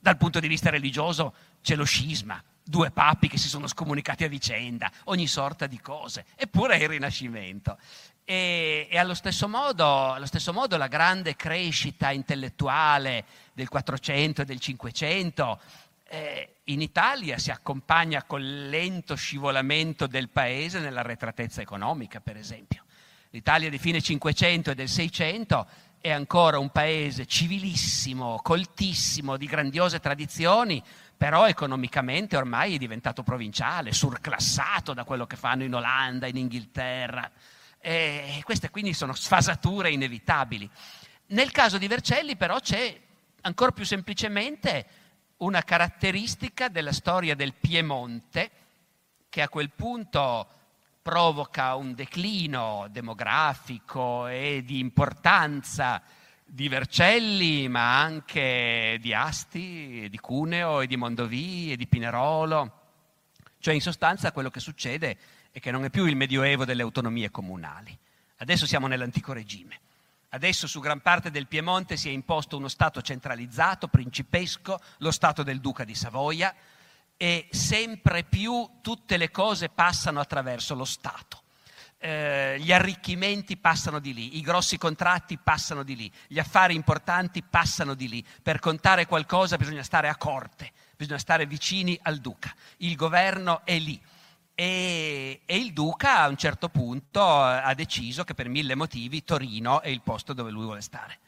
Dal 0.00 0.16
punto 0.16 0.40
di 0.40 0.48
vista 0.48 0.70
religioso 0.70 1.34
c'è 1.62 1.76
lo 1.76 1.84
scisma, 1.84 2.42
due 2.64 2.90
papi 2.90 3.28
che 3.28 3.38
si 3.38 3.48
sono 3.48 3.68
scomunicati 3.68 4.24
a 4.24 4.28
vicenda, 4.28 4.90
ogni 5.04 5.28
sorta 5.28 5.68
di 5.68 5.80
cose, 5.80 6.24
eppure 6.34 6.78
è 6.78 6.82
il 6.82 6.88
Rinascimento. 6.88 7.78
E, 8.30 8.86
e 8.88 8.96
allo, 8.96 9.14
stesso 9.14 9.48
modo, 9.48 10.12
allo, 10.12 10.24
stesso 10.24 10.52
modo, 10.52 10.76
la 10.76 10.86
grande 10.86 11.34
crescita 11.34 12.12
intellettuale 12.12 13.24
del 13.52 13.68
400 13.68 14.42
e 14.42 14.44
del 14.44 14.60
500 14.60 15.60
eh, 16.06 16.54
in 16.66 16.80
Italia 16.80 17.38
si 17.38 17.50
accompagna 17.50 18.22
col 18.22 18.68
lento 18.68 19.16
scivolamento 19.16 20.06
del 20.06 20.28
paese 20.28 20.78
nell'arretratezza 20.78 21.60
economica, 21.60 22.20
per 22.20 22.36
esempio. 22.36 22.84
L'Italia 23.30 23.68
di 23.68 23.78
fine 23.78 24.00
500 24.00 24.70
e 24.70 24.74
del 24.76 24.88
600 24.88 25.66
è 26.00 26.12
ancora 26.12 26.60
un 26.60 26.70
paese 26.70 27.26
civilissimo, 27.26 28.38
coltissimo, 28.44 29.36
di 29.36 29.46
grandiose 29.46 29.98
tradizioni, 29.98 30.80
però 31.16 31.48
economicamente 31.48 32.36
ormai 32.36 32.76
è 32.76 32.78
diventato 32.78 33.24
provinciale, 33.24 33.92
surclassato 33.92 34.94
da 34.94 35.02
quello 35.02 35.26
che 35.26 35.34
fanno 35.34 35.64
in 35.64 35.74
Olanda, 35.74 36.28
in 36.28 36.36
Inghilterra. 36.36 37.28
E 37.80 38.40
queste 38.44 38.70
quindi 38.70 38.92
sono 38.92 39.14
sfasature 39.14 39.90
inevitabili. 39.90 40.68
Nel 41.28 41.50
caso 41.50 41.78
di 41.78 41.86
Vercelli 41.86 42.36
però 42.36 42.60
c'è 42.60 43.00
ancora 43.42 43.70
più 43.70 43.84
semplicemente 43.84 44.86
una 45.38 45.62
caratteristica 45.62 46.68
della 46.68 46.92
storia 46.92 47.34
del 47.34 47.54
Piemonte 47.54 48.50
che 49.30 49.40
a 49.40 49.48
quel 49.48 49.70
punto 49.70 50.48
provoca 51.00 51.74
un 51.76 51.94
declino 51.94 52.86
demografico 52.90 54.26
e 54.26 54.62
di 54.64 54.78
importanza 54.78 56.02
di 56.44 56.68
Vercelli, 56.68 57.68
ma 57.68 58.00
anche 58.00 58.98
di 59.00 59.14
Asti, 59.14 60.08
di 60.10 60.18
Cuneo, 60.18 60.80
e 60.80 60.86
di 60.86 60.96
Mondovì, 60.96 61.72
e 61.72 61.76
di 61.76 61.86
Pinerolo. 61.86 62.78
Cioè 63.58 63.72
in 63.72 63.80
sostanza 63.80 64.32
quello 64.32 64.50
che 64.50 64.60
succede 64.60 65.16
e 65.52 65.60
che 65.60 65.70
non 65.70 65.84
è 65.84 65.90
più 65.90 66.06
il 66.06 66.16
medioevo 66.16 66.64
delle 66.64 66.82
autonomie 66.82 67.30
comunali. 67.30 67.96
Adesso 68.38 68.66
siamo 68.66 68.86
nell'antico 68.86 69.32
regime. 69.32 69.80
Adesso 70.30 70.68
su 70.68 70.80
gran 70.80 71.00
parte 71.00 71.30
del 71.30 71.48
Piemonte 71.48 71.96
si 71.96 72.08
è 72.08 72.12
imposto 72.12 72.56
uno 72.56 72.68
Stato 72.68 73.02
centralizzato, 73.02 73.88
principesco, 73.88 74.78
lo 74.98 75.10
Stato 75.10 75.42
del 75.42 75.60
Duca 75.60 75.84
di 75.84 75.94
Savoia 75.94 76.54
e 77.16 77.48
sempre 77.50 78.22
più 78.22 78.78
tutte 78.80 79.16
le 79.16 79.30
cose 79.30 79.68
passano 79.68 80.20
attraverso 80.20 80.74
lo 80.74 80.84
Stato. 80.84 81.42
Eh, 81.98 82.56
gli 82.60 82.72
arricchimenti 82.72 83.58
passano 83.58 83.98
di 83.98 84.14
lì, 84.14 84.38
i 84.38 84.40
grossi 84.40 84.78
contratti 84.78 85.36
passano 85.36 85.82
di 85.82 85.96
lì, 85.96 86.10
gli 86.28 86.38
affari 86.38 86.74
importanti 86.74 87.42
passano 87.42 87.94
di 87.94 88.08
lì. 88.08 88.24
Per 88.42 88.58
contare 88.58 89.06
qualcosa 89.06 89.58
bisogna 89.58 89.82
stare 89.82 90.08
a 90.08 90.16
corte, 90.16 90.72
bisogna 90.96 91.18
stare 91.18 91.44
vicini 91.44 91.98
al 92.02 92.18
duca. 92.20 92.54
Il 92.78 92.94
governo 92.94 93.62
è 93.64 93.78
lì. 93.78 94.00
E, 94.60 95.40
e, 95.46 95.56
il 95.56 95.72
duca 95.72 96.18
a 96.18 96.28
un 96.28 96.36
certo 96.36 96.68
punto 96.68 97.18
eh, 97.18 97.62
ha 97.64 97.72
deciso 97.72 98.24
che 98.24 98.34
per 98.34 98.50
mille 98.50 98.74
motivi 98.74 99.24
Torino 99.24 99.80
è 99.80 99.88
il 99.88 100.02
posto 100.02 100.34
dove 100.34 100.50
lui 100.50 100.64
vuole 100.64 100.82
stare. 100.82 101.18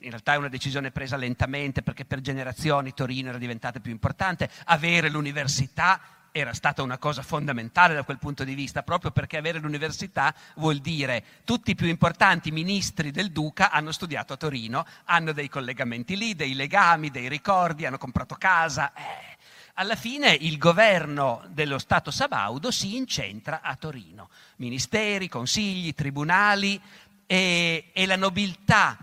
In 0.00 0.10
realtà 0.10 0.34
è 0.34 0.36
una 0.36 0.50
decisione 0.50 0.90
presa 0.90 1.16
lentamente 1.16 1.80
perché 1.80 2.04
per 2.04 2.20
generazioni 2.20 2.92
Torino 2.92 3.30
era 3.30 3.38
diventata 3.38 3.80
più 3.80 3.92
importante, 3.92 4.50
avere 4.66 5.08
l'università 5.08 6.02
era 6.32 6.52
stata 6.52 6.82
una 6.82 6.98
cosa 6.98 7.22
fondamentale 7.22 7.94
da 7.94 8.02
quel 8.02 8.18
punto 8.18 8.44
di 8.44 8.54
vista, 8.54 8.82
proprio 8.82 9.10
perché 9.10 9.38
avere 9.38 9.58
l'università 9.58 10.34
vuol 10.56 10.80
dire 10.80 11.24
tutti 11.44 11.70
i 11.70 11.74
più 11.74 11.86
importanti 11.86 12.50
ministri 12.50 13.10
del 13.10 13.32
duca 13.32 13.70
hanno 13.70 13.90
studiato 13.90 14.34
a 14.34 14.36
Torino, 14.36 14.84
hanno 15.04 15.32
dei 15.32 15.48
collegamenti 15.48 16.18
lì, 16.18 16.34
dei 16.34 16.52
legami, 16.52 17.10
dei 17.10 17.30
ricordi, 17.30 17.86
hanno 17.86 17.96
comprato 17.96 18.34
casa. 18.34 18.92
Eh 18.92 19.31
alla 19.74 19.96
fine 19.96 20.32
il 20.32 20.58
governo 20.58 21.42
dello 21.48 21.78
Stato 21.78 22.10
Sabaudo 22.10 22.70
si 22.70 22.96
incentra 22.96 23.60
a 23.62 23.74
Torino. 23.76 24.28
Ministeri, 24.56 25.28
consigli, 25.28 25.94
tribunali 25.94 26.80
e, 27.26 27.90
e 27.92 28.06
la 28.06 28.16
nobiltà 28.16 28.98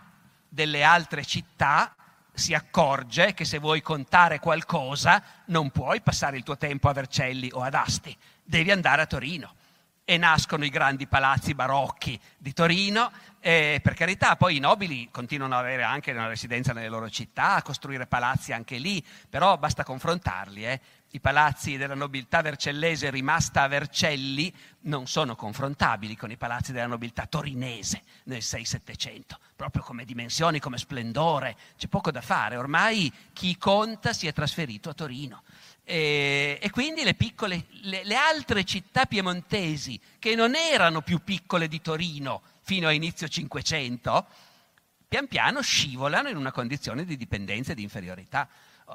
delle 0.48 0.84
altre 0.84 1.26
città 1.26 1.96
si 2.34 2.54
accorge 2.54 3.34
che 3.34 3.46
se 3.46 3.58
vuoi 3.58 3.82
contare 3.82 4.40
qualcosa 4.40 5.22
non 5.46 5.72
puoi 5.72 6.02
passare 6.02 6.38
il 6.38 6.44
tuo 6.44 6.58
tempo 6.58 6.88
a 6.88 6.94
Vercelli 6.94 7.50
o 7.52 7.62
ad 7.62 7.74
Asti, 7.74 8.16
devi 8.44 8.72
andare 8.72 9.02
a 9.02 9.06
Torino 9.06 9.56
e 10.10 10.18
nascono 10.18 10.65
i 10.65 10.69
grandi 10.69 11.06
palazzi 11.06 11.53
barocchi 11.53 12.19
di 12.36 12.52
Torino. 12.52 13.11
E 13.40 13.80
per 13.84 13.94
carità, 13.94 14.38
poi 14.38 14.56
i 14.56 14.60
nobili 14.60 15.10
continuano 15.11 15.56
ad 15.56 15.64
avere 15.64 15.84
anche 15.84 16.11
una 16.11 16.26
residenza 16.26 16.73
nelle 16.73 16.90
loro 16.90 17.11
città, 17.11 17.53
a 17.53 17.61
costruire 17.61 18.07
palazzi 18.07 18.52
anche 18.52 18.80
lì, 18.80 19.06
però 19.30 19.56
basta 19.60 19.84
confrontarli. 19.84 20.65
Eh. 20.65 20.81
I 21.11 21.19
palazzi 21.19 21.77
della 21.77 21.94
nobiltà 21.94 22.41
vercellese 22.41 23.11
rimasta 23.11 23.61
a 23.61 23.68
Vercelli 23.68 24.52
non 24.81 25.06
sono 25.06 25.36
confrontabili 25.36 26.15
con 26.15 26.31
i 26.31 26.38
palazzi 26.38 26.72
della 26.72 26.88
nobiltà 26.88 27.27
torinese 27.27 28.02
nel 28.23 28.40
6-700, 28.40 29.22
proprio 29.56 29.84
come 29.84 30.06
dimensioni, 30.06 30.60
come 30.60 30.80
splendore, 30.80 31.56
c'è 31.77 31.88
poco 31.88 32.10
da 32.10 32.22
fare. 32.22 32.57
Ormai 32.57 33.14
chi 33.31 33.57
conta 33.57 34.11
si 34.14 34.26
è 34.26 34.34
trasferito 34.34 34.90
a 34.90 34.94
Torino. 34.94 35.44
E, 35.90 36.60
e 36.61 36.70
quindi 36.70 37.03
le, 37.03 37.16
piccole, 37.16 37.66
le, 37.82 38.03
le 38.03 38.16
altre 38.16 38.64
città 38.64 39.07
piemontesi, 39.07 39.99
che 40.20 40.36
non 40.36 40.53
erano 40.53 41.02
più 41.02 41.24
piccole 41.24 41.68
di 41.68 41.82
Torino 41.82 42.44
fino 42.61 42.88
a 42.88 42.91
inizio 42.91 43.28
Cinquecento, 43.28 44.28
pian 45.07 45.28
piano 45.28 45.64
scivolano 45.64 46.30
in 46.30 46.38
una 46.38 46.52
condizione 46.52 47.06
di 47.06 47.18
dipendenza 47.18 47.72
e 47.72 47.76
di 47.76 47.82
inferiorità. 47.82 48.48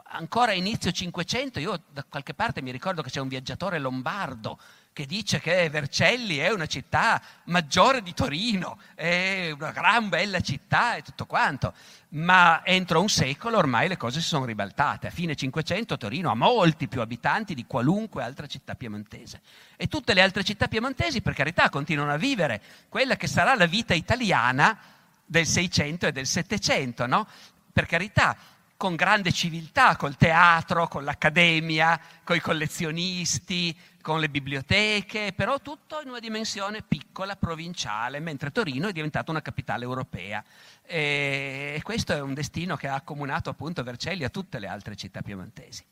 Ancora 0.05 0.53
a 0.53 0.55
inizio 0.55 0.93
Cinquecento, 0.93 1.59
io 1.59 1.83
da 1.91 2.05
qualche 2.05 2.33
parte 2.33 2.63
mi 2.63 2.71
ricordo 2.71 3.03
che 3.03 3.11
c'è 3.11 3.21
un 3.21 3.27
viaggiatore 3.27 3.81
lombardo 3.81 4.61
che 4.95 5.07
dice 5.07 5.41
che 5.41 5.69
Vercelli 5.71 6.37
è 6.37 6.53
una 6.53 6.67
città 6.67 7.21
maggiore 7.47 8.01
di 8.01 8.15
Torino, 8.15 8.79
è 8.95 9.51
una 9.51 9.73
gran 9.73 10.09
bella 10.09 10.39
città 10.39 10.95
e 10.95 11.03
tutto 11.03 11.27
quanto, 11.27 11.75
ma 12.11 12.65
entro 12.65 13.01
un 13.01 13.09
secolo 13.09 13.59
ormai 13.59 13.89
le 13.89 13.97
cose 13.97 14.21
si 14.21 14.29
sono 14.29 14.45
ribaltate. 14.45 15.09
A 15.09 15.11
fine 15.11 15.35
Cinquecento 15.35 15.97
Torino 15.97 16.31
ha 16.31 16.37
molti 16.37 16.87
più 16.87 17.01
abitanti 17.01 17.55
di 17.55 17.67
qualunque 17.67 18.23
altra 18.23 18.47
città 18.47 18.77
piemontese 18.77 19.41
e 19.75 19.89
tutte 19.89 20.15
le 20.15 20.23
altre 20.23 20.45
città 20.45 20.69
piemontesi, 20.69 21.23
per 21.23 21.35
carità, 21.35 21.71
continuano 21.71 22.13
a 22.13 22.17
vivere 22.17 22.63
quella 22.89 23.17
che 23.17 23.27
sarà 23.27 23.57
la 23.57 23.67
vita 23.67 23.95
italiana 23.95 24.79
del 25.27 25.45
Seicento 25.45 26.07
e 26.07 26.13
del 26.13 26.29
Settecento, 26.29 27.07
no? 27.07 27.27
Per 27.73 27.87
carità, 27.87 28.37
con 28.77 28.95
grande 28.95 29.33
civiltà, 29.33 29.97
col 29.97 30.17
teatro, 30.17 30.87
con 30.87 31.03
l'accademia, 31.03 31.99
con 32.23 32.37
i 32.37 32.41
collezionisti, 32.41 33.77
con 34.05 34.21
le 34.21 34.29
biblioteche, 34.29 35.33
però 35.35 35.61
tutto 35.61 36.03
in 36.03 36.11
una 36.11 36.19
dimensione 36.19 36.83
piccola, 36.83 37.37
provinciale, 37.37 38.21
mentre 38.21 38.53
Torino 38.53 38.89
è 38.89 38.93
diventata 38.93 39.31
una 39.31 39.41
capitale 39.41 39.85
europea. 39.85 40.45
E 40.83 41.81
questo 41.83 42.13
è 42.13 42.21
un 42.21 42.35
destino 42.35 42.77
che 42.77 42.87
ha 42.87 42.97
accomunato 42.97 43.49
appunto 43.49 43.83
Vercelli 43.83 44.23
a 44.23 44.29
tutte 44.29 44.59
le 44.59 44.67
altre 44.67 44.95
città 44.95 45.23
piemontesi. 45.23 45.83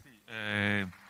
Sì, 0.00 0.20
eh 0.26 1.02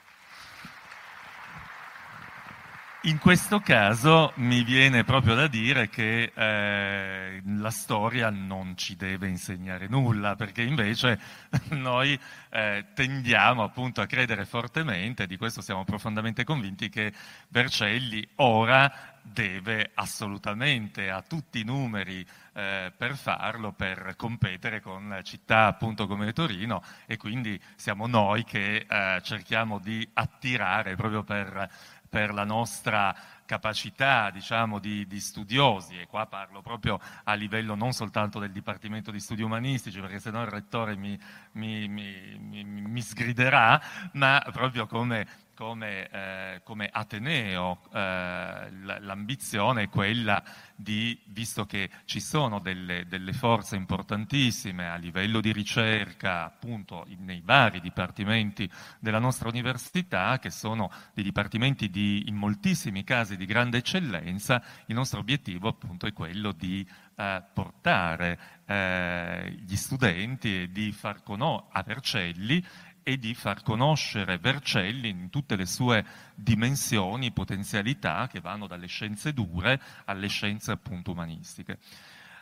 In 3.07 3.19
questo 3.19 3.61
caso 3.61 4.33
mi 4.37 4.65
viene 4.65 5.05
proprio 5.05 5.35
da 5.35 5.47
dire 5.47 5.91
che 5.91 6.33
eh, 6.35 7.43
la 7.45 7.71
storia 7.71 8.31
non 8.31 8.79
ci 8.79 8.97
deve 8.97 9.29
insegnare 9.29 9.89
nulla, 9.89 10.37
perché 10.37 10.63
invece 10.63 11.21
noi 11.73 12.19
eh, 12.49 12.87
tendiamo 12.95 13.63
appunto 13.63 14.01
a 14.01 14.07
credere 14.07 14.47
fortemente, 14.47 15.27
di 15.27 15.37
questo 15.37 15.61
siamo 15.61 15.85
profondamente 15.85 16.45
convinti, 16.45 16.89
che 16.89 17.13
Vercelli 17.49 18.27
ora 18.37 19.15
deve 19.21 19.91
assolutamente 19.95 21.11
a 21.11 21.23
tutti 21.23 21.61
i 21.61 21.65
numeri 21.65 22.25
eh, 22.53 22.93
per 22.95 23.17
farlo, 23.17 23.73
per 23.73 24.15
competere 24.17 24.81
con 24.81 25.19
città 25.23 25.67
appunto 25.67 26.07
come 26.07 26.33
Torino 26.33 26.83
e 27.07 27.17
quindi 27.17 27.59
siamo 27.75 28.07
noi 28.07 28.45
che 28.45 28.87
eh, 28.87 29.21
cerchiamo 29.23 29.79
di 29.79 30.07
attirare 30.13 30.95
proprio 30.95 31.23
per 31.23 31.69
per 32.15 32.33
la 32.33 32.45
nostra 32.45 33.13
capacità 33.45 34.31
diciamo, 34.31 34.79
di, 34.79 35.05
di, 35.09 35.19
studiosi, 35.19 35.99
e 35.99 36.07
qua 36.07 36.27
parlo 36.27 36.63
proprio 36.63 37.01
a 37.25 37.35
livello 37.35 37.75
non 37.75 37.91
soltanto 37.91 38.39
del 38.39 38.53
Dipartimento 38.53 39.11
di 39.11 39.19
Studi 39.19 39.43
Umanistici, 39.43 39.99
perché 39.99 40.21
se 40.21 40.31
no 40.31 40.41
il 40.43 40.47
Rettore 40.47 40.95
mi, 40.95 41.19
mi, 41.55 41.89
mi, 41.89 42.39
mi 42.39 43.03
sgriderà, 43.03 43.83
ma 44.13 44.41
proprio 44.53 44.87
come 44.87 45.27
come, 45.55 46.09
eh, 46.11 46.61
come 46.65 46.89
Ateneo 46.93 47.81
eh, 47.93 48.69
l'ambizione 49.01 49.85
è 49.85 49.89
quella 49.89 50.43
di, 50.75 51.19
visto 51.27 51.65
che 51.67 51.91
ci 52.05 52.21
sono 52.21 52.59
delle, 52.59 53.07
delle, 53.07 53.33
forze 53.33 53.77
importantissime 53.77 54.91
a 54.91 54.97
livello 54.97 55.41
di 55.41 55.53
ricerca 55.53 56.45
appunto 56.45 57.07
nei 57.19 57.41
vari 57.45 57.81
dipartimenti 57.81 58.71
della 58.99 59.19
nostra 59.19 59.49
università, 59.49 60.39
che 60.39 60.51
sono 60.51 60.91
dei 61.15 61.25
dipartimenti 61.25 61.91
di, 61.91 62.25
in 62.27 62.35
moltissimi 62.35 63.05
casi 63.05 63.37
di 63.37 63.47
grande 63.47 63.79
eccellenza, 63.79 64.63
il 64.87 64.95
nostro 64.95 65.21
obiettivo 65.21 65.69
appunto 65.69 66.07
è 66.07 66.13
quello 66.13 66.53
di 66.53 66.87
eh, 67.17 67.43
portare 67.53 68.39
eh, 68.67 69.57
gli 69.65 69.77
studenti 69.77 70.63
e 70.63 70.71
di 70.71 70.93
far 70.93 71.23
conoscere 71.23 71.43
a 71.73 71.83
Vercelli 71.83 72.65
e 73.05 73.19
di 73.19 73.35
far 73.35 73.63
conoscere 73.63 74.39
Vercelli 74.39 75.11
in 75.11 75.31
tutte 75.31 75.55
le 75.55 75.67
sue 75.67 76.05
dimensioni, 76.35 77.31
potenzialità 77.31 78.27
che 78.27 78.41
vanno 78.41 78.67
dalle 78.67 78.87
scienze 78.87 79.33
dure 79.33 79.81
alle 80.07 80.27
scienze 80.27 80.73
appunto 80.73 81.13
umanistiche. 81.13 81.79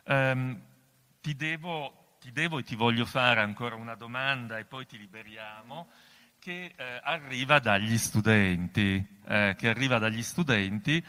Um, 0.05 0.59
ti, 1.21 1.35
devo, 1.35 2.15
ti, 2.21 2.33
devo, 2.33 2.59
e 2.59 2.63
ti 2.63 2.77
voglio 2.77 3.05
fare 3.05 3.41
ancora 3.41 3.75
una 3.75 3.97
domanda 3.97 4.57
e 4.59 4.65
poi 4.65 4.87
ti 4.87 4.97
liberiamo, 4.97 5.89
che 6.39 6.73
eh, 6.77 7.01
arriva 7.03 7.59
dagli 7.59 7.99
studenti, 7.99 9.05
eh, 9.27 9.55
che 9.59 9.69
arriva 9.69 9.99
dagli 9.99 10.23
studenti 10.23 11.05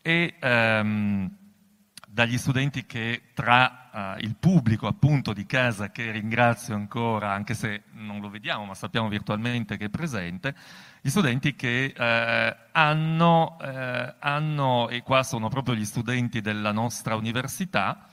e 0.00 0.34
um, 0.40 1.41
dagli 2.12 2.36
studenti 2.36 2.84
che 2.84 3.22
tra 3.32 3.88
uh, 3.90 4.22
il 4.22 4.36
pubblico 4.38 4.86
appunto 4.86 5.32
di 5.32 5.46
casa, 5.46 5.90
che 5.90 6.10
ringrazio 6.10 6.74
ancora, 6.74 7.32
anche 7.32 7.54
se 7.54 7.84
non 7.92 8.20
lo 8.20 8.28
vediamo, 8.28 8.66
ma 8.66 8.74
sappiamo 8.74 9.08
virtualmente 9.08 9.78
che 9.78 9.86
è 9.86 9.88
presente, 9.88 10.54
gli 11.00 11.08
studenti 11.08 11.54
che 11.54 11.94
eh, 11.96 12.56
hanno, 12.70 13.58
eh, 13.62 14.14
hanno, 14.18 14.90
e 14.90 15.02
qua 15.02 15.22
sono 15.22 15.48
proprio 15.48 15.74
gli 15.74 15.86
studenti 15.86 16.42
della 16.42 16.70
nostra 16.70 17.16
università, 17.16 18.06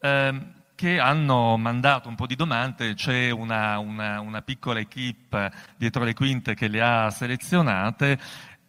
eh, 0.00 0.40
che 0.74 0.98
hanno 0.98 1.56
mandato 1.56 2.08
un 2.08 2.16
po' 2.16 2.26
di 2.26 2.34
domande, 2.34 2.94
c'è 2.94 3.30
una, 3.30 3.78
una, 3.78 4.18
una 4.18 4.42
piccola 4.42 4.80
equip 4.80 5.50
dietro 5.76 6.02
le 6.02 6.12
quinte 6.12 6.54
che 6.54 6.66
le 6.66 6.82
ha 6.82 7.08
selezionate 7.10 8.18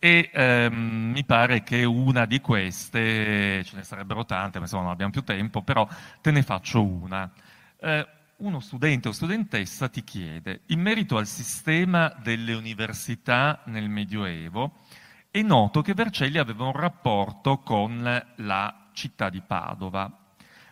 e 0.06 0.30
ehm, 0.32 1.14
mi 1.14 1.26
pare 1.26 1.64
che 1.64 1.84
una 1.84 2.28
di 2.28 2.40
queste, 2.40 3.64
ce 3.64 3.76
ne 3.76 3.82
sarebbero 3.82 4.24
tante, 4.24 4.60
ma 4.60 4.66
insomma 4.66 4.84
non 4.84 4.92
abbiamo 4.92 5.12
più 5.12 5.24
tempo, 5.24 5.64
però 5.64 5.88
te 6.22 6.30
ne 6.30 6.44
faccio 6.44 6.84
una. 6.84 7.32
Eh, 7.80 8.08
uno 8.38 8.60
studente 8.60 9.08
o 9.08 9.12
studentessa 9.12 9.90
ti 9.90 10.04
chiede, 10.04 10.62
in 10.68 10.80
merito 10.80 11.18
al 11.18 11.26
sistema 11.26 12.14
delle 12.22 12.54
università 12.54 13.64
nel 13.66 13.90
Medioevo, 13.90 14.78
è 15.32 15.42
noto 15.42 15.82
che 15.82 15.96
Vercelli 15.96 16.38
aveva 16.38 16.66
un 16.66 16.74
rapporto 16.74 17.58
con 17.62 18.24
la 18.36 18.90
città 18.94 19.30
di 19.30 19.42
Padova, 19.42 20.20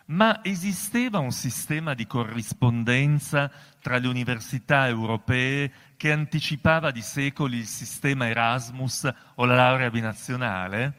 ma 0.06 0.44
esisteva 0.44 1.18
un 1.18 1.32
sistema 1.32 1.94
di 1.94 2.06
corrispondenza 2.06 3.50
tra 3.80 3.98
le 3.98 4.06
università 4.06 4.86
europee 4.86 5.72
che 6.04 6.12
anticipava 6.12 6.90
di 6.90 7.00
secoli 7.00 7.56
il 7.56 7.66
sistema 7.66 8.28
Erasmus 8.28 9.10
o 9.36 9.46
la 9.46 9.54
laurea 9.54 9.88
binazionale? 9.88 10.92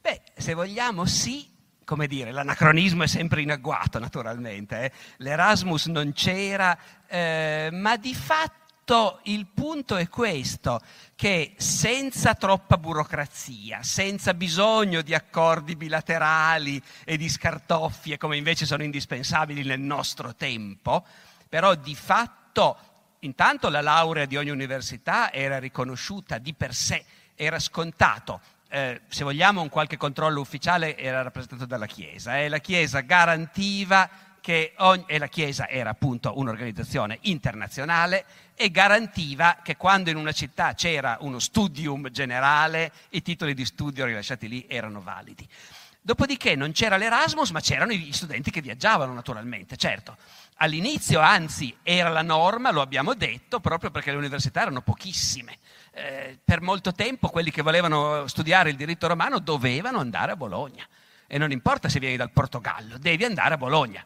Beh, 0.00 0.20
se 0.36 0.52
vogliamo 0.52 1.06
sì, 1.06 1.48
come 1.84 2.08
dire, 2.08 2.32
l'anacronismo 2.32 3.04
è 3.04 3.06
sempre 3.06 3.42
in 3.42 3.52
agguato 3.52 4.00
naturalmente, 4.00 4.82
eh? 4.82 4.92
l'Erasmus 5.18 5.86
non 5.86 6.12
c'era, 6.12 6.76
eh, 7.06 7.68
ma 7.70 7.96
di 7.96 8.16
fatto 8.16 9.20
il 9.26 9.46
punto 9.46 9.94
è 9.94 10.08
questo, 10.08 10.80
che 11.14 11.54
senza 11.56 12.34
troppa 12.34 12.78
burocrazia, 12.78 13.84
senza 13.84 14.34
bisogno 14.34 15.02
di 15.02 15.14
accordi 15.14 15.76
bilaterali 15.76 16.82
e 17.04 17.16
di 17.16 17.28
scartoffie 17.28 18.18
come 18.18 18.36
invece 18.36 18.66
sono 18.66 18.82
indispensabili 18.82 19.62
nel 19.62 19.78
nostro 19.78 20.34
tempo, 20.34 21.06
però 21.48 21.76
di 21.76 21.94
fatto 21.94 22.89
intanto 23.20 23.68
la 23.68 23.80
laurea 23.80 24.26
di 24.26 24.36
ogni 24.36 24.50
università 24.50 25.32
era 25.32 25.58
riconosciuta 25.58 26.38
di 26.38 26.54
per 26.54 26.74
sé, 26.74 27.04
era 27.34 27.58
scontato. 27.58 28.40
Eh, 28.68 29.00
se 29.08 29.24
vogliamo 29.24 29.60
un 29.60 29.68
qualche 29.68 29.96
controllo 29.96 30.40
ufficiale 30.40 30.96
era 30.96 31.22
rappresentato 31.22 31.66
dalla 31.66 31.86
Chiesa 31.86 32.38
e 32.38 32.44
eh? 32.44 32.48
la 32.48 32.58
Chiesa 32.58 33.00
garantiva 33.00 34.08
che 34.40 34.74
ogni, 34.78 35.04
e 35.06 35.18
la 35.18 35.26
Chiesa 35.26 35.68
era 35.68 35.90
appunto 35.90 36.38
un'organizzazione 36.38 37.18
internazionale 37.22 38.24
e 38.54 38.70
garantiva 38.70 39.58
che 39.62 39.76
quando 39.76 40.10
in 40.10 40.16
una 40.16 40.32
città 40.32 40.74
c'era 40.74 41.18
uno 41.20 41.38
studium 41.38 42.10
generale, 42.10 42.92
i 43.10 43.22
titoli 43.22 43.54
di 43.54 43.64
studio 43.64 44.04
rilasciati 44.04 44.48
lì 44.48 44.66
erano 44.68 45.00
validi. 45.00 45.46
Dopodiché 46.02 46.54
non 46.56 46.72
c'era 46.72 46.96
l'Erasmus, 46.96 47.50
ma 47.50 47.60
c'erano 47.60 47.92
gli 47.92 48.12
studenti 48.12 48.50
che 48.50 48.62
viaggiavano 48.62 49.12
naturalmente, 49.12 49.76
certo. 49.76 50.16
All'inizio, 50.62 51.20
anzi, 51.20 51.74
era 51.82 52.10
la 52.10 52.20
norma, 52.20 52.70
lo 52.70 52.82
abbiamo 52.82 53.14
detto, 53.14 53.60
proprio 53.60 53.90
perché 53.90 54.10
le 54.10 54.18
università 54.18 54.60
erano 54.60 54.82
pochissime. 54.82 55.56
Eh, 55.92 56.38
per 56.44 56.60
molto 56.60 56.92
tempo 56.92 57.28
quelli 57.28 57.50
che 57.50 57.62
volevano 57.62 58.26
studiare 58.26 58.68
il 58.68 58.76
diritto 58.76 59.06
romano 59.06 59.38
dovevano 59.38 60.00
andare 60.00 60.32
a 60.32 60.36
Bologna. 60.36 60.86
E 61.26 61.38
non 61.38 61.50
importa 61.50 61.88
se 61.88 61.98
vieni 61.98 62.16
dal 62.16 62.30
Portogallo, 62.30 62.98
devi 62.98 63.24
andare 63.24 63.54
a 63.54 63.56
Bologna. 63.56 64.04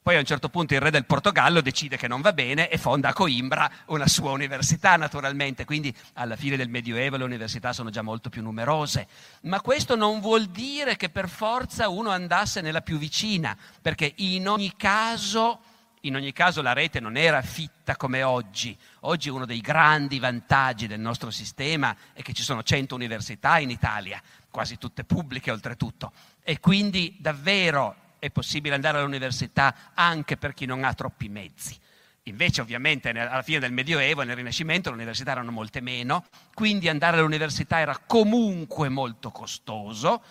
Poi 0.00 0.14
a 0.14 0.20
un 0.20 0.24
certo 0.24 0.48
punto 0.48 0.74
il 0.74 0.80
re 0.80 0.90
del 0.90 1.04
Portogallo 1.04 1.60
decide 1.60 1.96
che 1.96 2.06
non 2.06 2.20
va 2.20 2.32
bene 2.32 2.68
e 2.68 2.78
fonda 2.78 3.08
a 3.08 3.12
Coimbra 3.12 3.70
una 3.86 4.06
sua 4.06 4.30
università 4.30 4.96
naturalmente, 4.96 5.64
quindi 5.64 5.92
alla 6.14 6.36
fine 6.36 6.56
del 6.56 6.68
Medioevo 6.68 7.16
le 7.16 7.24
università 7.24 7.72
sono 7.72 7.90
già 7.90 8.02
molto 8.02 8.28
più 8.28 8.40
numerose. 8.42 9.08
Ma 9.42 9.60
questo 9.60 9.96
non 9.96 10.20
vuol 10.20 10.46
dire 10.46 10.96
che 10.96 11.08
per 11.08 11.28
forza 11.28 11.88
uno 11.88 12.10
andasse 12.10 12.60
nella 12.60 12.82
più 12.82 12.98
vicina, 12.98 13.56
perché 13.80 14.12
in 14.16 14.48
ogni 14.48 14.74
caso, 14.76 15.60
in 16.04 16.16
ogni 16.16 16.32
caso 16.32 16.62
la 16.62 16.72
rete 16.72 17.00
non 17.00 17.16
era 17.16 17.42
fitta 17.42 17.96
come 17.96 18.22
oggi. 18.22 18.76
Oggi 19.00 19.28
uno 19.28 19.46
dei 19.46 19.60
grandi 19.60 20.18
vantaggi 20.18 20.86
del 20.86 21.00
nostro 21.00 21.30
sistema 21.30 21.96
è 22.12 22.22
che 22.22 22.32
ci 22.32 22.42
sono 22.42 22.62
100 22.62 22.94
università 22.94 23.58
in 23.58 23.70
Italia, 23.70 24.20
quasi 24.50 24.78
tutte 24.78 25.04
pubbliche 25.04 25.50
oltretutto. 25.50 26.12
E 26.42 26.58
quindi 26.58 27.16
davvero 27.20 27.96
è 28.18 28.30
possibile 28.30 28.74
andare 28.74 28.98
all'università 28.98 29.92
anche 29.94 30.36
per 30.36 30.54
chi 30.54 30.64
non 30.64 30.82
ha 30.84 30.94
troppi 30.94 31.28
mezzi. 31.28 31.78
Invece 32.24 32.60
ovviamente 32.60 33.10
alla 33.10 33.42
fine 33.42 33.58
del 33.58 33.72
Medioevo 33.72 34.22
e 34.22 34.24
nel 34.24 34.36
Rinascimento 34.36 34.90
le 34.90 34.96
università 34.96 35.32
erano 35.32 35.50
molte 35.50 35.80
meno, 35.80 36.26
quindi 36.54 36.88
andare 36.88 37.18
all'università 37.18 37.78
era 37.78 37.98
comunque 37.98 38.88
molto 38.88 39.30
costoso. 39.30 40.22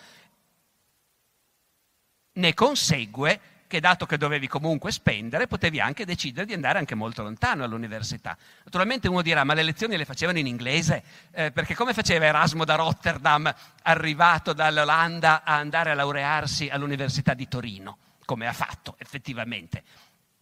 Ne 2.34 2.54
consegue 2.54 3.40
che 3.72 3.80
dato 3.80 4.04
che 4.04 4.18
dovevi 4.18 4.48
comunque 4.48 4.92
spendere, 4.92 5.46
potevi 5.46 5.80
anche 5.80 6.04
decidere 6.04 6.44
di 6.44 6.52
andare 6.52 6.78
anche 6.78 6.94
molto 6.94 7.22
lontano 7.22 7.64
all'università. 7.64 8.36
Naturalmente 8.64 9.08
uno 9.08 9.22
dirà, 9.22 9.44
ma 9.44 9.54
le 9.54 9.62
lezioni 9.62 9.96
le 9.96 10.04
facevano 10.04 10.36
in 10.36 10.46
inglese, 10.46 11.02
eh, 11.30 11.52
perché 11.52 11.74
come 11.74 11.94
faceva 11.94 12.26
Erasmo 12.26 12.66
da 12.66 12.74
Rotterdam, 12.74 13.50
arrivato 13.84 14.52
dall'Olanda, 14.52 15.42
a 15.42 15.56
andare 15.56 15.90
a 15.90 15.94
laurearsi 15.94 16.68
all'Università 16.68 17.32
di 17.32 17.48
Torino, 17.48 17.96
come 18.26 18.46
ha 18.46 18.52
fatto 18.52 18.96
effettivamente? 18.98 19.82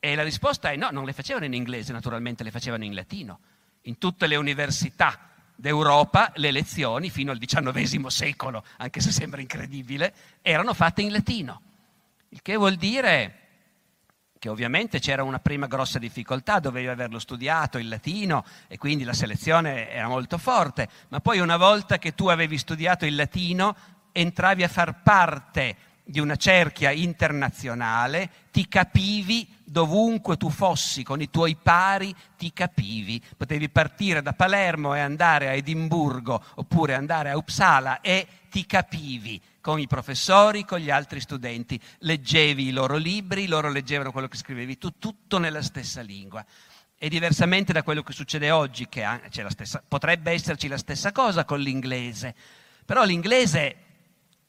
E 0.00 0.16
la 0.16 0.24
risposta 0.24 0.72
è 0.72 0.76
no, 0.76 0.88
non 0.90 1.04
le 1.04 1.12
facevano 1.12 1.44
in 1.44 1.54
inglese, 1.54 1.92
naturalmente 1.92 2.42
le 2.42 2.50
facevano 2.50 2.82
in 2.82 2.96
latino. 2.96 3.38
In 3.82 3.98
tutte 3.98 4.26
le 4.26 4.34
università 4.34 5.30
d'Europa 5.54 6.32
le 6.34 6.50
lezioni 6.50 7.10
fino 7.10 7.30
al 7.30 7.38
XIX 7.38 8.06
secolo, 8.08 8.64
anche 8.78 9.00
se 9.00 9.12
sembra 9.12 9.40
incredibile, 9.40 10.12
erano 10.42 10.74
fatte 10.74 11.02
in 11.02 11.12
latino. 11.12 11.62
Il 12.32 12.42
che 12.42 12.54
vuol 12.54 12.76
dire 12.76 13.34
che 14.38 14.48
ovviamente 14.48 15.00
c'era 15.00 15.24
una 15.24 15.40
prima 15.40 15.66
grossa 15.66 15.98
difficoltà, 15.98 16.60
dovevi 16.60 16.86
averlo 16.86 17.18
studiato 17.18 17.76
il 17.76 17.88
latino 17.88 18.44
e 18.68 18.78
quindi 18.78 19.02
la 19.02 19.12
selezione 19.12 19.90
era 19.90 20.06
molto 20.06 20.38
forte, 20.38 20.88
ma 21.08 21.18
poi 21.18 21.40
una 21.40 21.56
volta 21.56 21.98
che 21.98 22.14
tu 22.14 22.28
avevi 22.28 22.56
studiato 22.56 23.04
il 23.04 23.16
latino 23.16 23.76
entravi 24.12 24.62
a 24.62 24.68
far 24.68 25.02
parte 25.02 25.76
di 26.04 26.20
una 26.20 26.36
cerchia 26.36 26.92
internazionale, 26.92 28.30
ti 28.52 28.68
capivi 28.68 29.48
dovunque 29.64 30.36
tu 30.36 30.50
fossi 30.50 31.02
con 31.02 31.20
i 31.20 31.30
tuoi 31.30 31.56
pari, 31.56 32.14
ti 32.36 32.52
capivi. 32.52 33.20
Potevi 33.36 33.68
partire 33.70 34.22
da 34.22 34.34
Palermo 34.34 34.94
e 34.94 35.00
andare 35.00 35.48
a 35.48 35.52
Edimburgo 35.52 36.40
oppure 36.54 36.94
andare 36.94 37.30
a 37.30 37.36
Uppsala 37.36 38.00
e 38.00 38.24
ti 38.50 38.64
capivi 38.66 39.40
con 39.60 39.78
i 39.78 39.86
professori, 39.86 40.64
con 40.64 40.78
gli 40.78 40.90
altri 40.90 41.20
studenti. 41.20 41.80
Leggevi 41.98 42.68
i 42.68 42.72
loro 42.72 42.96
libri, 42.96 43.46
loro 43.46 43.70
leggevano 43.70 44.12
quello 44.12 44.28
che 44.28 44.36
scrivevi 44.36 44.78
tu, 44.78 44.98
tutto 44.98 45.38
nella 45.38 45.62
stessa 45.62 46.00
lingua. 46.00 46.44
E 46.96 47.08
diversamente 47.08 47.72
da 47.72 47.82
quello 47.82 48.02
che 48.02 48.12
succede 48.12 48.50
oggi, 48.50 48.88
che 48.88 49.06
stessa, 49.48 49.82
potrebbe 49.86 50.32
esserci 50.32 50.68
la 50.68 50.76
stessa 50.76 51.12
cosa 51.12 51.44
con 51.44 51.58
l'inglese, 51.58 52.34
però 52.84 53.04
l'inglese 53.04 53.76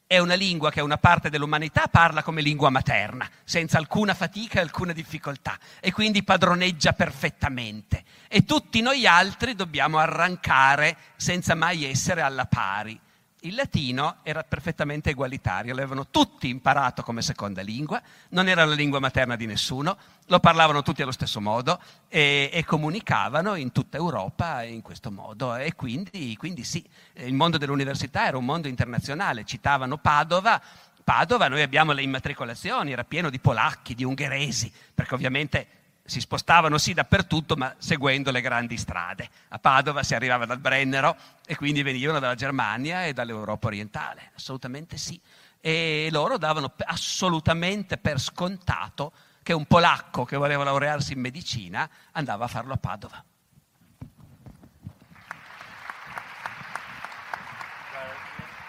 è 0.06 0.18
una 0.18 0.34
lingua 0.34 0.70
che 0.70 0.82
una 0.82 0.98
parte 0.98 1.30
dell'umanità 1.30 1.86
parla 1.86 2.22
come 2.22 2.42
lingua 2.42 2.68
materna, 2.68 3.26
senza 3.44 3.78
alcuna 3.78 4.12
fatica 4.12 4.58
e 4.58 4.62
alcuna 4.62 4.92
difficoltà, 4.92 5.58
e 5.80 5.90
quindi 5.90 6.22
padroneggia 6.22 6.92
perfettamente. 6.92 8.04
E 8.28 8.44
tutti 8.44 8.82
noi 8.82 9.06
altri 9.06 9.54
dobbiamo 9.54 9.96
arrancare 9.96 10.98
senza 11.16 11.54
mai 11.54 11.86
essere 11.86 12.20
alla 12.20 12.44
pari. 12.44 13.00
Il 13.44 13.56
latino 13.56 14.18
era 14.22 14.44
perfettamente 14.44 15.10
egualitario, 15.10 15.74
l'avevano 15.74 16.06
tutti 16.08 16.48
imparato 16.48 17.02
come 17.02 17.22
seconda 17.22 17.60
lingua, 17.60 18.00
non 18.28 18.46
era 18.46 18.64
la 18.64 18.74
lingua 18.74 19.00
materna 19.00 19.34
di 19.34 19.46
nessuno, 19.46 19.96
lo 20.26 20.38
parlavano 20.38 20.82
tutti 20.82 21.02
allo 21.02 21.10
stesso 21.10 21.40
modo 21.40 21.80
e, 22.06 22.50
e 22.52 22.64
comunicavano 22.64 23.56
in 23.56 23.72
tutta 23.72 23.96
Europa 23.96 24.62
in 24.62 24.80
questo 24.80 25.10
modo. 25.10 25.56
E 25.56 25.74
quindi, 25.74 26.36
quindi 26.36 26.62
sì, 26.62 26.88
il 27.14 27.34
mondo 27.34 27.58
dell'università 27.58 28.26
era 28.28 28.36
un 28.36 28.44
mondo 28.44 28.68
internazionale, 28.68 29.44
citavano 29.44 29.98
Padova, 29.98 30.62
Padova, 31.02 31.48
noi 31.48 31.62
abbiamo 31.62 31.90
le 31.90 32.02
immatricolazioni, 32.02 32.92
era 32.92 33.02
pieno 33.02 33.28
di 33.28 33.40
polacchi, 33.40 33.96
di 33.96 34.04
ungheresi, 34.04 34.72
perché 34.94 35.14
ovviamente 35.14 35.66
si 36.04 36.20
spostavano 36.20 36.78
sì 36.78 36.92
dappertutto, 36.94 37.56
ma 37.56 37.74
seguendo 37.78 38.30
le 38.30 38.40
grandi 38.40 38.76
strade. 38.76 39.28
A 39.48 39.58
Padova 39.58 40.02
si 40.02 40.14
arrivava 40.14 40.46
dal 40.46 40.58
Brennero 40.58 41.16
e 41.46 41.56
quindi 41.56 41.82
venivano 41.82 42.18
dalla 42.18 42.34
Germania 42.34 43.06
e 43.06 43.12
dall'Europa 43.12 43.68
orientale, 43.68 44.32
assolutamente 44.34 44.96
sì. 44.96 45.20
E 45.60 46.08
loro 46.10 46.38
davano 46.38 46.72
assolutamente 46.86 47.96
per 47.98 48.18
scontato 48.18 49.12
che 49.42 49.52
un 49.52 49.66
polacco 49.66 50.24
che 50.24 50.36
voleva 50.36 50.64
laurearsi 50.64 51.12
in 51.12 51.20
medicina 51.20 51.88
andava 52.12 52.44
a 52.44 52.48
farlo 52.48 52.72
a 52.72 52.76
Padova. 52.76 53.24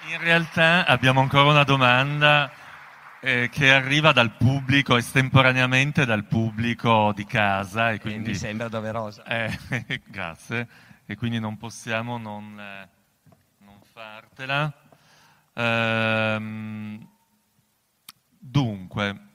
In 0.09 0.19
realtà 0.19 0.85
abbiamo 0.85 1.21
ancora 1.21 1.49
una 1.49 1.63
domanda 1.63 2.51
eh, 3.25 3.47
che 3.49 3.71
arriva 3.71 4.11
dal 4.11 4.35
pubblico, 4.35 4.97
estemporaneamente 4.97 6.03
dal 6.03 6.25
pubblico 6.25 7.13
di 7.15 7.23
casa. 7.25 7.91
E 7.91 7.99
quindi, 7.99 8.29
eh, 8.29 8.31
mi 8.33 8.37
sembra 8.37 8.67
doverosa. 8.67 9.23
Eh, 9.33 10.01
grazie, 10.05 10.67
e 11.05 11.15
quindi 11.15 11.39
non 11.39 11.57
possiamo 11.57 12.17
non, 12.17 12.59
eh, 12.59 12.89
non 13.59 13.79
fartela. 13.81 14.73
Ehm, 15.53 17.07
dunque, 18.37 19.27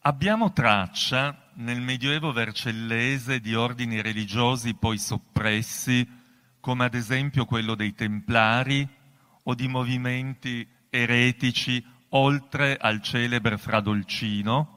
abbiamo 0.00 0.52
traccia 0.52 1.50
nel 1.56 1.82
Medioevo 1.82 2.32
vercellese 2.32 3.40
di 3.40 3.54
ordini 3.54 4.00
religiosi 4.00 4.74
poi 4.74 4.96
soppressi, 4.96 6.08
come 6.58 6.86
ad 6.86 6.94
esempio 6.94 7.44
quello 7.44 7.74
dei 7.74 7.92
Templari 7.92 8.88
o 9.42 9.54
di 9.54 9.68
movimenti 9.68 10.76
eretici 10.90 11.84
oltre 12.10 12.76
al 12.76 13.02
celebre 13.02 13.58
Fradolcino. 13.58 14.76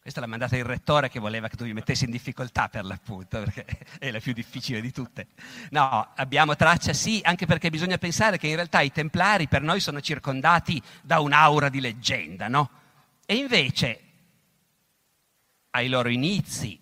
Questa 0.00 0.18
l'ha 0.18 0.26
mandata 0.26 0.56
il 0.56 0.64
rettore 0.64 1.08
che 1.08 1.20
voleva 1.20 1.46
che 1.46 1.56
tu 1.56 1.64
mi 1.64 1.72
mettessi 1.72 2.06
in 2.06 2.10
difficoltà 2.10 2.68
per 2.68 2.84
l'appunto, 2.84 3.38
perché 3.38 3.64
è 4.00 4.10
la 4.10 4.18
più 4.18 4.32
difficile 4.32 4.80
di 4.80 4.90
tutte. 4.90 5.28
No, 5.70 6.08
abbiamo 6.16 6.56
traccia 6.56 6.92
sì, 6.92 7.20
anche 7.22 7.46
perché 7.46 7.70
bisogna 7.70 7.98
pensare 7.98 8.36
che 8.36 8.48
in 8.48 8.56
realtà 8.56 8.80
i 8.80 8.90
templari 8.90 9.46
per 9.46 9.62
noi 9.62 9.78
sono 9.78 10.00
circondati 10.00 10.82
da 11.02 11.20
un'aura 11.20 11.68
di 11.68 11.80
leggenda, 11.80 12.48
no? 12.48 12.70
E 13.24 13.36
invece 13.36 14.00
ai 15.70 15.88
loro 15.88 16.08
inizi, 16.08 16.80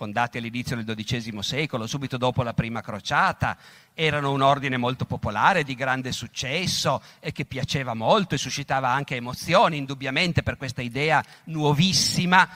fondati 0.00 0.38
all'inizio 0.38 0.82
del 0.82 0.96
XII 0.96 1.42
secolo, 1.42 1.86
subito 1.86 2.16
dopo 2.16 2.42
la 2.42 2.54
prima 2.54 2.80
crociata, 2.80 3.54
erano 3.92 4.32
un 4.32 4.40
ordine 4.40 4.78
molto 4.78 5.04
popolare, 5.04 5.62
di 5.62 5.74
grande 5.74 6.10
successo 6.10 7.02
e 7.20 7.32
che 7.32 7.44
piaceva 7.44 7.92
molto 7.92 8.34
e 8.34 8.38
suscitava 8.38 8.88
anche 8.88 9.16
emozioni, 9.16 9.76
indubbiamente, 9.76 10.42
per 10.42 10.56
questa 10.56 10.80
idea 10.80 11.22
nuovissima 11.44 12.48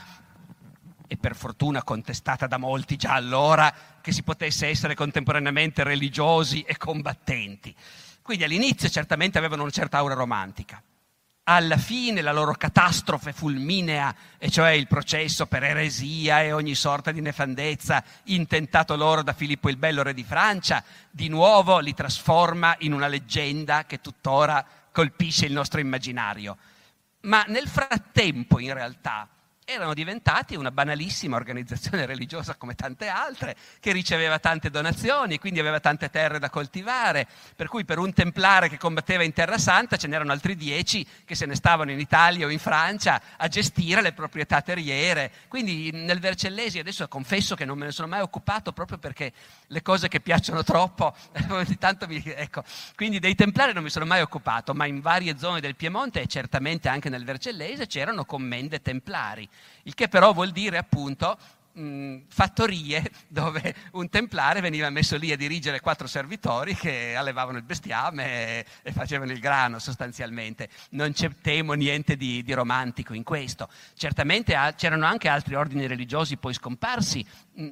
e 1.06 1.18
per 1.18 1.36
fortuna 1.36 1.82
contestata 1.82 2.46
da 2.46 2.56
molti 2.56 2.96
già 2.96 3.12
allora, 3.12 3.74
che 4.00 4.10
si 4.10 4.22
potesse 4.22 4.68
essere 4.68 4.94
contemporaneamente 4.94 5.84
religiosi 5.84 6.62
e 6.62 6.78
combattenti. 6.78 7.74
Quindi 8.22 8.44
all'inizio 8.44 8.88
certamente 8.88 9.36
avevano 9.36 9.60
una 9.60 9.70
certa 9.70 9.98
aura 9.98 10.14
romantica 10.14 10.82
alla 11.44 11.76
fine 11.76 12.22
la 12.22 12.32
loro 12.32 12.54
catastrofe 12.54 13.32
fulminea, 13.32 14.14
e 14.38 14.50
cioè 14.50 14.70
il 14.70 14.86
processo 14.86 15.46
per 15.46 15.62
eresia 15.62 16.42
e 16.42 16.52
ogni 16.52 16.74
sorta 16.74 17.12
di 17.12 17.20
nefandezza 17.20 18.02
intentato 18.24 18.96
loro 18.96 19.22
da 19.22 19.32
Filippo 19.32 19.68
il 19.68 19.76
Bello, 19.76 20.02
re 20.02 20.14
di 20.14 20.24
Francia, 20.24 20.82
di 21.10 21.28
nuovo 21.28 21.78
li 21.78 21.94
trasforma 21.94 22.74
in 22.80 22.92
una 22.92 23.08
leggenda 23.08 23.84
che 23.84 24.00
tuttora 24.00 24.64
colpisce 24.90 25.46
il 25.46 25.52
nostro 25.52 25.80
immaginario. 25.80 26.56
Ma 27.22 27.44
nel 27.48 27.68
frattempo, 27.68 28.58
in 28.58 28.72
realtà, 28.72 29.28
erano 29.64 29.94
diventati 29.94 30.56
una 30.56 30.70
banalissima 30.70 31.36
organizzazione 31.36 32.04
religiosa 32.06 32.54
come 32.54 32.74
tante 32.74 33.08
altre, 33.08 33.56
che 33.80 33.92
riceveva 33.92 34.38
tante 34.38 34.70
donazioni, 34.70 35.38
quindi 35.38 35.60
aveva 35.60 35.80
tante 35.80 36.10
terre 36.10 36.38
da 36.38 36.50
coltivare, 36.50 37.26
per 37.56 37.68
cui 37.68 37.84
per 37.84 37.98
un 37.98 38.12
templare 38.12 38.68
che 38.68 38.78
combatteva 38.78 39.22
in 39.22 39.32
Terra 39.32 39.58
Santa 39.58 39.96
ce 39.96 40.06
n'erano 40.06 40.32
altri 40.32 40.54
dieci 40.54 41.06
che 41.24 41.34
se 41.34 41.46
ne 41.46 41.54
stavano 41.54 41.90
in 41.90 41.98
Italia 41.98 42.46
o 42.46 42.50
in 42.50 42.58
Francia 42.58 43.20
a 43.36 43.48
gestire 43.48 44.02
le 44.02 44.12
proprietà 44.12 44.60
terriere. 44.60 45.32
Quindi 45.48 45.90
nel 45.92 46.20
Vercellesi, 46.20 46.78
adesso 46.78 47.08
confesso 47.08 47.54
che 47.54 47.64
non 47.64 47.78
me 47.78 47.86
ne 47.86 47.92
sono 47.92 48.08
mai 48.08 48.20
occupato 48.20 48.72
proprio 48.72 48.98
perché 48.98 49.32
le 49.68 49.82
cose 49.82 50.08
che 50.08 50.20
piacciono 50.20 50.62
troppo, 50.62 51.14
ogni 51.48 51.78
tanto 51.78 52.06
mi... 52.06 52.22
Ecco, 52.24 52.64
quindi 52.96 53.18
dei 53.18 53.34
templari 53.34 53.72
non 53.72 53.82
mi 53.82 53.90
sono 53.90 54.04
mai 54.04 54.20
occupato, 54.20 54.74
ma 54.74 54.86
in 54.86 55.00
varie 55.00 55.38
zone 55.38 55.60
del 55.60 55.74
Piemonte 55.74 56.20
e 56.20 56.26
certamente 56.26 56.88
anche 56.88 57.08
nel 57.08 57.24
Vercellese 57.24 57.86
c'erano 57.86 58.24
commende 58.24 58.82
templari 58.82 59.48
il 59.85 59.94
che 59.94 60.09
però 60.09 60.32
vuol 60.32 60.51
dire 60.51 60.78
appunto 60.78 61.39
fattorie 62.28 63.10
dove 63.26 63.74
un 63.93 64.09
templare 64.09 64.60
veniva 64.60 64.89
messo 64.90 65.16
lì 65.16 65.32
a 65.32 65.36
dirigere 65.36 65.81
quattro 65.81 66.06
servitori 66.06 66.74
che 66.76 67.16
allevavano 67.16 67.59
il 67.59 67.64
bestiame 67.64 68.59
e, 68.59 68.66
e 68.82 68.93
facevano 68.93 69.32
il 69.32 69.40
grano 69.40 69.78
sostanzialmente. 69.78 70.68
Non 70.90 71.12
c'è 71.12 71.31
temo 71.40 71.72
niente 71.72 72.16
di, 72.16 72.43
di 72.43 72.52
romantico 72.52 73.12
in 73.14 73.24
questo. 73.24 73.68
Certamente 73.94 74.55
a, 74.55 74.72
c'erano 74.74 75.06
anche 75.06 75.28
altri 75.28 75.55
ordini 75.55 75.86
religiosi 75.86 76.36
poi 76.36 76.55
scomparsi 76.55 77.26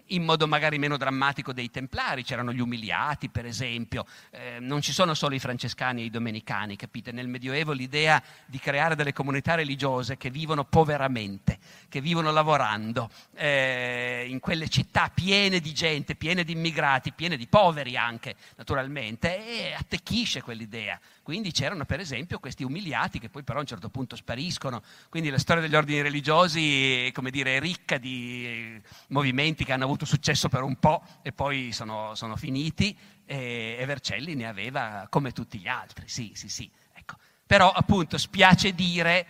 in 0.07 0.23
modo 0.23 0.47
magari 0.47 0.79
meno 0.79 0.97
drammatico 0.97 1.53
dei 1.53 1.71
templari, 1.71 2.23
c'erano 2.23 2.53
gli 2.53 2.61
umiliati 2.61 3.29
per 3.29 3.47
esempio, 3.47 4.07
eh, 4.31 4.59
non 4.61 4.81
ci 4.81 4.93
sono 4.93 5.15
solo 5.15 5.35
i 5.35 5.39
francescani 5.39 6.03
e 6.03 6.05
i 6.05 6.11
domenicani, 6.11 6.77
capite? 6.77 7.13
Nel 7.13 7.29
Medioevo 7.29 7.73
l'idea 7.73 8.23
di 8.47 8.59
creare 8.59 8.95
delle 8.95 9.13
comunità 9.13 9.55
religiose 9.55 10.17
che 10.17 10.31
vivono 10.31 10.65
poveramente, 10.65 11.59
che 11.89 12.01
vivono 12.01 12.31
lavorando, 12.31 13.11
eh, 13.35 14.27
in 14.29 14.41
quelle 14.41 14.69
città 14.69 15.11
piene 15.13 15.61
di 15.61 15.73
gente, 15.73 16.15
piene 16.15 16.45
di 16.45 16.53
immigrati, 16.53 17.13
piene 17.13 17.37
di 17.37 17.47
poveri 17.47 17.97
anche, 17.97 18.37
naturalmente, 18.57 19.47
e 19.47 19.75
attecchisce 19.75 20.43
quell'idea. 20.43 21.01
Quindi 21.23 21.53
c'erano 21.53 21.85
per 21.85 22.01
esempio 22.01 22.41
questi 22.41 22.65
umiliati 22.65 23.19
che 23.19 23.29
poi 23.29 23.45
però 23.45 23.59
a 23.59 23.61
un 23.63 23.67
certo 23.67 23.89
punto 23.89 24.17
spariscono. 24.17 24.83
Quindi 25.09 25.31
la 25.31 25.39
storia 25.39 25.63
degli 25.63 25.75
ordini 25.75 26.03
religiosi, 26.03 27.11
come 27.15 27.31
dire, 27.31 27.57
è 27.57 27.61
ricca 27.61 27.97
di 27.99 28.81
movimenti 29.09 29.65
che 29.65 29.73
hanno 29.73 29.85
avuto 29.85 30.05
successo 30.05 30.49
per 30.49 30.63
un 30.63 30.77
po' 30.77 31.03
e 31.23 31.33
poi 31.33 31.71
sono, 31.73 32.15
sono 32.15 32.37
finiti 32.37 32.97
e, 33.25 33.77
e 33.79 33.87
Vercelli 33.87 34.35
ne 34.35 34.49
aveva 34.49 35.07
come 35.09 35.33
tutti 35.33 35.59
gli 35.59 35.69
altri, 35.69 36.09
sì, 36.09 36.33
sì, 36.35 36.49
sì. 36.49 36.71
Ecco. 36.93 37.17
Però 37.47 37.71
appunto 37.71 38.19
spiace 38.19 38.75
dire 38.75 39.27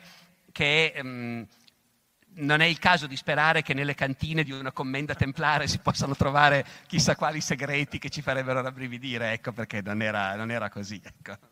che... 0.50 0.94
Um, 1.02 1.46
non 2.34 2.60
è 2.60 2.64
il 2.64 2.78
caso 2.78 3.06
di 3.06 3.14
sperare 3.14 3.62
che 3.62 3.74
nelle 3.74 3.94
cantine 3.94 4.42
di 4.42 4.52
una 4.52 4.72
commenda 4.72 5.14
templare 5.14 5.66
si 5.66 5.78
possano 5.80 6.14
trovare 6.14 6.64
chissà 6.86 7.14
quali 7.14 7.42
segreti 7.42 7.98
che 7.98 8.08
ci 8.08 8.22
farebbero 8.22 8.62
rabbrividire, 8.62 9.32
ecco 9.32 9.52
perché 9.52 9.82
non 9.82 10.00
era, 10.00 10.34
non 10.34 10.50
era 10.50 10.70
così. 10.70 11.00
Ecco. 11.04 11.51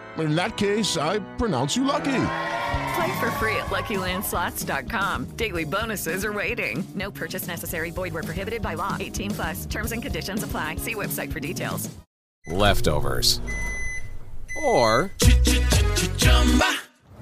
In 0.17 0.35
that 0.35 0.57
case, 0.57 0.97
I 0.97 1.19
pronounce 1.37 1.75
you 1.77 1.85
lucky. 1.85 2.23
Play 2.95 3.19
for 3.19 3.31
free 3.31 3.55
at 3.55 3.67
LuckyLandSlots.com. 3.67 5.25
Daily 5.37 5.63
bonuses 5.63 6.25
are 6.25 6.33
waiting. 6.33 6.83
No 6.93 7.09
purchase 7.09 7.47
necessary. 7.47 7.91
Void 7.91 8.13
where 8.13 8.23
prohibited 8.23 8.61
by 8.61 8.73
law. 8.73 8.97
18 8.99 9.31
plus. 9.31 9.65
Terms 9.65 9.91
and 9.93 10.01
conditions 10.01 10.43
apply. 10.43 10.75
See 10.75 10.95
website 10.95 11.31
for 11.31 11.39
details. 11.39 11.89
Leftovers. 12.47 13.39
Or 14.63 15.11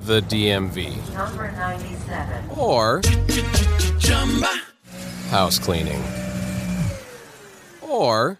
the 0.02 0.22
DMV. 0.22 1.14
Number 1.14 1.52
97. 1.52 2.50
Or 2.58 3.02
house 5.30 5.60
cleaning. 5.60 6.02
Or 7.82 8.40